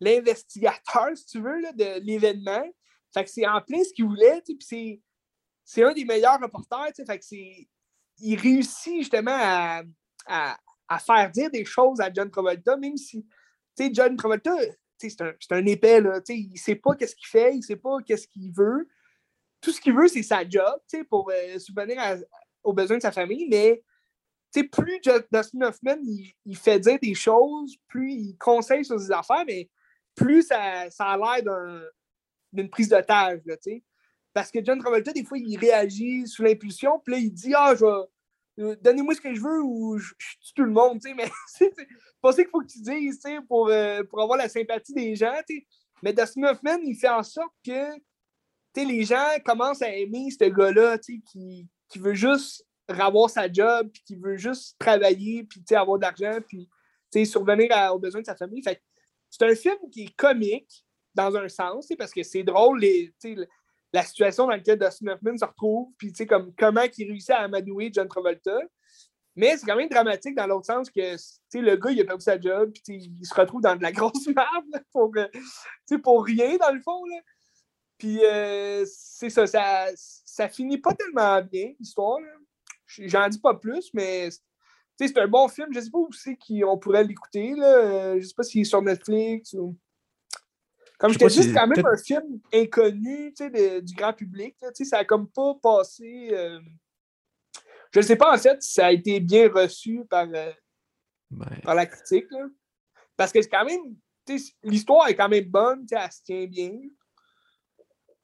l'investigateur, 0.00 1.16
si 1.16 1.24
tu 1.26 1.40
veux, 1.40 1.62
de 1.72 2.00
l'événement. 2.00 2.64
Fait 3.14 3.24
que 3.24 3.30
c'est 3.30 3.46
en 3.46 3.62
plein 3.62 3.82
ce 3.82 3.94
qu'il 3.94 4.04
voulait, 4.04 4.42
puis 4.44 4.58
c'est 4.60 5.00
un 5.82 5.92
des 5.92 6.04
meilleurs 6.04 6.40
reporters, 6.40 6.92
fait 6.94 7.18
que 7.18 7.24
c'est 7.24 7.68
il 8.18 8.38
réussit 8.38 8.98
justement 8.98 9.36
à, 9.36 9.82
à, 10.88 10.98
faire 10.98 11.30
dire 11.30 11.50
des 11.50 11.64
choses 11.64 12.00
à 12.00 12.10
John 12.12 12.30
Travolta, 12.30 12.76
même 12.76 12.96
si, 12.96 13.26
tu 13.76 13.90
John 13.92 14.16
Travolta, 14.16 14.54
c'est 14.96 15.20
un, 15.20 15.32
un, 15.50 15.66
épais, 15.66 16.00
là, 16.00 16.20
il 16.28 16.52
ne 16.52 16.56
sait 16.56 16.76
pas 16.76 16.94
qu'est-ce 16.94 17.14
qu'il 17.14 17.26
fait, 17.26 17.54
il 17.54 17.62
sait 17.62 17.76
pas 17.76 17.98
qu'est-ce 18.06 18.26
qu'il 18.26 18.50
veut. 18.52 18.88
Tout 19.60 19.70
ce 19.70 19.80
qu'il 19.80 19.94
veut, 19.94 20.08
c'est 20.08 20.22
sa 20.22 20.48
job, 20.48 20.80
pour 21.10 21.30
euh, 21.30 21.58
subvenir 21.58 21.98
aux 22.62 22.72
besoins 22.72 22.96
de 22.96 23.02
sa 23.02 23.12
famille, 23.12 23.46
mais 23.50 23.82
plus 24.64 25.00
Dustin 25.00 25.60
Hoffman 25.62 25.98
il, 26.44 26.56
fait 26.56 26.80
dire 26.80 26.98
des 27.00 27.14
choses, 27.14 27.76
plus 27.88 28.12
il 28.12 28.36
conseille 28.38 28.84
sur 28.84 28.98
ses 28.98 29.12
affaires, 29.12 29.44
mais 29.46 29.68
plus 30.14 30.42
ça, 30.42 30.90
ça 30.90 31.08
a 31.08 31.40
l'air 31.42 31.82
d'une 32.52 32.70
prise 32.70 32.88
d'otage. 32.88 33.40
Parce 34.36 34.50
que 34.50 34.62
John 34.62 34.78
Travolta, 34.78 35.14
des 35.14 35.24
fois, 35.24 35.38
il 35.38 35.56
réagit 35.56 36.26
sous 36.26 36.42
l'impulsion, 36.42 37.00
puis 37.02 37.14
là, 37.14 37.18
il 37.20 37.32
dit 37.32 37.54
Ah, 37.56 37.74
je 37.74 37.86
euh, 38.62 38.76
donnez-moi 38.82 39.14
ce 39.14 39.20
que 39.22 39.32
je 39.32 39.40
veux 39.40 39.62
ou 39.62 39.96
je, 39.96 40.12
tue 40.18 40.52
tout 40.54 40.64
le 40.64 40.72
monde. 40.72 41.00
Mais 41.16 41.24
c'est 41.46 41.72
pas 42.20 42.34
qu'il 42.34 42.46
faut 42.48 42.60
que 42.60 42.66
tu 42.66 42.82
dises 42.82 43.18
pour, 43.48 43.68
euh, 43.68 44.04
pour 44.04 44.20
avoir 44.20 44.36
la 44.36 44.50
sympathie 44.50 44.92
des 44.92 45.14
gens. 45.14 45.40
Mais 46.02 46.12
Dustin 46.12 46.42
Hoffman, 46.42 46.76
il 46.82 46.94
fait 46.96 47.08
en 47.08 47.22
sorte 47.22 47.54
que 47.64 47.96
les 48.76 49.04
gens 49.04 49.26
commencent 49.42 49.80
à 49.80 49.88
aimer 49.88 50.28
ce 50.30 50.44
gars-là 50.44 50.98
qui, 50.98 51.66
qui 51.88 51.98
veut 51.98 52.12
juste 52.12 52.66
avoir 52.88 53.30
sa 53.30 53.50
job, 53.50 53.88
puis 53.90 54.02
qui 54.04 54.16
veut 54.16 54.36
juste 54.36 54.76
travailler, 54.78 55.44
puis 55.44 55.62
avoir 55.74 55.98
de 55.98 56.02
l'argent, 56.02 56.40
puis 56.46 56.68
survenir 57.24 57.70
aux 57.90 57.98
besoins 57.98 58.20
de 58.20 58.26
sa 58.26 58.36
famille. 58.36 58.62
Fait 58.62 58.82
c'est 59.30 59.46
un 59.46 59.54
film 59.54 59.78
qui 59.90 60.02
est 60.02 60.14
comique 60.14 60.84
dans 61.14 61.34
un 61.36 61.48
sens, 61.48 61.88
parce 61.96 62.12
que 62.12 62.22
c'est 62.22 62.42
drôle 62.42 62.80
les, 62.80 63.14
la 63.92 64.02
situation 64.02 64.44
dans 64.44 64.50
laquelle 64.50 64.78
Dustin 64.78 65.08
Hoffman 65.08 65.36
se 65.36 65.44
retrouve, 65.44 65.92
puis 65.98 66.12
comme, 66.26 66.52
comment 66.56 66.82
il 66.96 67.10
réussit 67.10 67.30
à 67.30 67.40
amadouer 67.40 67.90
John 67.92 68.08
Travolta. 68.08 68.58
Mais 69.36 69.56
c'est 69.56 69.66
quand 69.66 69.76
même 69.76 69.88
dramatique 69.88 70.34
dans 70.34 70.46
l'autre 70.46 70.66
sens 70.66 70.90
que 70.90 71.00
le 71.54 71.76
gars, 71.76 71.90
il 71.90 72.00
a 72.00 72.04
perdu 72.04 72.24
sa 72.24 72.40
job, 72.40 72.72
puis 72.72 72.96
il 72.96 73.26
se 73.26 73.34
retrouve 73.34 73.60
dans 73.60 73.76
de 73.76 73.82
la 73.82 73.92
grosse 73.92 74.26
merde 74.34 74.84
pour, 74.92 75.12
euh, 75.16 75.98
pour 76.02 76.24
rien, 76.24 76.56
dans 76.56 76.72
le 76.72 76.80
fond. 76.80 77.04
Là. 77.04 77.16
Puis 77.98 78.24
euh, 78.24 78.84
c'est 78.86 79.30
ça, 79.30 79.46
ça, 79.46 79.86
ça 79.94 80.48
finit 80.48 80.78
pas 80.78 80.94
tellement 80.94 81.42
bien, 81.42 81.72
l'histoire. 81.78 82.18
J'en 82.86 83.28
dis 83.28 83.40
pas 83.40 83.54
plus, 83.54 83.90
mais 83.92 84.28
c'est 84.98 85.18
un 85.18 85.28
bon 85.28 85.48
film. 85.48 85.68
Je 85.72 85.80
sais 85.80 85.90
pas 85.90 85.98
où 85.98 86.12
c'est 86.12 86.36
qu'on 86.36 86.78
pourrait 86.78 87.04
l'écouter. 87.04 87.54
Je 87.56 88.24
sais 88.26 88.34
pas 88.34 88.42
s'il 88.42 88.62
est 88.62 88.64
sur 88.64 88.82
Netflix 88.82 89.52
ou. 89.54 89.76
Comme 90.98 91.12
je, 91.12 91.18
te 91.18 91.26
dis, 91.26 91.42
c'est 91.42 91.52
quand 91.52 91.66
même 91.66 91.84
un 91.84 91.96
film 91.96 92.40
inconnu 92.52 93.32
du 93.82 93.94
grand 93.94 94.14
public. 94.14 94.56
ça 94.72 94.98
a 94.98 95.04
comme 95.04 95.28
pas 95.28 95.54
passé. 95.62 96.30
Euh, 96.32 96.58
je 97.92 98.00
ne 98.00 98.04
sais 98.04 98.16
pas 98.16 98.34
en 98.34 98.38
fait 98.38 98.62
si 98.62 98.72
ça 98.72 98.86
a 98.86 98.92
été 98.92 99.20
bien 99.20 99.48
reçu 99.48 100.04
par, 100.08 100.26
euh, 100.32 100.52
par 101.62 101.74
la 101.74 101.86
critique. 101.86 102.28
Parce 103.16 103.32
que 103.32 103.42
c'est 103.42 103.48
quand 103.48 103.64
même. 103.64 103.96
L'histoire 104.64 105.08
est 105.08 105.14
quand 105.14 105.28
même 105.28 105.44
bonne, 105.44 105.86
elle 105.90 106.12
se 106.12 106.22
tient 106.24 106.46
bien. 106.46 106.72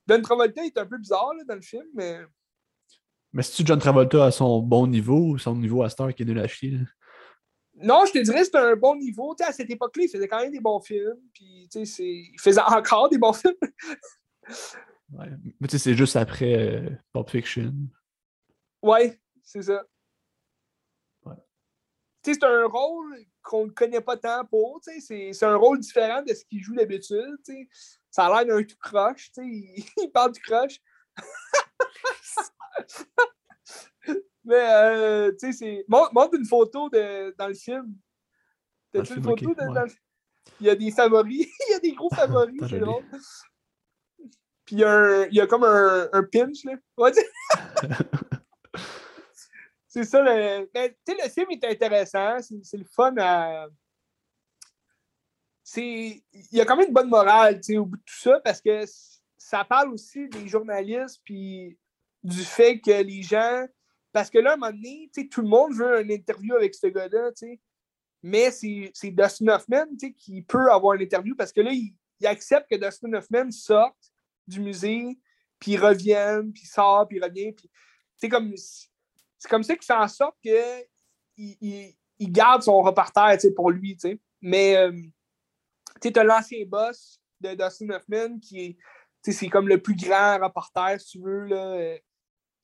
Don 0.06 0.20
Travolta 0.20 0.64
est 0.64 0.76
un 0.76 0.86
peu 0.86 0.98
bizarre 0.98 1.30
dans 1.46 1.54
le 1.54 1.60
film, 1.60 1.86
mais. 1.94 2.20
Mais 3.32 3.42
si 3.42 3.56
tu 3.56 3.66
John 3.66 3.78
Travolta 3.78 4.26
à 4.26 4.30
son 4.30 4.60
bon 4.60 4.86
niveau 4.86 5.38
son 5.38 5.56
niveau 5.56 5.82
à 5.82 5.88
Star 5.88 6.12
qui 6.12 6.22
est 6.22 6.26
de 6.26 6.32
la 6.32 6.48
chier? 6.48 6.78
Non, 7.82 8.04
je 8.06 8.12
te 8.12 8.18
dirais 8.18 8.38
que 8.38 8.44
c'était 8.44 8.58
un 8.58 8.76
bon 8.76 8.96
niveau. 8.96 9.34
à 9.40 9.52
cette 9.52 9.70
époque-là, 9.70 10.04
il 10.04 10.08
faisait 10.08 10.28
quand 10.28 10.40
même 10.40 10.52
des 10.52 10.60
bons 10.60 10.80
films. 10.80 11.20
Puis, 11.32 11.68
il 11.74 12.40
faisait 12.40 12.60
encore 12.60 13.08
des 13.08 13.18
bons 13.18 13.32
films. 13.32 13.54
ouais. 15.12 15.28
Mais 15.60 15.68
tu 15.68 15.72
sais, 15.72 15.78
c'est 15.78 15.94
juste 15.94 16.16
après 16.16 16.54
euh, 16.54 16.90
Pulp 17.12 17.30
Fiction. 17.30 17.72
Ouais, 18.82 19.20
c'est 19.42 19.62
ça. 19.62 19.84
Ouais. 21.24 21.36
C'est 22.24 22.42
un 22.44 22.66
rôle 22.66 23.16
qu'on 23.42 23.66
ne 23.66 23.70
connaît 23.70 24.00
pas 24.00 24.16
tant 24.16 24.44
pour. 24.44 24.80
C'est 24.82 25.42
un 25.42 25.56
rôle 25.56 25.80
différent 25.80 26.22
de 26.22 26.32
ce 26.32 26.44
qu'il 26.44 26.62
joue 26.62 26.74
d'habitude. 26.74 27.36
Ça 28.10 28.26
a 28.26 28.44
l'air 28.44 28.56
d'un 28.56 28.62
tout 28.62 28.76
croche. 28.80 29.30
Il, 29.38 29.84
il 30.02 30.10
parle 30.12 30.32
du 30.32 30.40
croche. 30.40 30.78
Mais, 34.44 34.54
euh, 34.56 35.32
tu 35.32 35.52
sais, 35.52 35.52
c'est. 35.52 35.84
Montre, 35.88 36.34
une 36.34 36.46
photo 36.46 36.88
de, 36.88 37.34
dans 37.36 37.48
le 37.48 37.54
film. 37.54 37.94
T'as 38.92 39.04
une 39.04 39.22
photo 39.22 39.54
dans 39.54 39.86
Il 40.60 40.66
y 40.66 40.70
a 40.70 40.74
des 40.74 40.90
favoris. 40.90 41.46
il 41.68 41.72
y 41.72 41.74
a 41.74 41.78
des 41.80 41.92
gros 41.92 42.10
favoris, 42.10 42.60
c'est 42.68 42.80
drôle. 42.80 43.04
Puis 44.64 44.76
il 44.76 44.78
y, 44.78 44.84
a 44.84 44.92
un, 44.92 45.24
il 45.26 45.34
y 45.34 45.40
a 45.40 45.46
comme 45.46 45.64
un, 45.64 46.08
un 46.12 46.22
pinch, 46.22 46.64
là. 46.64 46.74
c'est 49.88 50.04
ça, 50.04 50.22
le. 50.22 50.68
Mais, 50.74 50.96
tu 51.04 51.14
sais, 51.14 51.22
le 51.22 51.28
film 51.28 51.46
est 51.50 51.64
intéressant. 51.64 52.38
C'est 52.40 52.78
le 52.78 52.84
fun 52.84 53.14
à. 53.18 53.66
C'est. 55.62 56.22
Il 56.32 56.56
y 56.56 56.60
a 56.60 56.64
quand 56.64 56.76
même 56.76 56.88
une 56.88 56.94
bonne 56.94 57.08
morale, 57.08 57.56
tu 57.56 57.74
sais, 57.74 57.78
au 57.78 57.86
bout 57.86 57.96
de 57.96 58.02
tout 58.02 58.18
ça, 58.18 58.40
parce 58.40 58.60
que 58.60 58.84
ça 59.36 59.64
parle 59.64 59.92
aussi 59.92 60.28
des 60.28 60.48
journalistes, 60.48 61.20
puis 61.24 61.78
du 62.22 62.42
fait 62.42 62.80
que 62.80 63.02
les 63.02 63.22
gens. 63.22 63.66
Parce 64.12 64.28
que 64.28 64.38
là, 64.38 64.50
à 64.50 64.54
un 64.54 64.56
moment 64.56 64.72
donné, 64.72 65.10
tout 65.30 65.40
le 65.40 65.48
monde 65.48 65.74
veut 65.74 66.02
une 66.02 66.10
interview 66.10 66.54
avec 66.54 66.74
ce 66.74 66.86
gars-là, 66.86 67.30
mais 68.22 68.50
c'est 68.50 69.10
Dustin 69.10 69.48
Hoffman 69.48 69.86
qui 70.16 70.42
peut 70.42 70.70
avoir 70.70 70.94
une 70.94 71.02
interview 71.02 71.34
parce 71.34 71.52
que 71.52 71.60
là, 71.60 71.72
il, 71.72 71.94
accepte 72.24 72.70
que 72.70 72.76
Dustin 72.76 73.12
Hoffman 73.14 73.50
sorte 73.50 74.12
du 74.46 74.60
musée, 74.60 75.18
puis 75.58 75.76
revienne, 75.76 76.52
puis 76.52 76.66
sort, 76.66 77.08
puis 77.08 77.20
revient. 77.20 77.52
c'est 78.16 78.28
comme, 78.28 78.54
comme 79.50 79.64
ça 79.64 79.74
qu'il 79.74 79.84
fait 79.84 79.92
en 79.92 80.06
sorte 80.06 80.36
qu'il 80.40 80.86
il, 81.36 82.32
garde 82.32 82.62
son 82.62 82.80
reporter 82.80 83.36
pour 83.56 83.72
lui. 83.72 83.98
Mais 84.40 84.76
euh, 84.76 84.92
tu 86.00 86.12
as 86.14 86.22
l'ancien 86.22 86.64
boss 86.64 87.20
de 87.40 87.54
Dustin 87.54 87.90
Hoffman 87.90 88.38
qui 88.38 88.60
est. 88.60 88.78
C'est 89.24 89.48
comme 89.48 89.68
le 89.68 89.80
plus 89.80 89.94
grand 89.94 90.38
reporter, 90.38 91.00
si 91.00 91.12
tu 91.12 91.24
veux, 91.24 91.48
euh, 91.52 91.96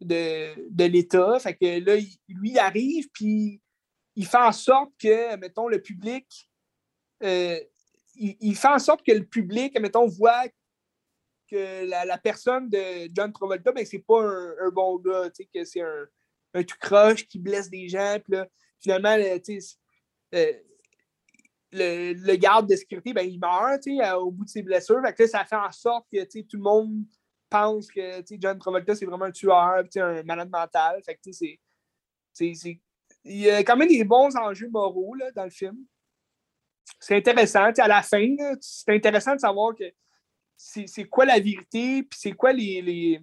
de, 0.01 0.69
de 0.71 0.85
l'État. 0.85 1.39
Fait 1.39 1.55
que 1.55 1.85
là, 1.85 1.97
lui, 1.97 2.51
il 2.51 2.59
arrive, 2.59 3.09
puis 3.13 3.61
il 4.17 4.27
fait 4.27 4.39
en 4.39 4.53
sorte 4.53 4.93
que, 5.01 5.37
mettons, 5.37 5.69
le 5.69 5.81
public, 5.81 6.51
euh, 7.23 7.59
il, 8.17 8.57
fait 8.57 8.69
en 8.69 8.79
sorte 8.79 9.05
que 9.05 9.13
le 9.13 9.25
public, 9.25 9.79
mettons, 9.81 10.07
voit 10.07 10.49
que 11.49 11.85
la, 11.87 12.19
personne 12.19 12.69
de 12.69 13.09
John 13.15 13.33
Travolta, 13.33 13.73
ben, 13.73 13.87
c'est 13.87 14.01
pas 14.01 14.21
un, 14.21 14.71
bon 14.71 14.99
gars, 14.99 15.31
que 15.31 15.65
c'est 15.65 15.81
un, 15.81 16.07
un, 16.55 16.63
tout 16.63 16.77
croche 16.81 17.27
qui 17.27 17.39
blesse 17.39 17.71
des 17.71 17.89
gens, 17.89 18.19
puis 18.23 18.35
là, 18.35 18.49
finalement, 18.81 19.17
euh, 19.17 20.53
le, 21.71 22.13
le, 22.13 22.37
garde 22.37 22.69
de 22.69 22.77
sécurité, 22.77 23.13
ben, 23.13 23.23
il 23.23 23.39
meurt 23.39 23.87
au 24.21 24.31
bout 24.31 24.45
de 24.45 24.51
ses 24.51 24.63
blessures. 24.63 25.01
Fait 25.05 25.15
que 25.15 25.27
ça 25.27 25.45
fait 25.45 25.57
en 25.57 25.71
sorte 25.71 26.07
que 26.13 26.25
tout 26.25 26.57
le 26.57 26.63
monde 26.63 27.05
pense 27.49 27.89
que 27.89 28.23
John 28.39 28.59
Travolta, 28.59 28.95
c'est 28.95 29.07
vraiment 29.07 29.27
un 29.27 29.31
tueur, 29.31 29.85
un 29.97 30.23
malade 30.23 30.51
mental. 30.51 31.03
Fait 31.05 31.15
que, 31.15 31.33
c'est, 31.33 31.59
c'est, 32.33 32.81
Il 33.25 33.39
y 33.39 33.51
a 33.51 33.63
quand 33.63 33.77
même 33.77 33.89
des 33.89 34.05
bons 34.05 34.37
enjeux 34.37 34.69
moraux 34.69 35.15
là, 35.15 35.31
dans 35.33 35.45
le 35.45 35.51
film. 35.51 35.77
C'est 37.01 37.17
intéressant. 37.17 37.71
À 37.79 37.89
la 37.89 38.03
fin, 38.03 38.27
c'est 38.61 38.95
intéressant 38.95 39.35
de 39.35 39.41
savoir 39.41 39.75
que 39.75 39.85
c'est, 40.57 41.05
quoi 41.05 41.25
la 41.25 41.39
vérité, 41.39 42.03
puis 42.03 42.19
c'est 42.19 42.33
quoi 42.33 42.53
les. 42.53 42.83
les... 42.83 43.21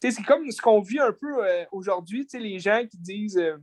C'est 0.00 0.22
comme 0.22 0.48
ce 0.50 0.60
qu'on 0.60 0.80
vit 0.80 1.00
un 1.00 1.12
peu 1.12 1.44
euh, 1.44 1.64
aujourd'hui, 1.72 2.26
les 2.34 2.60
gens 2.60 2.86
qui 2.88 2.98
disent 2.98 3.38
euh, 3.38 3.56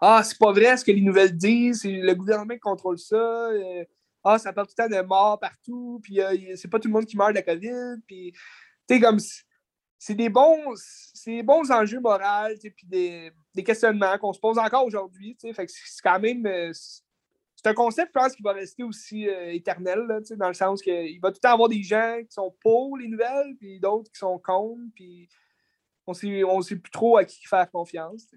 Ah, 0.00 0.22
c'est 0.24 0.38
pas 0.38 0.52
vrai 0.52 0.76
ce 0.76 0.84
que 0.84 0.92
les 0.92 1.02
nouvelles 1.02 1.36
disent, 1.36 1.80
c'est 1.82 1.92
le 1.92 2.14
gouvernement 2.14 2.54
qui 2.54 2.60
contrôle 2.60 2.98
ça. 2.98 3.16
Euh, 3.16 3.84
ah, 4.24 4.38
ça 4.38 4.52
parle 4.52 4.68
tout 4.68 4.74
le 4.78 4.88
temps 4.88 4.96
de 4.96 5.02
morts 5.02 5.38
partout, 5.38 6.00
puis 6.02 6.20
c'est 6.56 6.68
pas 6.68 6.78
tout 6.78 6.88
le 6.88 6.94
monde 6.94 7.06
qui 7.06 7.16
meurt 7.16 7.30
de 7.30 7.36
la 7.36 7.42
COVID, 7.42 8.00
puis 8.06 8.32
comme 9.00 9.18
c'est 9.98 10.14
des 10.14 10.28
bons 10.28 10.74
c'est 10.76 11.42
bons 11.42 11.70
enjeux 11.70 12.00
moraux 12.00 12.54
puis 12.60 12.86
des, 12.86 13.30
des 13.54 13.64
questionnements 13.64 14.16
qu'on 14.18 14.32
se 14.32 14.40
pose 14.40 14.58
encore 14.58 14.84
aujourd'hui 14.84 15.36
fait 15.54 15.68
c'est 15.68 16.02
quand 16.02 16.20
même 16.20 16.46
euh, 16.46 16.72
c'est 17.60 17.70
un 17.70 17.74
concept, 17.74 18.12
je 18.14 18.20
pense, 18.20 18.36
qui 18.36 18.42
va 18.42 18.52
rester 18.52 18.84
aussi 18.84 19.28
euh, 19.28 19.52
éternel, 19.52 20.04
là, 20.08 20.20
sais, 20.22 20.36
dans 20.36 20.46
le 20.46 20.54
sens 20.54 20.80
qu'il 20.80 21.18
va 21.20 21.30
tout 21.30 21.38
le 21.42 21.48
temps 21.48 21.54
avoir 21.54 21.68
des 21.68 21.82
gens 21.82 22.18
qui 22.20 22.32
sont 22.32 22.54
pour 22.60 22.96
les 22.96 23.08
nouvelles, 23.08 23.56
puis 23.58 23.80
d'autres 23.80 24.12
qui 24.12 24.18
sont 24.18 24.38
contre, 24.38 24.80
puis 24.94 25.28
on 26.06 26.14
sait, 26.14 26.44
on 26.44 26.62
sait 26.62 26.76
plus 26.76 26.92
trop 26.92 27.16
à 27.16 27.24
qui 27.24 27.44
faire 27.48 27.68
confiance. 27.68 28.22
sais. 28.30 28.36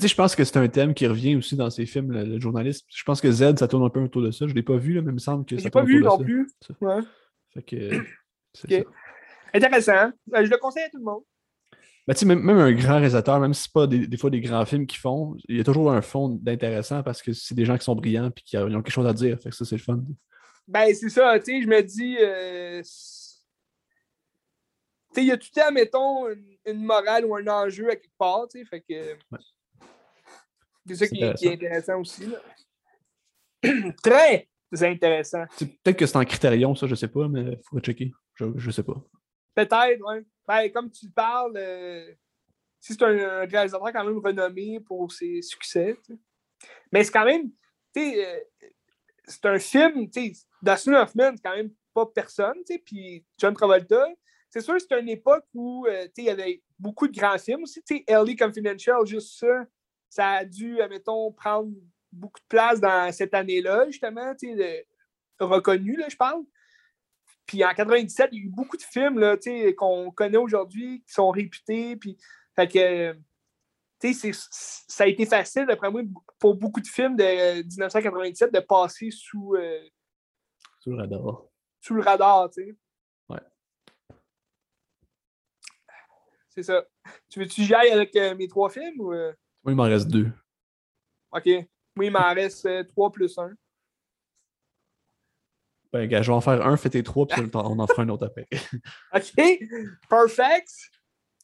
Sais, 0.00 0.08
je 0.08 0.14
pense 0.16 0.34
que 0.34 0.42
c'est 0.42 0.58
un 0.58 0.66
thème 0.66 0.92
qui 0.92 1.06
revient 1.06 1.36
aussi 1.36 1.54
dans 1.54 1.70
ces 1.70 1.86
films, 1.86 2.10
le, 2.10 2.24
le 2.24 2.40
journaliste. 2.40 2.84
Je 2.88 3.04
pense 3.04 3.20
que 3.20 3.30
Z, 3.30 3.56
ça 3.58 3.68
tourne 3.68 3.84
un 3.84 3.90
peu 3.90 4.00
autour 4.00 4.22
de 4.22 4.32
ça. 4.32 4.46
Je 4.46 4.50
ne 4.50 4.56
l'ai 4.56 4.64
pas 4.64 4.76
vu, 4.76 4.92
là, 4.92 5.02
mais 5.02 5.12
il 5.12 5.14
me 5.14 5.18
semble 5.18 5.46
que 5.46 5.56
ça 5.56 5.70
pas 5.70 5.80
tourne 5.80 5.92
vu 5.92 6.00
autour 6.04 6.18
non 6.18 6.24
plus. 6.24 6.50
ça. 6.60 6.74
Ouais. 6.80 7.02
Fait 7.54 7.62
que, 7.62 8.04
c'est 8.52 8.82
ça. 8.82 8.90
Intéressant. 9.56 10.12
Euh, 10.34 10.44
je 10.44 10.50
le 10.50 10.58
conseille 10.58 10.84
à 10.84 10.90
tout 10.90 10.98
le 10.98 11.04
monde. 11.04 11.22
Ben, 12.06 12.14
même, 12.24 12.40
même 12.40 12.58
un 12.58 12.72
grand 12.72 12.94
réalisateur, 12.96 13.40
même 13.40 13.52
si 13.52 13.64
c'est 13.64 13.72
pas 13.72 13.86
des, 13.88 14.06
des 14.06 14.16
fois 14.16 14.30
des 14.30 14.40
grands 14.40 14.64
films 14.64 14.86
qu'ils 14.86 15.00
font, 15.00 15.36
il 15.48 15.56
y 15.56 15.60
a 15.60 15.64
toujours 15.64 15.90
un 15.90 16.02
fond 16.02 16.28
d'intéressant 16.28 17.02
parce 17.02 17.20
que 17.20 17.32
c'est 17.32 17.54
des 17.56 17.64
gens 17.64 17.76
qui 17.76 17.84
sont 17.84 17.96
brillants 17.96 18.28
et 18.28 18.40
qui 18.44 18.56
ont 18.56 18.68
quelque 18.68 18.90
chose 18.92 19.06
à 19.06 19.12
dire. 19.12 19.40
Fait 19.40 19.50
que 19.50 19.56
ça, 19.56 19.64
c'est 19.64 19.76
le 19.76 19.82
fun. 19.82 20.00
Ben, 20.68 20.94
c'est 20.94 21.08
ça, 21.08 21.38
tu 21.40 21.46
sais, 21.46 21.62
je 21.62 21.66
me 21.68 21.82
dis. 21.82 22.16
euh, 22.20 22.80
c'est- 22.84 23.26
tu 25.14 25.14
sais, 25.14 25.22
il 25.22 25.28
y 25.28 25.32
a 25.32 25.36
tout 25.36 25.48
le 25.56 25.60
temps, 25.60 25.72
mettons, 25.72 26.28
une, 26.28 26.56
une 26.66 26.84
morale 26.84 27.24
ou 27.24 27.34
un 27.36 27.46
enjeu 27.48 27.88
à 27.90 27.96
quelque 27.96 28.16
part, 28.18 28.46
tu 28.48 28.58
sais, 28.60 28.64
fait 28.66 28.80
que. 28.82 29.14
Ouais. 29.32 29.38
C'est 30.86 30.94
ça 30.96 31.08
qui, 31.08 31.32
qui 31.34 31.46
est 31.46 31.54
intéressant 31.54 32.00
aussi, 32.00 32.26
là. 32.26 32.38
Très 34.02 34.48
intéressant. 34.82 35.44
Peut-être 35.58 35.96
que 35.96 36.06
c'est 36.06 36.16
en 36.16 36.24
critérion, 36.24 36.74
ça, 36.76 36.86
je 36.86 36.94
sais 36.94 37.08
pas, 37.08 37.26
mais 37.28 37.40
il 37.42 37.58
faudrait 37.64 37.82
checker. 37.82 38.12
Je, 38.34 38.44
je 38.56 38.70
sais 38.70 38.82
pas. 38.84 38.94
Peut-être, 39.56 40.00
oui. 40.06 40.18
Ben, 40.46 40.70
comme 40.70 40.90
tu 40.90 41.08
parles, 41.10 41.54
euh, 41.56 42.12
c'est 42.78 43.02
un, 43.02 43.46
réalisateur 43.46 43.90
quand 43.92 44.04
même 44.04 44.18
renommé 44.18 44.78
pour 44.80 45.10
ses 45.10 45.40
succès, 45.40 45.96
mais 46.92 47.02
c'est 47.02 47.10
quand 47.10 47.24
même, 47.24 47.50
euh, 47.96 48.40
c'est 49.24 49.46
un 49.46 49.58
film, 49.58 50.06
Dustin 50.62 51.02
Hoffman, 51.02 51.32
c'est 51.34 51.42
quand 51.42 51.56
même 51.56 51.72
pas 51.94 52.04
personne, 52.04 52.62
puis 52.84 53.24
John 53.38 53.54
Travolta, 53.54 54.06
c'est 54.50 54.60
sûr 54.60 54.76
c'est 54.78 55.00
une 55.00 55.08
époque 55.08 55.46
où, 55.54 55.86
euh, 55.86 56.06
il 56.18 56.24
y 56.24 56.30
avait 56.30 56.62
beaucoup 56.78 57.08
de 57.08 57.18
grands 57.18 57.38
films 57.38 57.62
aussi, 57.62 57.82
L.A. 58.06 58.36
Confidential, 58.36 59.06
juste 59.06 59.38
ça, 59.38 59.64
ça 60.10 60.30
a 60.32 60.44
dû, 60.44 60.82
admettons, 60.82 61.32
prendre 61.32 61.72
beaucoup 62.12 62.40
de 62.40 62.46
place 62.46 62.78
dans 62.78 63.10
cette 63.10 63.32
année-là, 63.32 63.86
justement, 63.86 64.34
de- 64.34 64.84
reconnu, 65.40 65.96
là, 65.96 66.08
je 66.10 66.16
parle. 66.16 66.42
Puis 67.46 67.64
en 67.64 67.72
97, 67.72 68.28
il 68.32 68.38
y 68.38 68.42
a 68.42 68.44
eu 68.46 68.48
beaucoup 68.50 68.76
de 68.76 68.82
films 68.82 69.18
là, 69.18 69.36
qu'on 69.76 70.10
connaît 70.10 70.36
aujourd'hui 70.36 71.02
qui 71.06 71.12
sont 71.12 71.30
réputés. 71.30 71.96
Puis, 71.96 72.18
fait 72.56 72.66
que, 72.68 73.16
c'est- 74.12 74.36
ça 74.88 75.04
a 75.04 75.06
été 75.06 75.24
facile, 75.26 75.66
d'après 75.66 75.90
moi, 75.90 76.02
pour 76.38 76.54
beaucoup 76.56 76.80
de 76.80 76.86
films 76.88 77.16
de 77.16 77.62
1997 77.62 78.52
de 78.52 78.60
passer 78.60 79.10
sous, 79.10 79.54
euh, 79.54 79.80
Sur 80.80 80.92
le 80.92 80.98
radar. 80.98 81.42
sous 81.80 81.94
le 81.94 82.02
radar. 82.02 82.50
tu 82.50 82.64
sais. 82.64 82.76
Ouais. 83.28 83.40
C'est 86.50 86.62
ça. 86.62 86.84
Tu 87.28 87.38
veux-tu 87.38 87.60
que 87.60 87.66
j'y 87.66 87.74
aille 87.74 87.90
avec 87.90 88.14
euh, 88.16 88.34
mes 88.34 88.48
trois 88.48 88.70
films 88.70 89.00
ou. 89.00 89.12
euh? 89.12 89.32
Moi, 89.62 89.72
il 89.72 89.76
m'en 89.76 89.82
reste 89.84 90.08
deux. 90.08 90.30
OK. 91.32 91.46
Moi, 91.96 92.06
il 92.06 92.10
m'en 92.10 92.32
reste 92.34 92.66
euh, 92.66 92.82
trois 92.84 93.10
plus 93.12 93.36
un. 93.38 93.52
Ben, 95.96 96.08
gars, 96.08 96.22
je 96.22 96.30
vais 96.30 96.36
en 96.36 96.40
faire 96.40 96.66
un, 96.66 96.76
fais 96.76 96.90
tes 96.90 97.02
trois, 97.02 97.26
puis 97.26 97.40
on 97.54 97.78
en 97.78 97.86
fera 97.86 98.02
un 98.02 98.08
autre 98.08 98.26
après. 98.26 98.46
OK. 99.14 99.60
Perfect. 100.08 100.68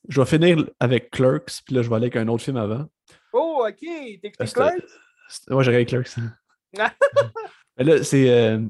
je 0.09 0.21
vais 0.21 0.27
finir 0.27 0.69
avec 0.81 1.11
Clerks, 1.11 1.63
puis 1.67 1.75
là, 1.75 1.83
je 1.83 1.89
vais 1.89 1.97
aller 1.97 2.05
avec 2.07 2.17
un 2.17 2.29
autre 2.29 2.43
film 2.45 2.57
avant. 2.57 2.87
Oh, 3.33 3.65
OK. 3.69 3.83
Écouté 3.83 4.31
c'était- 4.47 4.53
Clerks? 4.53 4.85
Ouais, 5.51 5.65
j'ai 5.65 5.71
regardé 5.71 5.87
Clerks. 5.87 6.17
Mais 7.79 7.85
là, 7.85 8.03
c'est. 8.03 8.29
euh, 8.31 8.61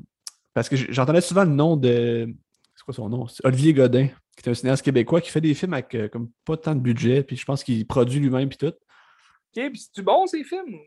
parce 0.55 0.69
que 0.69 0.77
j'entendais 0.77 1.21
souvent 1.21 1.45
le 1.45 1.51
nom 1.51 1.77
de. 1.77 2.29
C'est 2.75 2.85
quoi 2.85 2.95
son 2.95 3.09
nom? 3.09 3.27
C'est 3.29 3.45
Olivier 3.47 3.73
Godin, 3.75 4.09
qui 4.37 4.49
est 4.49 4.51
un 4.51 4.55
cinéaste 4.55 4.85
québécois 4.85 5.21
qui 5.21 5.31
fait 5.31 5.41
des 5.41 5.55
films 5.55 5.73
avec 5.75 5.95
euh, 5.95 6.09
comme 6.09 6.31
pas 6.45 6.57
tant 6.57 6.75
de 6.75 6.81
budget, 6.81 7.23
puis 7.23 7.37
je 7.37 7.45
pense 7.45 7.63
qu'il 7.65 7.87
produit 7.87 8.21
lui-même, 8.21 8.49
puis 8.49 8.59
tout. 8.59 8.67
OK. 8.67 8.73
Puis 9.71 9.79
c'est-tu 9.79 10.03
bon, 10.03 10.27
ces 10.27 10.45
films? 10.45 10.79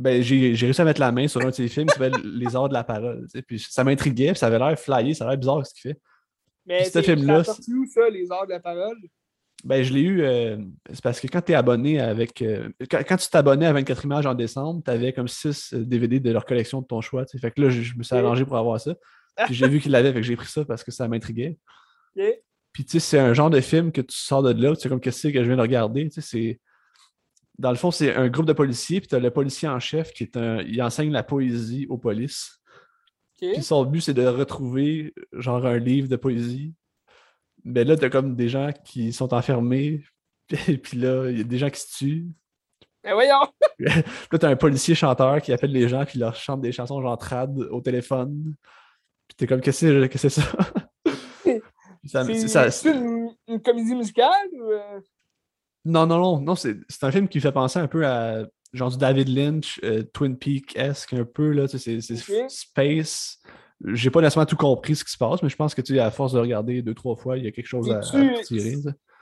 Ben, 0.00 0.22
j'ai 0.22 0.54
réussi 0.54 0.80
à 0.80 0.84
mettre 0.84 1.00
la 1.00 1.10
main 1.10 1.26
sur 1.26 1.40
un 1.40 1.46
de 1.50 1.54
ses 1.54 1.66
films 1.68 1.86
qui 1.88 1.94
s'appelle 1.94 2.14
Les 2.22 2.54
Arts 2.54 2.68
de 2.68 2.74
la 2.74 2.84
parole. 2.84 3.22
tu 3.22 3.30
sais, 3.38 3.42
Puis 3.42 3.58
ça 3.58 3.82
m'intriguait, 3.82 4.30
puis 4.30 4.38
ça 4.38 4.46
avait 4.46 4.58
l'air 4.58 4.78
flyé, 4.78 5.12
ça 5.14 5.24
avait 5.24 5.32
l'air 5.32 5.38
bizarre 5.40 5.66
ce 5.66 5.74
qu'il 5.74 5.90
fait. 5.90 6.00
Mais 6.66 6.84
ce 6.84 7.02
film-là, 7.02 7.42
sorti 7.44 7.72
où, 7.72 7.84
ça, 7.86 8.08
les 8.08 8.30
arts 8.30 8.46
de 8.46 8.52
la 8.52 8.60
parole? 8.60 8.96
Ben, 9.64 9.82
je 9.82 9.92
l'ai 9.92 10.02
eu. 10.02 10.22
euh, 10.22 10.56
c'est 10.92 11.02
parce 11.02 11.18
que 11.18 11.26
quand 11.26 11.40
tu 11.40 11.50
es 11.50 11.54
abonné 11.56 11.98
avec. 11.98 12.42
euh, 12.42 12.68
quand, 12.88 13.00
quand 13.08 13.16
tu 13.16 13.28
t'abonnais 13.28 13.66
à 13.66 13.72
24 13.72 14.04
images 14.04 14.26
en 14.26 14.34
décembre, 14.34 14.82
tu 14.84 14.90
avais 14.90 15.12
comme 15.12 15.26
6 15.26 15.74
DVD 15.74 16.20
de 16.20 16.30
leur 16.30 16.44
collection 16.44 16.80
de 16.80 16.86
ton 16.86 17.00
choix. 17.00 17.24
tu 17.26 17.32
sais. 17.32 17.40
Fait 17.40 17.50
que 17.50 17.60
là, 17.62 17.68
je, 17.70 17.82
je 17.82 17.96
me 17.96 18.04
suis 18.04 18.14
arrangé 18.14 18.44
pour 18.44 18.56
avoir 18.56 18.80
ça. 18.80 18.94
Puis 19.46 19.54
j'ai 19.54 19.66
vu 19.68 19.80
qu'il 19.80 19.90
l'avait, 19.92 20.12
fait 20.12 20.20
que 20.20 20.26
j'ai 20.26 20.36
pris 20.36 20.46
ça 20.48 20.64
parce 20.64 20.84
que 20.84 20.92
ça 20.92 21.08
m'intriguait. 21.08 21.58
Puis 22.72 22.84
tu 22.84 22.92
sais, 22.92 23.00
c'est 23.00 23.18
un 23.18 23.34
genre 23.34 23.50
de 23.50 23.60
film 23.60 23.90
que 23.90 24.00
tu 24.00 24.16
sors 24.16 24.42
de 24.44 24.52
là, 24.52 24.76
tu 24.76 24.82
sais, 24.82 24.88
comme 24.88 25.00
qu'est-ce 25.00 25.26
que 25.28 25.42
je 25.42 25.46
viens 25.48 25.56
de 25.56 25.60
regarder. 25.62 26.08
Tu 26.08 26.20
sais, 26.20 26.20
c'est. 26.20 26.60
Dans 27.58 27.70
le 27.70 27.76
fond, 27.76 27.90
c'est 27.90 28.14
un 28.14 28.28
groupe 28.28 28.46
de 28.46 28.52
policiers, 28.52 29.00
puis 29.00 29.08
tu 29.08 29.14
as 29.16 29.18
le 29.18 29.30
policier 29.30 29.66
en 29.68 29.80
chef 29.80 30.12
qui 30.12 30.22
est 30.24 30.36
un. 30.36 30.60
Il 30.62 30.80
enseigne 30.82 31.10
la 31.10 31.22
poésie 31.24 31.86
aux 31.88 31.98
polices. 31.98 32.60
Puis 33.54 33.62
son 33.62 33.84
but, 33.84 34.00
c'est 34.00 34.14
de 34.14 34.26
retrouver 34.26 35.12
genre 35.32 35.64
un 35.66 35.78
livre 35.78 36.08
de 36.08 36.16
poésie. 36.16 36.74
Mais 37.64 37.84
là, 37.84 37.96
t'as 37.96 38.10
comme 38.10 38.36
des 38.36 38.48
gens 38.48 38.70
qui 38.84 39.12
sont 39.12 39.34
enfermés. 39.34 40.04
Puis 40.48 40.96
là, 40.98 41.28
il 41.30 41.38
y 41.38 41.40
a 41.40 41.44
des 41.44 41.58
gens 41.58 41.70
qui 41.70 41.80
se 41.80 41.96
tuent. 41.98 42.26
Ben 43.04 43.14
voyons! 43.14 43.46
Puis 43.78 43.86
là, 44.32 44.38
t'as 44.38 44.48
un 44.50 44.56
policier 44.56 44.94
chanteur 44.94 45.40
qui 45.42 45.52
appelle 45.52 45.72
les 45.72 45.88
gens 45.88 46.04
qui 46.04 46.18
leur 46.18 46.34
chante 46.36 46.60
des 46.60 46.72
chansons 46.72 47.00
genre 47.02 47.18
trad 47.18 47.56
au 47.70 47.80
téléphone. 47.80 48.54
Puis 49.28 49.36
t'es 49.36 49.46
comme, 49.46 49.60
qu'est-ce 49.60 50.06
que 50.06 50.18
c'est 50.18 50.30
ça? 50.30 50.42
Puis 51.44 52.08
ça- 52.08 52.24
C'est 52.24 52.48
ça- 52.48 52.70
c'est 52.70 52.92
une, 52.92 53.30
une 53.48 53.60
comédie 53.60 53.94
musicale 53.94 54.48
ou. 54.52 54.70
Non, 55.90 56.06
non, 56.06 56.18
non, 56.18 56.40
non, 56.40 56.54
c'est 56.54 56.76
un 57.02 57.10
film 57.10 57.28
qui 57.28 57.40
fait 57.40 57.52
penser 57.52 57.78
un 57.78 57.88
peu 57.88 58.06
à 58.06 58.46
genre 58.74 58.90
du 58.90 58.98
David 58.98 59.28
Lynch, 59.28 59.80
euh, 59.82 60.02
Twin 60.12 60.36
Peak-esque 60.36 61.14
un 61.14 61.24
peu, 61.24 61.52
là, 61.52 61.66
tu 61.66 61.78
sais, 61.78 62.00
c'est 62.02 62.48
space. 62.48 63.38
J'ai 63.86 64.10
pas 64.10 64.20
nécessairement 64.20 64.46
tout 64.46 64.56
compris 64.56 64.96
ce 64.96 65.04
qui 65.04 65.12
se 65.12 65.16
passe, 65.18 65.42
mais 65.42 65.48
je 65.48 65.56
pense 65.56 65.74
que 65.74 65.80
tu 65.80 65.94
sais, 65.94 66.00
à 66.00 66.10
force 66.10 66.32
de 66.34 66.38
regarder 66.40 66.82
deux, 66.82 66.94
trois 66.94 67.16
fois, 67.16 67.38
il 67.38 67.44
y 67.44 67.46
a 67.46 67.52
quelque 67.52 67.66
chose 67.66 67.90
à, 67.90 67.98
à 67.98 68.02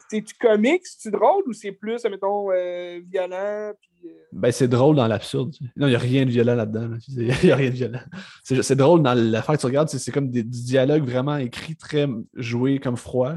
C'est-tu- 0.08 0.34
comique? 0.40 0.82
C'est-tu 0.86 1.10
drôle 1.10 1.42
ou 1.46 1.52
c'est 1.52 1.72
plus, 1.72 2.04
mettons, 2.04 2.50
euh, 2.52 3.00
violent? 3.10 3.72
Puis, 3.80 4.08
euh, 4.08 4.12
Ben, 4.32 4.52
c'est 4.52 4.68
drôle 4.68 4.96
dans 4.96 5.06
l'absurde. 5.08 5.52
tu 5.52 5.64
sais. 5.64 5.70
Non, 5.76 5.86
il 5.88 5.90
n'y 5.90 5.96
a 5.96 6.00
rien 6.00 6.24
de 6.24 6.30
violent 6.30 6.54
là-dedans. 6.54 6.88
là. 6.88 6.96
Il 7.08 7.26
n'y 7.44 7.50
a 7.50 7.56
rien 7.56 7.70
de 7.70 7.74
violent. 7.74 8.00
C'est 8.44 8.76
drôle 8.76 9.02
dans 9.02 9.14
l'affaire 9.14 9.56
que 9.56 9.60
tu 9.60 9.66
regardes, 9.66 9.88
c'est 9.88 10.12
comme 10.12 10.30
des, 10.30 10.42
du 10.44 10.62
dialogue 10.62 11.04
vraiment 11.04 11.36
écrit, 11.36 11.76
très 11.76 12.08
joué, 12.34 12.78
comme 12.78 12.96
froid. 12.96 13.34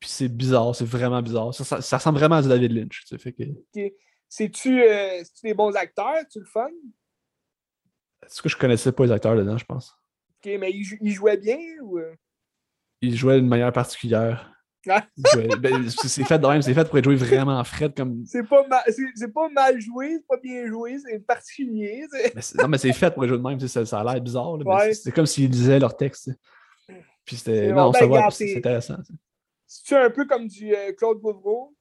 Puis 0.00 0.08
c'est 0.08 0.28
bizarre, 0.28 0.74
c'est 0.74 0.86
vraiment 0.86 1.20
bizarre. 1.22 1.54
Ça, 1.54 1.62
ça- 1.64 1.82
ça 1.82 1.98
ressemble 1.98 2.18
vraiment 2.18 2.36
à 2.36 2.42
du 2.42 2.48
David 2.48 2.72
Lynch. 2.72 3.04
tu 3.06 3.18
sais, 3.18 3.32
que, 3.32 3.42
ok. 3.44 3.92
C'est-tu 4.28 4.82
euh, 4.82 5.18
c'est-tu 5.24 5.46
des 5.48 5.54
bons 5.54 5.74
acteurs? 5.76 6.14
Tu 6.30 6.38
le 6.40 6.46
fun? 6.46 6.68
est-ce 8.26 8.40
que 8.42 8.48
je 8.48 8.56
connaissais 8.56 8.92
pas 8.92 9.04
les 9.04 9.12
acteurs 9.12 9.34
dedans, 9.36 9.58
je 9.58 9.64
pense? 9.64 9.96
OK, 10.38 10.50
mais 10.60 10.70
ils, 10.72 10.84
jou- 10.84 10.96
ils 11.00 11.12
jouaient 11.12 11.36
bien 11.36 11.58
ou? 11.82 11.98
Ils 13.02 13.16
jouaient 13.16 13.40
d'une 13.40 13.48
manière 13.48 13.72
particulière. 13.72 14.54
Ah. 14.88 15.04
Ben, 15.58 15.88
c'est 15.90 16.24
fait 16.24 16.38
de 16.38 16.46
même, 16.46 16.62
c'est 16.62 16.72
fait 16.72 16.88
pour 16.88 16.96
être 16.96 17.04
joué 17.04 17.14
vraiment 17.16 17.62
fret 17.64 17.92
comme. 17.94 18.22
C'est 18.26 18.44
pas, 18.48 18.66
ma- 18.68 18.82
c'est- 18.86 19.28
pas 19.32 19.48
mal 19.50 19.78
joué, 19.80 20.16
c'est 20.16 20.26
pas 20.26 20.38
bien 20.42 20.66
joué, 20.68 20.98
c'est 20.98 21.18
particulier. 21.26 22.06
Mais 22.34 22.40
non, 22.62 22.68
mais 22.68 22.78
c'est 22.78 22.92
fait 22.94 23.12
pour 23.12 23.24
être 23.24 23.28
joué 23.28 23.38
de 23.38 23.42
même, 23.42 23.60
ça, 23.60 23.84
ça 23.84 24.00
a 24.00 24.04
l'air 24.04 24.22
bizarre. 24.22 24.52
Ouais. 24.54 24.94
c'est- 24.94 25.12
comme 25.12 25.26
s'ils 25.26 25.50
lisaient 25.50 25.78
leur 25.78 25.94
texte. 25.96 26.30
Puis 27.26 27.36
c'était. 27.36 27.68
Non, 27.72 27.90
ben, 27.90 28.00
va, 28.00 28.06
regarde, 28.06 28.32
c'est 28.32 28.54
c'est- 28.54 29.10
c'est 29.72 29.96
un 29.96 30.10
peu 30.10 30.26
comme 30.26 30.48
du 30.48 30.74
euh, 30.74 30.92
Claude 30.92 31.20
Boudreau? 31.20 31.74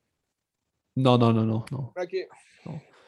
Non, 0.95 1.17
non, 1.17 1.33
non, 1.33 1.43
non, 1.45 1.63
non. 1.71 1.91
OK. 1.99 2.15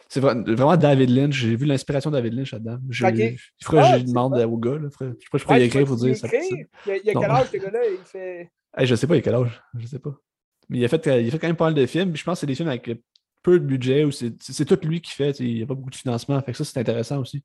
C'est 0.10 0.20
vra- 0.20 0.44
vraiment 0.56 0.76
David 0.76 1.10
Lynch. 1.10 1.36
J'ai 1.36 1.56
vu 1.56 1.66
l'inspiration 1.66 2.10
de 2.12 2.16
David 2.18 2.34
Lynch 2.34 2.52
là-dedans. 2.52 2.80
Je- 2.90 3.06
Ok. 3.06 3.14
Il 3.18 3.38
faudrait 3.64 3.84
Ah, 3.86 3.92
que 3.94 4.00
je 4.00 4.06
c'est 4.06 4.08
demande 4.12 4.38
au 4.38 4.58
gars. 4.58 4.72
Là. 4.78 4.90
Je 4.90 4.90
sais 4.90 5.14
pas, 5.32 5.38
je 5.38 5.46
peux 5.46 5.54
Ouais, 5.54 5.62
y 5.62 5.64
écrire 5.64 5.86
pour 5.86 5.96
dire 5.96 6.18
ça. 6.18 6.28
Il 6.32 6.68
y 6.88 6.92
a, 6.92 6.98
il 6.98 7.06
y 7.06 7.10
a 7.10 7.14
quel 7.14 7.32
âge, 7.32 7.48
ce 7.52 7.58
gars-là? 7.58 7.80
Il 7.90 8.06
fait. 8.06 8.52
Hey, 8.78 8.88
je 8.88 8.96
sais 8.96 9.06
pas, 9.08 9.16
il 9.16 9.20
a 9.20 9.22
quel 9.22 9.36
âge? 9.36 9.62
Je 9.78 9.86
sais 9.86 10.00
pas. 10.00 10.14
Mais 10.70 10.78
il 10.80 10.86
a 10.86 10.88
fait, 10.88 11.06
il 11.22 11.28
a 11.28 11.32
fait 11.32 11.40
quand 11.40 11.48
même 11.48 11.56
pas 11.58 11.66
mal 11.66 11.74
de 11.74 11.86
films. 11.86 12.12
Puis 12.14 12.20
je 12.22 12.24
pense 12.26 12.38
que 12.38 12.40
c'est 12.42 12.48
des 12.48 12.56
films 12.56 12.70
avec 12.70 12.90
peu 13.44 13.60
de 13.60 13.66
budget 13.66 14.04
ou 14.06 14.12
c'est 14.12 14.66
tout 14.66 14.80
lui 14.88 15.02
qui 15.02 15.12
fait. 15.12 15.38
Il 15.42 15.56
n'y 15.56 15.64
a 15.64 15.66
pas 15.66 15.74
beaucoup 15.76 15.90
de 15.90 15.96
financement. 15.96 16.42
Fait 16.42 16.52
que 16.54 16.58
ça, 16.58 16.64
c'est 16.66 16.80
intéressant 16.80 17.20
aussi. 17.20 17.44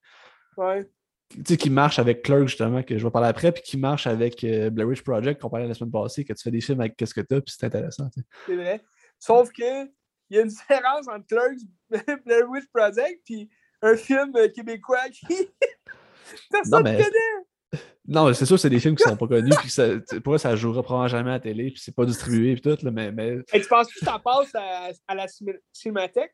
Ouais. 0.57 0.89
Tu 1.31 1.43
sais, 1.45 1.57
qui 1.57 1.70
marche 1.70 1.99
avec 1.99 2.22
Clerk, 2.22 2.47
justement, 2.47 2.83
que 2.83 2.97
je 2.97 3.05
vais 3.05 3.11
parler 3.11 3.29
après, 3.29 3.51
puis 3.53 3.62
qui 3.62 3.77
marche 3.77 4.07
avec 4.07 4.43
euh, 4.45 4.70
Blair 4.70 4.87
Witch 4.87 5.03
Project, 5.03 5.41
qu'on 5.41 5.51
parlait 5.51 5.66
la 5.66 5.74
semaine 5.74 5.91
passée, 5.91 6.24
que 6.24 6.33
tu 6.33 6.43
fais 6.43 6.51
des 6.53 6.61
films 6.61 6.81
avec 6.81 6.97
qu'est-ce 6.97 7.14
que 7.14 7.20
t'as, 7.20 7.41
puis 7.41 7.53
c'est 7.57 7.66
intéressant. 7.66 8.09
C'est 8.47 8.55
vrai. 8.57 8.81
Sauf 9.18 9.51
que 9.53 9.85
il 10.29 10.37
y 10.37 10.39
a 10.39 10.43
une 10.43 10.49
différence 10.49 11.07
entre 11.09 11.27
Clerks, 11.27 11.61
Blair 12.24 12.49
Witch 12.49 12.66
Project, 12.72 13.22
puis 13.24 13.49
un 13.83 13.97
film 13.97 14.33
euh, 14.37 14.49
québécois 14.49 15.09
qui. 15.11 15.27
Personne 16.51 16.79
ne 16.85 16.91
mais- 16.91 16.97
connaît. 16.97 17.81
Non, 18.09 18.27
mais 18.29 18.35
c'est 18.35 18.47
sûr, 18.47 18.57
c'est 18.59 18.70
des 18.70 18.79
films 18.79 18.95
qui 18.95 19.03
sont 19.03 19.16
pas 19.16 19.27
connus, 19.27 19.51
puis 19.59 19.68
ça- 19.68 19.89
pour 20.22 20.35
eux, 20.35 20.39
ça 20.39 20.55
jouera 20.55 20.83
probablement 20.85 21.09
jamais 21.09 21.31
à 21.31 21.35
la 21.35 21.41
télé, 21.41 21.72
puis 21.72 21.81
c'est 21.85 21.95
pas 21.95 22.05
distribué, 22.05 22.53
puis 22.55 22.61
tout, 22.62 22.79
là, 22.85 22.91
mais, 22.93 23.11
mais 23.11 23.39
Et 23.53 23.61
tu 23.61 23.66
penses 23.68 23.93
que 23.93 23.99
ça 23.99 24.20
passe 24.20 24.55
à, 24.55 24.91
à 25.09 25.14
la 25.16 25.27
ciné- 25.27 25.59
cinémathèque? 25.72 26.33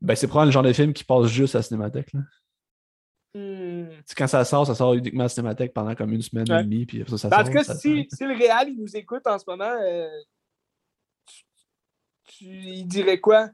ben, 0.00 0.14
c'est 0.14 0.26
probablement 0.26 0.46
le 0.48 0.52
genre 0.52 0.62
de 0.62 0.72
film 0.72 0.94
qui 0.94 1.04
passe 1.04 1.26
juste 1.26 1.54
à 1.54 1.58
la 1.58 1.62
cinémathèque. 1.62 2.14
Là. 2.14 2.20
Hmm. 3.34 3.84
Quand 4.16 4.26
ça 4.26 4.44
sort, 4.44 4.66
ça 4.66 4.74
sort 4.74 4.94
uniquement 4.94 5.24
à 5.24 5.28
Cinémathèque 5.28 5.72
pendant 5.72 5.94
comme 5.94 6.12
une 6.12 6.22
semaine 6.22 6.50
Ouais. 6.50 6.60
et 6.60 6.64
demie, 6.64 6.86
puis 6.86 7.04
ça, 7.08 7.16
ça 7.16 7.28
Ben, 7.28 7.40
en 7.40 7.44
tout 7.44 7.52
cas, 7.52 7.62
si, 7.62 8.08
si 8.12 8.24
le 8.24 8.34
Real 8.36 8.68
il 8.70 8.76
nous 8.80 8.96
écoute 8.96 9.24
en 9.26 9.38
ce 9.38 9.44
moment, 9.46 9.70
euh, 9.82 10.08
tu, 11.26 11.44
tu- 12.24 12.44
il 12.44 12.84
dirait 12.86 13.20
quoi? 13.20 13.48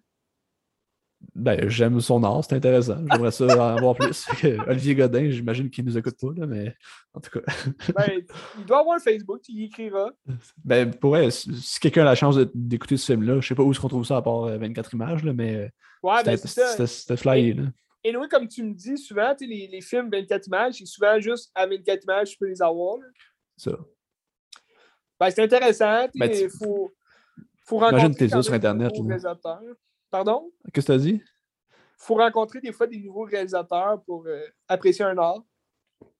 Ben, 1.35 1.68
j'aime 1.68 2.01
son 2.01 2.22
art, 2.24 2.43
c'est 2.45 2.55
intéressant. 2.57 2.99
J'aimerais 3.11 3.31
ça 3.31 3.45
en 3.45 3.77
avoir 3.77 3.95
plus. 3.95 4.27
Olivier 4.66 4.95
Godin, 4.95 5.29
j'imagine 5.31 5.68
qu'il 5.68 5.85
nous 5.85 5.99
écoute 5.99 6.16
pas, 6.20 6.29
là, 6.37 6.47
mais 6.47 6.74
en 7.14 7.20
tout 7.20 7.39
cas. 7.39 7.53
Ben, 7.95 8.22
il 8.59 8.64
doit 8.64 8.81
avoir 8.81 8.97
un 8.97 9.01
Facebook, 9.01 9.41
il 9.49 9.61
y 9.61 9.64
écrira. 9.64 10.11
Ben, 10.64 10.91
pour 10.95 11.16
si 11.31 11.81
quelqu'un 11.81 12.03
a 12.03 12.05
la 12.07 12.14
chance 12.14 12.37
d'écouter 12.55 12.97
ce 12.97 13.12
film-là, 13.12 13.41
je 13.41 13.49
sais 13.49 13.55
pas 13.55 13.62
où 13.62 13.70
est-ce 13.72 13.81
qu'on 13.81 13.89
trouve 13.89 14.05
ça 14.07 14.16
à 14.18 14.22
part 14.22 14.45
euh, 14.45 14.57
24 14.59 14.95
images, 14.95 15.24
là, 15.24 15.33
mais 15.35 15.57
euh, 15.57 15.68
Ouais, 16.03 16.22
ben 16.22 16.37
c'était 16.37 16.87
c'était 16.87 17.16
flyé. 17.16 17.57
Et 18.07 18.12
nous, 18.12 18.28
comme 18.28 18.46
tu 18.46 18.62
me 18.62 18.72
dis 18.72 18.96
souvent, 18.96 19.34
tu 19.34 19.46
les, 19.46 19.66
les 19.66 19.80
films 19.80 20.09
24 20.12 20.46
images, 20.46 20.74
c'est 20.74 20.86
souvent 20.86 21.18
juste 21.18 21.50
à 21.57 21.66
24 21.66 22.04
images, 22.04 22.30
tu 22.30 22.38
peux 22.38 22.46
les 22.46 22.62
avoir. 22.62 22.98
là. 22.98 23.07
Ça. 23.57 23.72
Ben, 25.18 25.30
c'est 25.30 25.42
intéressant. 25.42 26.07
Ben, 26.14 26.30
Il 26.32 26.48
tu- 26.48 26.57
faut, 26.57 26.92
faut 27.66 27.78
Imagine 27.78 27.96
rencontrer 27.96 28.28
t'es 28.28 28.42
sur 28.42 28.59
des 28.61 28.88
réalisateurs. 29.09 29.61
Pardon? 30.09 30.52
Qu'est-ce 30.72 30.86
que 30.86 30.92
t'as 30.92 30.98
dit? 30.98 31.20
faut 31.98 32.14
rencontrer 32.14 32.61
des 32.61 32.72
fois 32.72 32.86
des 32.86 32.98
nouveaux 32.98 33.24
réalisateurs 33.24 34.00
pour 34.04 34.24
euh, 34.26 34.40
apprécier 34.68 35.04
un 35.04 35.18
art. 35.18 35.42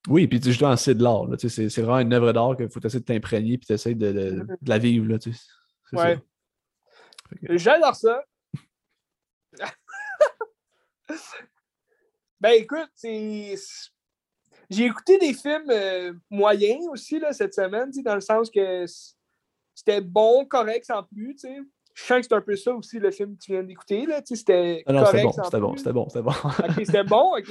Oui, 0.09 0.27
puis 0.27 0.41
tu 0.41 0.49
justement, 0.49 0.75
c'est 0.77 0.95
de 0.97 1.05
l'art. 1.05 1.27
tu 1.39 1.49
C'est 1.49 1.83
vraiment 1.83 2.01
une 2.01 2.13
œuvre 2.15 2.33
d'art 2.33 2.57
qu'il 2.57 2.69
faut 2.69 2.81
essayer 2.81 2.99
de 3.01 3.05
t'imprégner 3.05 3.59
puis 3.59 3.67
t'essayes 3.67 3.95
de, 3.95 4.11
de, 4.11 4.31
de 4.63 4.69
la 4.69 4.79
vivre. 4.79 5.07
Là, 5.07 5.19
tu 5.21 5.31
Ouais. 5.93 6.19
J'adore 7.51 7.95
ça. 7.95 8.25
ben 12.41 12.51
écoute. 12.51 12.91
J'ai 14.69 14.85
écouté 14.85 15.19
des 15.19 15.33
films 15.33 15.71
euh, 15.71 16.13
moyens 16.31 16.87
aussi 16.89 17.21
là, 17.21 17.33
cette 17.33 17.55
semaine, 17.55 17.91
dans 18.05 18.15
le 18.17 18.21
sens 18.21 18.51
que 18.51 18.85
c'était 19.75 20.01
bon, 20.01 20.45
correct 20.45 20.85
sans 20.87 21.03
plus. 21.05 21.37
Je 21.95 22.03
sens 22.03 22.19
que 22.19 22.27
c'est 22.29 22.35
un 22.35 22.41
peu 22.41 22.57
ça 22.57 22.75
aussi 22.75 22.99
le 22.99 23.11
film 23.11 23.37
que 23.37 23.43
tu 23.43 23.53
viens 23.53 23.63
d'écouter. 23.63 24.07
C'était 24.25 24.83
Ah 24.87 24.93
non, 24.93 25.05
c'était 25.07 25.23
correct 25.23 25.37
bon, 25.37 25.45
c'était 25.45 25.61
bon, 25.61 25.77
c'était 25.77 25.93
bon, 25.93 26.09
c'était 26.09 26.23
bon. 26.23 26.31
Ok, 26.69 26.85
c'était 26.85 27.05
bon, 27.05 27.37
ok. 27.39 27.49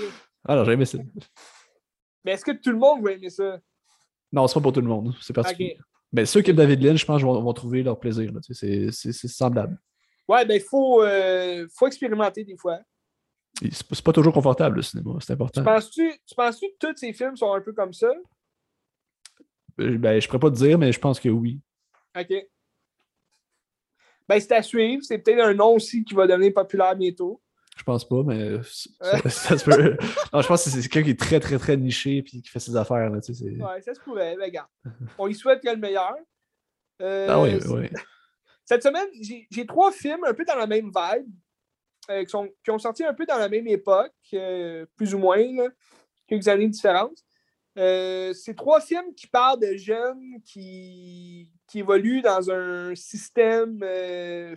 Alors, 0.47 0.65
j'ai 0.65 0.73
aimé 0.73 0.85
ça. 0.85 0.97
Mais 2.23 2.33
est-ce 2.33 2.45
que 2.45 2.51
tout 2.51 2.71
le 2.71 2.77
monde 2.77 3.03
va 3.03 3.13
aimer 3.13 3.29
ça? 3.29 3.59
Non, 4.31 4.47
c'est 4.47 4.55
pas 4.55 4.61
pour 4.61 4.73
tout 4.73 4.81
le 4.81 4.87
monde. 4.87 5.15
C'est 5.21 5.33
particulier. 5.33 5.77
Ok. 5.79 5.85
Mais 6.11 6.25
ceux 6.25 6.41
qui 6.41 6.51
aiment 6.51 6.57
David 6.57 6.81
Lynch, 6.81 7.01
je 7.01 7.05
pense, 7.05 7.21
vont, 7.21 7.41
vont 7.41 7.53
trouver 7.53 7.83
leur 7.83 7.99
plaisir. 7.99 8.31
c'est 8.51 8.91
semblable. 8.91 9.79
Ouais, 10.27 10.45
ben 10.45 10.55
il 10.55 10.61
faut, 10.61 11.03
euh, 11.03 11.67
faut 11.73 11.87
expérimenter 11.87 12.43
des 12.43 12.57
fois. 12.57 12.79
C'est 13.71 14.03
pas- 14.03 14.11
toujours 14.11 14.33
confortable, 14.33 14.77
le 14.77 14.81
cinéma. 14.81 15.11
C'est 15.21 15.33
important. 15.33 15.61
Tu 15.61 15.65
penses-tu 15.65 16.11
tu 16.25 16.35
penses 16.35 16.59
que 16.59 16.65
tous 16.79 16.95
ces 16.97 17.13
films 17.13 17.37
sont 17.37 17.53
un 17.53 17.61
peu 17.61 17.73
comme 17.73 17.93
ça? 17.93 18.11
Euh, 19.79 19.97
Ben, 19.97 20.19
je 20.19 20.27
pourrais 20.27 20.39
pas 20.39 20.49
te 20.51 20.55
dire, 20.55 20.77
mais 20.77 20.91
je 20.91 20.99
pense 20.99 21.19
que 21.19 21.29
oui. 21.29 21.59
OK. 22.17 22.33
Ben, 24.27 24.39
c'est 24.39 24.51
à 24.53 24.63
suivre. 24.63 25.03
C'est 25.03 25.19
peut-être 25.19 25.41
un 25.45 25.53
nom 25.53 25.75
aussi 25.75 26.03
qui 26.03 26.13
va 26.13 26.27
devenir 26.27 26.53
populaire 26.53 26.95
bientôt. 26.95 27.41
Je 27.77 27.83
pense 27.83 28.07
pas, 28.07 28.23
mais 28.23 28.61
ça, 28.63 29.29
ça 29.29 29.57
se 29.57 29.65
peut. 29.65 29.97
Non, 30.33 30.41
je 30.41 30.47
pense 30.47 30.63
que 30.63 30.69
c'est 30.69 30.81
quelqu'un 30.87 31.03
qui 31.03 31.09
est 31.11 31.19
très, 31.19 31.39
très, 31.41 31.57
très 31.57 31.75
niché 31.77 32.17
et 32.19 32.23
qui 32.23 32.41
fait 32.47 32.59
ses 32.59 32.75
affaires. 32.75 33.09
Là, 33.09 33.19
tu 33.21 33.33
sais, 33.33 33.43
c'est- 33.43 33.61
Ouais, 33.63 33.81
ça 33.81 33.93
se 33.93 33.99
pourrait. 33.99 34.35
Ben, 34.37 34.45
regarde. 34.45 34.69
On 35.17 35.27
y 35.27 35.35
souhaite 35.35 35.61
que 35.61 35.69
le 35.69 35.75
meilleur. 35.77 36.15
Euh, 37.01 37.27
Ah 37.29 37.41
oui, 37.41 37.57
oui. 37.69 37.89
Cette 38.63 38.81
semaine, 38.81 39.07
j'ai 39.51 39.65
trois 39.65 39.91
films 39.91 40.23
un 40.25 40.33
peu 40.33 40.45
dans 40.45 40.55
la 40.55 40.65
même 40.67 40.85
vibe, 40.85 41.27
qui, 42.07 42.29
sont, 42.29 42.49
qui 42.63 42.71
ont 42.71 42.79
sorti 42.79 43.03
un 43.03 43.13
peu 43.13 43.25
dans 43.25 43.37
la 43.37 43.49
même 43.49 43.67
époque, 43.67 44.13
euh, 44.33 44.85
plus 44.95 45.13
ou 45.13 45.19
moins, 45.19 45.43
quelques 46.27 46.47
années 46.47 46.67
de 46.67 46.71
différence. 46.71 47.25
Euh, 47.77 48.31
c'est 48.33 48.55
trois 48.55 48.79
films 48.79 49.13
qui 49.15 49.27
parlent 49.27 49.59
de 49.59 49.75
jeunes 49.75 50.41
qui, 50.45 51.49
qui 51.67 51.79
évoluent 51.79 52.21
dans 52.21 52.49
un 52.49 52.95
système 52.95 53.79
euh, 53.83 54.55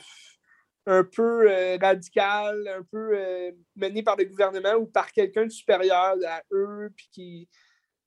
un 0.86 1.04
peu 1.04 1.50
euh, 1.50 1.76
radical, 1.80 2.68
un 2.68 2.82
peu 2.84 3.10
euh, 3.14 3.50
mené 3.74 4.02
par 4.02 4.16
le 4.16 4.24
gouvernement 4.24 4.74
ou 4.74 4.86
par 4.86 5.10
quelqu'un 5.10 5.48
supérieur 5.48 6.16
à 6.26 6.42
eux, 6.52 6.90
puis 6.96 7.08
qui. 7.12 7.48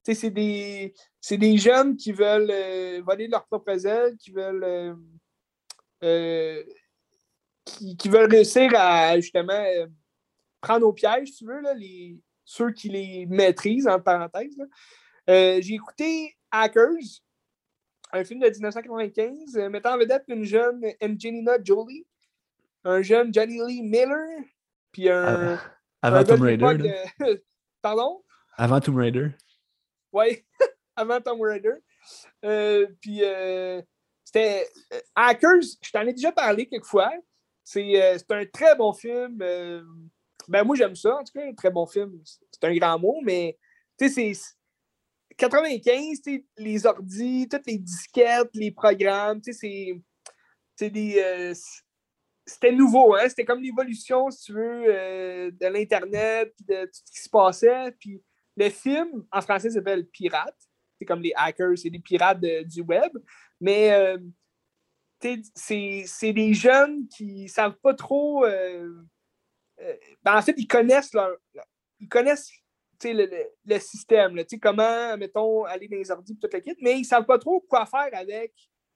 C'est 0.04 0.30
des, 0.30 0.94
c'est 1.20 1.36
des 1.36 1.56
jeunes 1.58 1.96
qui 1.96 2.10
veulent 2.10 2.50
euh, 2.50 3.00
voler 3.06 3.26
de 3.28 3.32
leurs 3.32 3.46
propres 3.46 3.86
ailes, 3.86 4.16
qui 4.16 4.32
veulent. 4.32 4.96
Qui, 7.64 7.96
qui 7.96 8.08
veulent 8.08 8.30
réussir 8.30 8.70
à 8.74 9.18
justement 9.20 9.52
euh, 9.52 9.86
prendre 10.60 10.86
au 10.86 10.92
piège, 10.92 11.28
si 11.28 11.36
tu 11.38 11.46
veux, 11.46 11.60
là, 11.60 11.74
les, 11.74 12.16
ceux 12.44 12.70
qui 12.72 12.88
les 12.88 13.26
maîtrisent, 13.26 13.86
en 13.88 14.00
parenthèse. 14.00 14.56
Euh, 15.30 15.58
J'ai 15.60 15.74
écouté 15.74 16.36
Hackers, 16.50 16.88
un 18.12 18.24
film 18.24 18.40
de 18.40 18.48
1995, 18.48 19.56
euh, 19.56 19.68
mettant 19.70 19.94
en 19.94 19.98
vedette 19.98 20.24
une 20.28 20.44
jeune 20.44 20.84
Angelina 21.02 21.52
Jolie, 21.64 22.06
un 22.84 23.00
jeune 23.02 23.32
Johnny 23.32 23.60
Lee 23.66 23.82
Miller, 23.82 24.40
puis 24.90 25.08
un. 25.08 25.58
Avant 26.02 26.16
un 26.16 26.24
Tomb 26.24 26.38
de 26.40 26.64
Raider. 26.64 26.94
de- 27.20 27.44
Pardon? 27.82 28.22
Avant 28.56 28.80
Tomb 28.80 28.96
Raider. 28.96 29.28
Oui, 30.12 30.44
avant 30.96 31.20
Tomb 31.20 31.40
Raider. 31.40 31.74
Euh, 32.44 32.86
puis 33.00 33.20
euh, 33.22 33.80
c'était 34.24 34.68
Hackers, 35.14 35.62
je 35.80 35.90
t'en 35.92 36.02
ai 36.06 36.12
déjà 36.12 36.32
parlé 36.32 36.66
quelques 36.66 36.84
fois. 36.86 37.10
C'est 37.64 38.02
euh, 38.02 38.18
c'est 38.18 38.30
un 38.32 38.44
très 38.46 38.74
bon 38.76 38.92
film. 38.92 39.38
euh, 39.42 39.82
ben 40.48 40.64
moi 40.64 40.74
j'aime 40.76 40.96
ça, 40.96 41.16
en 41.16 41.24
tout 41.24 41.32
cas, 41.32 41.46
un 41.46 41.54
très 41.54 41.70
bon 41.70 41.86
film. 41.86 42.20
C'est 42.24 42.64
un 42.64 42.74
grand 42.76 42.98
mot, 42.98 43.20
mais 43.22 43.56
tu 43.98 44.08
sais, 44.08 44.34
c'est 44.34 44.56
95, 45.36 46.20
tu 46.22 46.36
sais, 46.36 46.44
les 46.58 46.86
ordis, 46.86 47.48
toutes 47.50 47.66
les 47.66 47.78
disquettes, 47.78 48.50
les 48.54 48.70
programmes, 48.70 49.40
c'est- 49.42 49.94
des. 50.90 51.16
euh, 51.24 51.54
c'était 52.44 52.72
nouveau, 52.72 53.14
hein? 53.14 53.28
C'était 53.28 53.44
comme 53.44 53.62
l'évolution, 53.62 54.28
si 54.30 54.46
tu 54.46 54.52
veux, 54.52 54.84
de 55.52 55.66
l'Internet, 55.68 56.52
de 56.66 56.84
tout 56.86 56.90
ce 57.06 57.12
qui 57.12 57.22
se 57.22 57.28
passait. 57.30 57.92
Puis 58.00 58.20
le 58.56 58.68
film, 58.68 59.24
en 59.30 59.40
français, 59.40 59.70
s'appelle 59.70 60.06
Pirate. 60.08 60.56
C'est 60.98 61.04
comme 61.04 61.22
les 61.22 61.32
hackers, 61.36 61.78
c'est 61.78 61.90
des 61.90 62.00
pirates 62.00 62.40
du 62.40 62.82
web. 62.82 63.12
Mais 63.60 64.16
c'est 65.54 66.32
des 66.32 66.54
jeunes 66.54 67.08
qui 67.08 67.48
savent 67.48 67.76
pas 67.82 67.94
trop. 67.94 68.44
euh, 68.44 68.88
euh, 69.80 69.94
en 70.26 70.42
fait, 70.42 70.54
ils 70.56 70.66
connaissent 70.66 71.12
leur, 71.14 71.36
ils 72.00 72.08
connaissent 72.08 72.50
le, 73.04 73.26
le- 73.26 73.50
le 73.66 73.78
système, 73.80 74.40
comment, 74.60 75.16
mettons, 75.16 75.64
aller 75.64 75.88
dans 75.88 75.96
les 75.96 76.10
ordi, 76.10 76.38
toute 76.38 76.52
la 76.52 76.60
kit, 76.60 76.76
mais 76.80 76.98
ils 77.00 77.04
savent 77.04 77.26
pas 77.26 77.38
trop 77.38 77.60
quoi 77.60 77.84
faire 77.86 78.10
avec 78.12 78.52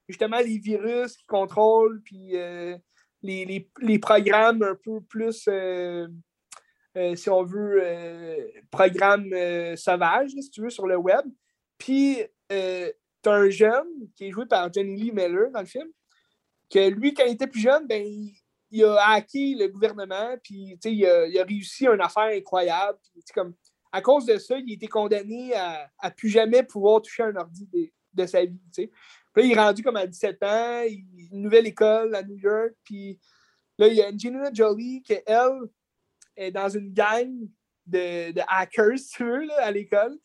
justement 0.07 0.39
les 0.39 0.57
virus 0.59 1.17
qui 1.17 1.25
contrôlent, 1.25 2.01
puis 2.03 2.37
euh, 2.37 2.77
les, 3.21 3.43
les- 3.45 3.69
les 3.81 3.99
programmes 3.99 4.63
un 4.63 4.75
peu 4.75 5.01
plus, 5.01 5.49
si 7.15 7.29
on 7.29 7.43
veut, 7.43 8.51
programmes 8.71 9.33
sauvages, 9.75 10.31
si 10.31 10.49
tu 10.51 10.61
veux, 10.61 10.69
sur 10.69 10.87
le 10.87 10.95
web. 10.95 11.25
Puis, 11.77 12.19
tu 12.49 12.55
as 12.55 13.31
un 13.31 13.49
jeune 13.49 13.87
qui 14.15 14.27
est 14.27 14.31
joué 14.31 14.45
par 14.45 14.71
Johnny 14.71 14.95
Lee 14.95 15.11
Miller 15.11 15.51
dans 15.51 15.59
le 15.59 15.65
film, 15.65 15.89
que 16.69 16.89
lui, 16.89 17.13
quand 17.13 17.25
il 17.25 17.33
était 17.33 17.47
plus 17.47 17.61
jeune, 17.61 17.87
ben, 17.87 18.05
il, 18.71 18.83
a 18.83 19.11
hacké 19.11 19.55
le 19.55 19.67
gouvernement, 19.67 20.35
puis 20.43 20.77
il 20.83 21.05
a, 21.05 21.27
il 21.27 21.39
a 21.39 21.43
réussi 21.43 21.85
une 21.85 22.01
affaire 22.01 22.35
incroyable. 22.35 22.97
Comme, 23.33 23.53
à 23.91 24.01
cause 24.01 24.25
de 24.25 24.37
ça, 24.37 24.57
il 24.57 24.71
a 24.71 24.73
été 24.73 24.87
condamné 24.87 25.53
à, 25.55 25.89
à 25.99 26.11
plus 26.11 26.29
jamais 26.29 26.63
pouvoir 26.63 27.01
toucher 27.01 27.23
un 27.23 27.35
ordi 27.35 27.67
de, 28.13 28.25
sa 28.25 28.43
vie. 28.43 28.59
Puis 28.73 28.89
là, 29.35 29.43
il 29.43 29.51
est 29.51 29.59
rendu 29.59 29.83
comme 29.83 29.95
à 29.95 30.07
17 30.07 30.43
ans, 30.43 30.81
il- 30.81 31.29
une 31.31 31.41
nouvelle 31.41 31.67
école 31.67 32.13
à 32.15 32.23
New 32.23 32.37
York, 32.37 32.73
puis 32.83 33.19
là, 33.77 33.87
il 33.87 33.93
y 33.93 34.01
a 34.01 34.09
Angelina 34.09 34.51
Jolie, 34.53 35.01
qui, 35.03 35.13
elle, 35.25 35.69
est 36.35 36.51
dans 36.51 36.69
une 36.69 36.91
gang 36.93 37.47
de, 37.85 38.41
hackers, 38.47 38.99
tu 39.11 39.23
veux, 39.23 39.45
là, 39.45 39.65
à 39.65 39.71
l'école. 39.71 40.17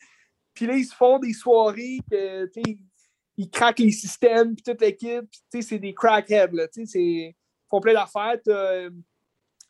Puis 0.53 0.65
là, 0.65 0.75
ils 0.75 0.85
se 0.85 0.95
font 0.95 1.19
des 1.19 1.33
soirées 1.33 1.99
que, 2.09 2.45
tu 2.47 2.61
sais, 2.61 2.77
ils- 3.37 3.49
craquent 3.49 3.79
les 3.79 3.91
systèmes, 3.91 4.55
puis 4.55 4.63
toute 4.63 4.81
l'équipe, 4.81 5.25
c'est 5.61 5.79
des 5.79 5.93
crackheads, 5.93 6.51
là, 6.53 6.67
ils 6.75 7.33
font 7.69 7.81
plein 7.81 7.93
d'affaires. 7.93 8.39
Euh, 8.47 8.89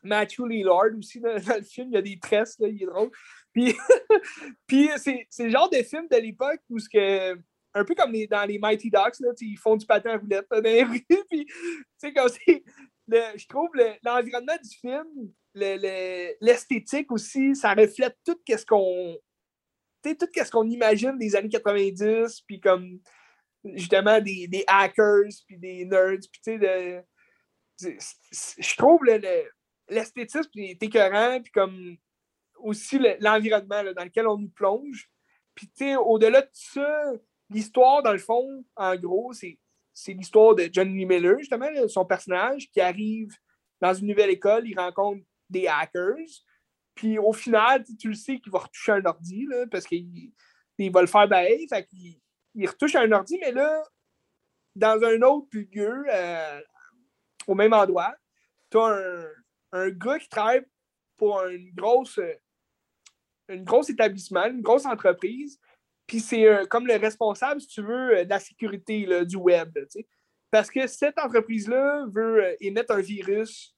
Matthew 0.02 0.46
Lillard 0.46 0.90
aussi 0.98 1.20
dans, 1.20 1.32
le 1.34 1.62
film, 1.62 1.88
il 1.90 1.94
y 1.94 1.96
a 1.96 2.02
des 2.02 2.18
tresses, 2.18 2.58
là, 2.58 2.68
il 2.68 2.82
est 2.82 2.86
drôle. 2.86 3.10
Puis, 3.52 3.74
puis 4.66 4.90
c'est 4.96 5.26
le 5.38 5.50
genre 5.50 5.70
de 5.70 5.78
film 5.82 6.06
de 6.10 6.16
l'époque 6.16 6.60
où 6.68 6.78
ce 6.78 6.88
que 6.88 7.38
un 7.76 7.84
peu 7.84 7.94
comme 7.96 8.12
dans 8.30 8.44
les 8.44 8.58
Mighty 8.58 8.88
Ducks, 8.88 9.18
là, 9.20 9.30
ils 9.40 9.56
font 9.58 9.76
du 9.76 9.84
patin 9.84 10.10
à 10.10 10.16
roulette 10.18 10.46
dans 10.50 10.60
les 10.60 10.82
rues. 10.84 11.04
Puis, 11.28 11.46
comme 12.14 12.28
c'est. 12.28 12.62
le- 13.08 13.36
Je 13.36 13.46
trouve 13.48 13.70
le- 13.74 13.94
l'environnement 14.04 14.56
du 14.62 14.76
film, 14.78 15.04
le- 15.54 15.76
le- 15.78 16.34
l'esthétique 16.40 17.10
aussi, 17.10 17.56
ça 17.56 17.74
reflète 17.74 18.16
tout 18.24 18.36
ce 18.48 18.64
qu'on. 18.64 19.16
tout 20.02 20.16
ce 20.36 20.50
qu'on 20.50 20.68
imagine 20.68 21.18
des 21.18 21.34
années 21.34 21.48
90, 21.48 22.42
puis 22.46 22.60
comme 22.60 23.00
justement 23.74 24.20
des, 24.20 24.46
des 24.48 24.64
hackers, 24.66 25.30
puis 25.46 25.58
des 25.58 25.84
nerds, 25.84 26.18
puis 26.30 26.40
tu 26.42 26.58
sais, 26.58 26.58
de- 26.58 27.02
je 27.80 28.76
trouve 28.76 29.04
le- 29.04 29.18
le- 29.18 29.50
l'esthétisme 29.88 30.50
est 30.56 30.82
écœurant, 30.82 31.40
puis 31.42 31.52
comme 31.52 31.96
aussi 32.58 32.98
l'environnement 33.20 33.82
dans 33.94 34.04
lequel 34.04 34.26
on 34.26 34.38
nous 34.38 34.50
plonge. 34.50 35.10
Puis, 35.54 35.68
tu 35.68 35.84
sais, 35.84 35.96
au-delà 35.96 36.42
de 36.42 36.50
ça, 36.52 37.12
l'histoire, 37.50 38.02
dans 38.02 38.12
le 38.12 38.18
fond, 38.18 38.64
en 38.76 38.96
gros, 38.96 39.32
c'est 39.32 39.58
l'histoire 40.08 40.54
de 40.54 40.68
Johnny 40.72 41.04
Miller, 41.04 41.38
justement, 41.38 41.68
son 41.88 42.04
personnage, 42.04 42.70
qui 42.70 42.80
arrive 42.80 43.30
dans 43.80 43.94
une 43.94 44.06
nouvelle 44.08 44.30
école, 44.30 44.66
il 44.66 44.78
rencontre 44.78 45.22
des 45.50 45.66
hackers. 45.66 46.16
Puis 46.94 47.18
au 47.18 47.32
final, 47.32 47.84
tu 47.98 48.08
le 48.08 48.14
sais 48.14 48.38
qu'il 48.38 48.52
va 48.52 48.60
retoucher 48.60 48.92
un 48.92 49.04
ordi, 49.04 49.46
là, 49.46 49.66
parce 49.70 49.86
qu'il 49.86 50.32
va 50.92 51.00
le 51.00 51.06
faire 51.06 51.28
bailler. 51.28 51.66
Fait 51.68 51.86
il 52.54 52.68
retouche 52.68 52.94
un 52.94 53.10
ordi, 53.12 53.38
mais 53.40 53.52
là, 53.52 53.82
dans 54.74 55.02
un 55.02 55.20
autre 55.22 55.48
lieu, 55.52 56.04
euh, 56.12 56.60
au 57.46 57.54
même 57.54 57.72
endroit, 57.72 58.14
tu 58.70 58.78
as 58.78 58.86
un, 58.86 59.26
un, 59.72 59.90
gars 59.90 60.18
qui 60.18 60.28
travaille 60.28 60.64
pour 61.16 61.42
une 61.44 61.72
grosse, 61.72 62.18
une 63.48 63.64
grosse 63.64 63.90
établissement, 63.90 64.46
une 64.46 64.62
grosse 64.62 64.86
entreprise. 64.86 65.60
Puis 66.06 66.20
c'est 66.20 66.68
comme 66.68 66.86
le 66.86 66.96
responsable, 66.96 67.60
si 67.60 67.68
tu 67.68 67.82
veux, 67.82 68.24
de 68.24 68.28
la 68.28 68.40
sécurité 68.40 69.24
du 69.24 69.36
web. 69.36 69.72
Parce 70.54 70.70
que 70.70 70.86
cette 70.86 71.18
entreprise-là 71.18 72.06
veut 72.12 72.44
euh, 72.44 72.56
émettre 72.60 72.92
un 72.92 73.00
virus 73.00 73.74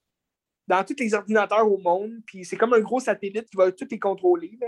dans 0.66 0.84
tous 0.84 0.96
les 0.98 1.14
ordinateurs 1.14 1.66
au 1.66 1.78
monde. 1.78 2.20
Puis 2.26 2.44
c'est 2.44 2.58
comme 2.58 2.74
un 2.74 2.80
gros 2.80 3.00
satellite 3.00 3.48
qui 3.48 3.56
va 3.56 3.72
tout 3.72 3.88
les 3.90 3.98
contrôler. 3.98 4.58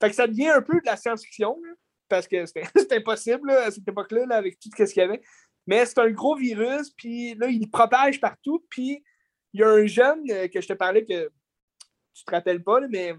Fait 0.00 0.08
que 0.08 0.14
ça 0.14 0.26
devient 0.26 0.48
un 0.48 0.62
peu 0.62 0.80
de 0.80 0.86
la 0.86 0.96
science-fiction. 0.96 1.60
Parce 2.12 2.28
que 2.28 2.44
c'était 2.44 2.64
impossible 2.96 3.50
à 3.52 3.70
cette 3.70 3.88
époque-là, 3.88 4.26
avec 4.36 4.60
tout 4.60 4.68
ce 4.76 4.84
qu'il 4.84 5.00
y 5.00 5.00
avait. 5.00 5.22
Mais 5.66 5.86
c'est 5.86 5.98
un 5.98 6.10
gros 6.10 6.36
virus, 6.36 6.90
puis 6.90 7.34
là, 7.36 7.46
il 7.46 7.70
propage 7.70 8.20
partout. 8.20 8.62
Puis 8.68 9.02
il 9.54 9.60
y 9.60 9.64
a 9.64 9.70
un 9.70 9.86
jeune 9.86 10.30
euh, 10.30 10.46
que 10.46 10.60
je 10.60 10.68
te 10.68 10.74
parlais 10.74 11.06
que 11.06 11.30
tu 12.12 12.24
te 12.26 12.30
rappelles 12.30 12.62
pas, 12.62 12.80
mais 12.90 13.14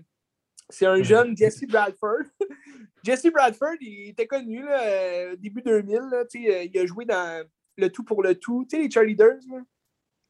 c'est 0.70 0.86
un 0.86 1.02
jeune 1.02 1.36
Jesse 1.36 1.65
Bradford. 1.65 2.22
Jesse 3.03 3.32
Bradford, 3.34 3.78
il 3.82 4.10
était 4.10 4.28
connu 4.28 4.61
là, 4.64 4.84
euh, 4.84 5.36
début 5.38 5.64
2000. 5.64 5.95
Là, 6.11 6.18
euh, 6.20 6.64
il 6.64 6.78
a 6.78 6.86
joué 6.86 7.06
dans 7.06 7.44
Le 7.76 7.90
Tout 7.90 8.03
pour 8.03 8.22
le 8.22 8.36
Tout, 8.36 8.68
tu 8.70 8.78
sais, 8.78 8.84
les 8.84 8.91
cheerleaders, 8.91 9.40
là, 9.49 9.61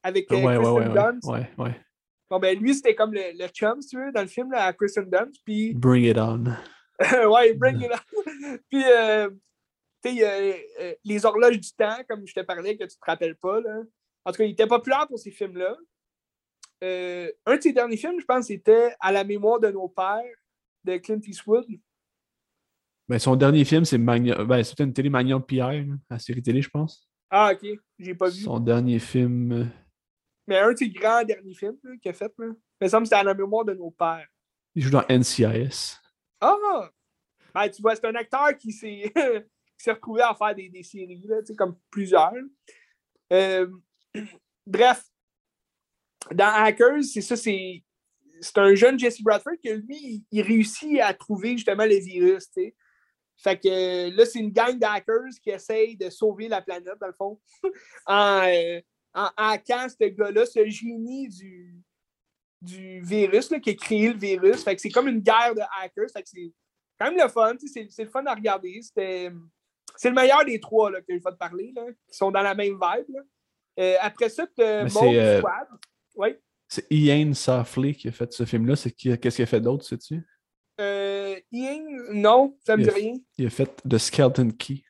avec 0.03 0.31
euh, 0.31 0.35
ouais, 0.35 0.55
Kristen 0.55 1.19
ouais. 1.25 1.33
Ouais, 1.33 1.49
ouais. 1.57 1.81
Bon, 2.29 2.39
ben 2.39 2.57
lui, 2.57 2.73
c'était 2.73 2.95
comme 2.95 3.13
le, 3.13 3.37
le 3.37 3.47
chum, 3.49 3.81
si 3.81 3.89
tu 3.89 3.97
veux, 3.97 4.13
dans 4.13 4.21
le 4.21 4.27
film, 4.27 4.53
là, 4.53 4.67
à 4.67 4.73
Kristen 4.73 5.09
Dunst. 5.09 5.41
Puis... 5.43 5.73
Bring 5.73 6.05
it 6.05 6.17
on. 6.17 6.45
ouais, 7.29 7.53
bring 7.53 7.81
it 7.81 7.91
on. 7.91 8.57
puis, 8.69 8.83
euh, 8.85 9.29
tu 10.03 10.15
sais, 10.17 10.63
euh, 10.79 10.93
les 11.03 11.25
horloges 11.25 11.59
du 11.59 11.71
temps, 11.73 11.97
comme 12.07 12.25
je 12.27 12.33
te 12.33 12.41
parlais, 12.41 12.77
que 12.77 12.83
tu 12.83 12.95
te 12.97 13.05
rappelles 13.05 13.35
pas, 13.35 13.59
là. 13.61 13.81
En 14.25 14.31
tout 14.31 14.37
cas, 14.37 14.43
il 14.45 14.51
était 14.51 14.67
populaire 14.67 15.07
pour 15.07 15.19
ces 15.19 15.31
films-là. 15.31 15.75
Euh, 16.83 17.31
un 17.45 17.55
de 17.57 17.61
ses 17.61 17.73
derniers 17.73 17.97
films, 17.97 18.19
je 18.19 18.25
pense, 18.25 18.47
c'était 18.47 18.93
À 18.99 19.11
la 19.11 19.23
mémoire 19.23 19.59
de 19.59 19.69
nos 19.69 19.87
pères 19.87 20.21
de 20.83 20.97
Clint 20.97 21.19
Eastwood. 21.25 21.65
Ben, 23.07 23.19
son 23.19 23.35
dernier 23.35 23.65
film, 23.65 23.85
c'est 23.85 23.97
Magnon. 23.97 24.43
Ben, 24.45 24.63
c'était 24.63 24.83
une 24.83 24.93
télé 24.93 25.09
Magnon 25.09 25.41
Pierre, 25.41 25.85
la 26.09 26.19
série 26.19 26.41
télé, 26.41 26.61
je 26.61 26.69
pense. 26.69 27.07
Ah, 27.29 27.51
ok. 27.53 27.67
J'ai 27.99 28.15
pas 28.15 28.29
vu. 28.29 28.41
Son 28.41 28.59
dernier 28.59 28.99
film. 28.99 29.51
euh, 29.51 29.65
Mais 30.47 30.59
un 30.59 30.71
de 30.71 30.77
ses 30.77 30.89
grands 30.89 31.23
derniers 31.23 31.55
films 31.55 31.77
qu'il 32.01 32.11
a 32.11 32.13
fait, 32.13 32.31
là. 32.37 32.47
Il 32.81 32.85
me 32.85 32.87
semble 32.89 33.03
que 33.03 33.09
c'était 33.09 33.19
À 33.19 33.23
la 33.23 33.33
mémoire 33.33 33.65
de 33.65 33.73
nos 33.73 33.91
pères. 33.91 34.27
Il 34.75 34.83
joue 34.83 34.89
dans 34.91 35.05
NCIS. 35.09 35.97
Ah! 36.43 36.89
Ben, 37.53 37.69
tu 37.69 37.81
vois, 37.81 37.95
c'est 37.95 38.05
un 38.05 38.15
acteur 38.15 38.57
qui 38.57 38.71
s'est 38.71 39.13
retrouvé 39.87 40.21
à 40.21 40.33
faire 40.33 40.55
des, 40.55 40.69
des 40.69 40.83
séries, 40.83 41.23
là, 41.25 41.37
comme 41.57 41.77
plusieurs. 41.89 42.33
Euh, 43.31 43.67
bref, 44.67 45.03
dans 46.31 46.53
Hackers, 46.53 47.03
c'est 47.03 47.21
ça, 47.21 47.35
c'est 47.37 47.83
un 48.55 48.75
jeune 48.75 48.99
Jesse 48.99 49.21
Bradford 49.21 49.57
qui, 49.61 49.71
lui, 49.71 50.25
il, 50.31 50.41
réussit 50.41 50.99
à 50.99 51.13
trouver 51.13 51.51
justement 51.51 51.85
le 51.85 51.95
virus. 51.95 52.49
Fait 53.37 53.59
que 53.59 54.09
là, 54.15 54.25
c'est 54.25 54.39
une 54.39 54.51
gang 54.51 54.77
d'hackers 54.77 55.31
qui 55.41 55.49
essaye 55.49 55.95
de 55.95 56.09
sauver 56.09 56.47
la 56.47 56.61
planète, 56.61 56.97
dans 56.99 57.07
le 57.07 57.13
fond, 57.13 57.39
en, 58.05 58.43
euh, 58.47 58.81
en 59.13 59.29
hackant 59.37 59.87
ce 59.89 60.05
gars-là, 60.05 60.45
ce 60.45 60.67
génie 60.67 61.27
du, 61.29 61.83
du 62.63 63.01
virus 63.01 63.49
là, 63.51 63.59
qui 63.59 63.71
a 63.71 63.73
créé 63.75 64.11
le 64.13 64.17
virus. 64.19 64.63
Fait 64.63 64.75
que 64.75 64.81
c'est 64.81 64.89
comme 64.89 65.07
une 65.07 65.19
guerre 65.19 65.53
de 65.55 65.61
hackers. 65.81 66.09
Fait 66.11 66.23
que 66.23 66.29
c'est 66.29 66.51
quand 66.99 67.11
même 67.11 67.19
le 67.21 67.29
fun. 67.29 67.53
C'est 67.65 67.87
c'est 67.89 68.03
le 68.05 68.09
fun 68.09 68.25
à 68.25 68.33
regarder. 68.33 68.81
C'était- 68.81 69.31
C'est 69.95 70.09
le 70.09 70.15
meilleur 70.15 70.43
des 70.45 70.59
trois 70.59 70.89
là, 70.89 71.01
que 71.01 71.15
je 71.15 71.23
vais 71.23 71.31
te 71.31 71.37
parler, 71.37 71.71
là, 71.75 71.83
qui 72.07 72.17
sont 72.17 72.31
dans 72.31 72.41
la 72.41 72.55
même 72.55 72.73
vibe. 72.73 73.15
là. 73.15 73.21
Euh, 73.79 73.95
après 74.01 74.29
ça, 74.29 74.47
tu 74.47 74.61
euh, 74.63 74.87
Squad. 74.87 75.67
Oui. 76.15 76.29
C'est 76.67 76.85
Ian 76.91 77.33
Safley 77.33 77.93
qui 77.93 78.07
a 78.07 78.11
fait 78.11 78.31
ce 78.33 78.45
film-là. 78.45 78.75
C'est 78.75 78.91
qui- 78.91 79.15
Qu'est-ce 79.19 79.35
qu'il 79.35 79.43
a 79.43 79.47
fait 79.47 79.61
d'autre, 79.61 79.85
sais-tu? 79.85 80.25
Euh, 80.79 81.35
Ian, 81.51 81.83
non, 82.13 82.57
ça 82.65 82.75
me 82.77 82.83
dit 82.83 82.89
rien. 82.89 83.13
Il 83.37 83.45
a 83.45 83.49
fait 83.51 83.69
The 83.87 83.97
Skeleton 83.99 84.49
Key. 84.57 84.81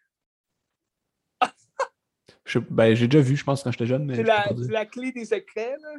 Je 2.45 2.59
ben, 2.59 2.93
j'ai 2.95 3.07
déjà 3.07 3.23
vu, 3.23 3.35
je 3.35 3.43
pense, 3.43 3.63
quand 3.63 3.71
j'étais 3.71 3.85
jeune, 3.85 4.05
mais. 4.05 4.15
C'est 4.15 4.21
je 4.21 4.27
la, 4.27 4.45
la 4.69 4.85
clé 4.85 5.11
des 5.11 5.25
secrets, 5.25 5.77
là, 5.81 5.93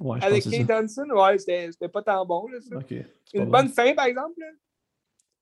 Ouais, 0.00 0.18
je 0.20 0.26
avec 0.26 0.44
Kate. 0.44 0.82
Hudson. 0.84 1.08
Ouais, 1.10 1.38
c'était 1.38 1.88
pas 1.88 2.02
tant 2.02 2.24
bon, 2.24 2.48
là, 2.48 2.58
ça. 2.60 2.76
Une 3.34 3.50
bonne 3.50 3.68
fin, 3.68 3.94
par 3.94 4.06
exemple. 4.06 4.40
là. 4.40 4.46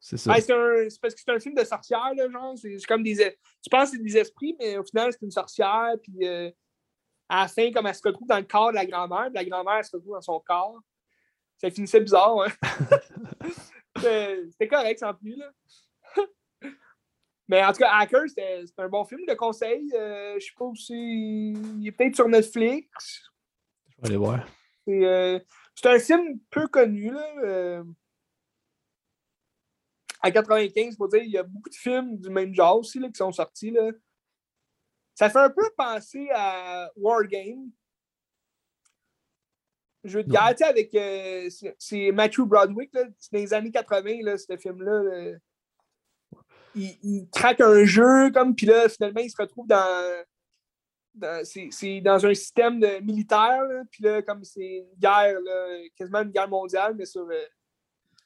C'est 0.01 0.17
ça. 0.17 0.33
Ouais, 0.33 0.41
c'est 0.41 1.01
parce 1.01 1.15
que 1.15 1.21
c'est 1.25 1.31
un 1.31 1.41
film 1.41 1.55
de 1.55 1.65
sorcière, 1.65 2.13
là, 2.15 2.29
genre. 2.31 2.57
C'est 2.57 2.79
comme 2.87 3.03
des. 3.03 3.17
Tu 3.17 3.71
penses 3.71 3.91
que 3.91 3.97
c'est 3.97 4.03
des 4.03 4.17
esprits, 4.17 4.57
mais 4.59 4.79
au 4.79 4.85
final, 4.85 5.13
c'est 5.13 5.23
une 5.23 5.31
sorcière. 5.31 5.95
Puis 6.03 6.27
euh, 6.27 6.51
à 7.29 7.43
la 7.43 7.49
fin, 7.49 7.71
comme 7.73 7.87
elle 7.87 7.95
se 7.95 8.03
retrouve 8.05 8.29
dans 8.29 8.39
le 8.39 8.45
corps 8.45 8.71
de 8.71 8.77
la 8.77 8.87
grand-mère, 8.87 9.27
puis 9.27 9.35
la 9.35 9.45
grand-mère, 9.45 9.85
se 9.85 9.97
retrouve 9.97 10.15
dans 10.15 10.21
son 10.21 10.41
corps. 10.41 10.81
Ça 11.57 11.71
finissait 11.71 12.01
bizarre, 12.01 12.41
hein. 12.43 13.49
C'était 13.97 14.69
correct, 14.69 15.01
sans 15.01 15.13
plus, 15.15 15.35
là. 15.35 15.51
mais 17.49 17.65
en 17.65 17.73
tout 17.73 17.79
cas, 17.79 17.91
Hacker, 17.95 18.29
c'était 18.29 18.65
c'est 18.65 18.79
un 18.81 18.89
bon 18.89 19.05
film 19.05 19.23
de 19.27 19.35
conseil. 19.35 19.91
Euh, 19.95 20.37
je 20.39 20.47
sais 20.47 20.53
pas 20.57 20.71
si. 20.75 21.53
Il 21.53 21.87
est 21.89 21.93
peut-être 21.93 22.15
sur 22.15 22.29
Netflix. 22.29 23.29
Je 23.99 24.03
vais 24.03 24.09
aller 24.09 24.17
voir. 24.17 24.47
C'est 24.87 25.05
euh, 25.05 25.39
c'est 25.75 25.89
un 25.89 25.99
film 25.99 26.39
peu 26.51 26.67
connu, 26.69 27.11
là. 27.11 27.35
euh, 27.45 27.85
à 30.21 30.31
95, 30.33 30.97
faut 30.97 31.07
dire, 31.09 31.23
il 31.23 31.31
y 31.31 31.39
a 31.39 31.43
beaucoup 31.45 31.69
de 31.71 31.75
films 31.75 32.17
du 32.19 32.29
même 32.31 32.53
genre 32.55 32.79
aussi 32.79 32.99
là, 32.99 33.09
qui 33.09 33.15
sont 33.19 33.31
sortis. 33.33 33.71
Là. 33.71 33.91
Ça 35.15 35.31
fait 35.31 35.39
un 35.39 35.51
peu 35.51 35.69
penser 35.77 36.29
à 36.35 36.91
War 36.97 37.25
Game. 37.25 37.71
Jeu 40.05 40.23
de 40.23 40.29
Non. 40.29 40.35
guerre, 40.35 40.51
tu 40.51 40.57
sais, 40.59 40.65
avec. 40.65 40.95
euh, 40.95 41.51
c'est- 41.51 41.75
c'est 41.79 42.13
Matthew 42.13 42.41
Broderick, 42.43 42.93
là, 42.95 43.03
c'est 43.19 43.33
dans 43.33 43.39
les 43.39 43.53
années 43.55 43.71
80, 43.71 44.19
là, 44.23 44.39
ce 44.39 44.57
film-là. 44.57 45.03
là. 45.03 45.37
Il, 46.75 46.97
il 47.03 47.29
craque 47.31 47.61
un 47.61 47.85
jeu, 47.85 48.31
comme, 48.31 48.55
puis 48.55 48.67
là, 48.67 48.89
finalement, 48.89 49.21
il 49.21 49.31
se 49.31 49.37
retrouve 49.41 49.67
dans. 49.67 50.25
C'est 51.45 52.01
dans 52.01 52.25
un 52.27 52.35
système 52.35 52.81
de, 52.81 53.01
militaire, 53.01 53.63
là, 53.65 53.83
puis 53.91 54.03
là, 54.05 54.23
comme 54.23 54.45
c'est 54.45 54.61
une 54.79 54.99
guerre, 54.99 55.41
là, 55.41 55.79
quasiment 55.97 56.21
une 56.23 56.31
guerre 56.31 56.49
mondiale, 56.49 56.95
mais 56.97 57.05
sur. 57.07 57.23
euh, 57.23 57.45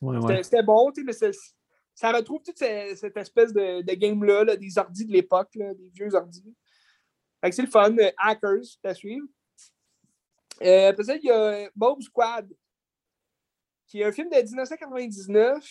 Ouais, 0.01 0.43
c'était 0.43 0.57
ouais. 0.57 0.63
bon, 0.65 0.91
tu 0.91 1.01
sais, 1.01 1.05
mais 1.07 1.33
ça 1.95 2.11
retrouve 2.13 2.43
toute 2.43 2.59
ce- 2.59 2.95
cette 2.97 3.17
espèce 3.17 3.53
de, 3.53 3.83
de 3.83 3.95
game-là, 3.95 4.43
là, 4.45 4.57
des 4.57 4.77
ordis 4.77 5.05
de 5.07 5.13
l'époque, 5.13 5.51
des 5.55 5.91
vieux 5.95 6.13
ordis. 6.15 6.43
C'est 7.51 7.63
le 7.63 7.69
fun. 7.69 7.97
euh, 7.99 8.11
Hackers, 8.19 8.63
à 8.83 8.95
suivre. 8.95 9.27
Euh, 10.63 10.89
après 10.89 11.05
ça, 11.05 11.15
il 11.17 11.25
y 11.25 11.31
a 11.31 11.71
Bob 11.77 12.01
Squad, 12.03 12.53
qui 13.87 14.01
est 14.01 14.05
un 14.05 14.11
film 14.13 14.29
de 14.29 14.37
1999. 14.37 15.65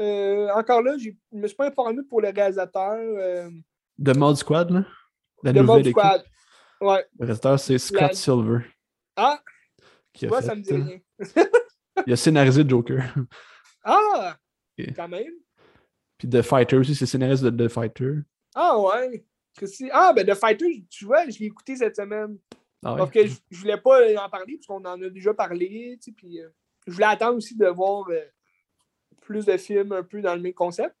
Euh, 0.00 0.48
encore 0.54 0.82
là, 0.82 0.96
je 0.98 1.10
ne 1.32 1.40
me 1.40 1.46
suis 1.46 1.56
pas 1.56 1.66
informé 1.68 2.02
pour 2.08 2.20
le 2.20 2.30
réalisateur 2.30 2.94
euh, 2.98 3.48
The 4.04 4.16
Mod 4.16 4.36
Squad, 4.36 4.70
là? 4.70 4.84
La 5.44 5.52
de 5.52 5.62
Bob 5.62 5.78
équipe. 5.80 5.94
Ouais. 6.80 7.04
Le 7.18 7.24
réalisateur, 7.26 7.58
c'est 7.58 7.78
Scott 7.78 8.00
La- 8.00 8.12
Silver. 8.14 8.58
Ah, 9.16 9.42
Qui 10.12 10.26
a 10.26 10.28
fait, 10.30 10.42
ça 10.46 10.54
me 10.54 10.60
dit 10.62 10.72
rien. 10.72 11.00
Il 12.06 12.12
a 12.12 12.16
scénarisé 12.16 12.64
Joker. 12.68 13.02
Ah, 13.84 14.36
quand 14.94 15.08
même. 15.08 15.32
Puis 16.18 16.28
The 16.28 16.42
Fighter 16.42 16.76
aussi, 16.76 16.94
c'est 16.94 17.06
scénariste 17.06 17.42
de 17.44 17.66
The 17.66 17.70
Fighter. 17.70 18.16
Ah, 18.54 18.78
ouais. 18.78 19.24
Ah, 19.92 20.12
ben 20.12 20.26
The 20.26 20.34
Fighter, 20.34 20.84
tu 20.90 21.04
vois, 21.06 21.26
je 21.28 21.38
l'ai 21.38 21.46
écouté 21.46 21.76
cette 21.76 21.96
semaine. 21.96 22.38
Ah 22.84 22.92
ouais. 22.92 22.98
Parce 22.98 23.10
que 23.10 23.26
je, 23.26 23.34
je 23.50 23.58
voulais 23.58 23.80
pas 23.80 24.00
en 24.22 24.28
parler, 24.28 24.56
parce 24.58 24.66
qu'on 24.66 24.84
en 24.84 25.00
a 25.02 25.08
déjà 25.08 25.32
parlé, 25.32 25.98
tu 26.02 26.10
sais, 26.10 26.12
puis 26.12 26.40
euh, 26.40 26.48
je 26.86 26.92
voulais 26.92 27.06
attendre 27.06 27.36
aussi 27.38 27.56
de 27.56 27.66
voir 27.66 28.04
euh, 28.10 28.20
plus 29.22 29.46
de 29.46 29.56
films 29.56 29.92
un 29.92 30.02
peu 30.02 30.20
dans 30.20 30.34
le 30.34 30.40
même 30.42 30.54
concept. 30.54 30.94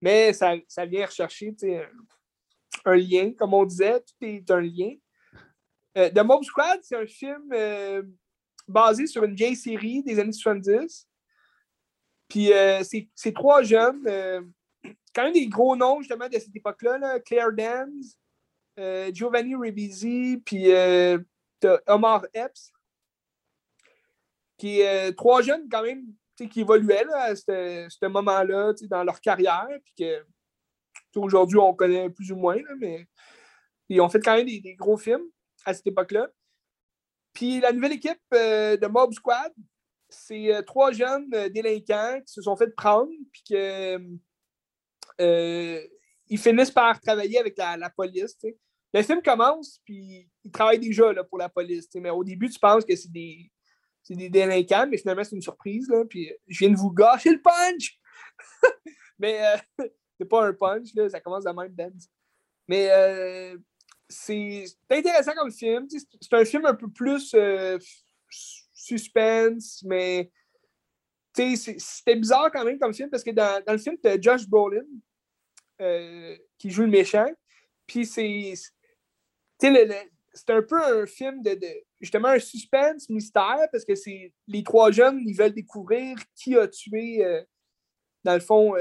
Mais 0.00 0.32
ça, 0.32 0.54
ça 0.66 0.86
vient 0.86 1.04
rechercher, 1.06 1.52
tu 1.52 1.68
sais, 1.68 1.88
un, 2.86 2.96
lien, 2.96 3.32
comme 3.32 3.54
on 3.54 3.64
disait, 3.64 4.00
tout 4.00 4.14
est 4.26 4.50
un 4.50 4.60
lien. 4.60 4.94
Euh, 5.96 6.10
The 6.10 6.18
Mob 6.18 6.44
Squad, 6.44 6.80
c'est 6.82 6.96
un 6.96 7.06
film 7.06 7.50
euh, 7.52 8.02
basé 8.68 9.06
sur 9.06 9.24
une 9.24 9.34
vieille 9.34 9.56
série 9.56 10.02
des 10.02 10.18
années 10.18 10.32
70. 10.32 11.08
Puis 12.28 12.52
euh, 12.52 12.82
c'est 12.82 13.32
trois 13.32 13.62
jeunes, 13.62 14.06
euh, 14.06 14.42
quand 15.14 15.24
même 15.24 15.32
des 15.32 15.48
gros 15.48 15.74
noms 15.74 16.00
justement 16.00 16.28
de 16.28 16.38
cette 16.38 16.54
époque-là, 16.54 16.98
là, 16.98 17.20
Claire 17.20 17.48
euh, 18.78 19.10
Giovanni 19.12 19.56
Ribisi, 19.56 20.40
puis 20.44 20.68
Omar 21.86 22.26
Epps. 22.34 22.72
Qui 24.58 24.82
trois 25.16 25.40
jeunes 25.40 25.68
quand 25.70 25.82
même 25.82 26.04
qui 26.50 26.60
évoluaient 26.60 27.04
là, 27.04 27.30
à 27.30 27.36
ce 27.36 28.06
moment-là 28.06 28.72
dans 28.82 29.04
leur 29.04 29.20
carrière, 29.20 29.68
puis 29.84 29.94
que 29.98 30.24
aujourd'hui 31.16 31.58
on 31.58 31.74
connaît 31.74 32.10
plus 32.10 32.32
ou 32.32 32.36
moins, 32.36 32.56
là, 32.56 32.74
mais 32.78 33.06
ils 33.88 34.00
ont 34.00 34.08
fait 34.08 34.20
quand 34.20 34.36
même 34.36 34.46
des, 34.46 34.74
gros 34.74 34.96
films 34.96 35.24
à 35.64 35.74
cette 35.74 35.86
époque-là. 35.86 36.28
Puis 37.32 37.60
la 37.60 37.72
nouvelle 37.72 37.92
équipe 37.92 38.20
euh, 38.34 38.76
de 38.76 38.86
Mob 38.86 39.12
Squad, 39.12 39.52
c'est 40.08 40.54
euh, 40.54 40.62
trois 40.62 40.92
jeunes 40.92 41.32
euh, 41.34 41.48
délinquants 41.48 42.20
qui 42.26 42.32
se 42.32 42.42
sont 42.42 42.56
fait 42.56 42.74
prendre, 42.74 43.10
puis 43.32 43.42
que 43.48 43.98
ils 46.30 46.38
finissent 46.38 46.70
par 46.70 47.00
travailler 47.00 47.38
avec 47.38 47.56
la, 47.56 47.90
police. 47.90 48.36
Le 48.92 49.02
film 49.02 49.22
commence, 49.22 49.80
puis 49.84 50.30
ils 50.44 50.50
travaillent 50.50 50.78
déjà 50.78 51.12
là, 51.12 51.24
pour 51.24 51.38
la 51.38 51.48
police. 51.48 51.88
Mais 51.94 52.10
au 52.10 52.22
début, 52.22 52.50
tu 52.50 52.58
penses 52.58 52.84
que 52.84 52.94
c'est 52.94 53.10
des, 53.10 53.50
des 54.10 54.28
délinquants, 54.28 54.86
mais 54.88 54.98
finalement, 54.98 55.24
c'est 55.24 55.36
une 55.36 55.42
surprise. 55.42 55.88
Là, 55.88 56.04
puis 56.04 56.30
je 56.46 56.58
viens 56.58 56.70
de 56.70 56.76
vous 56.76 56.92
gâcher 56.92 57.30
le 57.30 57.40
punch! 57.40 57.98
mais 59.18 59.40
c'est 60.18 60.28
pas 60.28 60.46
un 60.46 60.52
punch, 60.52 60.94
là, 60.94 61.08
ça 61.08 61.20
commence 61.20 61.44
de 61.44 61.50
même, 61.50 61.72
Ben. 61.72 61.92
Mais 62.66 62.88
c'est 64.08 64.64
intéressant 64.90 65.34
comme 65.34 65.52
film. 65.52 65.86
C'est 66.20 66.34
un 66.34 66.44
film 66.44 66.64
un 66.64 66.74
peu 66.74 66.88
plus 66.88 67.32
euh, 67.34 67.78
suspense, 68.72 69.82
mais 69.84 70.30
c'était 71.34 72.16
bizarre 72.16 72.50
quand 72.50 72.64
même 72.64 72.78
comme 72.78 72.94
film 72.94 73.10
parce 73.10 73.22
que 73.22 73.30
dans, 73.30 73.62
le 73.68 73.78
film, 73.78 73.96
tu 74.02 74.10
Josh 74.22 74.48
Brolin 74.48 74.82
euh, 75.80 76.36
qui 76.58 76.70
joue 76.70 76.82
le 76.82 76.88
méchant. 76.88 77.30
Puis 77.86 78.06
c'est. 78.06 78.54
C'est 79.60 80.50
un 80.50 80.62
peu 80.62 80.80
un 80.80 81.04
film 81.04 81.42
de, 81.42 81.58
justement 82.00 82.28
un 82.28 82.38
suspense 82.38 83.08
mystère 83.08 83.66
parce 83.72 83.84
que 83.84 83.96
c'est 83.96 84.32
les 84.46 84.62
trois 84.62 84.92
jeunes, 84.92 85.20
ils 85.26 85.34
veulent 85.34 85.52
découvrir 85.52 86.16
qui 86.36 86.56
a 86.56 86.68
tué, 86.68 87.24
euh, 87.24 87.42
dans 88.22 88.34
le 88.34 88.40
fond, 88.40 88.76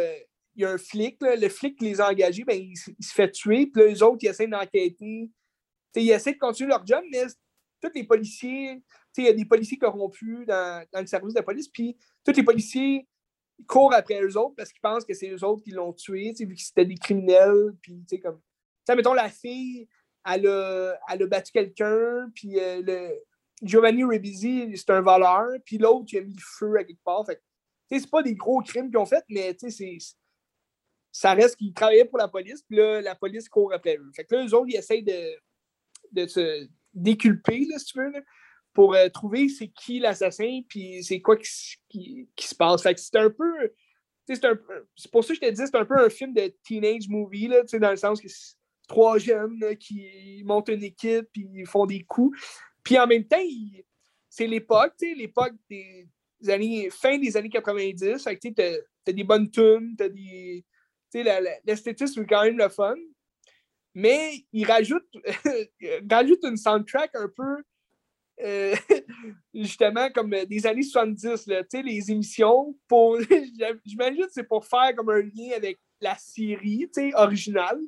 y 0.61 0.65
a 0.65 0.71
un 0.71 0.77
flic, 0.77 1.17
le 1.21 1.49
flic 1.49 1.79
les 1.81 2.01
a 2.01 2.09
engagés, 2.09 2.43
ben, 2.43 2.59
il, 2.59 2.75
se 2.75 3.13
fait 3.13 3.31
tuer, 3.31 3.67
puis 3.67 3.84
les 3.84 4.01
autres, 4.01 4.19
ils 4.21 4.27
essaient 4.27 4.47
d'enquêter. 4.47 5.29
Ils 5.95 6.11
essaient 6.11 6.34
de 6.34 6.38
continuer 6.38 6.69
leur 6.69 6.85
job, 6.85 7.03
mais 7.11 7.23
tous 7.81 7.91
les 7.95 8.03
policiers, 8.03 8.84
il 9.17 9.23
y 9.23 9.27
a 9.27 9.34
des 9.34 9.45
policiers 9.45 9.77
corrompus 9.77 10.45
dans, 10.45 10.85
dans, 10.91 11.01
le 11.01 11.07
service 11.07 11.34
de 11.34 11.41
police, 11.41 11.67
puis 11.67 11.97
tous 12.23 12.34
les 12.35 12.43
policiers 12.43 13.07
courent 13.65 13.93
après 13.93 14.21
eux 14.21 14.38
autres 14.38 14.55
parce 14.55 14.71
qu'ils 14.71 14.81
pensent 14.81 15.05
que 15.05 15.13
c'est 15.13 15.29
eux 15.29 15.43
autres 15.43 15.63
qui 15.63 15.71
l'ont 15.71 15.93
tué, 15.93 16.34
vu 16.39 16.53
que 16.53 16.61
c'était 16.61 16.85
des 16.85 16.97
criminels, 16.97 17.73
puis 17.81 18.03
comme... 18.21 18.39
mettons, 18.89 19.13
la 19.13 19.29
fille, 19.29 19.88
elle 20.25 20.47
a, 20.47 20.99
elle 21.09 21.23
a 21.23 21.27
battu 21.27 21.51
quelqu'un, 21.51 22.29
puis 22.35 22.59
euh, 22.59 22.81
le 22.84 23.23
Giovanni 23.63 24.03
Ribisi, 24.03 24.71
c'est 24.75 24.91
un 24.91 25.01
voleur, 25.01 25.47
puis 25.65 25.77
l'autre, 25.77 26.09
il 26.11 26.19
a 26.19 26.21
mis 26.21 26.34
le 26.34 26.41
feu 26.41 26.75
à 26.77 26.84
quelque 26.84 27.03
part. 27.03 27.25
Fait 27.25 27.41
c'est 27.89 28.09
pas 28.09 28.21
des 28.21 28.35
gros 28.35 28.61
crimes 28.61 28.89
qu'ils 28.89 28.99
ont 28.99 29.05
fait, 29.05 29.23
mais 29.29 29.55
c'est 29.57 29.97
ça 31.18 31.34
reste 31.34 31.56
qu'ils 31.56 31.73
travaillaient 31.73 32.06
pour 32.06 32.19
la 32.19 32.27
police, 32.27 32.61
puis 32.61 32.77
là, 32.77 33.02
la 33.02 33.15
police 33.15 33.49
court 33.49 33.73
après 33.73 33.98
eux. 33.98 34.11
Fait 34.15 34.23
que 34.23 34.35
là, 34.35 34.45
eux 34.45 34.53
autres, 34.53 34.68
ils 34.69 34.76
essayent 34.76 35.02
de, 35.02 35.35
de 36.11 36.27
se 36.27 36.68
déculper, 36.94 37.65
là, 37.68 37.80
si 37.80 37.85
tu 37.85 37.98
veux, 37.98 38.14
pour 38.72 38.94
euh, 38.94 39.10
trouver 39.10 39.49
c'est 39.49 39.69
qui 39.69 39.98
l'assassin, 39.98 40.61
puis 40.69 41.03
c'est 41.03 41.19
quoi 41.19 41.35
qui, 41.35 42.27
qui, 42.35 42.48
se 42.48 42.53
passe. 42.53 42.84
Fait 42.84 42.94
que 42.94 42.99
c'est 42.99 43.15
un 43.15 43.31
peu. 43.31 43.73
C'est 44.27 45.11
pour 45.11 45.23
ça 45.23 45.30
que 45.30 45.35
je 45.35 45.41
te 45.41 45.49
dis, 45.49 45.64
c'est 45.65 45.76
un 45.76 45.85
peu 45.85 45.98
un 45.98 46.10
film 46.10 46.35
de 46.35 46.53
teenage 46.64 47.10
movie, 47.10 47.48
là, 47.48 47.64
dans 47.64 47.89
le 47.89 47.98
sens 47.98 48.22
que 48.22 48.27
c'est 48.27 48.53
trois 48.88 49.18
jeunes 49.18 49.76
qui 49.80 50.44
montent 50.45 50.69
une 50.69 50.84
équipe, 50.84 51.26
puis 51.34 51.49
ils 51.52 51.65
font 51.65 51.88
des 51.88 52.03
coups. 52.03 52.38
Puis 52.84 52.99
en 52.99 53.07
même 53.07 53.26
temps, 53.26 53.41
c'est 54.30 54.45
l'époque, 54.45 54.94
l'époque 55.02 55.56
des 55.68 56.07
années, 56.48 56.91
fin 56.91 57.18
des 57.18 57.35
années 57.35 57.49
90. 57.49 58.23
Fait 58.23 58.38
que 58.38 58.49
tu 58.49 58.61
as, 58.61 59.14
des 59.14 59.23
bonnes 59.23 59.49
tunes, 59.49 59.95
tu 59.98 60.03
as 60.03 60.10
des 60.10 60.64
l'esthétisme 61.13 62.21
est 62.21 62.27
quand 62.27 62.43
même 62.43 62.57
le 62.57 62.69
fun. 62.69 62.95
Mais 63.93 64.45
il 64.53 64.65
rajoute, 64.65 65.07
rajoute 66.11 66.43
une 66.43 66.57
soundtrack 66.57 67.15
un 67.15 67.29
peu 67.35 67.63
euh, 68.39 68.75
justement 69.53 70.09
comme 70.11 70.29
des 70.29 70.67
années 70.67 70.84
70, 70.84 71.47
là, 71.47 71.63
les 71.73 72.11
émissions. 72.11 72.77
Pour, 72.88 73.19
j'imagine 73.85 74.25
que 74.25 74.31
c'est 74.31 74.43
pour 74.43 74.65
faire 74.65 74.95
comme 74.95 75.09
un 75.09 75.21
lien 75.21 75.55
avec 75.55 75.79
la 75.99 76.15
série 76.15 76.88
originale 77.15 77.81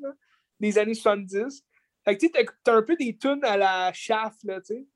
des 0.59 0.77
années 0.77 0.95
70. 0.95 1.63
Fait 2.03 2.17
que 2.17 2.25
tu 2.25 2.69
as, 2.69 2.73
un 2.73 2.81
peu 2.81 2.95
des 2.95 3.15
tunes 3.17 3.43
à 3.43 3.57
la 3.57 3.93
Shaft, 3.93 4.43
là, 4.43 4.59
tu 4.61 4.73
sais. 4.73 4.87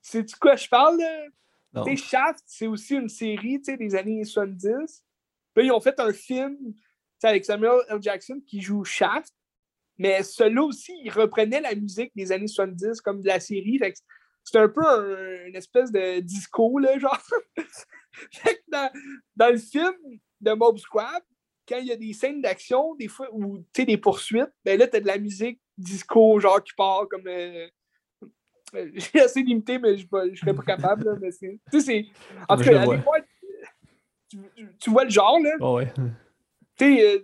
C'est 0.00 0.22
de 0.22 0.32
quoi 0.38 0.56
je 0.56 0.68
parle, 0.68 0.98
là? 0.98 1.96
Shaft, 1.96 2.44
c'est 2.46 2.68
aussi 2.68 2.94
une 2.94 3.08
série 3.08 3.58
des 3.58 3.94
années 3.96 4.24
70. 4.24 5.03
Puis 5.54 5.66
ils 5.66 5.72
ont 5.72 5.80
fait 5.80 5.98
un 6.00 6.12
film 6.12 6.56
avec 7.22 7.44
Samuel 7.44 7.80
L. 7.88 7.98
Jackson 8.00 8.40
qui 8.46 8.60
joue 8.60 8.84
Shaft, 8.84 9.32
mais 9.98 10.22
celui-là 10.22 10.62
aussi, 10.62 10.92
il 11.02 11.10
reprenait 11.10 11.60
la 11.60 11.74
musique 11.74 12.12
des 12.14 12.32
années 12.32 12.48
70 12.48 13.00
comme 13.00 13.20
de 13.20 13.26
la 13.26 13.40
série. 13.40 13.80
C'est 14.42 14.58
un 14.58 14.68
peu 14.68 15.46
une 15.46 15.56
espèce 15.56 15.90
de 15.90 16.20
disco, 16.20 16.78
là, 16.78 16.98
genre. 16.98 17.18
dans, 18.68 18.90
dans, 19.36 19.50
le 19.50 19.58
film 19.58 19.94
de 20.40 20.52
Mob 20.52 20.78
Squad, 20.78 21.22
quand 21.68 21.78
il 21.78 21.86
y 21.86 21.92
a 21.92 21.96
des 21.96 22.12
scènes 22.12 22.42
d'action, 22.42 22.94
des 22.96 23.08
fois, 23.08 23.28
ou 23.32 23.64
des 23.76 23.96
poursuites, 23.96 24.52
ben 24.64 24.78
là, 24.78 24.86
t'as 24.86 25.00
de 25.00 25.06
la 25.06 25.18
musique 25.18 25.60
disco, 25.78 26.38
genre, 26.40 26.62
qui 26.62 26.72
part 26.74 27.08
comme. 27.08 27.26
Euh, 27.26 27.68
euh, 28.74 28.90
j'ai 28.94 29.20
assez 29.20 29.42
limité, 29.42 29.78
mais 29.78 29.96
je 29.96 30.06
ne 30.12 30.34
serais 30.34 30.54
pas 30.54 30.62
capable. 30.62 31.04
Là, 31.04 31.16
mais 31.20 31.30
c'est, 31.30 32.06
en 32.48 32.56
tout 32.56 32.64
cas, 32.64 32.84
tu, 34.56 34.68
tu, 34.80 34.90
vois 34.90 35.04
le 35.04 35.10
genre, 35.10 35.38
là. 35.40 35.50
Oh 35.60 35.76
ouais. 35.76 35.92
Tu 36.76 36.96
sais, 36.96 37.16
euh, 37.16 37.18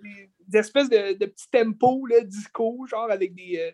des, 0.46 0.58
espèces 0.58 0.88
de, 0.88 1.18
de, 1.18 1.26
petits 1.26 1.50
tempos, 1.50 2.06
là, 2.06 2.20
disco, 2.22 2.86
genre 2.86 3.10
avec 3.10 3.34
des, 3.34 3.58
euh, 3.58 3.72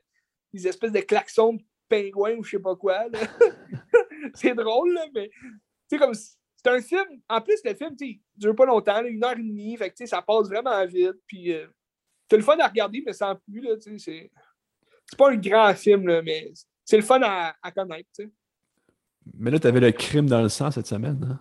des 0.52 0.66
espèces 0.66 0.92
de 0.92 1.00
klaxons 1.00 1.54
de 1.54 1.62
pingouins 1.88 2.36
ou 2.36 2.44
je 2.44 2.52
sais 2.52 2.58
pas 2.58 2.76
quoi. 2.76 3.06
c'est 4.34 4.54
drôle, 4.54 4.94
là, 4.94 5.06
mais 5.14 5.30
tu 5.88 5.98
comme 5.98 6.14
c'est 6.14 6.70
un 6.72 6.80
film. 6.80 7.20
En 7.28 7.40
plus, 7.40 7.60
le 7.64 7.74
film, 7.74 7.94
tu 7.96 8.20
dure 8.36 8.56
pas 8.56 8.66
longtemps, 8.66 9.04
une 9.04 9.22
heure 9.22 9.32
et 9.32 9.42
demie, 9.42 9.76
fait 9.76 9.90
que 9.90 10.06
ça 10.06 10.22
passe 10.22 10.48
vraiment 10.48 10.84
vite. 10.86 11.20
Puis 11.26 11.52
euh, 11.52 11.66
c'est 12.28 12.36
le 12.36 12.42
fun 12.42 12.58
à 12.58 12.68
regarder, 12.68 13.02
mais 13.04 13.12
sans 13.12 13.36
plus, 13.36 13.60
là, 13.60 13.76
tu 13.76 13.98
sais, 13.98 14.30
c'est 15.06 15.16
pas 15.16 15.30
un 15.30 15.36
grand 15.36 15.74
film, 15.74 16.08
là, 16.08 16.22
mais 16.22 16.52
c'est 16.84 16.96
le 16.96 17.02
fun 17.02 17.20
à, 17.22 17.54
à 17.62 17.70
connaître, 17.70 18.08
tu 18.14 18.24
sais. 18.24 18.30
Mais 19.34 19.50
là, 19.50 19.58
t'avais 19.58 19.80
le 19.80 19.92
crime 19.92 20.26
dans 20.26 20.42
le 20.42 20.48
sang 20.48 20.70
cette 20.70 20.86
semaine, 20.86 21.20
hein? 21.28 21.40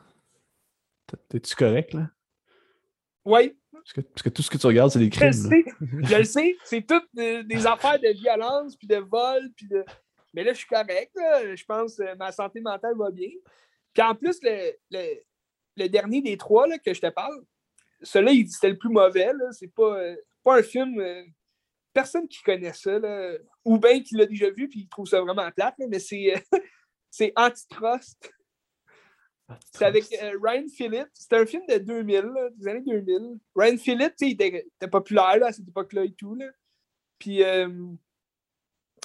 T'es-tu 1.30 1.56
correct, 1.56 1.94
là? 1.94 2.10
Oui, 3.26 3.58
parce 3.86 4.24
que, 4.24 4.30
tout 4.30 4.42
ce 4.42 4.50
que 4.50 4.58
tu 4.58 4.66
regardes, 4.66 4.92
c'est 4.92 5.00
des 5.00 5.10
crimes. 5.10 5.32
Je, 5.32 5.38
sais, 5.38 5.66
je 5.82 6.16
le 6.16 6.24
sais. 6.24 6.58
C'est 6.64 6.88
toutes 6.88 7.08
des, 7.14 7.68
affaires 7.68 8.00
de 8.00 8.10
violence, 8.14 8.76
puis 8.76 8.88
de 8.88 8.98
vol, 8.98 9.52
puis 9.56 9.68
de. 9.68 9.86
Mais 10.34 10.44
là, 10.44 10.54
je 10.54 10.58
suis 10.58 10.68
correct. 10.68 11.12
Je 11.16 11.66
pense 11.66 11.98
que 11.98 12.04
euh, 12.04 12.16
ma 12.16 12.32
santé 12.32 12.62
mentale 12.62 12.96
va 12.98 13.12
bien. 13.12 13.30
Puis 13.94 14.04
en 14.04 14.16
plus, 14.16 14.40
le, 14.42 15.88
dernier 15.88 16.22
des 16.22 16.36
trois 16.36 16.68
là, 16.68 16.80
que 16.80 16.94
je 16.94 17.02
te 17.02 17.10
parle, 17.10 17.36
celui-là, 18.02 18.32
c'était 18.50 18.70
le 18.70 18.78
plus 18.78 18.90
mauvais. 18.90 19.32
C'est 19.52 19.74
pas, 19.74 20.00
euh, 20.00 20.16
pas 20.44 20.58
un 20.58 20.64
film. 20.64 21.00
Euh, 21.00 21.24
personne 21.94 22.28
qui 22.28 22.42
connaît 22.42 22.74
ça, 22.74 23.00
ou 23.64 23.78
bien 23.78 24.02
qui 24.02 24.16
l'a 24.18 24.26
déjà 24.26 24.50
vu 24.50 24.68
puis 24.68 24.82
il 24.82 24.90
trouve 24.90 25.08
ça 25.08 25.22
vraiment 25.22 25.50
plate, 25.52 25.76
mais 25.78 26.00
c'est, 26.00 26.34
c'est 27.10 27.32
Antitrust. 27.38 28.34
C'est 29.72 29.85
avec 29.85 30.05
euh, 30.13 30.38
Ryan 30.41 30.65
Phillips. 30.67 31.09
C'était 31.13 31.38
un 31.38 31.45
film 31.45 31.63
de 31.67 31.77
2000, 31.77 32.31
des 32.57 32.67
années 32.67 32.81
2000. 32.81 33.39
Ryan 33.55 33.77
Phillips, 33.77 34.15
il 34.22 34.31
était, 34.31 34.67
populaire 34.91 35.43
à 35.43 35.51
cette 35.51 35.67
époque-là 35.67 36.05
et 36.05 36.13
tout. 36.13 36.35
Là. 36.35 36.47
Puis, 37.19 37.43
euh, 37.43 37.67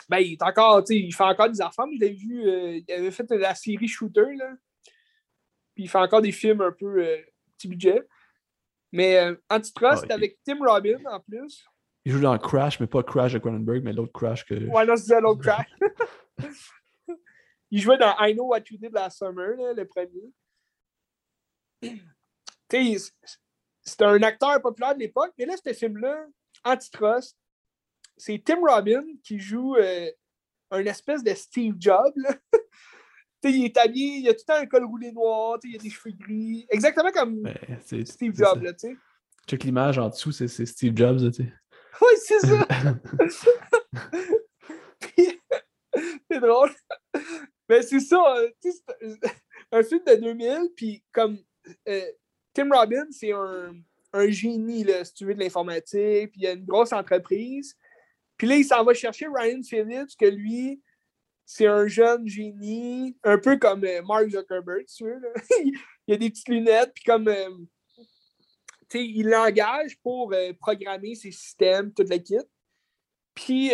ben, 0.08 0.18
il 0.18 0.32
est 0.32 0.42
encore, 0.42 0.82
il 0.88 1.14
fait 1.14 1.24
encore 1.24 1.50
des 1.50 1.60
affaires. 1.60 1.86
Je 1.94 2.00
l'ai 2.00 2.12
vu, 2.12 2.48
euh, 2.48 2.80
il 2.86 2.92
avait 2.92 3.10
fait 3.10 3.30
la 3.32 3.54
série 3.54 3.88
Shooter. 3.88 4.34
Là. 4.36 4.54
Puis, 5.74 5.84
il 5.84 5.88
fait 5.88 5.98
encore 5.98 6.22
des 6.22 6.32
films 6.32 6.62
un 6.62 6.72
peu 6.72 7.04
petit 7.56 7.68
budget. 7.68 8.02
Mais 8.92 9.20
Antitrust, 9.48 10.04
c'est 10.06 10.12
avec 10.12 10.38
Tim 10.44 10.58
Robbins 10.64 11.04
en 11.06 11.20
plus. 11.20 11.64
Il 12.04 12.12
joue 12.12 12.20
dans 12.20 12.36
Crash, 12.38 12.80
mais 12.80 12.86
pas 12.86 13.02
Crash 13.02 13.34
de 13.34 13.38
Cronenberg, 13.38 13.84
mais 13.84 13.92
l'autre 13.92 14.12
Crash 14.12 14.44
que. 14.44 14.54
Ouais, 14.54 14.86
non, 14.86 14.96
c'est 14.96 15.20
l'autre 15.20 15.42
Crash. 15.42 15.66
Il 17.70 17.80
jouait 17.80 17.98
dans 17.98 18.14
I 18.18 18.34
Know 18.34 18.47
What 18.47 18.60
You 18.70 18.78
Did 18.78 18.92
Last 18.92 19.18
Summer, 19.18 19.74
le 19.74 19.84
premier. 19.84 20.32
c'est 23.82 24.02
un 24.02 24.22
acteur 24.22 24.60
populaire 24.60 24.94
de 24.94 25.01
l'époque, 25.01 25.32
mais 25.38 25.47
là, 25.47 25.55
ce 25.64 25.72
film-là, 25.72 26.26
Antitrust, 26.64 27.36
c'est 28.16 28.42
Tim 28.44 28.60
Robbins 28.60 29.06
qui 29.22 29.38
joue 29.38 29.76
euh, 29.76 30.10
un 30.70 30.84
espèce 30.84 31.24
de 31.24 31.32
Steve 31.34 31.76
Jobs. 31.78 32.14
il 33.44 33.64
est 33.64 33.78
habillé, 33.78 34.18
il 34.18 34.28
a 34.28 34.34
tout 34.34 34.40
le 34.47 34.55
temps 34.55 34.60
un 34.60 34.66
col 34.66 34.84
roulé 34.84 35.12
noir, 35.12 35.59
il 35.64 35.76
a 35.76 35.78
des 35.78 35.88
cheveux 35.90 36.14
gris. 36.14 36.66
Exactement 36.68 37.10
comme 37.10 37.42
Steve 38.05 38.34
Jobs. 38.34 38.62
Là, 38.62 38.72
Check 39.47 39.64
l'image 39.64 39.98
en 39.98 40.10
dessous, 40.10 40.32
c'est 40.32 40.48
Steve 40.48 40.94
Jobs. 40.97 41.20
oui, 42.01 42.09
c'est 42.18 42.40
ça. 42.40 42.68
c'est 46.30 46.40
drôle. 46.40 46.70
Mais 47.70 47.82
c'est 47.82 48.01
ça, 48.01 48.20
un 49.70 49.82
film 49.84 50.02
de 50.05 50.14
2000, 50.16 50.70
puis 50.74 51.05
comme 51.12 51.38
euh, 51.86 52.10
Tim 52.52 52.68
Robbins, 52.68 53.06
c'est 53.12 53.30
un, 53.30 53.72
un, 54.12 54.28
génie, 54.28 54.82
là, 54.82 55.05
si 55.05 55.14
tu 55.14 55.24
veux, 55.24 55.34
de 55.34 55.38
l'informatique, 55.38 56.32
puis 56.32 56.40
il 56.40 56.47
a 56.48 56.52
une 56.55 56.64
grosse 56.64 56.92
entreprise. 56.92 57.76
Puis 58.36 58.48
là, 58.48 58.56
il 58.56 58.64
s'en 58.64 58.82
va 58.82 58.92
chercher 58.92 59.28
Ryan 59.32 59.62
Phillips, 59.62 60.16
que 60.18 60.26
lui, 60.26 60.82
c'est 61.47 61.68
un 61.68 61.86
jeune 61.86 62.26
génie, 62.26 63.16
un 63.22 63.38
peu 63.38 63.56
comme 63.56 63.84
euh, 63.84 64.02
Mark 64.02 64.28
Zuckerberg, 64.30 64.86
tu 64.86 65.05
veux. 65.05 65.20
Là. 65.20 65.28
il 66.09 66.14
a 66.14 66.16
des 66.16 66.28
petites 66.28 66.48
lunettes, 66.48 66.90
puis 66.92 67.05
comme. 67.05 67.28
Euh, 67.28 67.51
tu 68.88 68.98
sais, 68.98 69.06
il 69.06 69.28
l'engage 69.28 69.97
pour 70.02 70.34
programmer 70.59 71.14
ses 71.14 71.30
systèmes, 71.30 71.92
toute 71.92 72.09
la 72.09 72.18
kit. 72.18 72.34
Puis, 73.32 73.70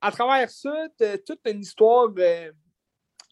à 0.00 0.10
travers 0.10 0.50
ça, 0.50 0.88
toute 1.24 1.38
une 1.46 1.60
histoire 1.60 2.08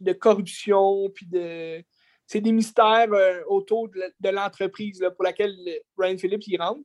de 0.01 0.13
corruption, 0.13 1.11
puis 1.15 1.27
de. 1.27 1.83
C'est 2.27 2.41
des 2.41 2.53
mystères 2.53 3.09
autour 3.47 3.89
de 3.89 4.29
l'entreprise 4.29 5.01
pour 5.15 5.25
laquelle 5.25 5.55
Ryan 5.97 6.19
Phillips 6.19 6.47
il 6.49 6.61
rentre. 6.61 6.83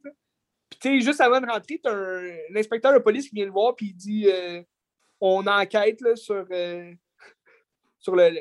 Puis, 0.70 0.80
tu 0.80 0.90
sais, 0.90 1.02
juste 1.02 1.20
avant 1.20 1.42
de 1.42 1.48
rentrer, 1.48 1.80
tu 1.84 1.90
as 1.90 1.94
un, 1.94 2.56
inspecteur 2.56 2.94
de 2.94 3.00
police 3.00 3.28
qui 3.28 3.36
vient 3.36 3.46
le 3.46 3.52
voir, 3.52 3.76
puis 3.76 3.88
il 3.88 3.96
dit 3.96 4.28
on 5.22 5.46
enquête 5.46 6.02
là, 6.02 6.16
sur, 6.16 6.46
euh, 6.52 6.92
sur 8.00 8.16
le, 8.16 8.32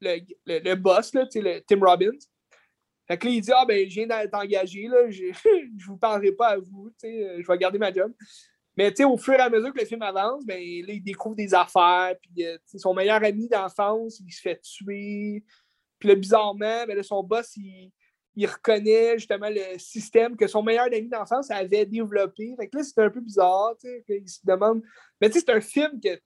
le, 0.00 0.20
le, 0.46 0.74
boss, 0.76 1.12
là, 1.12 1.26
le 1.34 1.58
Tim 1.60 1.80
Robbins. 1.80 2.18
Fait 3.08 3.18
que 3.18 3.26
là, 3.26 3.32
il 3.32 3.40
dit 3.40 3.50
Ah, 3.52 3.64
ben, 3.66 3.88
je 3.90 3.94
viens 3.94 4.06
d'être 4.06 4.34
engagé, 4.34 4.86
là, 4.86 5.10
je 5.10 5.24
ne 5.74 5.84
vous 5.84 5.98
parlerai 5.98 6.32
pas 6.32 6.50
à 6.50 6.58
vous, 6.58 6.90
je 7.02 7.46
vais 7.46 7.58
garder 7.58 7.78
ma 7.78 7.92
job. 7.92 8.12
Mais 8.76 8.92
au 9.04 9.16
fur 9.16 9.34
et 9.34 9.40
à 9.40 9.50
mesure 9.50 9.72
que 9.72 9.80
le 9.80 9.86
film 9.86 10.02
avance, 10.02 10.44
ben, 10.46 10.60
il 10.60 11.02
découvre 11.02 11.36
des 11.36 11.54
affaires. 11.54 12.14
Puis, 12.22 12.46
euh, 12.46 12.56
son 12.76 12.94
meilleur 12.94 13.22
ami 13.22 13.48
d'enfance, 13.48 14.20
il 14.20 14.32
se 14.32 14.40
fait 14.40 14.60
tuer. 14.60 15.44
Puis 15.98 16.08
là, 16.08 16.14
bizarrement, 16.14 16.86
ben, 16.86 17.02
son 17.02 17.22
boss, 17.22 17.54
il, 17.56 17.92
il 18.34 18.46
reconnaît 18.46 19.18
justement 19.18 19.48
le 19.50 19.78
système 19.78 20.36
que 20.36 20.46
son 20.46 20.62
meilleur 20.62 20.86
ami 20.86 21.08
d'enfance 21.08 21.50
avait 21.50 21.84
développé. 21.84 22.54
Fait 22.58 22.68
que 22.68 22.78
là, 22.78 22.82
c'est 22.82 22.98
un 22.98 23.10
peu 23.10 23.20
bizarre, 23.20 23.74
il 24.08 24.28
se 24.28 24.40
demande. 24.44 24.82
Mais 25.20 25.30
c'est 25.30 25.50
un 25.50 25.60
film 25.60 26.00
que 26.00 26.18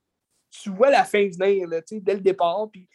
tu 0.50 0.70
vois 0.70 0.90
la 0.90 1.04
fin 1.04 1.28
venir, 1.28 1.68
dès 1.68 2.14
le 2.14 2.20
départ. 2.20 2.68
Puis, 2.70 2.88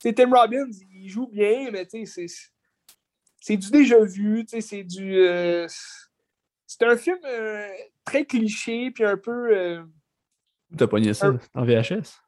Tim 0.00 0.30
Robbins, 0.30 0.70
il 0.92 1.08
joue 1.08 1.28
bien, 1.28 1.70
mais 1.70 1.86
sais, 1.88 2.26
c'est 3.40 3.56
du 3.56 3.70
déjà 3.70 3.98
vu, 4.00 4.44
c'est 4.48 4.82
du. 4.82 5.20
Euh, 5.20 5.66
c'est 6.66 6.82
un 6.82 6.96
film 6.96 7.18
euh, 7.24 7.68
très 8.06 8.24
cliché, 8.24 8.90
puis 8.90 9.04
un 9.04 9.18
peu. 9.18 9.54
Euh, 9.54 9.82
T'as 10.76 10.86
pogné 10.86 11.12
ça 11.12 11.34
en 11.54 11.64
VHS? 11.64 12.22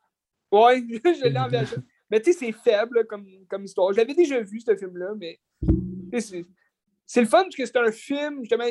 Ouais, 0.52 0.82
je 0.90 1.28
l'ai 1.28 1.38
en 1.38 1.48
VHS. 1.48 1.78
mais 2.10 2.20
tu 2.20 2.32
sais, 2.32 2.38
c'est 2.38 2.52
faible 2.52 3.06
comme, 3.06 3.26
comme 3.48 3.64
histoire. 3.64 3.92
Je 3.92 3.98
l'avais 3.98 4.14
déjà 4.14 4.40
vu, 4.40 4.60
ce 4.60 4.76
film-là, 4.76 5.14
mais 5.16 5.40
c'est 7.06 7.20
le 7.20 7.26
fun 7.26 7.44
parce 7.44 7.56
que 7.56 7.64
c'est 7.64 7.78
un 7.78 7.92
film, 7.92 8.40
justement, 8.40 8.66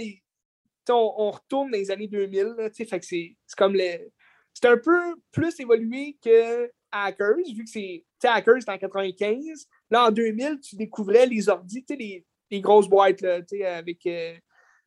on, 0.89 1.31
retourne 1.31 1.71
dans 1.71 1.77
les 1.77 1.91
années 1.91 2.07
2000, 2.07 2.69
fait 2.73 2.99
que 2.99 3.05
c'est 3.05 3.35
comme 3.57 3.73
le. 3.73 4.11
C'est 4.53 4.67
un 4.67 4.77
peu 4.77 5.15
plus 5.31 5.59
évolué 5.59 6.17
que 6.23 6.71
Hackers, 6.91 7.35
vu 7.55 7.63
que 7.63 7.69
c'est. 7.69 8.05
Hackers, 8.23 8.59
c'était 8.59 8.71
en 8.71 8.77
95. 8.77 9.67
Là, 9.91 10.07
en 10.07 10.11
2000, 10.11 10.59
tu 10.61 10.75
découvrais 10.75 11.27
les 11.27 11.47
ordis, 11.47 11.85
les, 11.89 12.25
les 12.49 12.61
grosses 12.61 12.89
boîtes, 12.89 13.21
là, 13.21 13.39
avec. 13.75 14.05
Euh, 14.05 14.35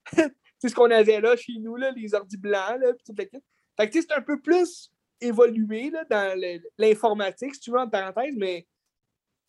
ce 0.69 0.75
qu'on 0.75 0.91
avait 0.91 1.21
là 1.21 1.37
chez 1.37 1.55
nous, 1.61 1.77
là, 1.77 1.91
les 1.93 2.15
ordis 2.15 2.37
blancs, 2.37 2.79
là, 2.81 2.93
toute 3.05 3.17
Fait 3.17 3.89
que 3.89 4.01
c'est 4.01 4.13
un 4.13 4.23
peu 4.23 4.41
plus 4.41 4.91
évolué 5.21 5.91
là, 5.91 6.05
dans 6.05 6.39
l'informatique, 6.79 7.55
si 7.55 7.61
tu 7.61 7.71
veux, 7.71 7.79
en 7.79 7.89
parenthèse, 7.89 8.35
mais 8.37 8.67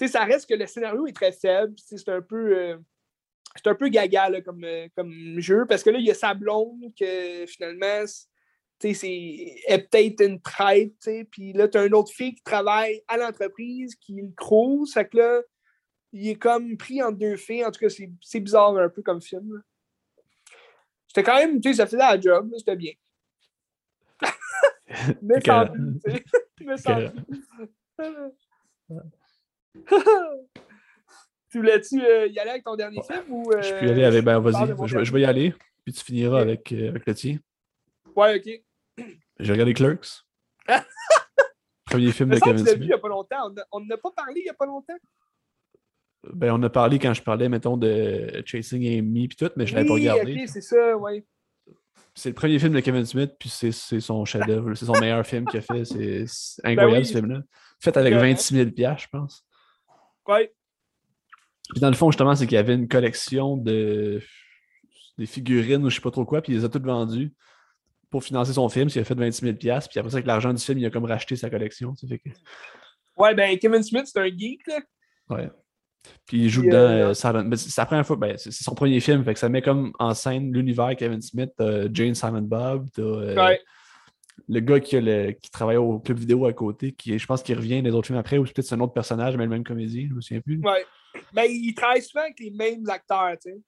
ça 0.07 0.23
reste 0.23 0.49
que 0.49 0.55
le 0.55 0.65
scénario 0.65 1.05
est 1.07 1.15
très 1.15 1.31
faible. 1.31 1.73
C'est 1.77 2.09
un 2.09 2.21
peu. 2.21 2.57
Euh, 2.57 2.77
c'est 3.55 3.69
un 3.69 3.75
peu 3.75 3.89
gaga 3.89 4.41
comme, 4.41 4.63
euh, 4.63 4.87
comme 4.95 5.39
jeu 5.39 5.65
parce 5.67 5.83
que 5.83 5.89
là, 5.89 5.99
il 5.99 6.05
y 6.05 6.11
a 6.11 6.13
sa 6.13 6.33
blonde 6.33 6.93
que 6.97 7.45
finalement, 7.47 8.05
c'est 8.79 8.91
est 9.67 9.87
peut-être 9.89 10.21
une 10.21 10.41
traite, 10.41 11.09
puis 11.29 11.51
là, 11.53 11.67
tu 11.67 11.77
as 11.77 11.85
une 11.85 11.93
autre 11.93 12.13
fille 12.13 12.33
qui 12.33 12.43
travaille 12.43 13.03
à 13.07 13.17
l'entreprise 13.17 13.95
qui 13.95 14.21
le 14.21 14.31
crouse. 14.35 14.93
Fait 14.93 15.07
que 15.07 15.17
là, 15.17 15.41
il 16.13 16.29
est 16.29 16.35
comme 16.35 16.77
pris 16.77 17.03
entre 17.03 17.17
deux 17.17 17.35
filles. 17.35 17.65
En 17.65 17.71
tout 17.71 17.79
cas, 17.79 17.93
c'est 18.21 18.39
bizarre 18.39 18.75
un 18.77 18.89
peu 18.89 19.01
comme 19.01 19.21
film. 19.21 19.61
C'était 21.13 21.23
quand 21.23 21.35
même, 21.35 21.59
tu 21.59 21.67
sais, 21.69 21.75
ça 21.75 21.85
faisait 21.85 21.97
la 21.97 22.17
job, 22.17 22.49
c'était 22.57 22.77
bien. 22.77 22.93
Mais 25.21 25.41
sans 25.45 25.67
plus, 25.67 25.99
tu 26.05 26.09
sais. 26.09 26.23
Mais 26.61 26.77
sans 26.77 26.95
tu 31.51 31.57
voulais-tu 31.57 32.01
euh, 32.01 32.27
y 32.27 32.39
aller 32.39 32.51
avec 32.51 32.63
ton 32.63 32.77
dernier 32.77 33.01
film 33.03 33.25
ou. 33.27 33.51
je 33.59 33.77
peux 33.77 33.87
y 33.87 33.89
aller 33.89 34.05
avec. 34.05 34.23
Ben, 34.23 34.39
vas-y, 34.39 34.73
je, 34.87 35.11
vais 35.11 35.19
y 35.19 35.25
aller, 35.25 35.53
puis 35.83 35.91
tu 35.91 36.01
finiras 36.01 36.39
avec, 36.39 36.71
euh, 36.71 36.87
avec 36.87 37.05
le 37.05 37.13
tien. 37.13 37.39
Ouais, 38.15 38.37
ok. 38.37 38.49
J'ai 39.37 39.51
regardé 39.51 39.73
Clerks. 39.73 40.23
Premier 41.87 42.13
film 42.13 42.29
de 42.29 42.39
Kevin 42.39 42.65
Smith. 42.65 42.77
vu 42.77 42.83
il 42.83 42.87
n'y 42.87 42.93
a 42.93 42.99
pas 42.99 43.09
longtemps. 43.09 43.53
On 43.73 43.81
n'a 43.81 43.97
pas 43.97 44.11
parlé 44.11 44.39
il 44.39 44.43
n'y 44.43 44.49
a 44.49 44.53
pas 44.53 44.65
longtemps. 44.65 44.97
Ben, 46.33 46.51
on 46.53 46.61
a 46.63 46.69
parlé 46.69 46.99
quand 46.99 47.13
je 47.13 47.21
parlais, 47.21 47.49
mettons, 47.49 47.77
de 47.77 48.43
Chasing 48.45 48.85
Amy 48.85 49.27
puis 49.27 49.37
tout, 49.37 49.49
mais 49.55 49.65
je 49.65 49.73
ne 49.73 49.77
l'avais 49.77 49.87
pas 49.87 49.93
regardé. 49.95 50.33
Ok, 50.33 50.49
c'est 50.49 50.61
ça, 50.61 50.95
ouais. 50.97 51.25
C'est 52.13 52.29
le 52.29 52.35
premier 52.35 52.59
film 52.59 52.73
de 52.73 52.79
Kevin 52.81 53.05
Smith, 53.05 53.31
puis 53.39 53.49
c'est 53.49 53.71
son 53.71 54.25
chef-d'œuvre. 54.25 54.73
c'est 54.75 54.85
son 54.85 54.99
meilleur 54.99 55.25
film 55.25 55.45
qu'il 55.45 55.59
a 55.59 55.61
fait. 55.61 55.85
C'est 55.85 56.25
incroyable 56.63 56.97
ben 56.97 57.03
ce 57.03 57.13
film-là. 57.13 57.41
Fait 57.79 57.97
avec 57.97 58.13
26 58.13 58.53
000 58.53 58.69
je 58.75 59.07
pense. 59.11 59.45
Ouais. 60.27 60.53
Puis 61.71 61.79
dans 61.79 61.89
le 61.89 61.95
fond, 61.95 62.11
justement, 62.11 62.35
c'est 62.35 62.45
qu'il 62.45 62.55
y 62.55 62.59
avait 62.59 62.75
une 62.75 62.87
collection 62.87 63.57
de 63.57 64.21
des 65.17 65.25
figurines 65.25 65.83
ou 65.83 65.89
je 65.89 65.95
sais 65.95 66.01
pas 66.01 66.11
trop 66.11 66.25
quoi, 66.25 66.41
puis 66.41 66.53
il 66.53 66.57
les 66.57 66.65
a 66.65 66.69
toutes 66.69 66.85
vendues 66.85 67.33
pour 68.09 68.23
financer 68.23 68.53
son 68.53 68.67
film. 68.69 68.89
Il 68.93 68.99
a 68.99 69.03
fait 69.03 69.15
26 69.15 69.41
000 69.41 69.55
puis 69.55 69.69
après 69.69 70.09
ça, 70.09 70.17
avec 70.17 70.25
l'argent 70.25 70.53
du 70.53 70.61
film, 70.61 70.79
il 70.79 70.85
a 70.85 70.89
comme 70.89 71.05
racheté 71.05 71.35
sa 71.35 71.49
collection. 71.49 71.93
Fait 71.95 72.19
que... 72.19 72.29
Ouais, 73.17 73.33
ben 73.35 73.57
Kevin 73.57 73.83
Smith, 73.83 74.05
c'est 74.05 74.19
un 74.19 74.27
geek, 74.27 74.61
là. 74.67 74.79
Ouais. 75.29 75.49
Puis 76.25 76.43
il 76.43 76.49
joue 76.49 76.63
dans 76.63 76.77
euh, 76.77 77.09
euh 77.11 77.13
c'est 77.13 77.77
la 77.77 77.85
première 77.85 78.05
fois, 78.05 78.15
ben, 78.15 78.37
c'est 78.37 78.51
son 78.51 78.73
premier 78.73 78.99
film, 78.99 79.23
fait 79.23 79.33
que 79.33 79.39
ça 79.39 79.49
met 79.49 79.61
comme 79.61 79.91
en 79.99 80.13
scène 80.13 80.51
l'univers 80.51 80.95
Kevin 80.97 81.21
Smith, 81.21 81.51
Jane 81.91 82.15
Simon 82.15 82.41
Bob, 82.41 82.87
euh, 82.99 83.35
ouais 83.35 83.59
le 84.47 84.59
gars 84.59 84.79
qui, 84.79 84.97
a 84.97 85.33
qui 85.33 85.49
travaille 85.49 85.77
au 85.77 85.99
club 85.99 86.17
vidéo 86.17 86.45
à 86.45 86.53
côté, 86.53 86.91
qui 86.91 87.17
je 87.17 87.25
pense 87.25 87.43
qu'il 87.43 87.55
revient 87.55 87.81
des 87.81 87.91
autres 87.91 88.07
films 88.07 88.19
après, 88.19 88.37
ou 88.37 88.43
peut-être 88.43 88.63
c'est 88.63 88.75
un 88.75 88.79
autre 88.79 88.93
personnage, 88.93 89.37
mais 89.37 89.43
le 89.43 89.49
même 89.49 89.63
comédie, 89.63 90.07
je 90.09 90.13
me 90.13 90.21
souviens 90.21 90.41
plus. 90.41 90.59
Ouais. 90.59 90.85
Mais 91.33 91.51
il 91.51 91.73
travaille 91.73 92.01
souvent 92.01 92.23
avec 92.23 92.39
les 92.39 92.51
mêmes 92.51 92.87
acteurs, 92.89 93.33
tu 93.41 93.51
sais. 93.51 93.59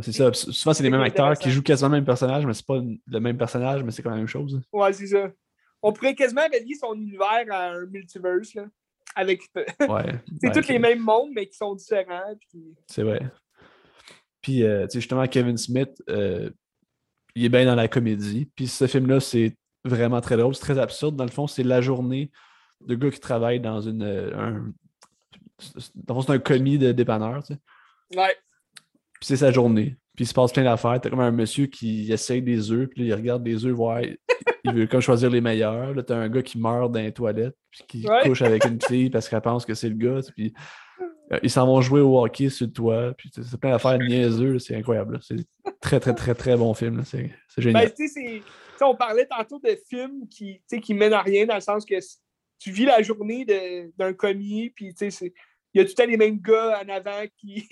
C'est 0.00 0.12
ça. 0.12 0.32
Souvent, 0.32 0.74
c'est 0.74 0.84
les 0.84 0.90
mêmes 0.90 1.00
acteurs 1.00 1.36
qui 1.36 1.50
jouent 1.50 1.62
quasiment 1.62 1.88
le 1.88 1.96
même 1.96 2.04
personnage, 2.04 2.46
mais 2.46 2.54
c'est 2.54 2.66
pas 2.66 2.78
le 2.78 3.20
même 3.20 3.36
personnage, 3.36 3.82
mais 3.82 3.90
c'est 3.90 4.02
quand 4.02 4.10
même 4.10 4.18
la 4.18 4.22
même 4.22 4.28
chose. 4.28 4.60
Ouais, 4.72 4.92
c'est 4.92 5.08
ça. 5.08 5.30
On 5.82 5.92
pourrait 5.92 6.14
quasiment 6.14 6.44
relier 6.44 6.74
son 6.80 6.94
univers 6.94 7.44
à 7.50 7.70
un 7.70 7.86
multiverse, 7.86 8.54
là. 8.54 8.66
Avec. 9.14 9.42
Ouais. 9.88 10.20
c'est 10.40 10.52
tous 10.52 10.68
les 10.68 10.78
mêmes 10.78 11.00
mondes, 11.00 11.30
mais 11.34 11.46
qui 11.46 11.56
sont 11.56 11.74
différents. 11.74 12.34
Puis... 12.48 12.74
C'est 12.86 13.02
vrai. 13.02 13.20
Puis, 14.40 14.62
euh, 14.62 14.86
tu 14.86 14.92
sais, 14.92 15.00
justement, 15.00 15.26
Kevin 15.26 15.56
Smith, 15.56 15.90
euh, 16.08 16.50
il 17.34 17.44
est 17.44 17.48
bien 17.48 17.66
dans 17.66 17.74
la 17.74 17.88
comédie. 17.88 18.50
Puis, 18.54 18.68
ce 18.68 18.86
film-là, 18.86 19.20
c'est 19.20 19.56
vraiment 19.84 20.20
très 20.20 20.36
drôle. 20.36 20.54
C'est 20.54 20.60
très 20.60 20.78
absurde. 20.78 21.16
Dans 21.16 21.24
le 21.24 21.30
fond, 21.30 21.46
c'est 21.46 21.62
la 21.64 21.80
journée 21.80 22.30
de 22.80 22.94
gars 22.94 23.10
qui 23.10 23.20
travaillent 23.20 23.60
dans 23.60 23.80
une. 23.80 24.02
Euh, 24.02 24.36
un, 24.36 24.72
dans 25.94 26.14
le 26.14 26.20
fond, 26.20 26.22
c'est 26.22 26.32
un 26.32 26.38
commis 26.38 26.78
de 26.78 26.92
dépanneur, 26.92 27.42
tu 27.42 27.54
sais. 27.54 27.60
Ouais. 28.16 28.36
Puis 29.14 29.26
c'est 29.26 29.36
sa 29.36 29.50
journée. 29.50 29.96
Puis 30.18 30.24
il 30.24 30.26
se 30.26 30.34
passe 30.34 30.52
plein 30.52 30.64
d'affaires. 30.64 31.00
T'as 31.00 31.10
comme 31.10 31.20
un 31.20 31.30
monsieur 31.30 31.66
qui 31.66 32.12
essaye 32.12 32.42
des 32.42 32.72
œufs, 32.72 32.88
puis 32.88 33.02
là, 33.02 33.06
il 33.06 33.14
regarde 33.14 33.44
des 33.44 33.64
œufs, 33.64 33.72
voir. 33.72 34.00
Il 34.64 34.72
veut 34.72 34.88
comme 34.88 35.00
choisir 35.00 35.30
les 35.30 35.40
meilleurs. 35.40 35.94
Là, 35.94 36.02
t'as 36.02 36.16
un 36.16 36.28
gars 36.28 36.42
qui 36.42 36.58
meurt 36.58 36.90
dans 36.90 36.98
les 36.98 37.12
toilettes, 37.12 37.54
puis 37.70 37.84
qui 37.86 38.08
couche 38.24 38.42
avec 38.42 38.64
une 38.64 38.82
fille 38.82 39.10
parce 39.10 39.28
qu'elle 39.28 39.40
pense 39.42 39.64
que 39.64 39.74
c'est 39.74 39.88
le 39.88 39.94
gars. 39.94 40.18
Puis 40.34 40.52
euh, 41.30 41.38
ils 41.44 41.50
s'en 41.50 41.64
vont 41.66 41.80
jouer 41.80 42.00
au 42.00 42.20
hockey 42.20 42.48
sur 42.48 42.66
le 42.66 42.72
toit. 42.72 43.14
Puis 43.16 43.30
c'est 43.32 43.60
plein 43.60 43.70
d'affaires 43.70 43.96
niaiseux. 43.96 44.58
C'est 44.58 44.74
incroyable. 44.74 45.20
C'est 45.22 45.36
très, 45.80 46.00
très, 46.00 46.14
très, 46.14 46.34
très 46.34 46.56
bon 46.56 46.74
film. 46.74 47.04
C'est 47.04 47.30
génial. 47.56 47.92
Ben, 47.96 48.40
on 48.80 48.96
parlait 48.96 49.26
tantôt 49.26 49.60
de 49.60 49.78
films 49.88 50.26
qui, 50.28 50.60
qui 50.82 50.94
mènent 50.94 51.12
à 51.12 51.22
rien 51.22 51.46
dans 51.46 51.54
le 51.54 51.60
sens 51.60 51.84
que 51.84 51.94
tu 52.58 52.72
vis 52.72 52.86
la 52.86 53.02
journée 53.02 53.46
d'un 53.96 54.12
commis, 54.14 54.70
puis 54.70 54.92
il 55.00 55.30
y 55.74 55.80
a 55.80 55.84
tout 55.84 55.90
le 55.90 55.94
temps 55.94 56.06
les 56.06 56.16
mêmes 56.16 56.40
gars 56.40 56.82
en 56.84 56.88
avant 56.88 57.22
qui, 57.36 57.68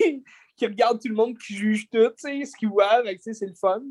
qui 0.57 0.65
regardent 0.65 0.99
tout 0.99 1.09
le 1.09 1.15
monde, 1.15 1.37
qui 1.37 1.53
jugent 1.55 1.89
tout, 1.89 2.11
ce 2.17 2.57
qu'ils 2.57 2.69
voient, 2.69 3.01
c'est 3.19 3.45
le 3.45 3.53
fun. 3.53 3.81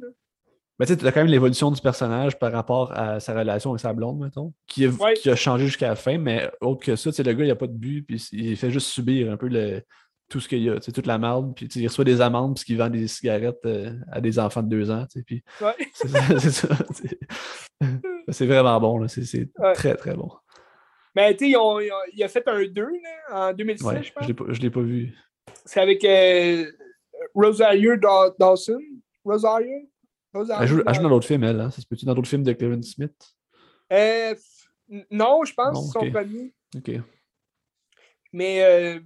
Mais 0.78 0.84
tu 0.84 0.92
as 0.92 1.12
quand 1.12 1.20
même 1.20 1.26
l'évolution 1.28 1.70
du 1.70 1.80
personnage 1.80 2.38
par 2.38 2.52
rapport 2.52 2.92
à 2.92 3.18
sa 3.18 3.34
relation 3.34 3.70
avec 3.70 3.80
sa 3.80 3.94
blonde, 3.94 4.18
mettons, 4.18 4.52
qui 4.66 4.84
a, 4.84 4.90
qui 5.14 5.30
a 5.30 5.36
changé 5.36 5.66
jusqu'à 5.66 5.88
la 5.88 5.96
fin, 5.96 6.18
mais 6.18 6.50
autre 6.60 6.84
que 6.84 6.96
ça, 6.96 7.10
le 7.10 7.32
gars, 7.32 7.44
il 7.44 7.48
n'a 7.48 7.56
pas 7.56 7.66
de 7.66 7.72
but, 7.72 8.02
puis 8.02 8.22
il 8.32 8.56
fait 8.56 8.70
juste 8.70 8.88
subir 8.88 9.32
un 9.32 9.38
peu 9.38 9.48
le, 9.48 9.80
tout 10.28 10.40
ce 10.40 10.48
qu'il 10.48 10.62
y 10.62 10.68
a, 10.68 10.78
toute 10.78 11.06
la 11.06 11.18
merde, 11.18 11.54
puis 11.54 11.66
il 11.76 11.86
reçoit 11.86 12.04
des 12.04 12.20
amendes 12.20 12.54
parce 12.54 12.64
qu'il 12.64 12.76
vend 12.76 12.90
des 12.90 13.06
cigarettes 13.06 13.64
euh, 13.64 13.94
à 14.10 14.20
des 14.20 14.38
enfants 14.38 14.62
de 14.62 14.68
deux 14.68 14.90
ans, 14.90 15.06
puis 15.24 15.42
ouais. 15.62 15.72
c'est 15.94 16.50
ça. 16.50 16.68
C'est 18.28 18.46
vraiment 18.46 18.78
bon, 18.80 19.08
c'est 19.08 19.48
très 19.74 19.94
très 19.94 20.14
bon. 20.14 20.30
Mais 21.14 21.34
tu 21.34 21.50
sais, 21.50 21.58
il 22.12 22.22
a 22.22 22.28
fait 22.28 22.46
un 22.46 22.66
2 22.66 22.88
en 23.32 23.52
2006, 23.54 23.84
je 24.02 24.12
pense. 24.12 24.26
Je 24.26 24.58
ne 24.58 24.62
l'ai 24.62 24.70
pas 24.70 24.82
vu. 24.82 25.14
C'est 25.64 25.80
avec 25.80 26.04
euh, 26.04 26.70
Rosario 27.34 27.96
Daw- 27.96 28.34
Dawson? 28.38 28.80
Rosario? 29.24 29.88
Rosario 30.32 30.62
Elle 30.62 30.68
joue, 30.68 30.78
elle 30.78 30.78
joue 30.78 30.84
dans 30.84 30.92
Dawson. 30.92 31.08
d'autres 31.08 31.26
films, 31.26 31.44
elle. 31.44 31.60
Hein? 31.60 31.70
Ça 31.70 31.80
se 31.80 31.86
peut-tu 31.86 32.04
dans 32.04 32.14
d'autres 32.14 32.28
films 32.28 32.42
de 32.42 32.52
Kevin 32.52 32.82
Smith? 32.82 33.14
Euh, 33.92 34.34
non, 35.10 35.44
je 35.44 35.54
pense 35.54 35.74
Non, 35.74 35.80
que 35.80 35.86
c'est 35.86 35.92
son 35.98 36.06
ok. 36.06 36.12
premier. 36.12 36.54
Ok. 36.76 36.90
Mais 38.32 38.62
euh, 38.62 39.00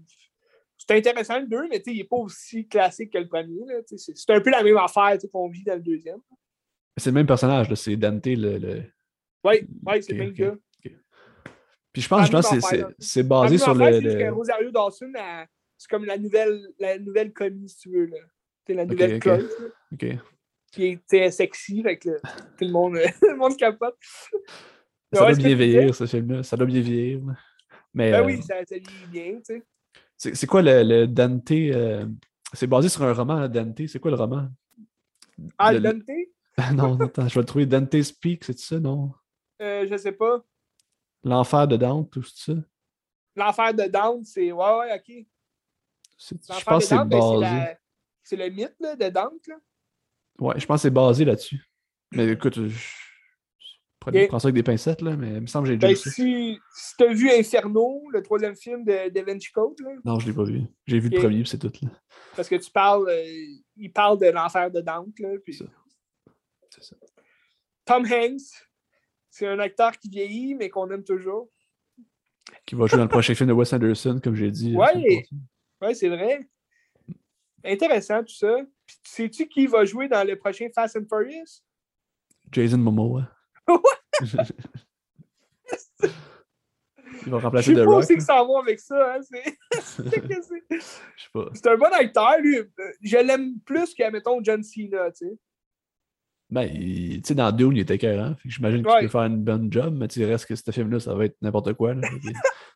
c'est 0.77 0.97
intéressant 0.97 1.39
le 1.41 1.47
2, 1.47 1.69
mais 1.69 1.83
il 1.87 1.97
n'est 1.99 2.05
pas 2.05 2.17
aussi 2.17 2.67
classique 2.67 3.12
que 3.12 3.19
le 3.19 3.29
premier. 3.29 3.61
C'est 3.97 4.31
un 4.31 4.41
peu 4.41 4.51
la 4.51 4.62
même 4.62 4.77
affaire 4.79 5.17
qu'on 5.33 5.49
vit 5.49 5.62
dans 5.62 5.75
le 5.75 5.81
deuxième. 5.83 6.21
C'est 6.97 7.11
le 7.11 7.15
même 7.15 7.27
personnage. 7.27 7.73
C'est 7.75 7.97
Dante, 7.97 8.27
le. 8.27 8.59
le- 8.59 8.83
Oui, 9.45 9.67
ouais, 9.87 10.03
c'est 10.03 10.12
le 10.12 10.19
même 10.19 10.31
ok. 10.31 10.37
gars. 10.37 10.55
Puis 11.93 12.03
je 12.03 12.09
pense, 12.09 12.31
la 12.31 12.43
c'est- 12.43 13.23
basé 13.23 13.59
sur 13.59 13.75
le. 13.75 14.01
que 14.01 14.31
Rosario 14.31 14.71
Dawson, 14.71 15.11
elle- 15.15 15.47
c'est 15.81 15.89
comme 15.89 16.05
la 16.05 16.19
nouvelle, 16.19 16.61
la 16.78 16.98
nouvelle 16.98 17.32
commis, 17.32 17.70
si 17.70 17.78
tu 17.78 17.90
veux. 17.90 18.05
Là. 18.05 18.19
C'est 18.66 18.74
la 18.74 18.85
nouvelle 18.85 19.15
ok. 19.15 19.20
Clark, 19.23 19.40
là, 19.40 19.66
Ok. 19.94 20.07
qui 20.73 21.01
est 21.11 21.31
sexy, 21.31 21.82
fait 21.82 21.97
que 21.97 22.20
tout 22.20 22.66
le 22.66 22.70
monde, 22.70 22.98
tout 23.20 23.28
le 23.31 23.36
monde 23.36 23.57
capote. 23.57 23.97
Ça 25.11 25.24
ouais, 25.24 25.32
doit 25.32 25.36
bien 25.36 25.55
vieillir, 25.55 25.94
ce 25.94 26.05
film-là. 26.05 26.43
Ça 26.43 26.59
doit 26.59 26.66
bien 26.66 26.82
vieillir. 26.82 27.23
Mais 27.94 28.12
Ben 28.12 28.20
euh, 28.20 28.27
oui, 28.27 28.43
ça, 28.43 28.57
ça 28.66 28.77
vieillit 28.77 29.07
bien, 29.07 29.36
tu 29.39 29.55
sais. 29.55 29.62
c'est 30.19 30.35
c'est 30.36 30.47
quoi 30.47 30.61
le, 30.61 30.82
le 30.82 31.07
Dante 31.07 31.51
euh, 31.51 32.07
C'est 32.52 32.66
basé 32.66 32.90
sur 32.90 33.02
un 33.02 33.15
roman, 33.15 33.48
Dante? 33.48 33.86
C'est 33.89 34.01
quoi 34.01 34.11
le 34.11 34.19
roman? 34.19 34.48
Ah, 35.57 35.73
Le- 35.73 35.81
Dante? 35.81 36.05
Non, 36.74 36.94
non, 36.94 37.07
attends, 37.07 37.27
je 37.27 37.35
vais 37.36 37.40
le 37.40 37.47
trouver. 37.47 37.65
Dante 37.65 38.02
Speak, 38.02 38.44
c'est 38.44 38.59
ça, 38.59 38.78
non? 38.78 39.15
Euh, 39.62 39.86
je 39.89 39.97
sais 39.97 40.12
pas. 40.12 40.44
L'enfer 41.24 41.66
de 41.66 41.78
Dante, 41.78 42.11
tout 42.11 42.23
ça? 42.23 42.52
L'enfer 43.35 43.73
de 43.73 43.85
Dante, 43.85 44.27
c'est. 44.27 44.52
Ouais, 44.52 44.78
ouais, 44.78 44.94
ok. 44.94 45.27
C'est- 46.23 46.37
Je 46.37 46.65
pense 46.65 46.83
que 46.83 46.89
c'est 46.89 46.97
ben, 46.97 47.09
c'est 47.11 47.19
basé. 47.41 47.77
c'est 48.23 48.37
le 48.37 48.49
mythe 48.51 48.77
là, 48.79 48.95
de 48.95 49.09
Dante. 49.09 49.47
Là. 49.49 49.57
Ouais, 50.39 50.61
je 50.61 50.67
pense 50.67 50.77
que 50.79 50.83
c'est 50.83 50.91
basé 50.91 51.25
là-dessus. 51.25 51.65
Mais 52.13 52.29
écoute, 52.29 52.55
je... 52.69 52.79
prends, 54.01 54.39
ça 54.39 54.49
avec 54.49 54.55
des 54.55 54.63
pincettes, 54.63 55.01
là, 55.01 55.17
mais 55.17 55.35
il 55.37 55.41
me 55.41 55.47
semble 55.47 55.67
que 55.67 55.73
j'ai 55.73 55.79
déjà 55.79 55.89
Ben, 55.89 55.95
vu 55.95 56.11
si 56.11 56.59
si 56.75 56.97
tu 56.97 57.05
as 57.05 57.13
vu 57.15 57.31
Inferno, 57.31 58.03
le 58.13 58.23
troisième 58.23 58.55
film 58.55 58.85
de, 58.85 59.09
de 59.11 59.21
Vinci 59.21 59.51
Code, 59.51 59.81
là, 59.81 59.93
Non, 60.05 60.19
je 60.19 60.27
l'ai 60.27 60.35
pas 60.35 60.45
vu. 60.45 60.63
J'ai 60.87 60.99
vu 60.99 61.09
le 61.09 61.19
premier, 61.19 61.41
puis 61.41 61.49
c'est 61.49 61.59
tout. 61.59 61.73
Là. 61.83 61.89
parce 62.37 62.49
que 62.49 62.57
tu 62.57 62.71
parles, 62.71 63.09
euh, 63.09 63.25
il 63.77 63.91
parle 63.93 64.19
de 64.19 64.27
l'enfer 64.27 64.71
de 64.71 64.81
Dante. 64.83 65.19
Là, 65.21 65.31
puis 65.43 65.55
Ça. 65.55 65.65
C'est 66.69 66.85
ça. 66.85 66.97
Tom 67.87 68.05
Hanks, 68.05 68.41
c'est 69.31 69.47
un 69.47 69.59
acteur 69.59 69.93
qui 69.99 70.09
vieillit, 70.11 70.55
mais 70.55 70.69
qu'on 70.69 70.91
aime 70.91 71.03
toujours. 71.05 71.49
Qui 72.67 72.75
va 72.75 72.87
jouer 72.87 72.99
dans 72.99 73.05
le 73.05 73.09
prochain 73.09 73.35
film 73.35 73.49
de 73.49 73.55
Wes 73.55 73.73
Anderson, 73.73 74.21
comme 74.23 74.35
j'ai 74.35 74.51
dit. 74.51 74.73
la 74.73 74.79
Ouais. 74.95 75.25
Ouais, 75.81 75.94
c'est 75.94 76.09
vrai. 76.09 76.48
Intéressant 77.65 78.20
tout 78.23 78.35
ça. 78.35 78.57
Puis, 78.86 78.97
sais-tu 79.05 79.48
qui 79.48 79.66
va 79.66 79.85
jouer 79.85 80.09
dans 80.09 80.27
le 80.27 80.36
prochain 80.36 80.69
Fast 80.74 80.97
and 80.97 81.05
Furious? 81.09 81.62
Jason 82.51 82.78
Momoa. 82.78 83.31
Il 87.27 87.31
va 87.31 87.39
Je 87.39 87.44
remplacer 87.44 87.74
sais 87.74 87.81
The 87.81 87.85
pas 87.85 87.90
Rock. 87.90 88.05
c'est 88.05 88.12
là. 88.15 88.19
que 88.19 88.24
ça 88.24 88.44
va 88.44 88.59
avec 88.61 88.81
ça. 88.81 89.15
Hein? 89.15 89.20
C'est 89.23 90.05
Je 90.73 90.81
sais 90.81 91.61
pas. 91.62 91.73
un 91.73 91.77
bon 91.77 91.93
acteur, 91.93 92.39
lui. 92.40 92.59
Je 93.02 93.19
l'aime 93.19 93.61
plus 93.61 93.94
que, 93.94 94.11
mettons, 94.11 94.43
John 94.43 94.62
Cena, 94.62 95.11
tu 95.12 95.27
sais. 95.28 95.39
Ben, 96.51 96.68
tu 96.68 97.20
sais, 97.24 97.35
dans 97.35 97.52
Dune, 97.52 97.72
il 97.77 97.81
était 97.81 97.94
écœurant. 97.94 98.35
Que 98.35 98.48
J'imagine 98.51 98.82
qu'il 98.82 98.90
Ouais. 98.90 99.02
peut 99.02 99.09
faire 99.09 99.22
une 99.24 99.43
bonne 99.44 99.72
job, 99.72 99.94
mais 99.97 100.09
tu 100.09 100.24
reste 100.24 100.47
que 100.47 100.56
ce 100.56 100.70
film-là, 100.70 100.98
ça 100.98 101.14
va 101.14 101.27
être 101.27 101.36
n'importe 101.43 101.72
quoi. 101.74 101.94
là. 101.94 102.01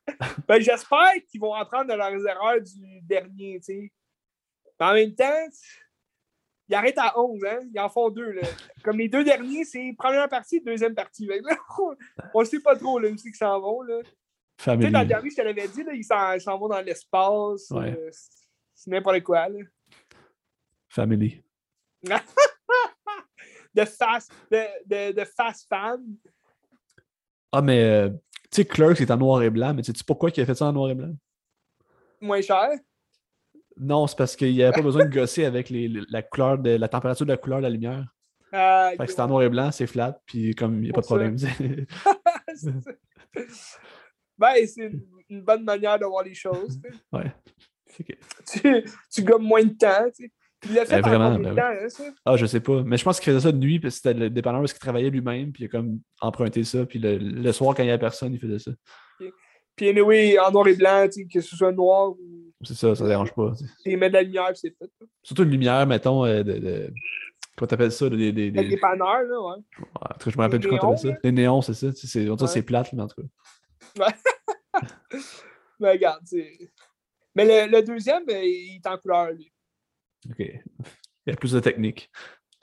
Que- 0.07 0.43
Ben, 0.47 0.61
j'espère 0.61 1.13
qu'ils 1.29 1.41
vont 1.41 1.55
apprendre 1.55 1.91
de 1.91 1.97
leurs 1.97 2.27
erreurs 2.27 2.61
du 2.61 3.01
dernier, 3.03 3.59
tu 3.59 3.65
sais. 3.65 3.93
Mais 4.79 4.87
en 4.87 4.93
même 4.93 5.15
temps, 5.15 5.47
ils 6.69 6.75
arrêtent 6.75 6.99
à 6.99 7.19
11, 7.19 7.43
hein. 7.45 7.61
Ils 7.73 7.81
en 7.81 7.89
font 7.89 8.11
deux, 8.11 8.31
là. 8.33 8.43
Comme 8.85 8.99
les 8.99 9.09
deux 9.09 9.25
derniers, 9.25 9.65
c'est 9.65 9.95
première 9.97 10.29
partie, 10.29 10.61
deuxième 10.61 10.95
partie. 10.95 11.27
Que 11.27 11.33
là, 11.33 11.57
on 12.35 12.41
ne 12.41 12.45
sait 12.45 12.61
pas 12.61 12.77
trop, 12.77 12.99
là, 12.99 13.09
où 13.09 13.17
c'est 13.17 13.31
qu'ils 13.31 13.35
s'en 13.35 13.59
vont, 13.61 13.83
là. 13.83 14.01
Tu 14.59 14.65
sais, 14.65 14.77
dans 14.91 15.01
le 15.01 15.07
dernier, 15.07 15.31
je 15.31 15.37
te 15.37 15.43
l'avais 15.43 15.67
dit, 15.69 15.83
là, 15.83 15.93
ils 15.95 16.05
s'en 16.05 16.33
ils 16.35 16.41
s'en 16.41 16.59
vont 16.59 16.69
dans 16.69 16.81
l'espace. 16.81 17.71
Ouais. 17.71 17.91
euh, 17.99 18.11
c'est 18.75 18.91
n'importe 18.91 19.23
quoi, 19.23 19.49
là. 19.49 19.59
Family. 20.91 21.43
De 23.75 23.85
fast, 23.85 24.33
de, 24.51 24.63
de, 24.87 25.13
de 25.13 25.25
fast 25.25 25.69
fan. 25.69 26.01
Ah, 27.53 27.63
mais 27.63 27.83
euh, 27.83 28.09
tu 28.51 28.63
sais, 28.63 28.65
Clerks 28.65 29.01
est 29.01 29.11
en 29.11 29.17
noir 29.17 29.43
et 29.43 29.51
blanc, 29.51 29.75
mais 29.75 29.83
sais-tu 29.83 30.05
pourquoi 30.05 30.31
il 30.35 30.41
a 30.41 30.47
fait 30.47 30.55
ça 30.55 30.67
en 30.67 30.73
noir 30.73 30.91
et 30.91 30.95
blanc? 30.95 31.13
moins 32.21 32.41
cher? 32.41 32.71
Non, 33.77 34.07
c'est 34.07 34.17
parce 34.17 34.37
qu'il 34.37 34.53
n'y 34.53 34.63
avait 34.63 34.73
pas 34.73 34.83
besoin 34.83 35.05
de 35.05 35.13
gosser 35.13 35.45
avec 35.45 35.69
les- 35.69 35.91
la 36.09 36.23
couleur 36.23 36.59
de 36.59 36.71
la 36.71 36.89
température 36.89 37.27
de 37.27 37.33
la 37.33 37.37
couleur 37.37 37.59
de 37.59 37.65
la 37.65 37.71
lumière. 37.71 38.07
Euh, 38.53 38.91
Fait 38.91 39.07
que 39.07 39.13
c'est 39.13 39.21
en 39.21 39.27
noir 39.27 39.43
et 39.43 39.49
blanc, 39.49 39.73
c'est 39.73 39.89
flat, 39.89 40.21
puis 40.27 40.55
comme 40.55 40.77
il 40.77 40.83
n'y 40.85 40.91
a 40.91 40.93
pas 40.93 41.01
de 41.01 41.07
problème. 41.07 41.37
ben, 44.39 44.55
c'est 44.67 44.93
une, 45.29 45.43
bonne 45.43 45.65
manière 45.65 45.99
de 45.99 46.05
voir 46.05 46.23
les 46.23 46.35
choses. 46.35 46.79
tu 46.81 46.89
sais. 46.89 46.95
ouais. 47.13 47.35
Tu, 48.47 48.85
tu 49.13 49.23
gommes 49.23 49.45
moins 49.45 49.65
de 49.65 49.75
temps. 49.75 50.09
Tu 50.17 50.25
sais. 50.25 50.33
Il 50.69 50.75
l'a 50.75 50.85
fait 50.87 51.01
combien 51.03 51.39
de 51.39 51.43
ben 51.45 51.55
temps, 51.55 51.89
ça? 51.89 52.05
Ah, 52.25 52.37
je 52.37 52.47
sais 52.47 52.61
pas. 52.61 52.83
Mais 52.85 52.97
je 52.97 53.05
pense 53.05 53.21
qu'il 53.21 53.33
faisait 53.33 53.43
ça 53.45 53.53
de 53.53 53.59
nuit, 53.59 53.81
puis 53.81 53.91
c'était 53.91 54.15
le 54.15 54.31
dépanneur 54.31 54.61
parce 54.61 54.73
qu'il 54.73 54.81
travaillait 54.81 55.11
lui-même, 55.11 55.53
puis 55.53 55.65
il 55.65 55.67
a 55.67 55.69
comme 55.69 56.01
emprunté 56.21 56.65
ça, 56.65 56.85
puis 56.87 56.99
le, 56.99 57.19
le 57.19 57.53
soir, 57.53 57.75
quand 57.75 57.83
il 57.83 57.87
n'y 57.87 57.93
avait 57.93 57.99
personne, 58.01 58.33
il 58.33 58.41
faisait 58.41 58.59
ça. 58.59 58.71
Puis 59.77 59.89
anyway, 59.89 60.39
en 60.39 60.53
noir 60.53 60.69
et 60.69 60.75
blanc, 60.77 61.07
que 61.33 61.41
ce 61.41 61.57
soit 61.57 61.73
noir 61.73 62.11
ou 62.11 62.53
C'est 62.63 62.75
ça, 62.75 62.95
ça 62.95 63.07
dérange 63.09 63.33
pas. 63.35 63.53
il 63.85 63.99
met 63.99 64.09
de 64.09 64.15
la 64.15 64.23
lumière, 64.23 64.47
puis 64.49 64.59
c'est 64.59 64.71
fait. 64.79 64.89
là. 65.01 65.07
Surtout 65.23 65.43
une 65.43 65.51
lumière, 65.51 65.85
mettons, 65.87 66.25
euh, 66.25 66.43
de. 66.45 66.53
de... 66.59 66.93
Comment 67.57 67.67
t'appelles 67.69 67.93
ça? 67.93 68.09
Des, 68.09 68.33
des, 68.33 68.51
des... 68.51 68.69
Des 68.69 68.77
panneurs, 68.77 69.23
là, 69.23 69.41
ouais. 69.41 69.63
En 70.01 70.15
tout 70.15 70.25
cas, 70.25 70.31
je 70.31 70.37
me 70.37 70.43
rappelle 70.43 70.61
plus 70.61 70.69
comment 70.71 70.95
t'appelles 70.95 71.13
ça. 71.15 71.19
Les 71.25 71.33
néons, 71.33 71.61
c'est 71.63 71.75
ça. 71.75 71.89
C'est- 71.93 72.29
On 72.29 72.37
Ouais. 72.37 72.47
c'est 72.47 72.63
plate, 72.63 72.93
mais 72.93 73.03
en 73.03 73.09
tout 73.09 73.23
cas. 73.23 74.07
Mais 75.81 75.91
regarde, 75.93 76.21
c'est. 76.25 76.53
Mais 77.35 77.45
le, 77.67 77.71
le 77.71 77.83
deuxième, 77.83 78.25
ben, 78.25 78.43
il 78.45 78.77
est 78.77 78.87
en 78.89 78.97
couleur, 78.97 79.31
lui. 79.33 79.53
OK. 80.31 80.39
Il 80.39 81.31
y 81.31 81.33
a 81.33 81.37
plus 81.37 81.53
de 81.53 81.61
technique. 81.61 82.11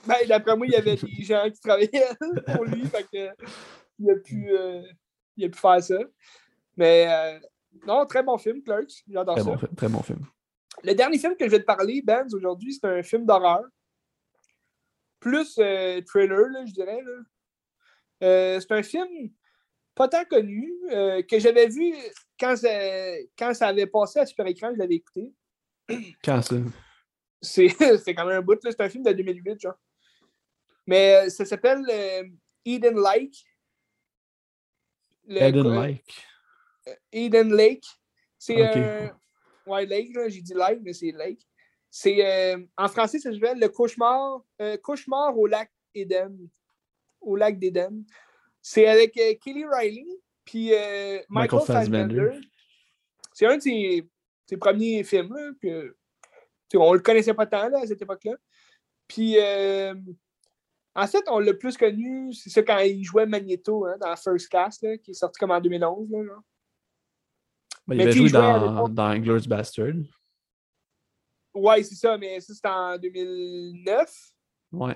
Ben, 0.07 0.15
d'après 0.27 0.55
moi, 0.55 0.65
il 0.65 0.73
y 0.73 0.75
avait 0.75 0.95
des 0.95 1.23
gens 1.23 1.49
qui 1.49 1.59
travaillaient 1.59 2.09
pour 2.55 2.65
lui, 2.65 2.85
fait 2.85 3.03
que 3.11 3.45
il 3.99 4.09
a 4.09 4.15
pu, 4.15 4.49
euh, 4.49 4.81
il 5.37 5.45
a 5.45 5.49
pu 5.49 5.57
faire 5.59 5.83
ça. 5.83 5.99
Mais 6.75 7.05
euh, 7.07 7.39
non, 7.85 8.05
très 8.05 8.23
bon 8.23 8.37
film, 8.37 8.63
Clerks. 8.63 9.03
J'adore 9.07 9.35
Très 9.35 9.43
ça. 9.43 9.49
bon, 9.51 9.57
film, 9.57 9.75
très 9.75 9.89
bon 9.89 10.01
film. 10.01 10.25
Le 10.83 10.93
dernier 10.93 11.19
film 11.19 11.35
que 11.35 11.45
je 11.45 11.51
vais 11.51 11.59
te 11.59 11.65
parler, 11.65 12.01
Benz, 12.01 12.33
aujourd'hui, 12.33 12.73
c'est 12.73 12.87
un 12.87 13.03
film 13.03 13.25
d'horreur. 13.25 13.63
Plus 15.19 15.55
euh, 15.59 16.01
thriller, 16.01 16.47
là, 16.49 16.65
je 16.65 16.73
dirais. 16.73 17.01
là. 17.01 18.59
C'est 18.59 18.71
un 18.71 18.83
film 18.83 19.07
pas 19.93 20.07
tant 20.07 20.23
connu, 20.25 20.71
que 20.89 21.39
j'avais 21.39 21.67
vu 21.67 21.93
quand 22.39 22.55
ça, 22.55 22.69
quand 23.37 23.53
ça 23.53 23.67
avait 23.67 23.87
passé 23.87 24.19
à 24.19 24.25
Super 24.25 24.47
Écran, 24.47 24.71
je 24.73 24.79
l'avais 24.79 24.95
écouté. 24.95 25.33
Quand 26.23 26.41
ça? 26.41 26.55
C'est 28.05 28.13
quand 28.15 28.25
même 28.25 28.37
un 28.37 28.41
bout, 28.41 28.63
là. 28.63 28.71
c'est 28.71 28.81
un 28.81 28.89
film 28.89 29.03
de 29.03 29.11
2008, 29.11 29.59
genre. 29.61 29.79
Mais 30.87 31.15
euh, 31.25 31.29
ça 31.29 31.45
s'appelle 31.45 31.83
euh, 31.89 32.23
Eden 32.65 32.99
Lake. 32.99 33.43
Le- 35.27 35.41
Eden 35.41 35.67
euh, 35.67 35.81
Lake. 35.81 36.15
Eden 37.11 37.55
Lake. 37.55 37.85
C'est 38.37 38.61
Ok. 38.61 38.75
un. 38.77 39.19
Ouais, 39.67 39.85
Lake, 39.85 40.11
j'ai 40.29 40.41
dit 40.41 40.53
Lake, 40.53 40.79
mais 40.83 40.93
c'est 40.93 41.11
Lake. 41.11 41.41
C'est. 41.89 42.25
euh, 42.25 42.57
en 42.77 42.87
français, 42.87 43.19
ça 43.19 43.31
s'appelle 43.31 43.59
le 43.59 43.69
cauchemar, 43.69 44.41
euh, 44.61 44.77
cauchemar 44.77 45.37
au 45.37 45.45
lac 45.47 45.71
Eden. 45.93 46.49
Au 47.21 47.35
lac 47.35 47.59
d'Eden. 47.59 48.03
C'est 48.61 48.87
avec 48.87 49.15
euh, 49.17 49.33
Kelly 49.43 49.65
Riley, 49.65 50.05
puis 50.45 50.73
euh, 50.73 51.19
Michael, 51.29 51.59
Michael 51.59 51.61
Fassbender. 51.65 52.31
C'est 53.33 53.45
un 53.45 53.57
de 53.57 53.61
ses, 53.61 54.07
ses 54.47 54.57
premiers 54.57 55.03
films, 55.03 55.33
là, 55.35 55.51
sais, 55.61 55.91
on 56.77 56.93
le 56.93 56.99
connaissait 56.99 57.33
pas 57.33 57.45
tant 57.45 57.69
là, 57.69 57.79
à 57.81 57.87
cette 57.87 58.01
époque-là. 58.01 58.33
Puis, 59.07 59.37
euh, 59.37 59.93
en 60.95 61.07
fait, 61.07 61.23
on 61.27 61.39
l'a 61.39 61.53
plus 61.53 61.77
connu, 61.77 62.33
c'est 62.33 62.49
ça 62.49 62.63
quand 62.63 62.79
il 62.79 63.03
jouait 63.03 63.25
Magneto 63.25 63.85
hein, 63.85 63.97
dans 63.99 64.15
First 64.15 64.49
Class, 64.49 64.81
là, 64.81 64.97
qui 64.97 65.11
est 65.11 65.15
sorti 65.15 65.39
comme 65.39 65.51
en 65.51 65.61
2011. 65.61 66.09
Là. 66.11 66.35
Ben, 67.87 67.95
il 67.95 68.01
avait 68.01 68.11
joué 68.11 68.29
dans, 68.29 68.97
Inglourious 68.97 69.47
Bastard. 69.47 69.93
Ouais, 71.53 71.83
c'est 71.83 71.95
ça, 71.95 72.17
mais 72.17 72.39
ça, 72.39 72.53
c'était 72.53 72.69
en 72.69 72.97
2009, 72.97 74.15
Ouais. 74.71 74.95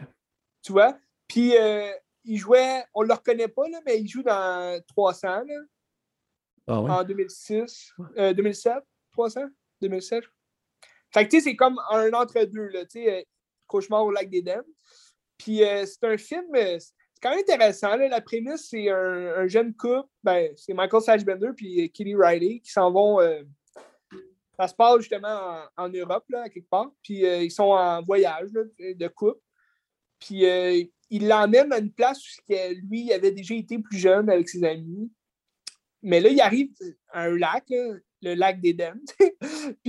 tu 0.61 0.72
vois? 0.72 0.97
Puis, 1.27 1.57
euh, 1.57 1.91
il 2.23 2.38
jouait, 2.38 2.84
on 2.93 3.02
le 3.02 3.14
reconnaît 3.14 3.49
pas, 3.49 3.68
là, 3.68 3.80
mais 3.85 3.99
il 3.99 4.07
joue 4.07 4.23
dans 4.23 4.81
300, 4.88 5.27
là, 5.43 5.61
Ah 6.68 6.81
ouais? 6.81 6.91
en 6.91 7.03
2006, 7.03 7.93
euh, 8.18 8.34
2007, 8.34 8.76
300, 9.11 9.41
2007. 9.81 10.23
Fait 11.15 11.23
que, 11.23 11.29
tu 11.29 11.37
sais, 11.37 11.51
c'est 11.51 11.55
comme 11.55 11.79
un 11.91 12.11
entre-deux, 12.11 12.67
là, 12.67 12.83
tu 12.83 12.99
sais, 12.99 13.19
euh, 13.19 13.23
Cauchemar 13.67 14.03
au 14.03 14.11
lac 14.11 14.29
d'Éden. 14.29 14.63
Puis, 15.37 15.63
euh, 15.63 15.85
c'est 15.85 16.03
un 16.03 16.17
film, 16.17 16.43
euh, 16.53 16.77
c'est 16.77 17.21
quand 17.21 17.29
même 17.29 17.39
intéressant. 17.39 17.95
La 17.95 18.19
prémisse, 18.19 18.67
c'est 18.69 18.89
un, 18.89 19.35
un 19.37 19.47
jeune 19.47 19.73
couple, 19.73 20.09
ben, 20.21 20.51
c'est 20.57 20.73
Michael 20.73 21.01
Fassbender 21.01 21.51
puis 21.55 21.89
Kelly 21.91 22.15
Riley 22.17 22.59
qui 22.59 22.69
s'en 22.69 22.91
vont 22.91 23.19
Ça 24.59 24.67
se 24.67 24.75
passe 24.75 24.99
justement 24.99 25.61
en, 25.77 25.87
Europe, 25.87 26.25
quelque 26.53 26.69
part. 26.69 26.91
Puis 27.01 27.21
ils 27.21 27.51
sont 27.51 27.71
en 27.71 28.03
voyage 28.03 28.49
de 28.51 29.07
couple. 29.07 29.39
Puis 30.19 30.43
il 31.09 31.27
l'emmène 31.27 31.71
à 31.71 31.77
une 31.77 31.93
place 31.93 32.19
où 32.19 32.53
lui, 32.89 33.05
il 33.05 33.13
avait 33.13 33.31
déjà 33.31 33.55
été 33.55 33.79
plus 33.79 33.97
jeune 33.97 34.29
avec 34.29 34.49
ses 34.49 34.65
amis. 34.65 35.09
Mais 36.03 36.19
là, 36.19 36.29
il 36.29 36.41
arrive 36.41 36.71
à 37.09 37.23
un 37.23 37.37
lac, 37.37 37.63
le 37.69 38.33
lac 38.33 38.59
d'Éden. 38.59 38.99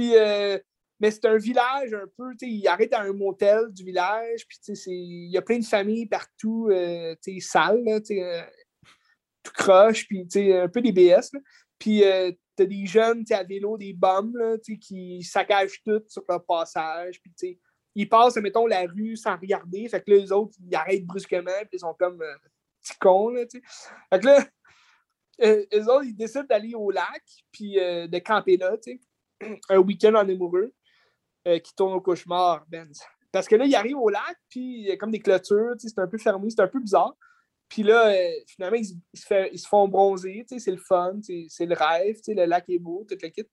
mais 1.01 1.10
c'est 1.10 1.27
un 1.27 1.36
village 1.36 1.93
un 1.93 2.06
peu, 2.16 2.32
il 2.40 2.66
arrête 2.68 2.93
à 2.93 3.02
un 3.02 3.12
motel 3.12 3.70
du 3.70 3.85
village, 3.85 4.47
puis 4.48 4.59
il 4.86 5.31
y 5.31 5.36
a 5.36 5.43
plein 5.43 5.59
de 5.59 5.64
familles 5.64 6.06
partout, 6.06 6.68
euh, 6.70 7.14
sales, 7.40 7.82
euh, 7.86 8.43
tout 9.43 9.52
croche, 9.52 10.06
puis 10.09 10.27
un 10.52 10.68
peu 10.68 10.81
des 10.81 10.93
BS. 10.93 11.31
Puis 11.78 12.02
t'as 12.56 12.64
des 12.64 12.86
jeunes 12.86 13.24
à 13.31 13.43
vélo, 13.43 13.77
des 13.77 13.93
bombes 13.93 14.59
qui 14.81 15.23
saccagent 15.23 15.82
tout 15.85 16.02
sur 16.09 16.24
leur 16.28 16.44
passage. 16.44 17.20
Puis 17.20 17.60
ils 17.94 18.09
passent, 18.09 18.36
mettons, 18.36 18.66
la 18.66 18.86
rue 18.86 19.16
sans 19.16 19.36
regarder. 19.36 19.89
Fait 19.89 20.02
que 20.02 20.10
là, 20.10 20.16
les 20.16 20.32
autres, 20.32 20.55
ils 20.66 20.74
arrêtent 20.74 21.06
brusquement, 21.06 21.51
puis 21.60 21.74
ils 21.74 21.81
sont 21.81 21.94
comme 21.98 22.23
petits 22.86 22.98
cons. 22.98 23.28
Là, 23.28 23.44
fait 23.51 24.20
que 24.20 24.27
là, 24.27 24.47
euh, 25.43 25.64
eux 25.74 25.90
autres, 25.90 26.05
ils 26.05 26.16
décident 26.16 26.44
d'aller 26.44 26.74
au 26.74 26.90
lac, 26.90 27.23
puis 27.52 27.78
euh, 27.78 28.06
de 28.06 28.18
camper 28.18 28.56
là, 28.56 28.77
tu 28.78 28.93
sais. 28.93 29.01
Un 29.68 29.78
week-end 29.78 30.14
en 30.14 30.28
amoureux 30.28 30.73
euh, 31.47 31.59
qui 31.59 31.74
tourne 31.74 31.94
au 31.94 32.01
cauchemar, 32.01 32.64
Ben. 32.68 32.90
Parce 33.32 33.48
que 33.48 33.56
là, 33.56 33.66
ils 33.66 33.74
arrivent 33.74 33.98
au 33.98 34.09
lac, 34.09 34.36
puis 34.48 34.81
il 34.81 34.86
y 34.86 34.90
a 34.90 34.97
comme 34.97 35.10
des 35.10 35.20
clôtures, 35.20 35.74
c'est 35.78 35.98
un 35.98 36.06
peu 36.06 36.16
fermé, 36.16 36.48
c'est 36.48 36.62
un 36.62 36.68
peu 36.68 36.81
bizarre. 36.81 37.14
Puis 37.68 37.82
là, 37.82 38.14
finalement, 38.47 38.78
ils, 38.78 39.18
se 39.18 39.68
font 39.68 39.89
bronzer, 39.89 40.47
c'est 40.47 40.70
le 40.70 40.77
fun, 40.78 41.18
c'est 41.23 41.66
le 41.66 41.74
rêve, 41.74 42.16
le 42.28 42.44
lac 42.47 42.64
est 42.68 42.78
beau, 42.78 43.05
tout 43.09 43.16
le 43.20 43.28
kit. 43.28 43.44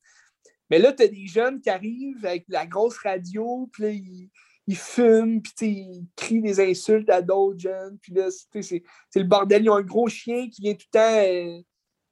Mais 0.70 0.80
là, 0.80 0.94
tu 0.94 1.04
as 1.04 1.08
des 1.08 1.26
jeunes 1.26 1.60
qui 1.60 1.70
arrivent 1.70 2.26
avec 2.26 2.46
la 2.48 2.66
grosse 2.66 2.98
radio, 3.00 3.70
puis 3.74 3.84
là, 3.84 3.90
ils, 3.90 4.30
ils 4.68 4.78
fument, 4.78 5.42
puis 5.42 5.54
ils 5.60 6.08
crient 6.16 6.42
des 6.42 6.60
insultes 6.60 7.10
à 7.10 7.22
d'autres 7.22 7.60
jeunes. 7.60 7.98
Puis 8.02 8.14
là, 8.14 8.30
c'est 8.30 8.84
le 9.16 9.24
bordel. 9.24 9.64
Ils 9.64 9.70
ont 9.70 9.76
un 9.76 9.82
gros 9.82 10.08
chien 10.08 10.50
qui 10.50 10.62
vient 10.62 10.74
tout 10.74 10.88
le 10.94 11.62
temps 11.62 11.64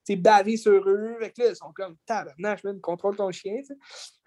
c'est 0.03 0.15
bavé 0.15 0.57
sur 0.57 0.87
eux. 0.87 1.17
Fait 1.19 1.31
que 1.31 1.41
là, 1.41 1.49
ils 1.49 1.55
sont 1.55 1.71
comme 1.73 1.95
tabarnache, 2.05 2.63
man, 2.63 2.79
contrôle 2.81 3.15
ton 3.15 3.31
chien. 3.31 3.61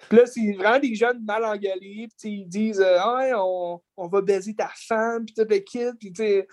Puis 0.09 0.19
là, 0.19 0.27
c'est 0.27 0.53
vraiment 0.53 0.79
des 0.79 0.95
jeunes 0.95 1.25
mal 1.25 1.45
engueulés. 1.45 2.09
Puis 2.19 2.31
ils 2.31 2.49
disent 2.49 2.81
ouais, 2.81 3.33
on, 3.35 3.81
on, 3.97 4.09
va 4.09 4.21
baiser 4.21 4.55
ta 4.55 4.71
femme, 4.75 5.25
puis 5.25 5.35
tout 5.35 5.47
le 5.49 5.59
kit. 5.59 5.91
Puis 5.99 6.13
tu 6.13 6.45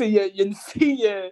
il 0.00 0.12
y, 0.12 0.20
a 0.20 0.44
une 0.44 0.54
fille. 0.54 1.06
Euh, 1.06 1.30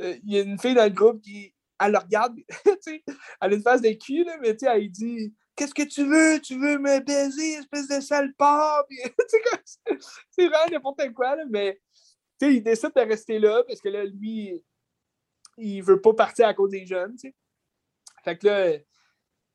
euh, 0.00 0.16
y 0.24 0.38
a 0.38 0.42
une 0.42 0.58
fille 0.58 0.74
dans 0.74 0.84
le 0.84 0.90
groupe 0.90 1.20
qui 1.20 1.54
elle 1.80 1.92
le 1.92 1.98
regarde, 1.98 2.36
elle 2.86 3.02
a 3.40 3.54
une 3.54 3.62
face 3.62 3.80
de 3.80 3.90
cul, 3.92 4.24
là, 4.24 4.36
mais 4.40 4.56
elle 4.60 4.90
dit 4.90 5.34
Qu'est-ce 5.56 5.74
que 5.74 5.82
tu 5.82 6.04
veux? 6.04 6.40
Tu 6.40 6.58
veux 6.58 6.78
me 6.78 7.00
baiser, 7.00 7.54
espèce 7.54 7.88
de 7.88 8.00
sale 8.00 8.32
porc? 8.34 8.86
c'est 10.30 10.46
vraiment 10.46 10.70
n'importe 10.70 11.12
quoi, 11.12 11.36
là, 11.36 11.44
mais 11.50 11.80
il 12.40 12.62
décide 12.62 12.92
de 12.94 13.00
rester 13.00 13.38
là 13.38 13.62
parce 13.66 13.80
que 13.80 13.88
là, 13.88 14.04
lui, 14.04 14.62
il 15.56 15.82
veut 15.82 16.00
pas 16.00 16.14
partir 16.14 16.46
à 16.46 16.54
cause 16.54 16.70
des 16.70 16.86
jeunes. 16.86 17.16
Fait 18.24 18.36
que 18.36 18.46
là, 18.46 18.72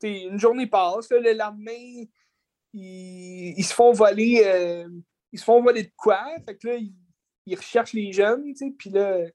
une 0.03 0.39
journée 0.39 0.67
passe, 0.67 1.09
le 1.09 1.33
lendemain, 1.33 2.05
ils, 2.73 3.63
se 3.63 3.73
font 3.73 3.93
voler 3.93 4.43
euh, 4.45 4.87
ils 5.31 5.39
se 5.39 5.43
font 5.43 5.61
voler 5.61 5.83
de 5.83 5.91
quoi? 5.95 6.25
Fait 6.45 6.55
que 6.57 6.67
là, 6.67 6.77
ils, 7.45 7.55
recherchent 7.55 7.93
les 7.93 8.11
jeunes, 8.11 8.53
puis 8.77 8.89
là, 8.89 9.25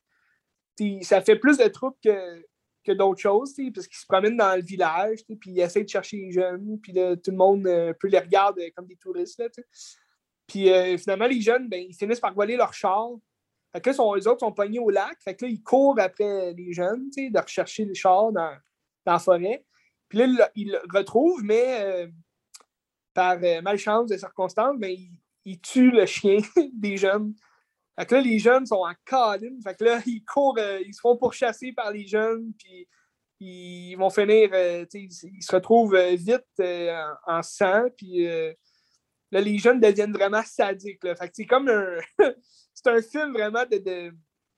ça 1.02 1.20
fait 1.20 1.36
plus 1.36 1.58
de 1.58 1.68
troupes 1.68 1.98
que, 2.02 2.42
que 2.84 2.92
d'autres 2.92 3.20
choses, 3.20 3.54
parce 3.74 3.86
qu'ils 3.86 3.98
se 3.98 4.06
promènent 4.06 4.36
dans 4.36 4.56
le 4.56 4.62
village, 4.62 5.20
puis 5.26 5.50
ils 5.50 5.60
essaient 5.60 5.84
de 5.84 5.88
chercher 5.88 6.16
les 6.16 6.32
jeunes, 6.32 6.78
puis 6.80 6.92
tout 6.92 7.30
le 7.30 7.36
monde 7.36 7.66
euh, 7.66 7.92
peut 7.98 8.08
les 8.08 8.18
regarder 8.18 8.70
comme 8.72 8.86
des 8.86 8.96
touristes. 8.96 9.42
Puis 10.46 10.70
euh, 10.70 10.96
finalement, 10.98 11.26
les 11.26 11.40
jeunes, 11.40 11.68
ben, 11.68 11.84
ils 11.88 11.94
finissent 11.94 12.20
par 12.20 12.34
voler 12.34 12.56
leur 12.56 12.72
char, 12.72 13.10
fait 13.72 13.80
que 13.80 13.90
les 13.90 14.26
autres 14.26 14.40
sont 14.40 14.52
pognés 14.52 14.80
au 14.80 14.90
lac. 14.90 15.16
Fait 15.22 15.34
que 15.34 15.44
là, 15.44 15.51
ils 15.51 15.62
courent 15.62 16.01
après 16.01 16.52
les 16.55 16.72
jeunes, 16.72 17.09
tu 17.10 17.24
sais, 17.24 17.30
de 17.30 17.38
rechercher 17.38 17.84
le 17.84 17.94
char 17.94 18.32
dans, 18.32 18.56
dans, 19.06 19.12
la 19.12 19.18
forêt. 19.18 19.64
Puis 20.09 20.18
là, 20.18 20.51
ils 20.56 20.72
le 20.72 20.80
retrouvent, 20.92 21.42
mais 21.44 21.82
euh, 21.82 22.09
par 23.14 23.38
euh, 23.42 23.62
malchance 23.62 24.10
de 24.10 24.16
circonstances, 24.16 24.76
ils, 25.44 25.60
tuent 25.60 25.92
le 25.92 26.06
chien 26.06 26.38
des 26.72 26.97
jeunes. 26.97 27.34
Fait 27.97 28.06
que 28.06 28.14
là, 28.16 28.20
les 28.20 28.40
jeunes 28.40 28.66
sont 28.66 28.82
en 28.84 28.94
cadine. 29.05 29.60
Fait 29.62 29.76
que 29.76 29.84
là, 29.84 30.01
ils 30.06 30.24
courent, 30.24 30.59
euh, 30.59 30.80
ils 30.84 30.94
se 30.94 31.01
font 31.01 31.16
pourchasser 31.16 31.72
par 31.72 31.92
les 31.92 32.06
jeunes, 32.06 32.52
puis 32.59 32.88
ils 33.38 33.94
vont 33.94 34.10
finir, 34.10 34.51
ils, 34.92 35.12
se 35.12 35.55
retrouvent 35.55 35.97
vite 35.97 36.44
en, 37.26 37.42
sang, 37.42 37.84
puis 37.97 38.26
là, 38.26 39.40
les 39.40 39.56
jeunes 39.56 39.80
deviennent 39.80 40.12
vraiment 40.12 40.42
sadiques. 40.42 41.01
Fait 41.01 41.28
que 41.28 41.32
c'est 41.32 41.47
comme 41.47 41.68
un. 41.68 41.98
c'est 42.74 42.88
un 42.88 43.02
film 43.02 43.32
vraiment 43.32 43.64
de, 43.70 44.12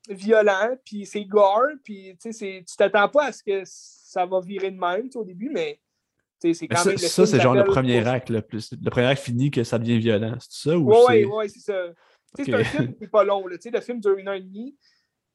violent, 0.09 0.77
puis 0.85 1.07
c'est 1.07 1.25
gore, 1.25 1.69
puis 1.85 2.17
tu 2.21 2.65
t'attends 2.77 3.09
pas 3.09 3.27
à 3.27 3.33
ce 3.33 3.43
que 3.43 3.63
ça 3.65 4.27
va 4.27 4.41
virer 4.41 4.71
de 4.71 4.79
même 4.79 5.09
au 5.15 5.25
début, 5.25 5.51
mais 5.51 5.81
c'est 6.41 6.67
quand 6.67 6.85
même. 6.85 6.99
Ça, 6.99 7.27
c'est 7.27 7.41
genre 7.41 7.55
le 7.55 7.65
premier 7.65 8.05
acte, 8.07 8.31
le, 8.31 8.43
plus, 8.43 8.73
le 8.73 8.91
premier 8.91 9.07
acte 9.07 9.23
fini 9.23 9.51
que 9.51 9.63
ça 9.63 9.79
devient 9.79 9.99
violent. 9.99 10.37
C'est 10.41 10.71
ça 10.71 10.77
ou 10.77 10.91
Oui, 10.91 10.99
oui, 11.09 11.25
ouais, 11.25 11.49
c'est 11.49 11.61
ça. 11.61 11.85
C'est 12.35 12.53
un 12.53 12.65
film 12.65 12.95
qui 12.95 13.03
n'est 13.03 13.09
pas 13.09 13.25
long. 13.25 13.47
Là, 13.47 13.57
le 13.65 13.81
film 13.81 14.01
dure 14.01 14.17
une 14.17 14.27
heure 14.27 14.35
et 14.35 14.41
demie, 14.41 14.77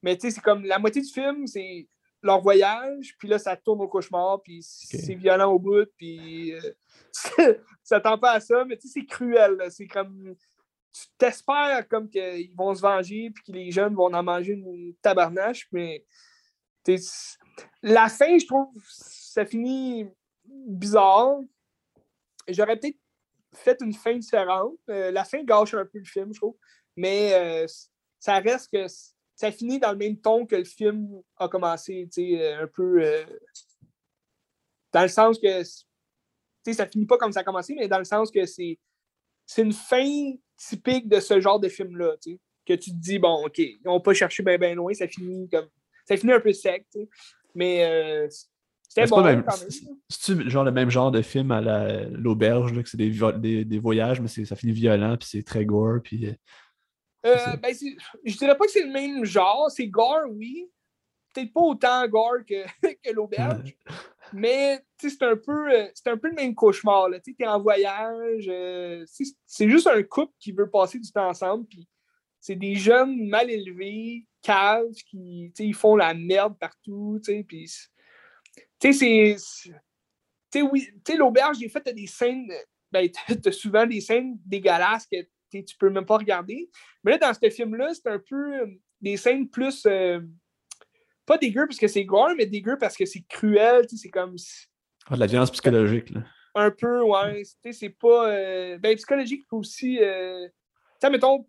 mais 0.02 0.18
c'est 0.20 0.40
comme 0.40 0.64
la 0.64 0.78
moitié 0.78 1.00
du 1.00 1.08
film, 1.08 1.46
c'est 1.46 1.88
leur 2.22 2.40
voyage, 2.40 3.14
puis 3.18 3.28
là, 3.28 3.38
ça 3.38 3.56
tourne 3.56 3.80
au 3.80 3.88
cauchemar, 3.88 4.42
puis 4.42 4.60
c'est 4.62 5.14
violent 5.14 5.52
au 5.52 5.58
bout, 5.58 5.86
puis 5.96 6.52
euh, 6.52 6.60
ça 7.82 8.00
tend 8.00 8.18
pas 8.18 8.32
à 8.32 8.40
ça, 8.40 8.64
mais 8.64 8.76
c'est 8.80 9.06
cruel. 9.06 9.56
C'est 9.70 9.86
comme 9.86 10.34
tu 10.92 11.02
t'espères 11.16 11.86
comme 11.88 12.08
qu'ils 12.08 12.54
vont 12.56 12.74
se 12.74 12.80
venger 12.80 13.30
puis 13.30 13.44
que 13.44 13.52
les 13.52 13.70
jeunes 13.70 13.94
vont 13.94 14.12
en 14.12 14.22
manger 14.22 14.52
une 14.52 14.94
tabarnache, 15.02 15.68
mais 15.72 16.04
la 17.82 18.08
fin, 18.08 18.38
je 18.38 18.46
trouve, 18.46 18.72
ça 18.88 19.44
finit 19.44 20.06
bizarre. 20.44 21.40
J'aurais 22.48 22.78
peut-être 22.78 22.98
fait 23.54 23.78
une 23.80 23.92
fin 23.92 24.16
différente. 24.16 24.78
Euh, 24.88 25.10
la 25.10 25.24
fin 25.24 25.42
gâche 25.44 25.74
un 25.74 25.84
peu 25.84 25.98
le 25.98 26.04
film, 26.04 26.32
je 26.32 26.40
trouve. 26.40 26.56
Mais 26.96 27.34
euh, 27.34 27.66
ça 28.18 28.38
reste 28.38 28.70
que 28.72 28.86
ça 29.34 29.52
finit 29.52 29.78
dans 29.78 29.92
le 29.92 29.98
même 29.98 30.18
ton 30.18 30.46
que 30.46 30.56
le 30.56 30.64
film 30.64 31.22
a 31.36 31.48
commencé, 31.48 32.08
euh, 32.18 32.62
un 32.62 32.66
peu. 32.66 33.26
dans 34.92 35.02
le 35.02 35.08
sens 35.08 35.38
que. 35.38 35.62
Ça 36.70 36.86
finit 36.86 37.06
pas 37.06 37.16
comme 37.16 37.32
ça 37.32 37.40
a 37.40 37.44
commencé, 37.44 37.74
mais 37.74 37.88
dans 37.88 37.98
le 37.98 38.04
sens 38.04 38.30
que 38.30 38.44
c'est 38.44 38.78
c'est 39.46 39.62
une 39.62 39.72
fin 39.72 40.34
typique 40.58 41.08
de 41.08 41.20
ce 41.20 41.40
genre 41.40 41.60
de 41.60 41.68
film-là, 41.68 42.16
que 42.66 42.74
tu 42.74 42.90
te 42.90 42.96
dis, 42.96 43.18
bon, 43.18 43.46
OK, 43.46 43.58
ils 43.58 43.80
n'ont 43.84 44.00
pas 44.00 44.12
cherché 44.12 44.42
bien 44.42 44.58
ben 44.58 44.76
loin, 44.76 44.92
ça 44.92 45.08
finit 45.08 45.48
comme. 45.48 45.68
Ça 46.04 46.16
finit 46.16 46.32
un 46.32 46.40
peu 46.40 46.52
sec, 46.52 46.86
mais 47.54 47.84
euh, 47.84 48.28
c'était 48.88 49.06
bon 49.06 49.22
même, 49.22 49.44
C'est 50.08 50.48
genre 50.48 50.64
le 50.64 50.72
même 50.72 50.90
genre 50.90 51.10
de 51.10 51.20
film 51.20 51.50
à 51.50 51.60
l'auberge, 52.06 52.72
que 52.82 52.88
c'est 52.88 52.96
des, 52.96 53.64
des, 53.64 53.78
voyages, 53.78 54.20
mais 54.20 54.28
ça 54.28 54.56
finit 54.56 54.72
violent, 54.72 55.16
puis 55.18 55.28
c'est 55.30 55.42
très 55.42 55.64
gore, 55.64 56.00
puis. 56.02 56.28
Euh, 56.28 56.32
euh 57.26 57.56
ben, 57.56 57.74
je 58.24 58.36
dirais 58.36 58.56
pas 58.56 58.64
que 58.64 58.70
c'est 58.70 58.84
le 58.84 58.92
même 58.92 59.24
genre, 59.24 59.70
c'est 59.70 59.88
gore, 59.88 60.24
oui. 60.30 60.70
Peut-être 61.34 61.52
pas 61.52 61.60
autant 61.60 62.08
gore 62.08 62.38
que, 62.48 62.64
que 63.02 63.12
l'auberge. 63.12 63.76
Mais 64.32 64.80
c'est 64.98 65.22
un, 65.22 65.36
peu, 65.36 65.72
euh, 65.72 65.88
un 66.06 66.16
peu 66.16 66.28
le 66.28 66.34
même 66.34 66.54
cauchemar. 66.54 67.08
Tu 67.24 67.34
es 67.38 67.46
en 67.46 67.60
voyage. 67.60 68.46
Euh, 68.48 69.04
c'est 69.46 69.68
juste 69.68 69.86
un 69.86 70.02
couple 70.02 70.34
qui 70.38 70.52
veut 70.52 70.70
passer 70.70 70.98
du 70.98 71.10
temps 71.10 71.28
ensemble. 71.28 71.66
C'est 72.40 72.56
des 72.56 72.74
jeunes 72.74 73.28
mal 73.28 73.50
élevés, 73.50 74.26
caves, 74.42 74.92
qui 75.06 75.52
ils 75.58 75.74
font 75.74 75.96
la 75.96 76.14
merde 76.14 76.56
partout. 76.58 77.20
Puis, 77.46 77.70
c'est. 78.80 79.36
Oui, 80.56 80.88
l'auberge, 81.16 81.58
j'ai 81.60 81.68
fait 81.68 81.92
des 81.94 82.06
scènes. 82.06 82.50
Ben, 82.90 83.10
t'as 83.42 83.52
souvent 83.52 83.86
des 83.86 84.00
scènes 84.00 84.38
dégueulasses 84.46 85.06
que 85.06 85.60
tu 85.60 85.76
peux 85.78 85.90
même 85.90 86.06
pas 86.06 86.18
regarder. 86.18 86.70
Mais 87.04 87.12
là, 87.12 87.18
dans 87.18 87.34
ce 87.34 87.50
film-là, 87.50 87.92
c'est 87.92 88.08
un 88.08 88.18
peu 88.18 88.62
euh, 88.62 88.66
des 89.00 89.16
scènes 89.16 89.48
plus 89.48 89.86
pas 91.28 91.38
dégueu 91.38 91.66
parce 91.66 91.78
que 91.78 91.86
c'est 91.86 92.04
gore, 92.04 92.32
mais 92.36 92.46
dégueu 92.46 92.76
parce 92.78 92.96
que 92.96 93.04
c'est 93.04 93.24
cruel, 93.28 93.86
c'est 93.88 94.08
comme. 94.08 94.36
Ah, 95.06 95.14
de 95.14 95.20
la 95.20 95.26
violence 95.26 95.50
psychologique, 95.52 96.10
là. 96.10 96.24
Un 96.54 96.70
peu, 96.70 97.02
ouais. 97.02 97.42
C'est 97.70 97.90
pas. 97.90 98.30
Euh, 98.30 98.78
ben, 98.78 98.96
psychologique 98.96 99.44
aussi. 99.52 99.98
Euh... 100.00 100.48
Tu 101.00 101.08
mettons, 101.10 101.44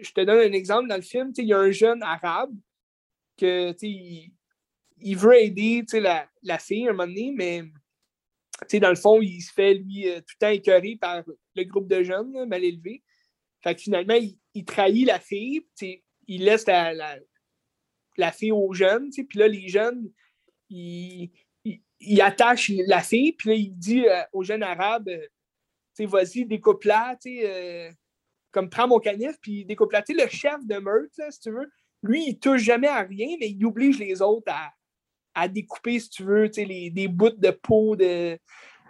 je 0.00 0.10
te 0.10 0.20
donne 0.20 0.50
un 0.50 0.52
exemple 0.52 0.88
dans 0.88 0.96
le 0.96 1.02
film, 1.02 1.32
il 1.38 1.46
y 1.46 1.54
a 1.54 1.58
un 1.58 1.70
jeune 1.70 2.02
arabe 2.02 2.52
que, 3.38 3.74
il... 3.80 4.32
il 4.98 5.16
veut 5.16 5.40
aider 5.40 5.84
la, 5.94 6.28
la 6.42 6.58
fille 6.58 6.86
à 6.86 6.90
un 6.90 6.92
moment 6.92 7.06
donné, 7.06 7.32
mais 7.34 7.62
dans 8.80 8.90
le 8.90 8.96
fond, 8.96 9.20
il 9.22 9.40
se 9.40 9.52
fait, 9.52 9.74
lui, 9.74 10.08
euh, 10.08 10.18
tout 10.18 10.34
le 10.34 10.46
temps 10.46 10.50
écœuré 10.50 10.96
par 11.00 11.22
le 11.54 11.64
groupe 11.64 11.88
de 11.88 12.02
jeunes 12.02 12.46
mal 12.46 12.62
élevés. 12.62 13.02
Fait 13.62 13.74
que 13.74 13.80
finalement, 13.80 14.18
il, 14.54 14.64
trahit 14.64 15.06
la 15.06 15.20
fille, 15.20 15.62
il 16.26 16.44
laisse 16.44 16.66
la, 16.66 16.92
la, 16.92 17.16
fille 18.32 18.52
aux 18.52 18.72
jeunes, 18.72 19.10
puis 19.10 19.38
là, 19.38 19.48
les 19.48 19.68
jeunes, 19.68 20.10
ils, 20.68 21.30
il 22.04 22.20
attache 22.20 22.70
la 22.86 23.00
fille, 23.00 23.32
puis 23.32 23.48
là, 23.48 23.54
il 23.54 23.76
dit 23.76 24.06
euh, 24.06 24.22
au 24.32 24.42
jeune 24.42 24.62
arabe, 24.62 25.08
euh, 25.08 25.26
tu 25.96 26.04
sais, 26.04 26.06
vas-y, 26.06 26.44
découpe-la, 26.44 27.16
tu 27.20 27.38
sais, 27.38 27.42
euh, 27.44 27.90
comme 28.50 28.68
prends 28.68 28.88
mon 28.88 28.98
canif, 28.98 29.36
puis 29.40 29.64
découpe-la. 29.64 30.02
Tu 30.02 30.14
sais, 30.14 30.24
le 30.24 30.28
chef 30.28 30.64
de 30.64 30.78
meurtre, 30.78 31.14
là, 31.18 31.30
si 31.30 31.40
tu 31.40 31.50
veux, 31.50 31.70
lui, 32.02 32.24
il 32.28 32.38
touche 32.38 32.62
jamais 32.62 32.88
à 32.88 33.02
rien, 33.02 33.36
mais 33.38 33.50
il 33.50 33.64
oblige 33.64 33.98
les 33.98 34.20
autres 34.20 34.52
à, 34.52 34.72
à 35.34 35.48
découper, 35.48 36.00
si 36.00 36.10
tu 36.10 36.24
veux, 36.24 36.48
tu 36.48 36.54
sais, 36.60 36.64
les, 36.64 36.90
des 36.90 37.08
bouts 37.08 37.30
de 37.30 37.50
peau 37.50 37.94
de, 37.96 38.38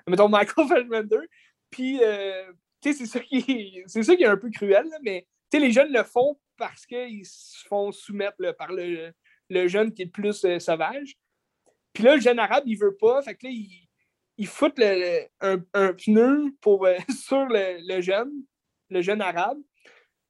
mettons, 0.08 0.28
Michael 0.28 0.66
Fassbender. 0.68 1.26
Puis, 1.70 1.98
tu 2.80 2.92
sais, 2.92 2.98
c'est 2.98 3.06
ça 3.06 3.20
qui 3.20 3.82
c'est 3.86 4.02
ça 4.02 4.16
qui 4.16 4.22
est 4.22 4.26
un 4.26 4.36
peu 4.36 4.50
cruel, 4.50 4.86
mais 5.02 5.26
tu 5.50 5.58
sais, 5.58 5.64
les 5.64 5.72
jeunes 5.72 5.92
le 5.92 6.02
font 6.02 6.38
parce 6.62 6.86
qu'ils 6.86 7.26
se 7.26 7.66
font 7.66 7.90
soumettre 7.90 8.36
par 8.56 8.70
le, 8.70 9.12
jeune 9.66 9.92
qui 9.92 10.02
est 10.02 10.04
le 10.04 10.10
plus 10.12 10.46
sauvage. 10.60 11.16
Puis 11.92 12.04
là, 12.04 12.14
le 12.14 12.20
jeune 12.20 12.38
arabe, 12.38 12.62
il 12.66 12.78
veut 12.78 12.94
pas. 12.94 13.20
Fait 13.22 13.34
que 13.34 13.48
là, 13.48 13.52
il, 14.38 14.46
fout 14.46 14.72
un, 14.78 15.58
pneu 15.94 16.54
euh, 16.66 16.98
sur 17.10 17.46
le, 17.46 18.00
jeune, 18.00 18.30
le 18.90 19.02
jeune 19.02 19.20
arabe. 19.20 19.58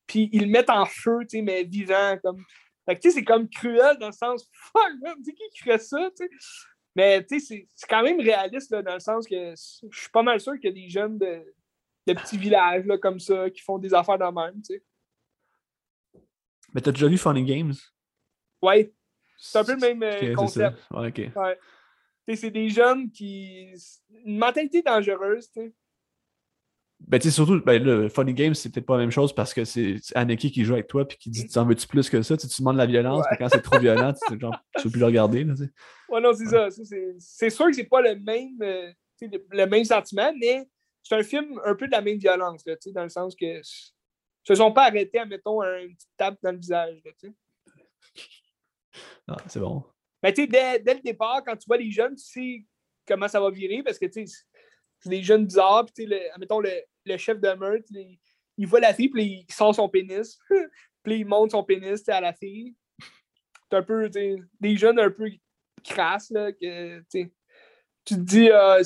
Puis 0.06 0.30
ils 0.32 0.44
le 0.44 0.48
mettent 0.48 0.70
en 0.70 0.86
feu, 0.86 1.18
tu 1.20 1.36
sais, 1.36 1.42
mais 1.42 1.64
vivant. 1.64 2.16
Comme... 2.24 2.42
Fait 2.86 2.96
que 2.96 3.02
tu 3.02 3.10
sais, 3.10 3.16
c'est 3.16 3.24
comme 3.24 3.46
cruel 3.50 3.98
dans 3.98 4.06
le 4.06 4.12
sens, 4.12 4.48
fuck, 4.72 4.92
tu 5.22 5.34
qui 5.34 5.58
ferait 5.62 5.78
ça. 5.78 6.08
Mais 6.96 7.22
tu 7.26 7.40
sais, 7.40 7.66
c'est 7.74 7.86
quand 7.86 8.02
même 8.02 8.20
réaliste 8.20 8.74
dans 8.74 8.94
le 8.94 9.00
sens 9.00 9.26
que 9.28 9.50
je 9.54 10.00
suis 10.00 10.10
pas 10.10 10.22
mal 10.22 10.40
sûr 10.40 10.54
qu'il 10.54 10.70
y 10.70 10.72
a 10.72 10.82
des 10.82 10.88
jeunes 10.88 11.18
de, 11.18 11.44
petits 12.06 12.38
villages 12.38 12.84
comme 13.02 13.20
ça 13.20 13.50
qui 13.50 13.60
font 13.60 13.76
des 13.76 13.92
affaires 13.92 14.16
dans 14.16 14.30
le 14.30 14.46
même, 14.46 14.62
tu 14.62 14.76
sais. 14.76 14.82
Mais 16.74 16.80
t'as 16.80 16.92
déjà 16.92 17.08
vu 17.08 17.18
Funny 17.18 17.44
Games? 17.44 17.74
Ouais. 18.62 18.92
C'est 19.38 19.58
un 19.58 19.64
peu 19.64 19.74
le 19.74 19.78
même 19.78 20.02
euh, 20.02 20.34
concept. 20.34 20.78
Ouais, 20.90 21.08
ok. 21.08 21.36
Ouais. 21.36 21.58
C'est 22.36 22.50
des 22.50 22.68
jeunes 22.68 23.10
qui. 23.10 23.74
Une 24.24 24.38
mentalité 24.38 24.82
dangereuse, 24.82 25.50
tu 25.50 25.60
sais. 25.60 25.74
Ben, 27.00 27.18
tu 27.18 27.28
sais, 27.28 27.34
surtout, 27.34 27.60
ben, 27.64 27.82
le 27.82 28.08
Funny 28.08 28.32
Games, 28.32 28.54
c'est 28.54 28.70
peut-être 28.70 28.86
pas 28.86 28.94
la 28.94 29.00
même 29.00 29.10
chose 29.10 29.34
parce 29.34 29.52
que 29.52 29.64
c'est 29.64 29.96
Aneki 30.14 30.52
qui 30.52 30.64
joue 30.64 30.74
avec 30.74 30.86
toi 30.86 31.06
puis 31.06 31.18
qui 31.18 31.30
dit 31.30 31.48
Tu 31.48 31.58
en 31.58 31.66
veux-tu 31.66 31.88
plus 31.88 32.08
que 32.08 32.22
ça? 32.22 32.36
Tu, 32.36 32.46
tu 32.46 32.62
demandes 32.62 32.76
la 32.76 32.86
violence, 32.86 33.24
mais 33.30 33.36
quand 33.36 33.48
c'est 33.48 33.60
trop 33.62 33.78
violent, 33.78 34.12
tu, 34.28 34.38
genre, 34.38 34.56
tu 34.76 34.84
veux 34.84 34.90
plus 34.90 35.00
le 35.00 35.06
regarder. 35.06 35.42
Là, 35.42 35.54
ouais, 36.08 36.20
non, 36.20 36.32
c'est 36.32 36.46
ça. 36.46 36.68
C'est 37.18 37.50
sûr 37.50 37.66
que 37.66 37.72
c'est 37.72 37.84
pas 37.84 38.02
le 38.02 38.14
même, 38.20 38.56
euh, 38.62 38.92
le, 39.20 39.66
même 39.66 39.84
sentiment, 39.84 40.32
mais 40.40 40.68
c'est 41.02 41.16
un 41.16 41.22
film 41.24 41.60
un 41.64 41.74
peu 41.74 41.86
de 41.86 41.92
la 41.92 42.00
même 42.00 42.18
violence, 42.18 42.62
là, 42.66 42.76
dans 42.94 43.02
le 43.02 43.08
sens 43.08 43.34
que 43.34 43.60
se 44.44 44.54
sont 44.54 44.72
pas 44.72 44.86
arrêtés 44.86 45.18
à, 45.18 45.24
mettons, 45.24 45.62
un 45.62 45.88
petit 45.88 46.08
tape 46.16 46.38
dans 46.42 46.52
le 46.52 46.58
visage. 46.58 47.00
Là. 47.04 47.30
Ah, 49.28 49.36
c'est 49.46 49.60
bon. 49.60 49.84
Mais 50.22 50.32
tu 50.32 50.42
sais, 50.42 50.46
dès, 50.46 50.78
dès, 50.80 50.94
le 50.94 51.00
départ, 51.00 51.42
quand 51.44 51.56
tu 51.56 51.66
vois 51.66 51.76
les 51.76 51.90
jeunes, 51.90 52.14
tu 52.16 52.24
sais 52.24 52.64
comment 53.06 53.28
ça 53.28 53.40
va 53.40 53.50
virer 53.50 53.82
parce 53.82 53.98
que 53.98 54.06
tu 54.06 54.26
sais, 54.26 54.44
c'est 55.00 55.08
des 55.08 55.22
jeunes 55.22 55.46
bizarres. 55.46 55.86
Puis, 55.94 56.06
le, 56.06 56.18
mettons, 56.38 56.60
le, 56.60 56.70
le, 57.04 57.16
chef 57.16 57.40
de 57.40 57.52
meurtre, 57.54 57.86
il, 57.90 58.18
il, 58.58 58.66
voit 58.66 58.80
la 58.80 58.94
fille, 58.94 59.08
puis 59.08 59.44
il 59.48 59.52
sort 59.52 59.74
son 59.74 59.88
pénis. 59.88 60.38
puis 61.02 61.20
il 61.20 61.26
monte 61.26 61.50
son 61.52 61.64
pénis 61.64 62.08
à 62.08 62.20
la 62.20 62.32
fille. 62.32 62.74
C'est 63.70 63.76
un 63.76 63.82
peu, 63.82 64.08
des 64.08 64.76
jeunes 64.76 64.98
un 64.98 65.10
peu 65.10 65.30
crasses, 65.82 66.30
là, 66.30 66.52
que 66.52 67.00
tu 67.10 67.30
te 68.04 68.14
dis, 68.14 68.50
euh, 68.50 68.82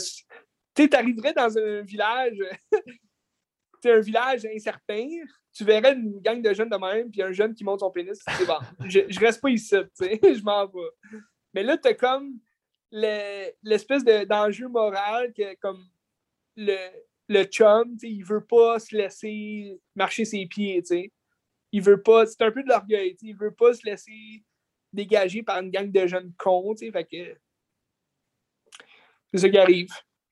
tu 0.74 0.88
arriverais 0.92 1.32
dans 1.32 1.56
un 1.58 1.82
village, 1.82 2.38
un 3.90 4.00
village 4.00 4.46
incertain, 4.46 5.08
tu 5.52 5.64
verrais 5.64 5.94
une 5.94 6.20
gang 6.20 6.40
de 6.40 6.52
jeunes 6.52 6.68
de 6.68 6.76
même, 6.76 7.10
puis 7.10 7.22
un 7.22 7.32
jeune 7.32 7.54
qui 7.54 7.64
monte 7.64 7.80
son 7.80 7.90
pénis, 7.90 8.22
c'est 8.36 8.46
bon, 8.46 8.58
je, 8.88 9.00
je, 9.08 9.20
reste 9.20 9.40
pas 9.40 9.50
ici, 9.50 9.76
tu 9.98 10.04
sais, 10.04 10.20
je 10.34 10.42
m'en 10.42 10.66
vais. 10.66 11.20
Mais 11.54 11.62
là, 11.62 11.78
tu 11.78 11.88
as 11.88 11.94
comme 11.94 12.38
l'espèce 12.90 14.04
d'enjeu 14.04 14.68
moral 14.68 15.32
que, 15.32 15.54
comme 15.56 15.84
le, 16.56 16.76
le 17.28 17.44
chum, 17.44 17.96
il 18.02 18.24
veut 18.24 18.44
pas 18.44 18.78
se 18.78 18.96
laisser 18.96 19.80
marcher 19.94 20.24
ses 20.24 20.46
pieds, 20.46 20.82
tu 20.82 20.88
sais. 20.88 21.12
Il 21.72 21.82
veut 21.82 22.00
pas, 22.00 22.26
c'est 22.26 22.42
un 22.42 22.50
peu 22.50 22.62
de 22.62 22.68
l'orgueil, 22.68 23.16
il 23.20 23.36
veut 23.36 23.54
pas 23.54 23.74
se 23.74 23.84
laisser 23.84 24.44
dégager 24.92 25.42
par 25.42 25.60
une 25.60 25.70
gang 25.70 25.90
de 25.90 26.06
jeunes 26.06 26.32
cons, 26.38 26.74
tu 26.74 26.86
sais, 26.86 26.92
fait 26.92 27.04
que 27.04 27.38
c'est 29.32 29.38
ça 29.38 29.48
qui 29.48 29.58
arrive. 29.58 29.88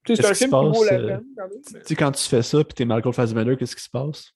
C'est 0.07 0.25
un 0.25 0.35
film 0.35 0.51
qui 0.51 0.79
vaut 0.79 0.85
la 0.85 0.93
euh, 0.93 1.07
peine, 1.07 1.25
quand 1.37 1.49
même. 1.49 1.63
Tu 1.63 1.81
sais, 1.83 1.95
quand 1.97 2.13
tu 2.13 2.25
fais 2.25 2.43
ça, 2.43 2.63
puis 2.63 2.75
t'es 2.75 2.85
Michael 2.85 3.13
Fassbender, 3.13 3.57
qu'est-ce 3.57 3.77
qui 3.77 3.83
se 3.83 3.91
passe? 3.91 4.33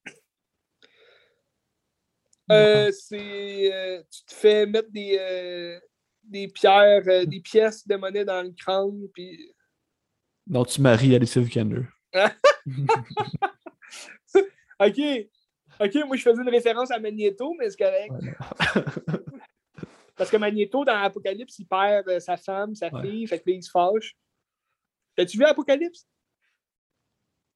Euh, 2.51 2.91
c'est. 2.93 3.73
Euh, 3.73 4.03
tu 4.11 4.25
te 4.25 4.35
fais 4.35 4.67
mettre 4.67 4.91
des, 4.91 5.19
euh, 5.21 5.79
des 6.25 6.49
pierres, 6.49 7.27
des 7.27 7.41
pièces 7.41 7.87
de 7.87 7.97
monnaie 7.97 8.25
dans 8.25 8.43
le 8.43 8.53
crâne, 8.53 9.07
puis. 9.13 9.53
Non, 10.47 10.65
tu 10.65 10.81
maries 10.81 11.15
Alicia 11.15 11.43
Vikander. 11.43 11.83
ok. 14.81 15.01
Ok, 15.81 15.95
moi 16.07 16.17
je 16.17 16.23
faisais 16.23 16.43
une 16.43 16.49
référence 16.49 16.91
à 16.91 16.99
Magneto, 16.99 17.55
mais 17.59 17.71
c'est 17.71 17.77
correct. 17.77 18.13
Parce 20.17 20.31
que 20.31 20.37
Magneto, 20.37 20.85
dans 20.85 20.97
Apocalypse, 20.97 21.59
il 21.61 21.67
perd 21.67 22.19
sa 22.19 22.37
femme, 22.37 22.75
sa 22.75 22.91
fille, 23.03 23.27
fait 23.29 23.39
que 23.39 23.49
là, 23.49 23.57
il 23.57 23.63
se 23.63 23.71
fâche. 23.71 24.17
As-tu 25.19 25.39
vu 25.39 25.45
Apocalypse? 25.45 26.07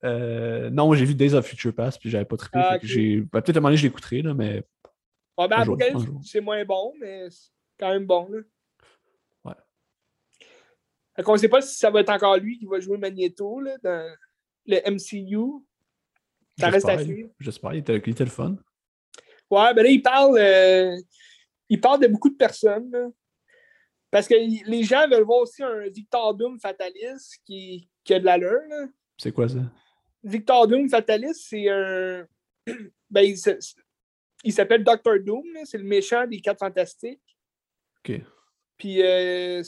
Euh, 0.05 0.69
non, 0.71 0.93
j'ai 0.95 1.05
vu 1.05 1.15
Days 1.15 1.35
of 1.35 1.47
Future 1.47 1.75
Past, 1.75 2.01
puis 2.01 2.11
j'avais 2.11 2.25
pas 2.25 2.37
trippé. 2.37 2.59
Ah, 2.61 2.79
ben, 2.79 3.29
peut-être 3.29 3.51
à 3.51 3.59
un 3.59 3.61
moment 3.61 3.69
donné, 3.69 3.77
je 3.77 3.85
l'écouterai, 3.85 4.23
là, 4.23 4.35
mais 4.35 4.65
Ouais, 5.39 5.49
ben, 5.49 5.61
Apocalypse, 5.61 6.05
c'est 6.25 6.41
moins 6.41 6.65
bon, 6.65 6.93
mais 7.01 7.31
c'est 7.31 7.51
quand 7.79 7.91
même 7.91 8.05
bon. 8.05 8.29
Là. 8.31 8.41
Ouais. 9.45 9.55
Fait 11.17 11.23
qu'on 11.23 11.33
ne 11.33 11.39
sait 11.39 11.49
pas 11.49 11.63
si 11.63 11.77
ça 11.77 11.91
va 11.91 12.01
être 12.01 12.11
encore 12.11 12.37
lui 12.37 12.59
qui 12.59 12.67
va 12.67 12.81
jouer 12.81 12.99
Magneto 12.99 13.61
là, 13.61 13.77
dans 13.83 14.15
le 14.67 14.91
MCU. 14.91 15.65
Ça 16.59 16.69
reste 16.69 16.89
à 16.89 17.03
suivre. 17.03 17.31
J'espère, 17.41 17.73
il 17.75 17.79
était, 17.79 17.97
il 17.97 18.11
était 18.11 18.25
le 18.25 18.31
fun. 18.31 18.57
Ouais, 19.51 19.75
ben 19.75 19.83
là, 19.83 19.89
il 19.89 20.03
parle, 20.03 20.37
euh, 20.39 20.97
il 21.69 21.81
parle 21.81 22.01
de 22.01 22.07
beaucoup 22.09 22.31
de 22.31 22.37
personnes. 22.37 22.91
Là. 22.91 23.09
Parce 24.13 24.29
que 24.29 24.35
les 24.35 24.83
gens 24.85 25.09
veulent 25.09 25.25
voir 25.25 25.41
aussi 25.41 25.63
un 25.63 25.89
Victor 25.89 26.35
Doom 26.35 26.61
fataliste 26.61 27.39
qui, 27.47 27.89
qui 28.05 28.13
a 28.13 28.21
de 28.21 28.27
l'allure. 28.27 28.61
C'est 29.17 29.33
quoi 29.33 29.49
ça? 29.49 29.59
Victor 30.23 30.69
Doom 30.69 30.89
fataliste, 30.89 31.47
c'est 31.49 31.69
un. 31.69 32.27
Ben, 33.11 33.35
il 34.45 34.53
s'appelle 34.55 34.83
Doctor 34.83 35.19
Doom, 35.19 35.45
c'est 35.65 35.77
le 35.77 35.85
méchant 35.85 36.27
des 36.27 36.41
Quatre 36.41 36.61
Fantastiques. 36.61 37.21
OK. 37.99 38.23
Puis 38.79 39.03
euh, 39.03 39.63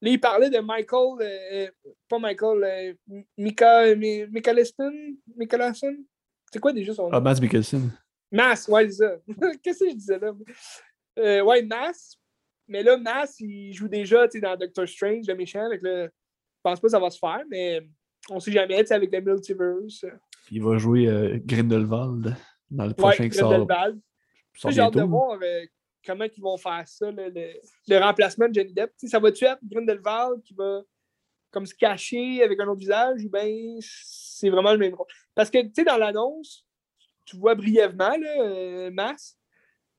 là, 0.00 0.10
il 0.10 0.18
parlait 0.18 0.48
de 0.48 0.58
Michael, 0.60 1.18
euh, 1.20 1.70
pas 2.08 2.18
Michael, 2.18 2.64
euh, 2.64 3.22
Mika, 3.36 3.94
Michelson. 3.94 5.16
C'est 6.50 6.58
quoi 6.58 6.72
déjà 6.72 6.94
son 6.94 7.04
nom? 7.04 7.10
Ah, 7.12 7.20
Mass 7.20 7.40
Mickelson. 7.40 7.90
Mass, 8.32 8.66
ouais, 8.68 8.90
c'est 8.90 9.04
ça. 9.04 9.16
Qu'est-ce 9.62 9.84
que 9.84 9.90
je 9.90 9.94
disais 9.94 10.18
là? 10.18 10.32
Euh, 11.18 11.42
ouais, 11.42 11.62
Mass. 11.62 12.19
Mais 12.70 12.82
là, 12.82 12.96
Mass, 12.96 13.38
il 13.40 13.72
joue 13.72 13.88
déjà 13.88 14.26
dans 14.26 14.56
Doctor 14.56 14.88
Strange, 14.88 15.26
le 15.26 15.34
méchant. 15.34 15.66
Avec 15.66 15.82
le... 15.82 16.04
Je 16.04 16.60
pense 16.62 16.80
pas 16.80 16.86
que 16.86 16.92
ça 16.92 17.00
va 17.00 17.10
se 17.10 17.18
faire, 17.18 17.42
mais 17.50 17.80
on 18.30 18.40
sait 18.40 18.52
jamais, 18.52 18.90
avec 18.90 19.12
le 19.12 19.20
multiverse. 19.20 20.06
Il 20.50 20.62
va 20.62 20.78
jouer 20.78 21.40
Grindelwald 21.44 22.36
dans 22.70 22.86
le 22.86 22.94
prochain 22.94 23.24
ouais, 23.24 23.30
qui 23.30 23.38
sort. 23.38 23.66
J'ai 24.68 24.80
hâte 24.80 24.94
de 24.94 25.02
voir 25.02 25.38
euh, 25.42 25.64
comment 26.04 26.24
ils 26.24 26.42
vont 26.42 26.56
faire 26.56 26.86
ça, 26.86 27.10
le, 27.10 27.30
le, 27.88 27.98
remplacement 27.98 28.48
de 28.48 28.54
Johnny 28.54 28.72
Depp. 28.72 28.92
ça 28.96 29.18
va-tu 29.18 29.44
être 29.44 29.60
Grindelwald 29.62 30.42
qui 30.42 30.54
va 30.54 30.82
comme 31.50 31.66
se 31.66 31.74
cacher 31.74 32.42
avec 32.42 32.60
un 32.60 32.68
autre 32.68 32.80
visage 32.80 33.24
ou 33.24 33.30
bien 33.30 33.78
c'est 33.80 34.50
vraiment 34.50 34.72
le 34.72 34.78
même 34.78 34.94
rôle? 34.94 35.06
Parce 35.34 35.50
que, 35.50 35.62
tu 35.62 35.70
sais, 35.74 35.84
dans 35.84 35.96
l'annonce, 35.96 36.66
tu 37.24 37.36
vois 37.36 37.54
brièvement, 37.54 38.16
là, 38.16 38.42
euh, 38.42 38.90
Mass, 38.90 39.38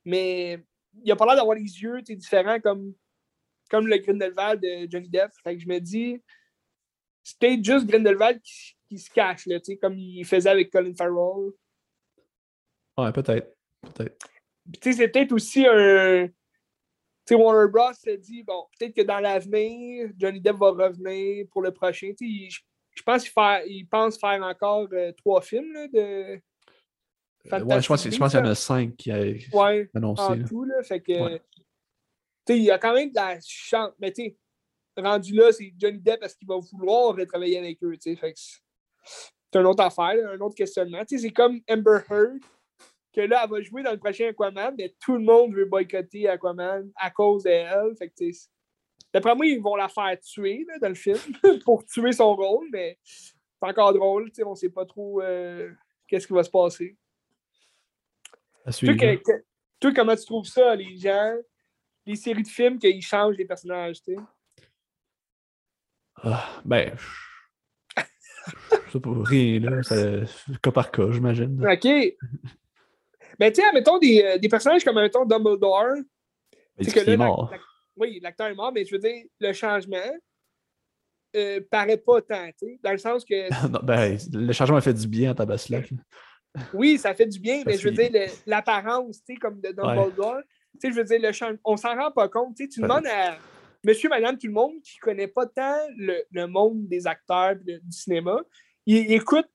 mais 0.04 0.64
il 1.02 1.10
a 1.10 1.16
pas 1.16 1.26
l'air 1.26 1.36
d'avoir 1.36 1.56
les 1.56 1.62
yeux 1.62 2.02
différents 2.02 2.60
comme, 2.60 2.94
comme 3.70 3.86
le 3.86 3.98
Grindelwald 3.98 4.60
de 4.60 4.90
Johnny 4.90 5.08
Depp. 5.08 5.30
Fait 5.42 5.56
que 5.56 5.62
je 5.62 5.68
me 5.68 5.78
dis, 5.78 6.20
c'était 7.22 7.62
juste 7.62 7.86
Grindelwald 7.86 8.40
qui, 8.42 8.76
qui 8.88 8.98
se 8.98 9.10
cache, 9.10 9.46
là, 9.46 9.58
comme 9.80 9.98
il 9.98 10.24
faisait 10.24 10.50
avec 10.50 10.70
Colin 10.70 10.94
Farrell. 10.94 11.52
Ouais, 12.98 13.12
peut-être. 13.12 13.56
Peut-être. 13.94 14.28
c'est 14.80 15.08
peut-être 15.08 15.32
aussi 15.32 15.66
un. 15.66 16.28
sais, 17.24 17.34
Warner 17.34 17.70
Bros. 17.70 17.92
s'est 17.94 18.18
dit, 18.18 18.42
bon, 18.42 18.66
peut-être 18.78 18.94
que 18.94 19.02
dans 19.02 19.20
l'avenir, 19.20 20.10
Johnny 20.18 20.40
Depp 20.40 20.56
va 20.56 20.70
revenir 20.70 21.46
pour 21.50 21.62
le 21.62 21.72
prochain. 21.72 22.12
Je, 22.20 22.60
je 22.90 23.02
pense 23.02 23.28
qu'il 23.28 23.88
pense 23.88 24.18
faire 24.18 24.42
encore 24.42 24.88
euh, 24.92 25.12
trois 25.12 25.40
films 25.40 25.72
là, 25.72 25.88
de. 25.88 26.40
Euh, 27.52 27.60
ouais, 27.64 27.80
je 27.80 27.88
pense, 27.88 28.02
qu'il 28.02 28.14
y 28.14 28.20
en 28.20 28.44
a 28.44 28.54
cinq 28.54 28.96
qui 28.96 29.10
a 29.10 29.20
ouais, 29.52 29.90
annoncé. 29.94 30.22
En 30.22 30.44
tout, 30.44 30.64
là, 30.64 30.82
fait 30.82 31.00
que. 31.00 31.40
Il 32.48 32.62
y 32.62 32.70
a 32.70 32.78
quand 32.78 32.94
même 32.94 33.10
de 33.10 33.16
la 33.16 33.38
chance. 33.44 33.92
Mais 34.00 34.12
tu 34.12 34.36
rendu 34.96 35.34
là, 35.34 35.52
c'est 35.52 35.72
Johnny 35.78 35.98
Depp 35.98 36.20
parce 36.20 36.34
qu'il 36.34 36.46
va 36.46 36.58
vouloir 36.58 37.16
retravailler 37.16 37.58
avec 37.58 37.82
eux. 37.82 37.96
Fait 38.02 38.32
que 38.32 38.38
c'est 38.38 39.58
une 39.58 39.66
autre 39.66 39.82
affaire, 39.82 40.30
un 40.30 40.40
autre 40.40 40.54
questionnement. 40.54 41.02
C'est 41.06 41.30
comme 41.30 41.60
Amber 41.68 42.00
Heard 42.10 42.40
que 43.12 43.20
là, 43.20 43.42
elle 43.44 43.50
va 43.50 43.60
jouer 43.62 43.82
dans 43.82 43.92
le 43.92 43.98
prochain 43.98 44.28
Aquaman, 44.28 44.74
mais 44.76 44.94
tout 45.00 45.14
le 45.14 45.22
monde 45.22 45.54
veut 45.54 45.66
boycotter 45.66 46.28
Aquaman 46.28 46.90
à 46.96 47.10
cause 47.10 47.42
d'elle. 47.42 47.94
Fait 47.98 48.08
que, 48.08 48.24
D'après 49.12 49.34
moi, 49.34 49.44
ils 49.44 49.60
vont 49.60 49.76
la 49.76 49.88
faire 49.88 50.18
tuer 50.20 50.64
là, 50.66 50.78
dans 50.78 50.88
le 50.88 50.94
film 50.94 51.18
pour 51.64 51.84
tuer 51.84 52.12
son 52.12 52.34
rôle, 52.34 52.66
mais 52.72 52.98
c'est 53.04 53.34
encore 53.60 53.92
drôle. 53.92 54.30
tu 54.30 54.36
sais, 54.36 54.44
On 54.44 54.52
ne 54.52 54.56
sait 54.56 54.70
pas 54.70 54.86
trop 54.86 55.20
euh, 55.20 55.70
qu'est-ce 56.08 56.26
qui 56.26 56.32
va 56.32 56.42
se 56.42 56.50
passer. 56.50 56.96
Toi, 58.64 58.94
que- 58.94 59.16
que- 59.22 59.44
toi, 59.80 59.92
comment 59.94 60.16
tu 60.16 60.24
trouves 60.24 60.46
ça, 60.46 60.74
les 60.74 60.96
gens, 60.96 61.34
les 62.06 62.16
séries 62.16 62.42
de 62.42 62.48
films, 62.48 62.78
qu'ils 62.78 63.02
changent 63.02 63.36
les 63.36 63.44
personnages, 63.44 64.02
tu 64.02 64.14
sais? 64.14 64.20
Ah, 66.22 66.60
ben. 66.64 66.92
je- 68.86 68.90
sais 68.92 69.00
pas, 69.00 69.10
rien, 69.24 69.60
là. 69.60 69.82
C'est 69.82 70.24
cas 70.60 70.70
par 70.70 70.90
cas, 70.90 71.10
j'imagine. 71.10 71.64
OK. 71.66 71.84
Mais 73.40 73.50
tu 73.52 73.60
sais, 73.62 73.72
mettons 73.72 73.98
des, 73.98 74.22
euh, 74.22 74.38
des 74.38 74.48
personnages 74.48 74.84
comme, 74.84 74.96
mettons, 74.96 75.24
Dumbledore. 75.24 75.96
Mais 76.78 76.84
que 76.86 76.90
qu'il 77.00 77.08
est 77.08 77.16
mort? 77.16 77.52
oui, 77.96 78.20
l'acteur 78.22 78.48
est 78.48 78.54
mort, 78.54 78.72
mais 78.72 78.84
je 78.84 78.92
veux 78.92 78.98
dire, 79.00 79.24
le 79.40 79.52
changement 79.52 79.96
euh, 81.34 81.60
paraît 81.70 81.96
pas 81.96 82.20
tant, 82.22 82.46
tu 82.58 82.66
sais, 82.66 82.80
dans 82.82 82.92
le 82.92 82.98
sens 82.98 83.24
que 83.24 83.48
Non, 83.70 83.80
ben, 83.82 84.18
le 84.32 84.52
changement 84.52 84.76
a 84.76 84.80
fait 84.82 84.94
du 84.94 85.06
bien 85.08 85.30
à 85.30 85.34
Tabaslac. 85.34 85.88
Oui, 86.72 86.98
ça 86.98 87.14
fait 87.14 87.26
du 87.26 87.38
bien, 87.40 87.62
mais 87.66 87.76
je 87.78 87.88
veux 87.88 87.94
dire, 87.94 88.10
l'apparence, 88.46 89.24
tu 89.24 89.34
sais, 89.34 89.38
comme 89.38 89.60
de 89.60 89.68
Dumbledore, 89.72 90.40
tu 90.74 90.80
sais, 90.80 90.90
je 90.90 90.96
veux 90.96 91.04
dire, 91.04 91.20
le 91.20 91.58
on 91.64 91.76
s'en 91.76 91.94
rend 91.96 92.10
pas 92.12 92.28
compte, 92.28 92.56
tu 92.56 92.64
sais, 92.64 92.68
tu 92.68 92.80
demandes 92.80 93.06
à 93.06 93.38
monsieur, 93.84 94.08
madame, 94.08 94.38
tout 94.38 94.46
le 94.46 94.52
monde 94.52 94.74
qui 94.82 94.98
connaît 94.98 95.28
pas 95.28 95.46
tant 95.46 95.76
le, 95.96 96.22
le 96.30 96.46
monde 96.46 96.86
des 96.88 97.06
acteurs 97.06 97.56
du 97.56 97.80
cinéma, 97.90 98.38
ils, 98.86 98.96
ils 98.98 99.12
écoutent 99.14 99.50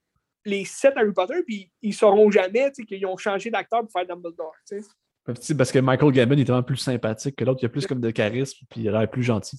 les 0.45 0.63
sept 0.65 0.93
Harry 0.95 1.11
Potter, 1.13 1.43
puis 1.45 1.71
ils 1.81 1.93
sauront 1.93 2.31
jamais, 2.31 2.71
tu 2.71 2.81
sais, 2.81 2.85
qu'ils 2.85 3.05
ont 3.05 3.17
changé 3.17 3.49
d'acteur 3.49 3.81
pour 3.81 3.91
faire 3.91 4.05
Dumbledore, 4.07 4.55
tu 4.67 4.81
sais. 4.81 4.87
Un 5.29 5.33
petit- 5.33 5.53
Parce 5.55 5.71
que 5.73 5.79
Michael 5.79 6.13
Gambon 6.13 6.37
est 6.37 6.45
tellement 6.45 6.63
plus 6.63 6.77
sympathique 6.77 7.35
que 7.35 7.43
l'autre, 7.43 7.59
il 7.61 7.65
a 7.65 7.69
plus 7.69 7.85
comme 7.85 7.99
de 7.99 8.11
charisme, 8.11 8.65
puis 8.69 8.81
il 8.81 8.87
a 8.89 8.99
l'air 8.99 9.09
plus 9.09 9.23
gentil. 9.23 9.57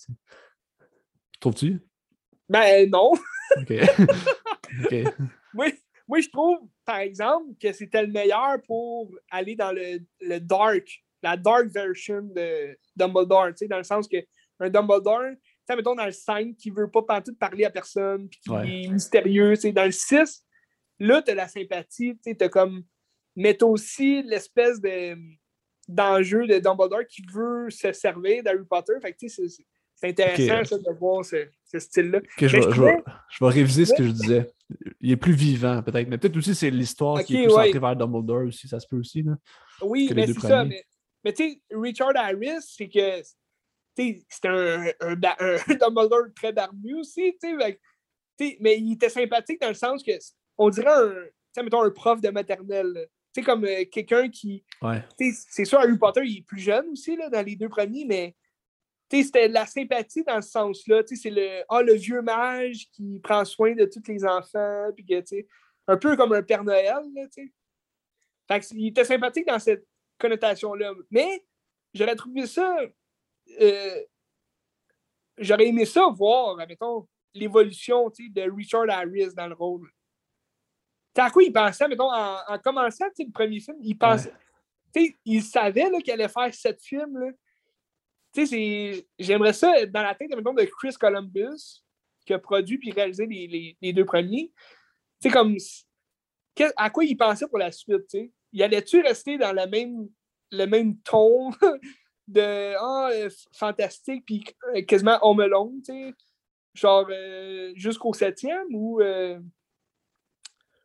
Trouves-tu? 1.40 1.80
Ben 2.48 2.88
non. 2.90 3.12
Ok. 3.58 3.72
ok. 4.84 4.94
moi, 5.52 5.66
moi, 6.08 6.20
je 6.20 6.28
trouve, 6.30 6.58
par 6.84 6.98
exemple, 6.98 7.52
que 7.60 7.70
c'était 7.72 8.02
le 8.02 8.10
meilleur 8.10 8.60
pour 8.66 9.14
aller 9.30 9.54
dans 9.54 9.72
le, 9.72 10.00
le 10.20 10.40
dark, 10.40 11.04
la 11.22 11.36
dark 11.36 11.66
version 11.66 12.22
de 12.22 12.76
Dumbledore, 12.96 13.48
tu 13.48 13.58
sais, 13.58 13.68
dans 13.68 13.76
le 13.76 13.84
sens 13.84 14.08
que 14.08 14.16
un 14.60 14.70
Dumbledore, 14.70 15.32
tu 15.32 15.38
sais, 15.68 15.76
mettons 15.76 15.94
dans 15.94 16.06
le 16.06 16.12
5, 16.12 16.56
qui 16.56 16.70
veut 16.70 16.90
pas 16.90 17.02
pantoute 17.02 17.38
parler 17.38 17.64
à 17.64 17.70
personne, 17.70 18.28
puis 18.28 18.40
qui 18.40 18.50
Ouais. 18.50 18.84
est 18.84 18.88
mystérieux, 18.88 19.54
tu 19.54 19.60
sais, 19.62 19.72
dans 19.72 19.84
le 19.84 19.92
6, 19.92 20.44
là, 20.98 21.22
t'as 21.22 21.34
la 21.34 21.46
sympathie, 21.46 22.14
tu 22.16 22.30
sais, 22.30 22.34
t'as 22.34 22.48
comme, 22.48 22.82
mais 23.36 23.54
t'as 23.54 23.66
aussi 23.66 24.22
l'espèce 24.22 24.80
de 24.80 25.16
d'enjeu 25.86 26.46
de 26.46 26.58
Dumbledore 26.58 27.06
qui 27.06 27.22
veut 27.32 27.70
se 27.70 27.92
servir 27.92 28.42
d'Harry 28.42 28.64
Potter, 28.68 28.92
fait 29.00 29.12
que, 29.12 29.18
tu 29.18 29.28
sais, 29.28 29.46
c'est- 30.00 30.08
intéressant, 30.08 30.64
ça, 30.64 30.78
de 30.78 30.98
voir 30.98 31.24
ce, 31.24 31.48
ce 31.64 31.78
style-là. 31.78 32.20
Je, 32.36 32.46
vais, 32.46 32.48
je 32.48 32.48
je, 32.48 32.56
vais, 32.56 32.70
trouvais- 32.70 33.02
je 33.30 33.44
vais 33.44 33.50
réviser 33.50 33.84
ce 33.84 33.94
que 33.94 34.04
je 34.04 34.10
disais. 34.10 34.50
Il 35.00 35.10
est 35.10 35.16
plus 35.16 35.32
vivant, 35.32 35.82
peut-être. 35.82 36.08
Mais 36.08 36.18
peut-être 36.18 36.36
aussi, 36.36 36.54
c'est 36.54 36.70
l'histoire 36.70 37.22
qui 37.24 37.36
est 37.36 37.44
plus 37.44 37.54
ouais. 37.54 37.64
centrée 37.64 37.78
vers 37.78 37.96
Dumbledore 37.96 38.46
aussi. 38.46 38.68
Ça 38.68 38.78
se 38.80 38.86
peut 38.86 38.98
aussi. 38.98 39.22
Là. 39.22 39.36
Oui, 39.82 40.10
mais 40.14 40.26
c'est 40.26 40.40
ça. 40.40 40.64
Mais, 40.64 40.84
mais 41.24 41.32
tu 41.32 41.50
sais, 41.50 41.62
Richard 41.70 42.12
Harris, 42.16 42.60
c'est 42.60 42.88
que 42.88 43.22
c'était 43.96 44.48
un, 44.48 44.86
un, 45.00 45.74
Dumbledore 45.80 46.26
très 46.34 46.52
barbu 46.52 46.94
aussi, 46.94 47.34
fait 47.40 47.80
mais 48.60 48.78
il 48.78 48.92
était 48.92 49.08
sympathique 49.08 49.60
dans 49.60 49.68
le 49.68 49.74
sens 49.74 50.02
que 50.02 50.12
on 50.56 50.70
dirait 50.70 50.92
un, 51.56 51.62
mettons, 51.62 51.82
un 51.82 51.90
prof 51.90 52.20
de 52.20 52.28
maternelle. 52.30 53.08
Tu 53.34 53.40
sais, 53.40 53.42
comme 53.42 53.64
euh, 53.64 53.84
quelqu'un 53.90 54.28
qui. 54.28 54.64
Ouais. 54.80 55.02
C'est 55.18 55.64
sûr, 55.64 55.78
Harry 55.78 55.98
Potter, 55.98 56.22
il 56.24 56.38
est 56.38 56.46
plus 56.46 56.60
jeune 56.60 56.86
aussi, 56.90 57.16
là, 57.16 57.28
dans 57.28 57.44
les 57.44 57.56
deux 57.56 57.68
premiers, 57.68 58.04
mais 58.04 58.34
c'était 59.10 59.48
de 59.48 59.54
la 59.54 59.66
sympathie 59.66 60.22
dans 60.22 60.40
ce 60.40 60.50
sens-là. 60.50 61.02
C'est 61.06 61.30
le, 61.30 61.64
ah, 61.68 61.82
le 61.82 61.94
vieux 61.94 62.22
mage 62.22 62.90
qui 62.92 63.20
prend 63.20 63.44
soin 63.44 63.74
de 63.74 63.84
tous 63.84 64.06
les 64.06 64.24
enfants, 64.24 64.90
puis 64.94 65.04
que, 65.04 65.22
un 65.86 65.96
peu 65.96 66.16
comme 66.16 66.32
un 66.32 66.42
Père 66.42 66.64
Noël, 66.64 67.02
là. 67.14 67.22
Fait 68.48 68.60
que 68.60 68.66
il 68.74 68.88
était 68.88 69.04
sympathique 69.04 69.46
dans 69.46 69.58
cette 69.58 69.86
connotation-là. 70.18 70.92
Mais 71.10 71.44
j'aurais 71.92 72.16
trouvé 72.16 72.46
ça. 72.46 72.78
euh, 73.60 74.02
j'aurais 75.38 75.66
aimé 75.66 75.84
ça 75.84 76.06
voir, 76.08 76.56
mettons, 76.56 77.06
l'évolution 77.34 78.08
de 78.08 78.50
Richard 78.50 78.88
Harris 78.90 79.34
dans 79.34 79.46
le 79.46 79.54
rôle. 79.54 79.90
À 81.16 81.30
quoi 81.30 81.42
il 81.42 81.52
pensait, 81.52 81.88
mettons, 81.88 82.12
en, 82.12 82.38
en 82.46 82.58
commençant 82.58 83.06
le 83.18 83.32
premier 83.32 83.60
film, 83.60 83.76
il 83.80 83.96
pensait. 83.98 84.32
il 85.24 85.42
savait 85.42 85.90
là, 85.90 85.98
qu'il 86.00 86.12
allait 86.12 86.28
faire 86.28 86.52
sept 86.54 86.80
films. 86.80 87.18
Là. 87.18 87.30
J'aimerais 89.18 89.52
ça 89.52 89.78
être 89.78 89.90
dans 89.92 90.02
la 90.02 90.14
tête, 90.14 90.30
mettons, 90.34 90.54
de 90.54 90.64
Chris 90.64 90.94
Columbus, 90.98 91.82
qui 92.26 92.32
a 92.32 92.38
produit 92.38 92.78
puis 92.78 92.90
réalisé 92.92 93.26
les, 93.26 93.46
les- 93.46 93.76
les 93.80 93.92
deux 93.92 94.04
premiers. 94.04 94.52
Comme. 95.32 95.56
à 96.76 96.90
quoi 96.90 97.04
il 97.04 97.16
pensait 97.16 97.48
pour 97.48 97.58
la 97.58 97.72
suite, 97.72 98.06
tu 98.08 98.18
sais? 98.18 98.32
Il 98.52 98.62
allait-tu 98.62 99.00
rester 99.00 99.36
dans 99.36 99.52
même, 99.68 100.08
le 100.50 100.64
même 100.66 100.96
ton 101.00 101.50
de 102.28 102.74
ah, 102.78 103.10
euh, 103.12 103.30
fantastique 103.52 104.24
puis 104.24 104.44
euh, 104.74 104.82
quasiment 104.82 105.18
Home 105.22 105.40
Alone, 105.40 105.80
tu 105.84 105.92
sais? 105.92 106.14
Genre 106.74 107.06
euh, 107.10 107.72
jusqu'au 107.74 108.12
septième 108.12 108.66
ou 108.72 109.00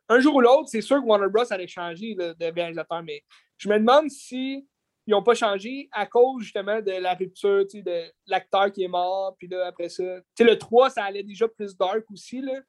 un 0.08 0.20
jour 0.20 0.34
ou 0.34 0.40
l'autre, 0.40 0.68
c'est 0.68 0.80
sûr 0.80 1.00
que 1.00 1.06
Warner 1.06 1.28
Bros. 1.28 1.50
allait 1.50 1.66
changer 1.66 2.14
là, 2.14 2.34
de 2.34 2.46
réalisateur, 2.46 3.02
mais 3.02 3.22
je 3.56 3.68
me 3.68 3.78
demande 3.78 4.10
si 4.10 4.66
ils 5.06 5.10
n'ont 5.10 5.22
pas 5.22 5.34
changé 5.34 5.88
à 5.92 6.06
cause 6.06 6.42
justement 6.42 6.80
de 6.80 6.92
la 6.92 7.14
rupture 7.14 7.64
tu 7.68 7.78
sais, 7.78 7.82
de 7.82 8.02
l'acteur 8.26 8.72
qui 8.72 8.82
est 8.84 8.88
mort, 8.88 9.36
puis 9.38 9.48
là, 9.48 9.66
après 9.66 9.88
ça. 9.88 10.02
Tu 10.02 10.44
sais, 10.44 10.44
le 10.44 10.58
3, 10.58 10.90
ça 10.90 11.04
allait 11.04 11.22
déjà 11.22 11.46
plus 11.48 11.76
dark 11.76 12.04
aussi, 12.10 12.40
là. 12.40 12.60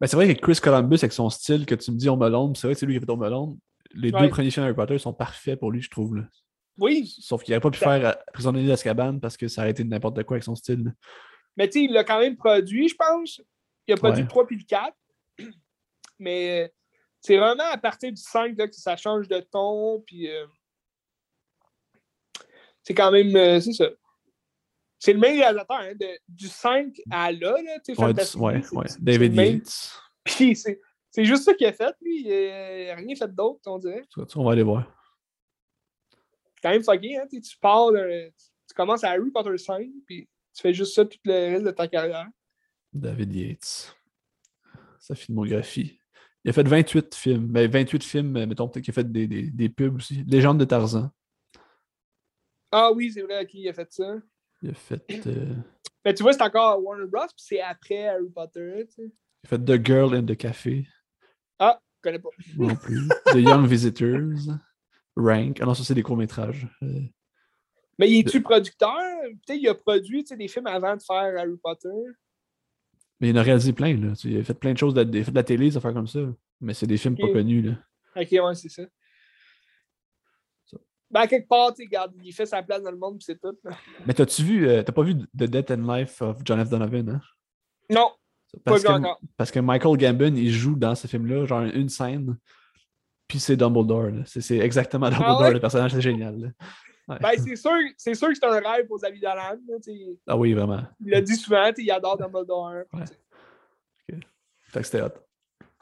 Ben, 0.00 0.06
c'est 0.06 0.16
vrai 0.16 0.34
que 0.34 0.40
Chris 0.40 0.58
Columbus, 0.60 0.96
avec 0.96 1.12
son 1.12 1.30
style 1.30 1.64
que 1.64 1.74
tu 1.76 1.92
me 1.92 1.96
dis 1.96 2.08
Home 2.08 2.22
Alone, 2.22 2.54
c'est 2.56 2.66
vrai 2.66 2.74
que 2.74 2.80
c'est 2.80 2.86
lui 2.86 2.94
qui 2.94 2.98
a 2.98 3.06
fait 3.06 3.10
Home 3.12 3.22
Alone. 3.22 3.58
Les 3.94 4.10
Ouais. 4.12 4.22
deux 4.22 4.28
premiers 4.30 4.50
films 4.50 4.64
Harry 4.64 4.74
Potter 4.74 4.98
sont 4.98 5.12
parfaits 5.12 5.58
pour 5.58 5.70
lui, 5.70 5.80
je 5.80 5.90
trouve. 5.90 6.16
là. 6.16 6.22
Oui, 6.78 7.06
Sauf 7.20 7.42
qu'il 7.44 7.52
n'aurait 7.52 7.60
pas 7.60 7.70
pu 7.70 7.78
faire 7.78 8.06
euh, 8.06 8.12
Prisonnier 8.32 8.66
d'Azkaban 8.66 9.18
parce 9.20 9.36
que 9.36 9.46
ça 9.46 9.60
aurait 9.62 9.70
été 9.70 9.84
n'importe 9.84 10.22
quoi 10.24 10.36
avec 10.36 10.44
son 10.44 10.54
style. 10.54 10.84
là. 10.84 10.90
Mais 11.56 11.68
tu 11.68 11.78
sais, 11.80 11.84
il 11.84 11.92
l'a 11.92 12.02
quand 12.02 12.18
même 12.18 12.36
produit, 12.36 12.88
je 12.88 12.96
pense. 12.96 13.40
Il 13.86 13.92
a 13.94 13.96
produit 13.96 14.16
Ouais. 14.18 14.22
le 14.22 14.28
3 14.28 14.46
puis 14.46 14.56
le 14.56 14.64
4. 14.64 14.94
Mais 16.18 16.64
euh, 16.64 16.68
c'est 17.20 17.36
vraiment 17.36 17.64
à 17.70 17.78
partir 17.78 18.10
du 18.12 18.20
5 18.20 18.56
là, 18.56 18.66
que 18.68 18.74
ça 18.74 18.96
change 18.96 19.28
de 19.28 19.40
ton. 19.40 20.00
Puis 20.06 20.28
euh, 20.28 20.46
c'est 22.82 22.94
quand 22.94 23.10
même. 23.10 23.34
euh, 23.36 23.60
c'est 23.60 23.72
ça. 23.72 23.88
C'est 24.98 25.12
le 25.12 25.18
même 25.18 25.38
réalisateur. 25.38 25.76
Hein, 25.78 25.94
de- 25.98 26.18
du 26.28 26.48
5 26.48 26.94
à 27.10 27.32
là, 27.32 27.56
là 27.62 27.78
tu 27.84 27.94
sais, 27.94 28.00
Ouais, 28.00 28.12
ouais, 28.36 28.62
ouais. 28.72 28.86
David. 29.00 29.34
Yates. 29.34 29.92
Puis 30.24 30.54
c'est 30.56 31.24
juste 31.24 31.42
ça 31.44 31.54
qu'il 31.54 31.66
a 31.66 31.72
fait, 31.72 31.94
lui. 32.00 32.22
Il 32.24 32.86
n'a 32.86 32.94
rien 32.96 33.14
fait 33.16 33.34
d'autre, 33.34 33.60
on 33.66 33.78
dirait. 33.78 34.04
On 34.36 34.44
va 34.44 34.52
aller 34.52 34.62
voir. 34.62 34.86
C'est 36.54 36.60
quand 36.62 36.70
même 36.70 36.84
fucké, 36.84 37.16
hein. 37.16 37.26
Tu 37.30 37.40
pars, 37.60 37.90
de- 37.92 38.28
tu 38.68 38.74
commences 38.76 39.02
à 39.04 39.10
Harry 39.10 39.30
Potter 39.32 39.58
5, 39.58 39.86
puis 40.06 40.28
tu 40.54 40.62
fais 40.62 40.72
juste 40.72 40.94
ça 40.94 41.04
tout 41.04 41.18
le 41.24 41.32
reste 41.52 41.64
de 41.64 41.70
ta 41.72 41.88
carrière. 41.88 42.28
David 42.92 43.34
Yates. 43.34 43.96
Sa 45.00 45.14
filmographie. 45.16 45.98
Il 46.44 46.50
a 46.50 46.52
fait 46.52 46.62
28 46.66 47.14
films. 47.14 47.46
Ben, 47.48 47.68
28 47.70 48.04
films, 48.04 48.36
euh, 48.36 48.46
mettons 48.46 48.68
peut-être 48.68 48.84
qu'il 48.84 48.92
a 48.92 48.94
fait 48.94 49.10
des, 49.10 49.26
des, 49.26 49.50
des 49.50 49.68
pubs 49.68 49.96
aussi. 49.96 50.22
Légende 50.26 50.58
de 50.58 50.64
Tarzan. 50.64 51.10
Ah 52.72 52.90
oui, 52.90 53.12
c'est 53.12 53.22
vrai, 53.22 53.46
qui 53.46 53.68
a 53.68 53.72
fait 53.74 53.92
ça. 53.92 54.16
Il 54.62 54.70
a 54.70 54.74
fait, 54.74 55.04
euh, 55.26 55.54
Mais 56.04 56.14
tu 56.14 56.22
vois, 56.22 56.32
c'est 56.32 56.42
encore 56.42 56.82
Warner 56.82 57.06
Bros. 57.06 57.26
Puis 57.26 57.44
c'est 57.44 57.60
après 57.60 58.08
Harry 58.08 58.30
Potter. 58.34 58.86
Tu 58.86 58.94
sais. 58.94 59.02
il 59.04 59.46
a 59.46 59.48
fait 59.48 59.58
The 59.58 59.84
Girl 59.84 60.14
in 60.14 60.24
the 60.24 60.36
Café. 60.36 60.86
Ah, 61.58 61.78
je 61.96 62.02
connais 62.02 62.18
pas. 62.18 62.30
Non 62.56 62.74
plus. 62.74 63.08
The 63.26 63.36
Young 63.36 63.66
Visitors. 63.66 64.58
Rank. 65.16 65.58
Ah 65.60 65.66
non, 65.66 65.74
ça, 65.74 65.84
c'est 65.84 65.94
des 65.94 66.02
courts-métrages. 66.02 66.66
Euh, 66.82 67.00
Mais 67.98 68.10
il 68.10 68.20
est-tu 68.20 68.40
producteur? 68.40 68.96
Peut-être 69.46 69.58
qu'il 69.58 69.68
a 69.68 69.74
produit 69.74 70.24
des 70.24 70.48
films 70.48 70.66
avant 70.66 70.96
de 70.96 71.02
faire 71.02 71.36
Harry 71.36 71.58
Potter. 71.62 71.88
Mais 73.20 73.28
il 73.28 73.36
en 73.36 73.40
a 73.40 73.42
réalisé 73.42 73.72
plein, 73.72 73.94
là. 73.96 74.14
Il 74.24 74.38
a 74.38 74.42
fait 74.42 74.54
plein 74.54 74.72
de 74.72 74.78
choses, 74.78 74.94
de, 74.94 75.02
il 75.04 75.20
a 75.20 75.24
fait 75.24 75.30
de 75.30 75.36
la 75.36 75.44
télé, 75.44 75.68
des 75.68 75.76
affaires 75.76 75.92
comme 75.92 76.06
ça. 76.06 76.20
Mais 76.60 76.74
c'est 76.74 76.86
des 76.86 76.96
films 76.96 77.16
pas 77.16 77.30
connus, 77.30 77.62
là. 77.62 77.72
Ok, 78.16 78.28
ouais, 78.32 78.54
c'est 78.54 78.68
ça. 78.68 78.82
Ben, 81.12 81.26
quelque 81.26 81.46
part, 81.46 81.74
tu 81.74 81.82
regarde, 81.84 82.12
il 82.24 82.32
fait 82.32 82.46
sa 82.46 82.62
place 82.62 82.82
dans 82.82 82.90
le 82.90 82.96
monde, 82.96 83.18
puis 83.18 83.24
c'est 83.26 83.38
tout. 83.40 83.54
là. 83.64 83.72
Mais 84.06 84.14
t'as-tu 84.14 84.42
vu, 84.42 84.66
euh, 84.68 84.82
t'as 84.82 84.92
pas 84.92 85.02
vu 85.02 85.14
The 85.14 85.44
Death 85.44 85.70
and 85.70 85.86
Life 85.94 86.22
of 86.22 86.38
John 86.44 86.64
F. 86.64 86.70
Donovan, 86.70 87.08
hein? 87.10 87.20
Non, 87.90 88.10
pas 88.64 88.72
Parce 88.72 88.80
vu 88.82 88.86
que, 88.88 88.92
encore. 88.92 89.20
parce 89.36 89.50
que 89.50 89.60
Michael 89.60 89.96
Gambon, 89.98 90.34
il 90.34 90.50
joue 90.50 90.74
dans 90.74 90.94
ce 90.94 91.06
film-là, 91.06 91.44
genre 91.44 91.62
une 91.62 91.90
scène, 91.90 92.38
puis 93.28 93.38
c'est 93.38 93.56
Dumbledore. 93.56 94.10
C'est 94.24 94.56
exactement 94.58 95.10
Dumbledore, 95.10 95.40
Ah 95.42 95.46
ouais? 95.48 95.52
le 95.52 95.60
personnage, 95.60 95.92
c'est 95.92 96.00
génial. 96.00 96.54
Ouais. 97.08 97.18
Ben, 97.20 97.30
c'est 97.36 97.56
sûr, 97.56 97.72
c'est 97.98 98.14
sûr 98.14 98.28
que 98.28 98.34
c'est 98.34 98.46
un 98.46 98.52
rêve 98.60 98.86
là, 98.88 99.76
tu 99.82 99.90
sais. 99.92 100.16
Ah 100.26 100.36
oui, 100.36 100.54
vraiment. 100.54 100.82
Il 101.04 101.10
l'a 101.10 101.20
dit 101.20 101.34
souvent, 101.36 101.70
il 101.76 101.90
adore 101.90 102.16
Dumbledore. 102.16 102.84
Ouais. 102.92 103.04
tu 104.08 104.14
sais. 104.14 104.20
Fait 104.68 104.80
que 104.80 104.86
c'était 104.86 105.02
hot. 105.02 105.08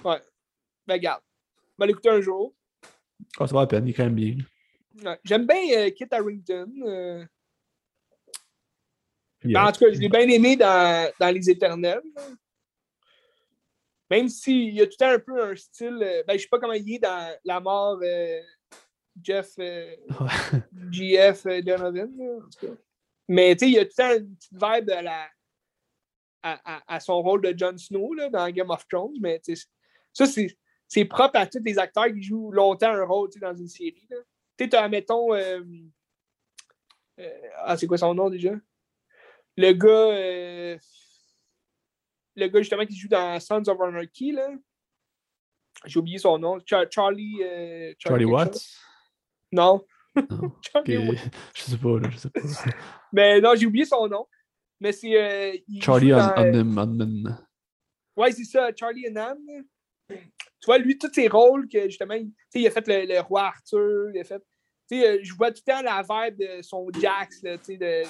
Ouais. 0.05 0.21
Ben, 0.87 0.95
regarde. 0.95 1.23
On 1.79 1.83
va 1.83 1.87
l'écouter 1.87 2.09
un 2.09 2.21
jour. 2.21 2.53
Ah, 3.39 3.47
ça 3.47 3.55
va 3.55 3.61
à 3.61 3.67
peine, 3.67 3.87
il 3.87 3.91
est 3.91 3.95
quand 3.95 4.05
même 4.05 4.15
bien. 4.15 4.35
Ouais. 5.05 5.19
J'aime 5.25 5.47
bien 5.47 5.63
euh, 5.79 5.91
Kit 5.91 6.07
Harington. 6.11 6.73
euh, 6.87 7.25
en 9.57 9.73
tout 9.73 9.81
cas, 9.81 9.93
je 9.93 9.99
l'ai 10.01 10.09
bien 10.09 10.29
aimé 10.29 10.57
dans, 10.57 11.11
dans 11.19 11.31
Les 11.35 11.49
Éternels. 11.51 12.03
là. 12.15 12.23
Même 14.11 14.29
s'il 14.29 14.75
y 14.75 14.81
a 14.81 14.87
tout 14.87 14.97
le 15.01 15.05
temps 15.07 15.11
un 15.13 15.19
peu 15.21 15.43
un 15.51 15.55
style. 15.57 15.99
euh, 16.03 16.23
ben, 16.27 16.37
je 16.37 16.43
sais 16.43 16.49
pas 16.49 16.59
comment 16.59 16.73
il 16.73 16.95
est 16.95 16.99
dans 16.99 17.35
La 17.45 17.61
mort 17.61 18.01
euh, 18.03 18.41
Jeff 19.23 19.55
euh, 19.61 19.95
Donovan. 21.63 22.13
là, 22.19 22.37
en 22.37 22.41
tout 22.51 22.67
cas. 22.67 22.73
Mais 23.29 23.55
tu 23.55 23.61
sais, 23.67 23.71
il 23.71 23.75
y 23.75 23.79
a 23.79 23.85
tout 23.85 23.93
le 23.97 24.03
temps 24.03 24.17
une 24.19 24.35
petite 24.35 24.53
vibe 24.53 24.91
à, 24.91 25.03
la, 25.03 25.29
à, 26.43 26.77
à- 26.77 26.95
à 26.97 27.01
son 27.01 27.23
rôle 27.23 27.41
de 27.43 27.57
Jon 27.57 27.79
Snow 27.79 28.13
là, 28.15 28.29
dans 28.29 28.51
Game 28.51 28.71
of 28.71 28.87
Thrones. 28.89 29.15
Mais 29.21 29.41
ça, 30.13 30.27
c'est. 30.27 30.57
Propre 31.05 31.39
à 31.39 31.47
tous 31.47 31.63
les 31.65 31.79
acteurs 31.79 32.13
qui 32.13 32.21
jouent 32.21 32.51
longtemps 32.51 32.93
un 32.93 33.05
rôle 33.05 33.31
dans 33.41 33.55
une 33.55 33.69
série. 33.69 34.09
là. 34.11 34.17
Tu 34.61 34.65
sais, 34.67 34.69
t'as, 34.69 34.87
mettons. 34.89 35.33
euh, 35.33 35.63
euh, 37.19 37.41
ah, 37.65 37.79
c'est 37.79 37.87
quoi 37.87 37.97
son 37.97 38.13
nom 38.15 38.29
déjà? 38.29 38.53
le 39.57 39.73
gars, 39.73 39.89
euh, 39.89 40.79
le 42.37 42.47
gars 42.47 42.61
justement 42.61 42.85
qui 42.85 42.95
joue 42.95 43.09
dans 43.09 43.41
Sons 43.41 43.63
of 43.67 43.81
Anarchy, 43.81 44.33
là. 44.33 44.51
J'ai 45.87 45.99
oublié 45.99 46.19
son 46.19 46.39
nom. 46.39 46.59
Char- 46.67 46.85
Charlie. 46.91 47.39
Charlie 47.99 48.25
quelque 48.27 48.31
Watts? 48.31 48.77
Non. 49.51 49.83
Non. 50.15 50.53
Charlie 50.63 51.09
Watts. 51.09 51.19
Je 51.55 51.63
sais 51.63 51.79
pas, 51.79 51.99
là, 51.99 52.11
je 52.11 52.19
sais 52.19 52.29
pas. 52.31 52.41
Mais 53.15 53.41
non, 53.41 53.55
j'ai 53.55 53.65
oublié 53.65 53.87
son 53.87 54.07
nom. 54.09 54.27
Mais 54.79 54.93
c'est. 54.93 55.65
Charlie. 55.81 56.11
Hunnam. 56.13 57.39
Ouais, 58.15 58.33
c'est 58.33 58.45
ça, 58.45 58.69
Charlie 58.77 59.07
Hunnam. 59.07 59.39
Tu 60.09 60.67
vois, 60.67 60.77
lui, 60.77 60.99
tous 60.99 61.11
ses 61.15 61.29
rôles 61.29 61.67
que 61.69 61.85
justement, 61.85 62.13
il, 62.15 62.31
il 62.55 62.67
a 62.67 62.71
fait 62.71 62.87
le, 62.87 63.07
le 63.07 63.21
roi 63.21 63.45
Arthur, 63.45 64.11
il 64.15 64.21
a 64.21 64.25
fait. 64.25 64.43
Euh, 64.93 65.19
je 65.23 65.35
vois 65.35 65.51
tout 65.53 65.63
le 65.67 65.73
temps 65.73 65.83
la 65.83 66.03
vibe 66.03 66.39
de 66.39 66.63
son 66.63 66.89
Jax, 67.01 67.43
là, 67.43 67.59
tu 67.59 67.65
sais, 67.65 67.77
de, 67.77 68.03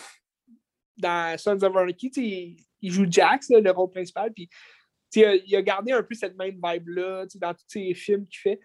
dans 0.97 1.39
Sons 1.39 1.63
of 1.63 1.77
Anarchy, 1.77 2.11
tu 2.11 2.23
sais, 2.23 2.57
il, 2.81 2.93
joue 2.93 3.07
Jax, 3.09 3.51
là, 3.51 3.61
le 3.61 3.71
rôle 3.71 3.91
principal, 3.91 4.33
puis 4.33 4.49
tu 4.49 5.21
sais, 5.21 5.27
euh, 5.27 5.39
il 5.47 5.55
a 5.57 5.63
gardé 5.63 5.93
un 5.93 6.03
peu 6.03 6.15
cette 6.15 6.37
même 6.37 6.59
vibe-là, 6.63 7.25
tu 7.25 7.33
sais, 7.33 7.39
dans 7.39 7.53
tous 7.53 7.65
ses 7.69 7.95
films 7.95 8.27
qu'il 8.27 8.41
fait. 8.41 8.61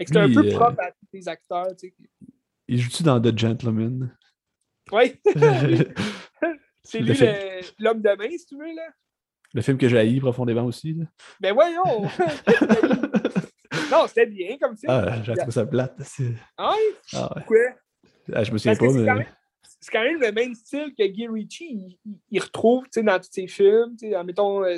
C'est 0.00 0.16
un 0.16 0.32
peu 0.32 0.44
euh, 0.44 0.56
propre 0.56 0.80
à 0.82 0.90
tous 0.90 1.06
les 1.12 1.28
acteurs, 1.28 1.68
tu 1.78 1.88
sais. 1.88 1.94
Il 2.66 2.80
joue-tu 2.80 3.02
dans 3.02 3.20
The 3.20 3.36
Gentleman? 3.38 4.16
Oui, 4.90 5.20
c'est 6.82 7.00
lui 7.00 7.14
l'homme 7.78 8.02
de 8.02 8.16
main, 8.16 8.30
si 8.30 8.46
tu 8.46 8.56
veux, 8.56 8.74
là. 8.74 8.88
Le 9.54 9.60
film 9.60 9.76
que 9.76 9.86
j'ai 9.88 9.98
haï 9.98 10.18
profondément 10.18 10.64
aussi. 10.64 10.94
là. 10.94 11.04
Ben 11.38 11.52
voyons! 11.52 12.08
non, 13.92 14.06
c'était 14.08 14.26
bien 14.26 14.56
comme 14.58 14.76
film. 14.76 14.90
Ah, 14.92 15.22
j'ai 15.22 15.34
trouvé 15.34 15.52
ça 15.52 15.66
plate. 15.66 15.96
Ah 16.56 16.74
oui? 16.76 16.96
Ah, 17.14 17.32
ouais. 17.36 17.42
Quoi? 17.46 17.58
Ah, 18.34 18.44
je 18.44 18.52
me 18.52 18.58
souviens 18.58 18.76
Parce 18.76 18.92
pas, 18.92 18.98
c'est 18.98 19.00
mais. 19.04 19.06
quand 19.08 19.16
même- 19.16 19.26
c'est 19.80 19.90
quand 19.92 20.02
même 20.04 20.20
le 20.20 20.32
même 20.32 20.54
style 20.54 20.94
que 20.96 21.04
Guy 21.06 21.26
Ritchie. 21.28 21.98
Il, 22.30 22.40
retrouve 22.40 22.84
tu 22.84 22.90
sais, 22.94 23.02
dans 23.02 23.18
tous 23.18 23.28
ses 23.32 23.48
films. 23.48 23.96
tu 23.98 24.14
Mettons 24.24 24.62
euh, 24.64 24.76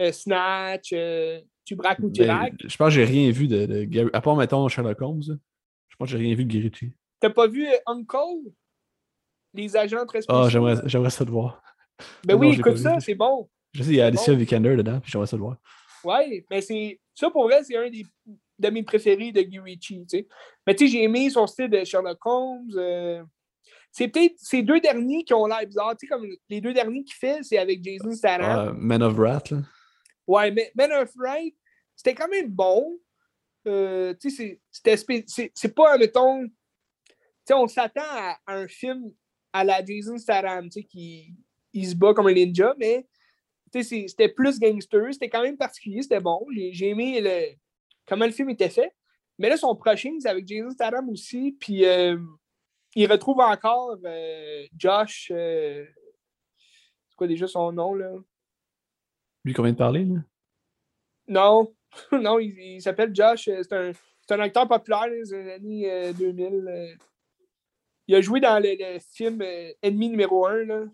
euh, 0.00 0.12
Snatch, 0.12 0.90
euh, 0.92 1.40
Tu 1.64 1.74
braques 1.76 1.98
ou 2.00 2.10
tu 2.10 2.20
Ben, 2.22 2.34
raques. 2.36 2.52
je 2.62 2.76
pense 2.76 2.88
que 2.88 2.94
j'ai 2.94 3.04
rien 3.04 3.30
vu 3.30 3.48
de, 3.48 3.64
de 3.66 3.84
Gary- 3.84 4.10
À 4.12 4.20
part, 4.20 4.36
mettons, 4.36 4.68
Sherlock 4.68 5.00
Holmes. 5.00 5.22
Je 5.88 5.96
pense 5.96 6.10
que 6.10 6.12
j'ai 6.18 6.22
rien 6.24 6.34
vu 6.34 6.44
de 6.44 6.50
Guy 6.50 6.60
Ritchie. 6.60 6.92
T'as 7.20 7.30
pas 7.30 7.46
vu 7.46 7.66
Uncle? 7.86 8.50
Les 9.54 9.76
agents 9.76 10.04
très 10.06 10.20
spéciaux. 10.22 10.42
Ah, 10.44 10.48
j'aimerais 10.48 10.76
j'aimerais 10.84 11.10
ça 11.10 11.24
le 11.24 11.30
voir. 11.30 11.62
Ben 12.24 12.34
non, 12.34 12.40
oui, 12.40 12.54
écoute 12.58 12.76
ça, 12.76 13.00
c'est 13.00 13.14
bon. 13.14 13.48
Je 13.72 13.82
sais, 13.82 13.90
il 13.90 13.96
y 13.96 14.00
a 14.00 14.06
Alicia 14.06 14.32
Bon. 14.32 14.38
Vikander 14.38 14.76
dedans, 14.76 15.00
puis 15.00 15.10
j'aimerais 15.10 15.26
ça 15.26 15.36
le 15.36 15.42
voir. 15.42 15.56
Ouais, 16.04 16.44
mais 16.50 16.60
c'est. 16.60 17.00
Ça, 17.14 17.30
pour 17.30 17.44
vrai, 17.44 17.62
c'est 17.64 17.76
un 17.76 17.90
des, 17.90 18.04
de 18.58 18.70
mes 18.70 18.82
préférés 18.82 19.32
de 19.32 19.42
Guy 19.42 19.58
Ritchie. 19.58 20.04
tu 20.08 20.18
sais. 20.18 20.28
Mais 20.66 20.74
tu 20.74 20.86
sais, 20.86 20.92
j'ai 20.92 21.02
aimé 21.04 21.28
son 21.30 21.46
style 21.46 21.68
de 21.68 21.84
Sherlock 21.84 22.18
Holmes. 22.24 22.70
euh, 22.76 23.22
C'est 23.90 24.08
peut-être 24.08 24.34
ces 24.38 24.62
deux 24.62 24.80
derniers 24.80 25.24
qui 25.24 25.34
ont 25.34 25.46
l'air 25.46 25.66
bizarres. 25.66 25.96
Tu 25.96 26.06
sais, 26.06 26.10
comme 26.12 26.26
les 26.48 26.60
deux 26.60 26.72
derniers 26.72 27.02
qu'il 27.04 27.14
fait, 27.16 27.42
c'est 27.42 27.58
avec 27.58 27.82
Jason 27.82 28.12
Statham. 28.12 28.68
Ah, 28.68 28.72
Man 28.76 29.02
of 29.02 29.14
Wrath, 29.16 29.50
là. 29.50 29.58
Ouais, 30.26 30.50
mais 30.50 30.70
Men 30.76 30.92
of 30.92 31.10
Right, 31.18 31.54
c'était 31.96 32.14
quand 32.14 32.28
même 32.28 32.48
bon. 32.48 32.98
Euh, 33.66 34.14
tu 34.20 34.30
sais, 34.30 34.60
c'est- 34.70 35.74
pas, 35.74 35.98
mettons. 35.98 36.46
Tu 36.46 36.52
sais, 37.46 37.54
on 37.54 37.66
s'attend 37.66 38.02
à, 38.04 38.38
à 38.46 38.54
un 38.56 38.68
film 38.68 39.10
à 39.52 39.64
la 39.64 39.84
Jason 39.84 40.18
Statham, 40.18 40.66
tu 40.68 40.80
sais, 40.80 40.84
qui 40.84 41.34
il 41.72 41.86
se 41.88 41.94
bat 41.94 42.14
comme 42.14 42.26
un 42.28 42.32
ninja, 42.32 42.74
mais 42.78 43.06
c'était 43.72 44.28
plus 44.28 44.58
gangster, 44.58 45.12
c'était 45.12 45.28
quand 45.28 45.42
même 45.42 45.56
particulier, 45.56 46.02
c'était 46.02 46.20
bon. 46.20 46.44
J'ai 46.72 46.88
aimé 46.88 47.20
le, 47.20 47.54
comment 48.06 48.26
le 48.26 48.32
film 48.32 48.50
était 48.50 48.70
fait. 48.70 48.92
Mais 49.38 49.48
là, 49.48 49.56
son 49.56 49.76
prochain, 49.76 50.10
c'est 50.18 50.28
avec 50.28 50.46
Jason 50.46 50.70
Statham 50.70 51.08
aussi, 51.10 51.56
puis 51.60 51.84
euh, 51.84 52.18
il 52.96 53.10
retrouve 53.10 53.40
encore 53.40 53.96
euh, 54.04 54.66
Josh. 54.76 55.30
euh, 55.34 55.84
c'est 57.08 57.16
quoi 57.16 57.26
déjà 57.28 57.46
son 57.46 57.70
nom, 57.72 57.94
là? 57.94 58.10
Lui 59.44 59.54
qu'on 59.54 59.62
vient 59.62 59.72
de 59.72 59.78
parler, 59.78 60.04
là? 60.04 60.16
Non, 61.28 61.72
non, 62.12 62.38
il, 62.38 62.58
il 62.58 62.82
s'appelle 62.82 63.14
Josh. 63.14 63.44
C'est 63.44 63.72
un, 63.72 63.92
un 64.30 64.40
acteur 64.40 64.66
populaire 64.66 65.08
des 65.08 65.32
années 65.32 65.90
euh, 65.90 66.12
2000. 66.12 66.46
euh. 66.68 66.94
Il 68.08 68.14
a 68.14 68.20
joué 68.20 68.40
dans 68.40 68.58
le, 68.58 68.74
le 68.76 68.98
film 68.98 69.42
Ennemi 69.82 70.08
numéro 70.08 70.46
1. 70.46 70.64
Là. 70.64 70.84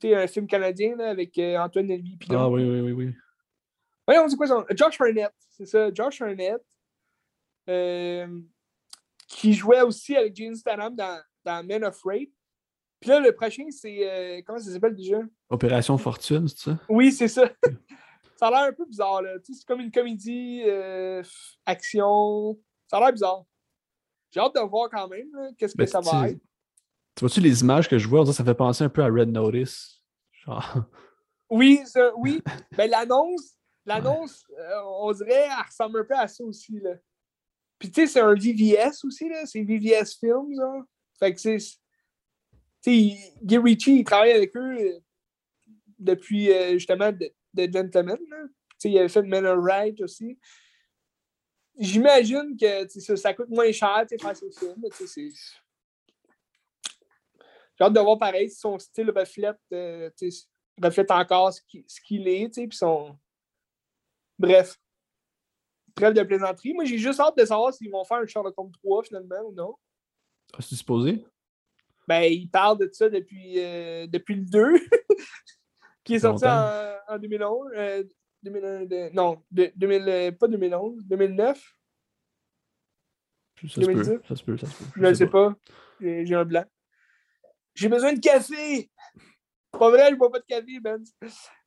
Tu 0.00 0.08
sais, 0.08 0.14
un 0.14 0.26
film 0.26 0.46
canadien 0.46 0.96
là, 0.96 1.10
avec 1.10 1.36
euh, 1.38 1.56
Antoine 1.58 1.86
Nelly 1.86 2.16
Pilon. 2.16 2.38
Ah 2.40 2.48
oui, 2.48 2.64
oui, 2.64 2.80
oui, 2.80 2.92
oui. 2.92 3.14
Voyons, 4.06 4.28
c'est 4.28 4.36
quoi 4.36 4.46
son. 4.46 4.64
Josh 4.70 5.00
Arnett, 5.00 5.32
c'est 5.50 5.66
ça, 5.66 5.92
Josh 5.92 6.20
Arnett. 6.22 6.60
euh, 7.68 8.40
qui 9.26 9.52
jouait 9.52 9.82
aussi 9.82 10.16
avec 10.16 10.34
James 10.36 10.54
Statham 10.54 10.94
dans, 10.94 11.20
dans 11.44 11.64
Men 11.66 11.84
of 11.84 12.00
Rape. 12.04 12.30
Puis 13.00 13.10
là, 13.10 13.20
le 13.20 13.32
prochain, 13.32 13.64
c'est. 13.70 14.08
euh, 14.08 14.40
comment 14.46 14.58
ça 14.58 14.72
s'appelle 14.72 14.94
déjà? 14.94 15.18
Opération 15.50 15.98
Fortune, 15.98 16.48
c'est 16.48 16.70
ça? 16.70 16.78
Oui, 16.88 17.12
c'est 17.12 17.28
ça. 17.28 17.50
ça 18.36 18.46
a 18.48 18.50
l'air 18.50 18.60
un 18.70 18.72
peu 18.72 18.86
bizarre, 18.86 19.22
là. 19.22 19.38
Tu 19.40 19.52
sais, 19.52 19.60
c'est 19.60 19.66
comme 19.66 19.80
une 19.80 19.90
comédie, 19.92 20.62
euh, 20.66 21.22
action. 21.66 22.58
Ça 22.86 22.96
a 22.96 23.00
l'air 23.00 23.12
bizarre. 23.12 23.44
J'ai 24.30 24.40
hâte 24.40 24.54
de 24.54 24.60
voir 24.60 24.88
quand 24.90 25.08
même 25.08 25.28
qu'est-ce 25.56 25.74
que 25.74 25.78
Ben, 25.78 25.86
ça 25.86 26.00
va 26.00 26.30
être. 26.30 26.40
Tu 27.18 27.24
vois-tu 27.24 27.40
les 27.40 27.62
images 27.62 27.88
que 27.88 27.98
je 27.98 28.06
vois? 28.06 28.20
on 28.20 28.22
dirait 28.22 28.32
que 28.32 28.36
Ça 28.36 28.44
fait 28.44 28.54
penser 28.54 28.84
un 28.84 28.88
peu 28.88 29.02
à 29.02 29.08
Red 29.08 29.30
Notice. 29.30 30.00
Genre, 30.30 30.84
Oui, 31.50 31.80
ça, 31.84 32.12
oui. 32.16 32.40
Ben, 32.76 32.88
l'annonce, 32.88 33.56
l'annonce, 33.84 34.44
euh, 34.56 34.82
on 35.00 35.12
dirait, 35.12 35.48
elle 35.48 35.66
ressemble 35.66 35.98
un 35.98 36.04
peu 36.04 36.14
à 36.14 36.28
ça 36.28 36.44
aussi, 36.44 36.78
là. 36.78 36.94
Puis, 37.76 37.90
tu 37.90 38.02
sais, 38.02 38.06
c'est 38.06 38.20
un 38.20 38.34
VVS 38.34 39.04
aussi, 39.04 39.28
là. 39.28 39.46
C'est 39.46 39.64
VVS 39.64 40.16
Films, 40.20 40.52
là. 40.52 40.84
Fait 41.18 41.34
que 41.34 41.40
c'est... 41.40 41.56
Tu 41.58 41.72
sais, 42.82 43.34
Guy 43.42 43.58
Ritchie, 43.58 43.98
il 43.98 44.04
travaille 44.04 44.30
avec 44.30 44.56
eux 44.56 44.78
euh, 44.78 45.00
depuis, 45.98 46.52
euh, 46.52 46.74
justement, 46.74 47.10
de, 47.10 47.32
de 47.54 47.72
Gentleman, 47.72 48.18
là. 48.30 48.44
Tu 48.46 48.76
sais, 48.78 48.90
il 48.90 48.98
avait 48.98 49.08
fait 49.08 49.22
Men 49.22 49.44
of 49.44 49.58
Right 49.60 50.00
aussi. 50.02 50.38
J'imagine 51.80 52.56
que 52.56 52.86
ça, 52.86 53.16
ça 53.16 53.34
coûte 53.34 53.48
moins 53.48 53.72
cher, 53.72 54.04
tu 54.08 54.16
sais, 54.16 54.22
faire 54.22 54.36
ces 54.36 54.52
films, 54.52 54.76
mais 54.80 54.90
tu 54.90 55.04
sais, 55.04 55.30
c'est... 55.32 55.58
J'ai 57.78 57.84
hâte 57.84 57.92
de 57.92 58.00
voir 58.00 58.18
pareil 58.18 58.50
si 58.50 58.56
son 58.58 58.78
style 58.78 59.10
reflète, 59.10 59.58
euh, 59.72 60.10
reflète 60.82 61.10
encore 61.10 61.52
ce 61.52 61.60
qui- 61.62 61.84
ce 61.86 62.00
qu'il 62.00 62.26
est, 62.26 62.48
puis 62.52 62.76
son... 62.76 63.16
Bref. 64.38 64.76
Trêve 65.94 66.14
de 66.14 66.22
plaisanterie. 66.22 66.74
Moi, 66.74 66.84
j'ai 66.84 66.98
juste 66.98 67.20
hâte 67.20 67.36
de 67.36 67.44
savoir 67.44 67.72
s'ils 67.72 67.90
vont 67.90 68.04
faire 68.04 68.18
un 68.18 68.26
Sherlock 68.26 68.54
Holmes 68.56 68.72
3, 68.82 69.02
finalement, 69.04 69.40
ou 69.46 69.52
non. 69.52 69.74
as-tu 70.56 70.74
supposé? 70.76 71.24
Ben, 72.06 72.22
ils 72.22 72.48
parlent 72.48 72.78
de 72.78 72.88
ça 72.92 73.08
depuis, 73.08 73.58
euh, 73.62 74.06
depuis 74.06 74.36
le 74.36 74.44
2, 74.44 74.74
qui 76.04 76.14
est 76.14 76.20
sorti 76.20 76.44
en, 76.46 77.14
en 77.14 77.18
2011. 77.18 77.70
euh, 77.76 78.04
2001, 78.42 78.84
de- 78.86 79.10
non, 79.14 79.42
de- 79.50 79.72
2000, 79.74 80.02
euh, 80.08 80.32
pas 80.32 80.46
2011, 80.48 81.04
2009. 81.04 81.58
Ça 83.62 83.68
se 83.68 83.80
peut, 83.80 83.86
2010? 83.86 84.28
ça 84.28 84.36
se 84.36 84.44
peut, 84.44 84.56
ça 84.56 84.66
se 84.68 84.72
peut. 84.84 84.90
Je 84.96 85.00
ne 85.02 85.14
sais 85.14 85.26
pas. 85.26 85.54
J'ai 86.00 86.34
un 86.34 86.44
blanc. 86.44 86.64
J'ai 87.78 87.88
besoin 87.88 88.12
de 88.12 88.18
café! 88.20 88.90
Pas 89.70 89.90
vrai, 89.90 90.10
je 90.10 90.16
bois 90.16 90.30
pas 90.32 90.40
de 90.40 90.44
café, 90.48 90.80
Ben. 90.80 91.00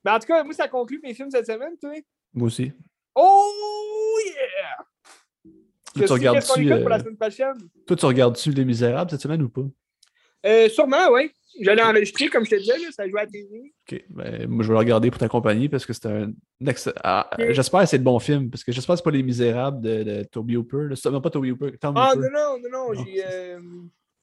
Mais 0.03 0.11
en 0.11 0.19
tout 0.19 0.27
cas, 0.27 0.43
moi, 0.43 0.53
ça 0.53 0.67
conclut 0.67 0.99
mes 1.01 1.13
films 1.13 1.29
cette 1.31 1.45
semaine, 1.45 1.77
toi. 1.79 1.91
Moi 2.33 2.47
aussi. 2.47 2.71
Oh 3.15 4.17
yeah! 4.25 5.53
Toi, 5.95 6.05
tu 6.07 6.13
regardes-tu 6.13 6.67
pour 6.67 6.89
la 6.89 6.95
euh, 6.95 6.99
semaine 6.99 7.17
prochaine? 7.17 7.53
toi, 7.87 7.95
tu 7.95 8.05
regardes-tu 8.05 8.51
Les 8.51 8.65
Misérables 8.65 9.11
cette 9.11 9.21
semaine 9.21 9.41
ou 9.43 9.49
pas? 9.49 9.61
Euh, 10.45 10.67
sûrement, 10.69 11.09
oui. 11.11 11.31
J'allais 11.59 11.83
enregistrer, 11.83 12.27
comme 12.29 12.45
je 12.45 12.51
te 12.51 12.55
disais, 12.55 12.77
là, 12.77 12.87
ça 12.91 13.07
joue 13.07 13.17
à 13.17 13.21
la 13.23 13.27
télé. 13.27 13.73
Ok, 13.89 14.01
ben, 14.09 14.47
moi 14.47 14.63
je 14.63 14.69
vais 14.69 14.73
le 14.73 14.79
regarder 14.79 15.11
pour 15.11 15.19
t'accompagner 15.19 15.67
parce 15.67 15.85
que 15.85 15.91
c'est 15.91 16.05
un. 16.05 16.31
ex- 16.65 16.89
ah. 17.03 17.29
J'espère 17.49 17.81
que 17.81 17.85
c'est 17.87 17.99
de 17.99 18.03
bon 18.05 18.19
film 18.19 18.49
parce 18.49 18.63
que 18.63 18.71
j'espère 18.71 18.93
que 18.95 18.97
c'est 18.99 19.03
pas 19.03 19.11
Les 19.11 19.21
Misérables 19.23 19.81
de, 19.81 20.03
de 20.03 20.23
Toby 20.23 20.55
Hooper. 20.55 20.87
là. 20.89 20.95
Non, 21.11 21.19
pas 21.21 21.29
Toby 21.29 21.51
Hooper, 21.51 21.77
Tom 21.77 21.93
Ah, 21.97 22.13
Hooper. 22.15 22.29
non, 22.31 22.57
non, 22.57 22.57
non, 22.57 22.69
non, 22.69 22.93
Non, 22.93 23.05
j'ai. 23.05 23.25
euh, 23.25 23.59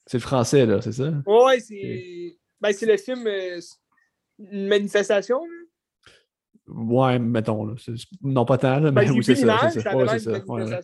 C'est 0.09 0.17
le 0.17 0.21
français, 0.23 0.65
là, 0.65 0.81
c'est 0.81 0.91
ça? 0.91 1.11
Ouais, 1.27 1.59
c'est. 1.59 2.35
Ben, 2.59 2.73
c'est 2.73 2.87
le 2.87 2.97
film 2.97 3.27
euh, 3.27 3.59
Une 4.39 4.67
manifestation. 4.67 5.39
là. 5.45 6.11
Ouais, 6.67 7.19
mettons. 7.19 7.63
Là. 7.65 7.75
Non, 8.23 8.43
pas 8.43 8.57
tant, 8.57 8.79
là, 8.79 8.89
Ben, 8.89 9.01
mais 9.01 9.05
j'ai 9.07 9.13
oui, 9.13 9.23
c'est 9.23 9.35
ça. 9.35 9.69
c'est 9.69 9.81
ça 9.81 9.95
Ouais, 9.95 10.17
c'est 10.17 10.27
ouais, 10.31 10.63
ouais. 10.63 10.79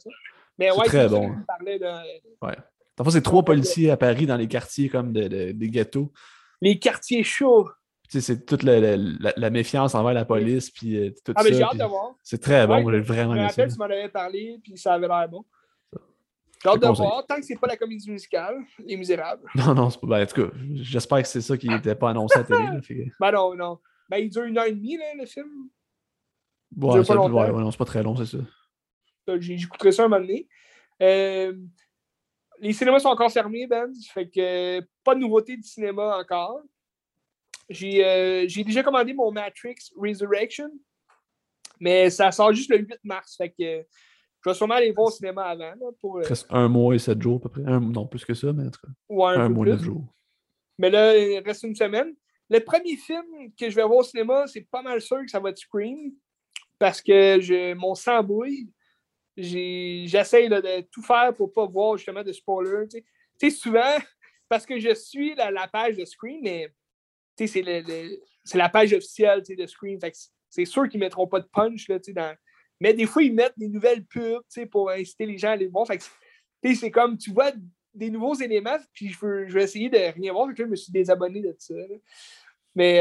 Mais 0.60 0.72
ouais, 0.72 0.86
très 0.86 1.10
bon. 1.10 1.32
parlais 1.48 1.80
de. 1.80 1.86
Dans 2.98 3.10
c'est 3.10 3.22
trois 3.24 3.44
policiers 3.44 3.90
à 3.90 3.98
Paris 3.98 4.28
dans 4.28 4.38
les 4.38 4.48
quartiers 4.48 4.90
comme 4.90 5.12
de, 5.12 5.28
de- 5.28 5.52
des 5.54 5.70
ghettos. 5.70 6.14
Les 6.62 6.78
quartiers 6.78 7.24
chauds. 7.24 7.68
C'est 8.08 8.46
toute 8.46 8.62
la, 8.62 8.80
la- 8.80 8.96
la- 8.96 9.34
la 9.36 9.50
méfiance 9.50 9.96
envers 9.96 10.14
la 10.14 10.24
police, 10.26 10.70
puis 10.70 10.98
euh, 10.98 11.10
tout 11.26 11.34
Ah, 11.36 11.42
mais 11.44 11.52
j'ai 11.52 11.64
hâte 11.64 11.78
de 11.78 11.84
voir. 11.84 12.14
C'est 12.22 12.38
très 12.40 12.68
bon, 12.68 12.84
Ouais, 12.86 12.94
j'ai 12.94 13.02
vraiment 13.02 13.34
Je 13.34 13.40
me 13.40 13.46
rappelle, 13.48 13.72
tu 13.74 13.80
m'en 13.80 13.86
avais 13.86 14.10
parlé, 14.10 14.60
puis 14.64 14.78
ça 14.78 14.94
avait 14.94 15.08
l'air 15.08 15.28
bon. 15.28 15.44
J'ai 16.66 16.70
hâte 16.70 16.76
te 16.76 16.82
de 16.82 16.88
conseille. 16.88 17.06
voir, 17.08 17.26
tant 17.26 17.36
que 17.38 17.42
c'est 17.44 17.60
pas 17.60 17.68
la 17.68 17.78
comédie 17.78 18.10
musicale, 18.12 18.58
Les 18.80 18.98
Misérables. 18.98 19.48
Non, 19.56 19.74
non, 19.74 19.90
c'est 19.90 20.00
pas. 20.02 20.08
Ben, 20.08 20.24
en 20.24 20.26
tout 20.26 20.42
cas, 20.48 20.58
j'espère 20.74 21.22
que 21.22 21.28
c'est 21.28 21.42
ça 21.42 21.58
qui 21.58 21.70
n'était 21.70 21.96
pas 21.96 22.10
annoncé 22.10 22.38
à 22.38 22.42
la 22.42 22.46
télé. 22.48 22.60
là, 22.64 22.82
fait 22.82 22.96
que- 22.96 23.10
Ben 23.20 23.32
non, 23.32 23.56
non. 23.56 23.80
Ben, 24.10 24.18
il 24.18 24.30
dure 24.30 24.44
une 24.44 24.58
heure 24.58 24.66
et 24.66 24.74
demie, 24.74 24.98
là, 24.98 25.06
le 25.18 25.26
film. 25.26 25.48
Ouais, 26.78 26.94
dure 26.96 27.06
ça, 27.06 27.16
pas 27.16 27.28
ouais, 27.28 27.50
ouais, 27.52 27.62
non, 27.62 27.72
c'est 27.72 27.78
pas 27.78 27.86
très 27.86 28.04
long, 28.04 28.16
c'est 28.16 28.26
ça. 28.38 29.38
J'écouterai 29.40 29.92
ça 29.92 30.04
un 30.04 30.08
moment 30.08 30.22
donné. 30.22 30.48
Euh, 31.02 31.54
les 32.60 32.74
cinémas 32.74 33.00
sont 33.00 33.10
encore 33.10 33.32
fermés, 33.32 33.66
Ben. 33.68 33.92
Fait 34.14 34.30
que 34.30 34.82
pas 35.04 35.16
de 35.16 35.20
nouveauté 35.22 35.56
du 35.58 35.64
cinéma 35.64 36.18
encore. 36.20 36.60
J'ai 37.70 38.06
euh, 38.06 38.46
j'ai 38.48 38.64
déjà 38.64 38.84
commandé 38.84 39.14
mon 39.14 39.32
Matrix 39.32 39.76
Resurrection, 39.98 40.70
mais 41.80 42.10
ça 42.12 42.32
sort 42.32 42.54
juste 42.54 42.70
le 42.70 42.78
8 42.78 43.00
mars. 43.04 43.36
Fait 43.38 43.50
que 43.50 43.86
je 44.46 44.50
vais 44.50 44.54
sûrement 44.56 44.76
aller 44.76 44.92
voir 44.92 45.08
au 45.08 45.12
cinéma 45.12 45.44
avant. 45.46 45.72
là, 45.72 45.92
pour, 46.00 46.18
euh, 46.18 46.22
Il 46.24 46.28
reste 46.28 46.46
un 46.52 46.68
mois 46.68 46.94
et 46.96 47.00
sept 47.00 47.20
jours 47.22 47.38
à 47.38 47.40
peu 47.42 47.50
près. 47.50 47.64
Un- 47.66 47.80
non, 47.80 48.06
plus 48.06 48.24
que 48.24 48.34
ça, 48.36 48.54
mais 48.54 48.64
en 48.68 48.70
tout 48.72 48.80
cas, 48.82 48.92
ouais, 49.10 49.34
un 49.36 49.50
mois, 49.50 49.64
plus. 49.66 49.72
neuf 49.74 49.82
jours. 49.82 50.04
Mais 50.78 50.90
là, 50.90 51.18
il 51.18 51.40
reste 51.40 51.64
une 51.64 51.76
semaine. 51.76 52.14
Le 52.50 52.60
premier 52.60 52.96
film 52.96 53.26
que 53.60 53.70
je 53.70 53.76
vais 53.76 53.82
voir 53.84 53.98
au 54.00 54.04
cinéma, 54.04 54.46
c'est 54.48 54.68
pas 54.70 54.82
mal 54.84 55.02
sûr 55.02 55.20
que 55.22 55.30
ça 55.32 55.40
va 55.40 55.50
être 55.50 55.58
Scream. 55.58 56.14
Parce 56.78 57.02
que 57.02 57.40
je, 57.42 57.74
mon 57.74 57.96
sang 57.96 58.22
bouille. 58.24 58.70
J'essaye 59.38 60.50
de 60.50 60.82
tout 60.92 61.02
faire 61.02 61.34
pour 61.36 61.52
pas 61.52 61.66
voir 61.66 61.98
justement 61.98 62.24
de 62.24 62.32
spoilers. 62.32 62.88
Tu 62.90 63.04
sais. 63.40 63.50
Souvent, 63.50 63.82
parce 64.50 64.66
que 64.66 64.80
je 64.80 64.94
suis 64.94 65.36
la, 65.36 65.52
la 65.52 65.68
page 65.68 65.98
de 65.98 66.06
Scream, 66.06 66.40
mais 66.44 66.70
c'est 67.38 67.62
le- 67.62 67.82
le- 67.82 68.20
c'est 68.44 68.58
la 68.58 68.70
page 68.70 68.94
officielle 68.94 69.42
de 69.48 69.66
Scream. 69.66 70.00
C'est- 70.50 70.66
sûr 70.66 70.88
qu'ils 70.88 71.00
mettront 71.00 71.28
pas 71.28 71.40
de 71.42 71.48
punch. 71.52 71.88
Là, 71.90 72.00
dans... 72.10 72.36
Mais 72.80 72.94
des 72.94 73.06
fois, 73.06 73.24
ils 73.24 73.34
mettent 73.34 73.58
des 73.58 73.68
nouvelles 73.70 74.04
pubs 74.06 74.42
pour 74.72 74.90
inciter 74.92 75.26
les 75.26 75.38
gens 75.38 75.50
à 75.50 75.52
aller 75.52 75.66
le 75.66 75.72
voir. 75.72 75.88
Fait 75.88 75.98
que, 75.98 76.04
c'est 76.76 76.92
comme, 76.92 77.18
tu 77.18 77.32
vois 77.32 77.52
des 77.94 78.10
nouveaux 78.10 78.34
éléments, 78.36 78.78
puis 78.94 79.10
je 79.10 79.18
veux, 79.20 79.48
je 79.48 79.54
veux 79.54 79.62
essayer 79.62 79.90
de 79.90 79.98
rien 80.14 80.34
voir. 80.34 80.48
Fait 80.50 80.54
que 80.56 80.62
là, 80.64 80.66
je 80.68 80.72
me 80.72 80.76
suis 80.76 80.92
désabonné 80.92 81.42
de 81.42 81.56
ça. 81.58 81.74
là. 81.76 81.96
Mais 82.76 83.00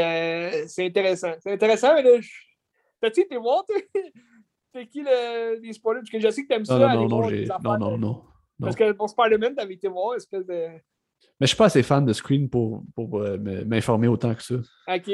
euh, 0.54 0.64
c'est 0.68 0.86
intéressant. 0.86 1.32
C'est 1.40 1.52
intéressant, 1.52 1.94
mais 1.94 2.02
là, 2.02 2.20
je... 2.20 2.30
t'as-tu 3.00 3.22
été 3.22 3.36
voir? 3.36 3.64
C'est 4.72 4.86
qui 4.88 5.02
le... 5.02 5.58
les 5.60 5.72
spoilers? 5.72 6.00
Parce 6.02 6.10
que 6.10 6.20
je 6.20 6.30
sais 6.30 6.42
que 6.44 6.48
t'aimes 6.48 6.64
ça. 6.64 6.74
Non, 6.78 6.80
non, 6.80 6.88
aller 6.88 6.98
non, 6.98 7.08
non, 7.08 7.58
voir 7.60 7.78
Non, 7.78 7.78
non, 7.78 7.96
de- 7.96 8.00
non. 8.02 8.08
non. 8.08 8.24
Parce 8.60 8.76
que 8.76 8.92
pour 8.92 9.10
Spider-Man, 9.10 9.56
t'avais 9.56 9.74
été 9.74 9.88
voir, 9.88 10.14
espèce 10.14 10.46
de. 10.46 10.68
Mais 11.40 11.40
je 11.40 11.46
suis 11.46 11.56
pas 11.56 11.64
assez 11.66 11.82
fan 11.82 12.04
de 12.04 12.12
Screen 12.12 12.48
pour, 12.48 12.84
pour 12.94 13.18
euh, 13.20 13.36
me- 13.38 13.64
m'informer 13.64 14.06
autant 14.06 14.32
que 14.34 14.42
ça. 14.42 14.54
Ok. 14.86 15.10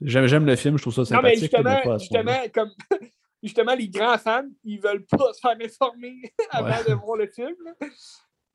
J'aime, 0.00 0.46
le 0.46 0.56
film, 0.56 0.78
je 0.78 0.82
trouve 0.82 0.94
ça 0.94 1.14
Non, 1.14 1.20
mais 1.22 1.36
sympathique. 1.36 1.52
mais 1.58 1.62
pas 1.82 1.94
à 1.94 1.98
justement, 1.98 2.38
comme 2.54 2.70
justement, 3.42 3.74
les 3.74 3.88
grands 3.88 4.18
fans, 4.18 4.48
ils 4.64 4.80
veulent 4.80 5.06
pas 5.06 5.32
se 5.32 5.40
faire 5.40 5.56
informer 5.60 6.32
avant 6.50 6.68
Ouais. 6.68 6.84
de 6.88 6.94
voir 6.94 7.16
le 7.16 7.26
film. 7.26 7.56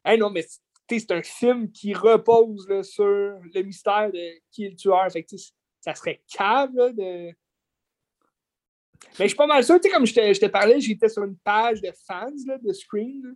Hey, 0.03 0.17
non, 0.19 0.29
mais 0.29 0.45
c'est 0.89 1.11
un 1.11 1.23
film 1.23 1.71
qui 1.71 1.93
repose 1.93 2.67
là, 2.69 2.83
sur 2.83 3.05
le 3.05 3.61
mystère 3.63 4.11
de 4.11 4.39
qui 4.51 4.65
est 4.65 4.69
le 4.69 4.75
tueur. 4.75 5.11
Fait 5.11 5.23
que, 5.23 5.35
ça 5.81 5.95
serait 5.95 6.21
cave 6.31 6.71
là, 6.75 6.91
de. 6.91 7.31
Mais 9.19 9.25
je 9.25 9.27
suis 9.27 9.35
pas 9.37 9.47
mal 9.47 9.63
sûr, 9.63 9.79
tu 9.79 9.87
sais, 9.87 9.93
comme 9.93 10.05
je 10.05 10.13
te, 10.13 10.45
parlais, 10.47 10.79
j'étais 10.79 11.09
sur 11.09 11.23
une 11.23 11.37
page 11.37 11.81
de 11.81 11.91
fans 12.07 12.31
là, 12.47 12.57
de 12.57 12.73
Scream. 12.73 13.35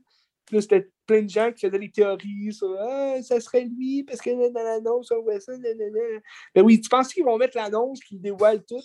là. 0.52 0.62
C'était 0.62 0.90
plein 1.06 1.22
de 1.22 1.30
gens 1.30 1.52
qui 1.52 1.68
faisaient 1.68 1.78
des 1.78 1.92
théories 1.92 2.52
sur 2.54 2.76
Ah, 2.80 3.22
ça 3.22 3.40
serait 3.40 3.66
lui, 3.66 4.04
parce 4.04 4.20
que 4.20 4.52
dans 4.52 4.64
l'annonce, 4.64 5.12
on 5.12 5.22
voit 5.22 5.40
ça. 5.40 5.56
nanana. 5.58 6.00
Ben 6.56 6.64
oui, 6.64 6.82
tu 6.82 6.90
penses 6.90 7.14
qu'ils 7.14 7.24
vont 7.24 7.38
mettre 7.38 7.56
l'annonce 7.56 8.00
qui 8.00 8.18
dévoile 8.18 8.64
tout? 8.66 8.82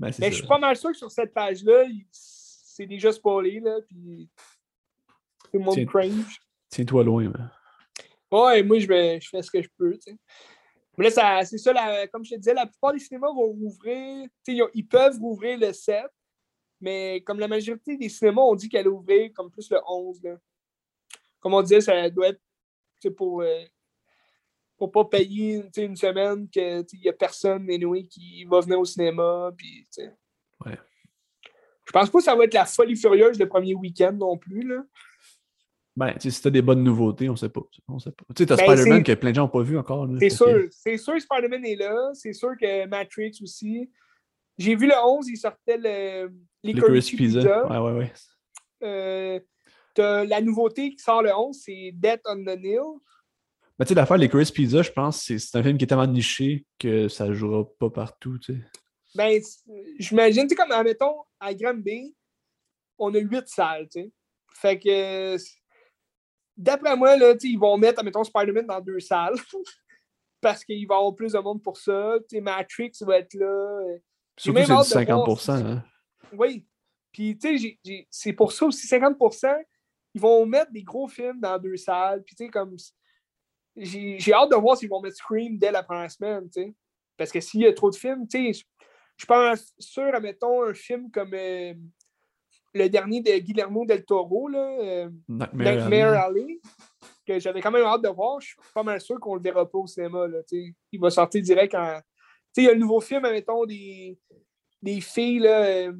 Ben, 0.00 0.10
Mais 0.18 0.30
je 0.30 0.36
suis 0.36 0.46
pas 0.46 0.58
mal 0.58 0.74
sûr 0.76 0.90
que 0.92 0.96
sur 0.96 1.10
cette 1.10 1.34
page-là, 1.34 1.84
c'est 2.10 2.86
déjà 2.86 3.12
spoilé, 3.12 3.60
là, 3.60 3.76
puis 3.86 4.30
tout 5.44 5.58
le 5.58 5.60
monde 5.60 5.74
Tiens. 5.74 5.84
cringe. 5.84 6.40
Tiens-toi 6.70 7.04
loin. 7.04 7.24
man. 7.24 7.50
Ouais, 8.32 8.62
moi, 8.62 8.78
je, 8.78 8.86
vais- 8.86 9.20
je 9.20 9.28
fais 9.28 9.42
ce 9.42 9.50
que 9.50 9.60
je 9.60 9.68
peux, 9.76 9.92
tu 9.94 10.12
sais. 10.12 10.16
Mais 10.96 11.10
là, 11.10 11.44
c'est 11.44 11.58
ça, 11.58 11.72
la- 11.74 12.06
comme 12.08 12.24
je 12.24 12.30
te 12.30 12.36
disais, 12.36 12.54
la 12.54 12.66
plupart 12.66 12.92
des 12.94 12.98
cinémas 12.98 13.28
vont 13.28 13.52
rouvrir, 13.52 14.26
ils, 14.46 14.62
ont- 14.62 14.70
ils 14.72 14.86
peuvent 14.86 15.18
rouvrir 15.18 15.58
le 15.58 15.72
7, 15.72 16.06
mais 16.80 17.20
comme 17.22 17.38
la 17.38 17.48
majorité 17.48 17.96
des 17.98 18.08
cinémas 18.08 18.40
ont 18.42 18.54
dit 18.54 18.68
qu'elle 18.70 18.88
ouvrir 18.88 19.30
comme 19.34 19.50
plus 19.50 19.70
le 19.70 19.80
11, 19.86 20.22
là. 20.22 20.36
Comme 21.40 21.52
on 21.54 21.62
disait, 21.62 21.80
ça 21.82 22.08
doit 22.08 22.28
être, 22.28 22.40
pour... 23.16 23.42
euh, 23.42 23.64
pour 24.80 24.90
pas 24.90 25.04
payer 25.04 25.62
une 25.76 25.94
semaine 25.94 26.48
que 26.48 26.80
tu 26.82 26.88
sais, 26.88 26.96
il 26.96 27.04
y 27.04 27.08
a 27.10 27.12
personne 27.12 27.70
anyway, 27.70 28.04
qui 28.04 28.44
va 28.46 28.60
venir 28.60 28.80
au 28.80 28.84
cinéma. 28.86 29.50
Puis. 29.56 29.86
Ouais. 30.66 30.78
Je 31.86 31.92
pense 31.92 32.08
pas 32.08 32.18
que 32.18 32.24
ça 32.24 32.34
va 32.34 32.44
être 32.44 32.54
la 32.54 32.64
folie 32.64 32.96
furieuse 32.96 33.38
le 33.38 33.46
premier 33.48 33.74
week-end 33.74 34.12
non 34.12 34.38
plus. 34.38 34.66
Là. 34.66 34.82
Ben, 35.96 36.14
si 36.18 36.40
t'as 36.40 36.48
des 36.50 36.62
bonnes 36.62 36.82
nouveautés, 36.82 37.28
on 37.28 37.36
sait 37.36 37.48
pas. 37.50 37.60
On 37.88 37.98
sait 37.98 38.12
pas. 38.12 38.24
Tu 38.34 38.42
sais, 38.42 38.46
t'as 38.46 38.56
Ben, 38.56 38.64
Spider-Man 38.74 39.02
que 39.02 39.12
plein 39.12 39.30
de 39.30 39.34
gens 39.36 39.42
n'ont 39.42 39.48
pas 39.48 39.62
vu 39.62 39.76
encore. 39.76 40.08
C'est 40.18 40.30
sûr. 40.30 40.46
que- 40.46 40.68
C'est 40.70 40.96
sûr 40.96 41.14
que 41.14 41.20
Spider-Man 41.20 41.64
est 41.66 41.76
là. 41.76 42.10
C'est 42.14 42.32
sûr 42.32 42.50
que 42.58 42.86
Matrix 42.86 43.38
aussi. 43.42 43.90
J'ai 44.56 44.74
vu 44.76 44.86
le 44.86 44.94
11, 45.04 45.28
il 45.28 45.36
sortait 45.36 45.76
le 45.78 46.32
Licorice 46.62 47.10
Pizza. 47.10 47.40
Pizza. 47.40 47.66
Ouais, 47.68 47.78
ouais, 47.92 47.98
ouais. 47.98 48.12
Euh, 48.82 49.40
t'as 49.94 50.24
la 50.24 50.40
nouveauté 50.40 50.90
qui 50.94 50.98
sort 51.02 51.22
le 51.22 51.34
11, 51.34 51.60
c'est 51.64 51.90
Death 51.94 52.22
on 52.26 52.44
the 52.44 52.58
Nile. 52.58 52.78
Mais 53.80 53.86
tu 53.86 53.88
sais, 53.88 53.94
l'affaire, 53.94 54.18
les 54.18 54.28
Chris 54.28 54.50
Pizza, 54.54 54.82
je 54.82 54.92
pense, 54.92 55.22
c'est 55.22 55.38
c'est 55.38 55.56
un 55.56 55.62
film 55.62 55.78
qui 55.78 55.84
est 55.84 55.86
tellement 55.86 56.06
niché 56.06 56.66
que 56.78 57.08
ça 57.08 57.32
jouera 57.32 57.64
pas 57.78 57.88
partout, 57.88 58.38
tu 58.38 58.52
sais. 58.52 58.60
Ben, 59.14 59.40
j'imagine, 59.98 60.42
tu 60.42 60.50
sais, 60.50 60.54
comme, 60.54 60.70
admettons, 60.70 61.16
à 61.40 61.54
Granby, 61.54 62.14
on 62.98 63.14
a 63.14 63.18
huit 63.18 63.48
salles, 63.48 63.88
tu 63.88 64.02
sais. 64.02 64.12
Fait 64.52 64.78
que, 64.78 65.34
d'après 66.58 66.94
moi, 66.94 67.16
là, 67.16 67.32
tu 67.32 67.40
sais, 67.40 67.48
ils 67.48 67.58
vont 67.58 67.78
mettre, 67.78 68.00
admettons, 68.00 68.22
Spider-Man 68.22 68.66
dans 68.66 68.82
deux 68.82 69.00
salles. 69.00 69.36
parce 70.42 70.62
qu'il 70.62 70.86
va 70.86 70.96
y 70.96 70.98
avoir 70.98 71.14
plus 71.14 71.32
de 71.32 71.38
monde 71.38 71.62
pour 71.62 71.78
ça. 71.78 72.16
Tu 72.28 72.36
sais, 72.36 72.40
Matrix 72.42 72.92
va 73.00 73.18
être 73.18 73.32
là. 73.32 73.82
Surtout 74.36 74.58
c'est 74.58 74.66
du 74.66 74.72
hâte 74.72 74.88
de 74.88 75.12
50%. 75.12 75.14
voir 75.24 75.48
hein. 75.50 75.84
Oui. 76.34 76.66
Puis, 77.12 77.38
tu 77.38 77.58
sais, 77.58 78.06
c'est 78.10 78.34
pour 78.34 78.52
ça 78.52 78.66
aussi, 78.66 78.86
50%, 78.86 79.54
ils 80.14 80.20
vont 80.20 80.44
mettre 80.44 80.70
des 80.70 80.82
gros 80.82 81.08
films 81.08 81.40
dans 81.40 81.58
deux 81.58 81.76
salles. 81.78 82.22
Puis, 82.24 82.36
tu 82.36 82.44
sais, 82.44 82.50
comme. 82.50 82.76
J'ai 83.76 84.32
hâte 84.32 84.50
de 84.50 84.56
voir 84.56 84.76
s'ils 84.76 84.88
vont 84.88 85.00
mettre 85.00 85.16
Scream 85.16 85.58
dès 85.58 85.70
la 85.70 85.82
première 85.82 86.10
semaine, 86.10 86.48
tu 86.50 86.62
sais. 86.62 86.74
Parce 87.16 87.30
que 87.30 87.40
s'il 87.40 87.60
y 87.60 87.66
a 87.66 87.72
trop 87.72 87.90
de 87.90 87.96
films, 87.96 88.26
tu 88.26 88.52
sais, 88.52 88.66
je 89.16 89.26
pas 89.26 89.54
sûr, 89.78 90.14
admettons, 90.14 90.62
un 90.64 90.74
film 90.74 91.10
comme 91.10 91.34
euh, 91.34 91.74
le 92.72 92.88
dernier 92.88 93.20
de 93.20 93.38
Guillermo 93.38 93.84
del 93.84 94.04
Toro, 94.04 94.48
là, 94.48 94.78
euh, 94.80 95.10
Nightmare 95.28 95.74
Nightmare 95.74 96.24
Alley. 96.24 96.42
Alley, 96.42 96.60
que 97.26 97.38
j'avais 97.38 97.60
quand 97.60 97.70
même 97.70 97.84
hâte 97.84 98.02
de 98.02 98.08
voir. 98.08 98.40
Je 98.40 98.48
suis 98.48 98.56
pas 98.74 98.82
mal 98.82 99.00
sûr 99.00 99.18
qu'on 99.20 99.34
le 99.34 99.42
verra 99.42 99.68
pas 99.68 99.78
au 99.78 99.86
cinéma. 99.86 100.26
Là, 100.26 100.42
tu 100.42 100.64
sais. 100.64 100.74
il 100.92 101.00
va 101.00 101.10
sortir 101.10 101.42
direct 101.42 101.74
en. 101.74 101.98
Tu 101.98 102.02
sais, 102.52 102.62
il 102.62 102.64
y 102.64 102.68
a 102.68 102.72
le 102.72 102.80
nouveau 102.80 103.00
film, 103.00 103.24
admettons, 103.24 103.64
des, 103.64 104.18
des 104.82 105.00
filles, 105.00 105.40
là, 105.40 105.64
euh, 105.64 105.92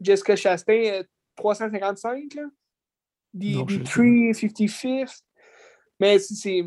Jessica 0.00 0.36
Chastain, 0.36 1.00
euh, 1.00 1.02
355, 1.36 2.34
là. 2.34 2.42
Des, 3.32 3.54
Non, 3.54 3.66
sais 3.66 3.78
355th. 3.78 5.22
Mais 5.98 6.18
c'est 6.18 6.64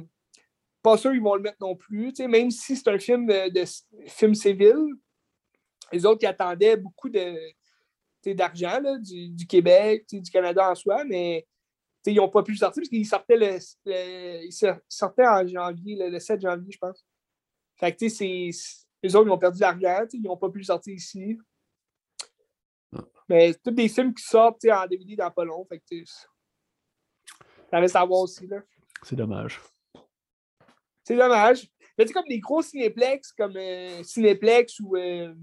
pas 0.81 0.97
sûr 0.97 1.11
qu'ils 1.11 1.21
vont 1.21 1.35
le 1.35 1.41
mettre 1.41 1.57
non 1.59 1.75
plus. 1.75 2.13
Même 2.19 2.51
si 2.51 2.75
c'est 2.75 2.87
un 2.89 2.99
film 2.99 3.25
de, 3.27 3.49
de 3.49 3.65
film 4.09 4.33
civil, 4.35 4.75
les 5.91 6.05
autres 6.05 6.19
ils 6.23 6.27
attendaient 6.27 6.77
beaucoup 6.77 7.09
de 7.09 7.35
d'argent 8.33 8.81
du, 8.99 9.29
du 9.29 9.47
Québec, 9.47 10.05
du 10.11 10.29
Canada 10.29 10.69
en 10.69 10.75
soi, 10.75 11.05
mais 11.05 11.47
ils 12.05 12.15
n'ont 12.15 12.27
pas 12.27 12.43
pu 12.43 12.51
le 12.51 12.57
sortir 12.57 12.81
parce 12.81 12.89
qu'ils 12.89 13.05
sortaient, 13.05 13.37
le, 13.37 13.57
le- 13.85 14.45
ils 14.45 14.51
sor- 14.51 14.79
sortaient 14.89 15.25
en 15.27 15.47
janvier, 15.47 15.95
le, 15.95 16.09
le 16.09 16.19
7 16.19 16.41
janvier, 16.41 16.69
je 16.69 16.77
pense. 16.77 17.05
Fait 17.77 17.93
que 17.93 17.99
tu 17.99 18.09
sais, 18.09 18.51
c'est- 18.51 18.85
les 19.01 19.15
autres 19.15 19.27
ils 19.29 19.31
ont 19.31 19.37
perdu 19.37 19.59
de 19.59 19.61
l'argent, 19.61 20.05
ils 20.11 20.21
n'ont 20.21 20.35
pas 20.35 20.49
pu 20.49 20.57
le 20.57 20.65
sortir 20.65 20.93
ici. 20.93 21.37
Ah. 22.93 23.05
Mais 23.29 23.53
c'est 23.53 23.63
tous 23.63 23.71
des 23.71 23.87
films 23.87 24.13
qui 24.13 24.23
sortent 24.23 24.65
en 24.65 24.87
DVD 24.87 25.15
dans 25.15 25.31
pas 25.31 25.45
long. 25.45 25.65
Fait 25.65 25.79
que, 25.79 26.03
ça 27.69 27.79
reste 27.79 27.95
à 27.95 28.03
voir 28.03 28.21
aussi. 28.21 28.45
Là. 28.47 28.57
C'est 29.03 29.15
dommage. 29.15 29.61
C'est 31.07 31.15
dommage. 31.15 31.65
Mais 31.97 32.03
tu 32.03 32.09
sais, 32.09 32.13
comme 32.13 32.27
des 32.27 32.39
gros 32.39 32.61
cinéplex, 32.61 33.31
comme 33.31 33.55
euh, 33.55 34.03
Cinéplex 34.03 34.77
ou. 34.81 34.97
euh, 34.97 35.33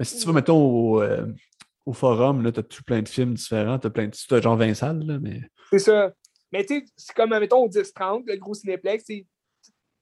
si 0.00 0.18
tu 0.18 0.26
vas, 0.26 0.32
mettons, 0.32 0.56
au, 0.60 1.02
euh, 1.02 1.32
au 1.86 1.92
forum, 1.92 2.42
là, 2.42 2.50
t'as 2.50 2.64
tout 2.64 2.82
plein 2.82 3.00
de 3.00 3.08
films 3.08 3.34
différents, 3.34 3.78
t'as 3.78 3.90
plein 3.90 4.08
de. 4.08 4.16
T'as 4.28 4.40
genre 4.40 4.56
20 4.56 4.74
salles, 4.74 5.06
là, 5.06 5.20
mais. 5.20 5.40
c'est 5.70 5.78
ça. 5.78 6.12
Mais 6.50 6.66
tu 6.66 6.80
sais, 6.80 6.84
c'est 6.96 7.14
comme, 7.14 7.30
mettons, 7.30 7.62
au 7.62 7.68
10-30, 7.68 8.24
le 8.26 8.36
gros 8.36 8.54
cinéplex, 8.54 9.04
tu 9.04 9.24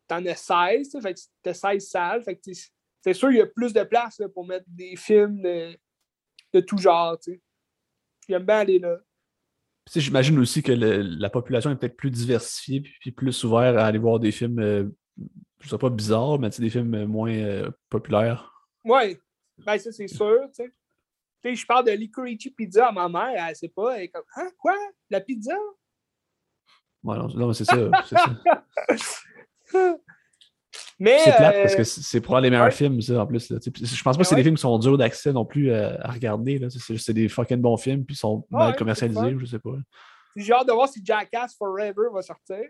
t'en 0.08 0.24
as 0.24 0.34
16, 0.34 0.88
tu 0.88 0.90
sais, 0.92 1.00
fait 1.02 1.20
t'as 1.42 1.52
16 1.52 1.86
salles. 1.86 2.24
Fait 2.24 2.34
que 2.34 2.40
tu 2.40 2.54
sais, 2.54 2.70
c'est 3.04 3.12
sûr, 3.12 3.30
il 3.32 3.36
y 3.36 3.42
a 3.42 3.46
plus 3.46 3.74
de 3.74 3.82
place 3.82 4.18
là, 4.18 4.30
pour 4.30 4.46
mettre 4.46 4.64
des 4.66 4.96
films 4.96 5.42
de, 5.42 5.76
de 6.54 6.60
tout 6.60 6.78
genre, 6.78 7.18
tu 7.18 7.34
sais. 7.34 7.40
J'aime 8.30 8.46
bien 8.46 8.60
aller 8.60 8.78
là. 8.78 8.96
J'imagine 9.94 10.38
aussi 10.38 10.62
que 10.62 10.72
le- 10.72 11.02
la 11.02 11.28
population 11.30 11.70
est 11.70 11.76
peut-être 11.76 11.96
plus 11.96 12.10
diversifiée 12.10 12.80
puis, 12.80 12.94
puis 13.00 13.12
plus 13.12 13.44
ouverte 13.44 13.76
à 13.76 13.86
aller 13.86 13.98
voir 13.98 14.20
des 14.20 14.30
films 14.30 14.60
euh, 14.60 14.84
je 15.60 15.68
sais 15.68 15.78
pas 15.78 15.90
bizarre, 15.90 16.38
mais 16.38 16.50
des 16.62 16.70
films 16.70 17.04
moins 17.06 17.32
euh, 17.32 17.70
populaires. 17.88 18.52
Ouais, 18.84 19.18
ben 19.58 19.78
ça 19.78 19.92
c'est 19.92 20.08
sûr, 20.08 20.38
je 21.54 21.66
parle 21.66 21.86
de 21.86 21.92
Licorice 21.92 22.48
Pizza 22.56 22.88
à 22.88 22.92
ma 22.92 23.08
mère, 23.08 23.46
elle 23.48 23.56
sait 23.56 23.68
pas, 23.68 23.96
elle 23.96 24.04
est 24.04 24.08
comme 24.08 24.24
Hein, 24.36 24.48
quoi? 24.58 24.76
La 25.10 25.20
pizza? 25.20 25.54
Ouais, 27.04 27.16
non, 27.16 27.28
non, 27.28 27.52
c'est 27.52 27.64
ça. 27.64 27.76
c'est 28.06 28.16
ça. 28.16 29.96
Mais. 31.02 31.18
C'est 31.24 31.34
plate 31.36 31.54
euh, 31.56 31.62
parce 31.62 31.74
que 31.74 31.82
c'est 31.84 32.20
probablement 32.20 32.42
les 32.44 32.50
meilleurs 32.50 32.64
ouais. 32.66 32.70
films, 32.70 33.00
ça, 33.00 33.20
en 33.22 33.26
plus. 33.26 33.50
là. 33.50 33.58
Je 33.64 34.02
pense 34.02 34.16
pas 34.16 34.22
que 34.22 34.28
c'est 34.28 34.34
Ouais. 34.34 34.40
des 34.40 34.44
films 34.44 34.54
qui 34.54 34.60
sont 34.60 34.78
durs 34.78 34.96
d'accès 34.96 35.32
non 35.32 35.44
plus 35.44 35.70
euh, 35.72 35.96
à 36.00 36.12
regarder. 36.12 36.58
là. 36.60 36.68
C'est 36.70 36.96
c'est 36.96 37.12
des 37.12 37.28
fucking 37.28 37.60
bons 37.60 37.76
films, 37.76 38.04
puis 38.04 38.14
ils 38.14 38.18
sont 38.18 38.46
Ouais, 38.50 38.58
mal 38.58 38.76
commercialisés, 38.76 39.36
je 39.38 39.44
sais 39.46 39.58
pas. 39.58 39.70
J'ai 40.36 40.52
hâte 40.52 40.68
de 40.68 40.72
voir 40.72 40.88
si 40.88 41.00
Jackass 41.04 41.56
Forever 41.56 42.08
va 42.12 42.22
sortir. 42.22 42.62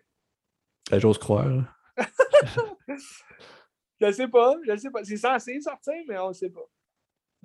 Ben, 0.90 0.98
J'ose 0.98 1.18
croire. 1.18 1.76
Je 4.00 4.10
sais 4.10 4.26
pas, 4.28 4.56
je 4.66 4.76
sais 4.76 4.90
pas. 4.90 5.04
C'est 5.04 5.16
censé 5.16 5.60
sortir, 5.60 5.94
mais 6.08 6.18
on 6.18 6.32
sait 6.32 6.50
pas. 6.50 6.68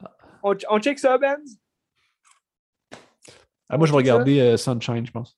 Ah. 0.04 0.18
On, 0.42 0.56
on 0.70 0.80
check 0.80 0.98
ça, 0.98 1.16
Benz? 1.18 1.60
Ah, 3.70 3.78
moi, 3.78 3.86
je 3.86 3.92
vais 3.92 3.98
regarder 3.98 4.40
euh, 4.40 4.58
Sunshine, 4.58 5.06
je 5.06 5.12
pense. 5.12 5.38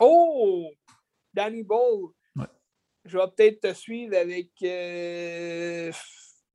Oh! 0.00 0.68
Danny 1.32 1.62
Ball. 1.62 2.08
Je 3.08 3.18
vais 3.18 3.24
peut-être 3.36 3.60
te 3.60 3.72
suivre 3.74 4.16
avec. 4.16 4.50
euh, 4.62 5.90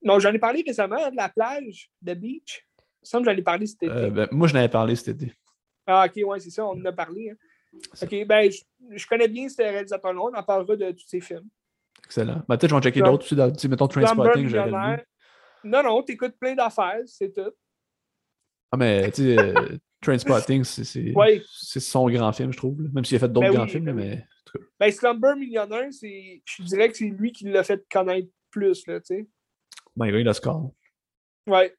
Non, 0.04 0.20
j'en 0.20 0.32
ai 0.34 0.40
parlé 0.40 0.64
récemment 0.66 0.98
hein, 1.04 1.12
de 1.12 1.16
la 1.18 1.30
plage, 1.30 1.90
de 2.02 2.14
beach. 2.14 2.66
Il 2.80 2.84
me 3.04 3.06
semble 3.08 3.26
que 3.26 3.32
j'en 3.32 3.38
ai 3.38 3.42
parlé 3.44 3.66
cet 3.66 3.84
été. 3.84 3.92
Euh, 3.94 4.10
ben, 4.10 4.28
moi, 4.32 4.48
je 4.48 4.54
n'avais 4.54 4.70
parlé 4.70 4.96
cet 4.96 5.10
été. 5.22 5.34
Ah, 5.88 6.06
ok, 6.08 6.22
ouais, 6.28 6.40
c'est 6.40 6.50
ça, 6.52 6.66
on 6.66 6.80
en 6.80 6.86
a 6.86 6.92
parlé. 6.94 7.32
hein. 7.32 7.36
Ok, 8.02 8.26
ben, 8.28 8.52
je, 8.52 8.62
je 8.96 9.08
connais 9.08 9.28
bien 9.28 9.50
ce 9.50 9.62
réalisateur-là, 9.62 10.22
on 10.22 10.34
en 10.34 10.44
parlera 10.44 10.76
de 10.76 10.92
tous 10.92 11.08
ses 11.08 11.20
films. 11.20 11.48
Excellent. 12.06 12.44
Ben, 12.48 12.58
Peut-être 12.58 12.62
que 12.62 12.68
je 12.68 12.74
vais 12.74 12.78
en 12.78 12.82
checker 12.82 13.02
d'autres 13.02 13.26
aussi. 13.26 13.36
Dans, 13.36 13.48
mettons 13.70 13.90
j'aurais 13.92 14.38
Millionnaire. 14.38 14.98
vu. 15.64 15.70
Non, 15.70 15.82
non, 15.84 16.04
t'écoutes 16.04 16.38
plein 16.38 16.54
d'affaires, 16.56 17.02
c'est 17.06 17.32
tout. 17.34 17.52
Ah, 18.72 18.78
mais 18.78 19.10
tu 19.12 19.24
sais, 19.24 19.38
euh, 19.38 19.78
Trainspotting, 20.02 20.64
c'est 20.64 21.14
Ouais. 21.16 21.42
son 21.48 22.10
grand 22.10 22.34
film, 22.34 22.52
je 22.52 22.58
trouve. 22.58 22.82
là. 22.82 22.90
Même 22.94 23.06
s'il 23.06 23.16
a 23.18 23.20
fait 23.20 23.28
d'autres 23.30 23.48
Ben 23.48 23.52
oui, 23.52 23.56
grands 23.58 23.68
films, 23.68 23.86
ben 23.86 23.96
mais. 23.96 24.26
Tout 24.54 24.60
cas, 24.60 24.66
Ben, 24.80 24.92
Slumber 24.92 25.36
Millionnaire, 25.36 25.88
c'est, 25.92 26.42
je 26.46 26.64
dirais 26.64 26.90
que 26.90 26.98
c'est 26.98 27.06
lui 27.06 27.32
qui 27.32 27.46
l'a 27.46 27.64
fait 27.64 27.84
connaître 27.92 28.30
plus, 28.52 28.86
là, 28.88 29.00
tu 29.00 29.16
sais. 29.16 29.28
Ben, 29.96 30.06
il 30.06 30.10
a 30.10 30.12
gagné 30.14 30.24
l'Oscar. 30.24 30.62
Ouais. 31.48 31.76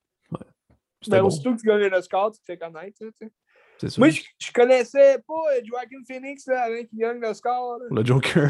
C'était 1.03 1.17
Ben, 1.17 1.23
bon. 1.23 1.27
aussitôt 1.29 1.55
que 1.55 1.61
tu 1.61 1.67
gagnes 1.67 1.87
l'Oscar, 1.89 2.31
tu 2.33 2.41
te 2.41 2.45
fais 2.45 2.59
connaître, 2.59 2.97
là, 3.05 3.11
tu 3.21 3.27
sais. 3.27 3.33
C'est 3.79 3.91
ça. 3.91 4.01
Moi, 4.01 4.11
je, 4.11 4.23
je 4.39 4.53
connaissais 4.53 5.19
pas 5.27 5.53
euh, 5.57 5.61
Joaquin 5.65 5.99
Phoenix 6.07 6.47
là, 6.47 6.63
avant 6.63 6.85
qu'il 6.85 6.97
gagne 6.99 7.19
l'Oscar. 7.21 7.79
là. 7.79 7.85
Pour 7.89 7.97
le 7.97 8.05
Joker. 8.05 8.49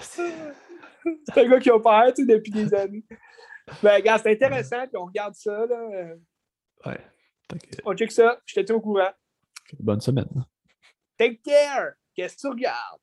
C'est 0.00 1.38
un 1.40 1.48
gars 1.48 1.60
qui 1.60 1.70
opère 1.70 2.12
tu 2.14 2.24
sais, 2.24 2.32
depuis 2.34 2.50
des 2.52 2.72
années. 2.74 3.04
Ben, 3.82 4.00
gars, 4.02 4.18
c'est 4.18 4.32
intéressant, 4.32 4.86
puis 4.86 4.96
on 4.96 5.06
regarde 5.06 5.34
ça. 5.34 5.66
Là. 5.66 6.14
ouais. 6.86 7.00
On 7.84 7.94
check 7.94 8.10
ça, 8.12 8.40
je 8.44 8.60
tiens 8.60 8.74
au 8.76 8.80
courant. 8.80 9.10
bonne 9.78 10.00
semaine. 10.00 10.28
Take 11.18 11.40
care! 11.44 11.94
Qu'est-ce 12.14 12.36
que 12.36 12.40
tu 12.42 12.46
regardes? 12.48 13.00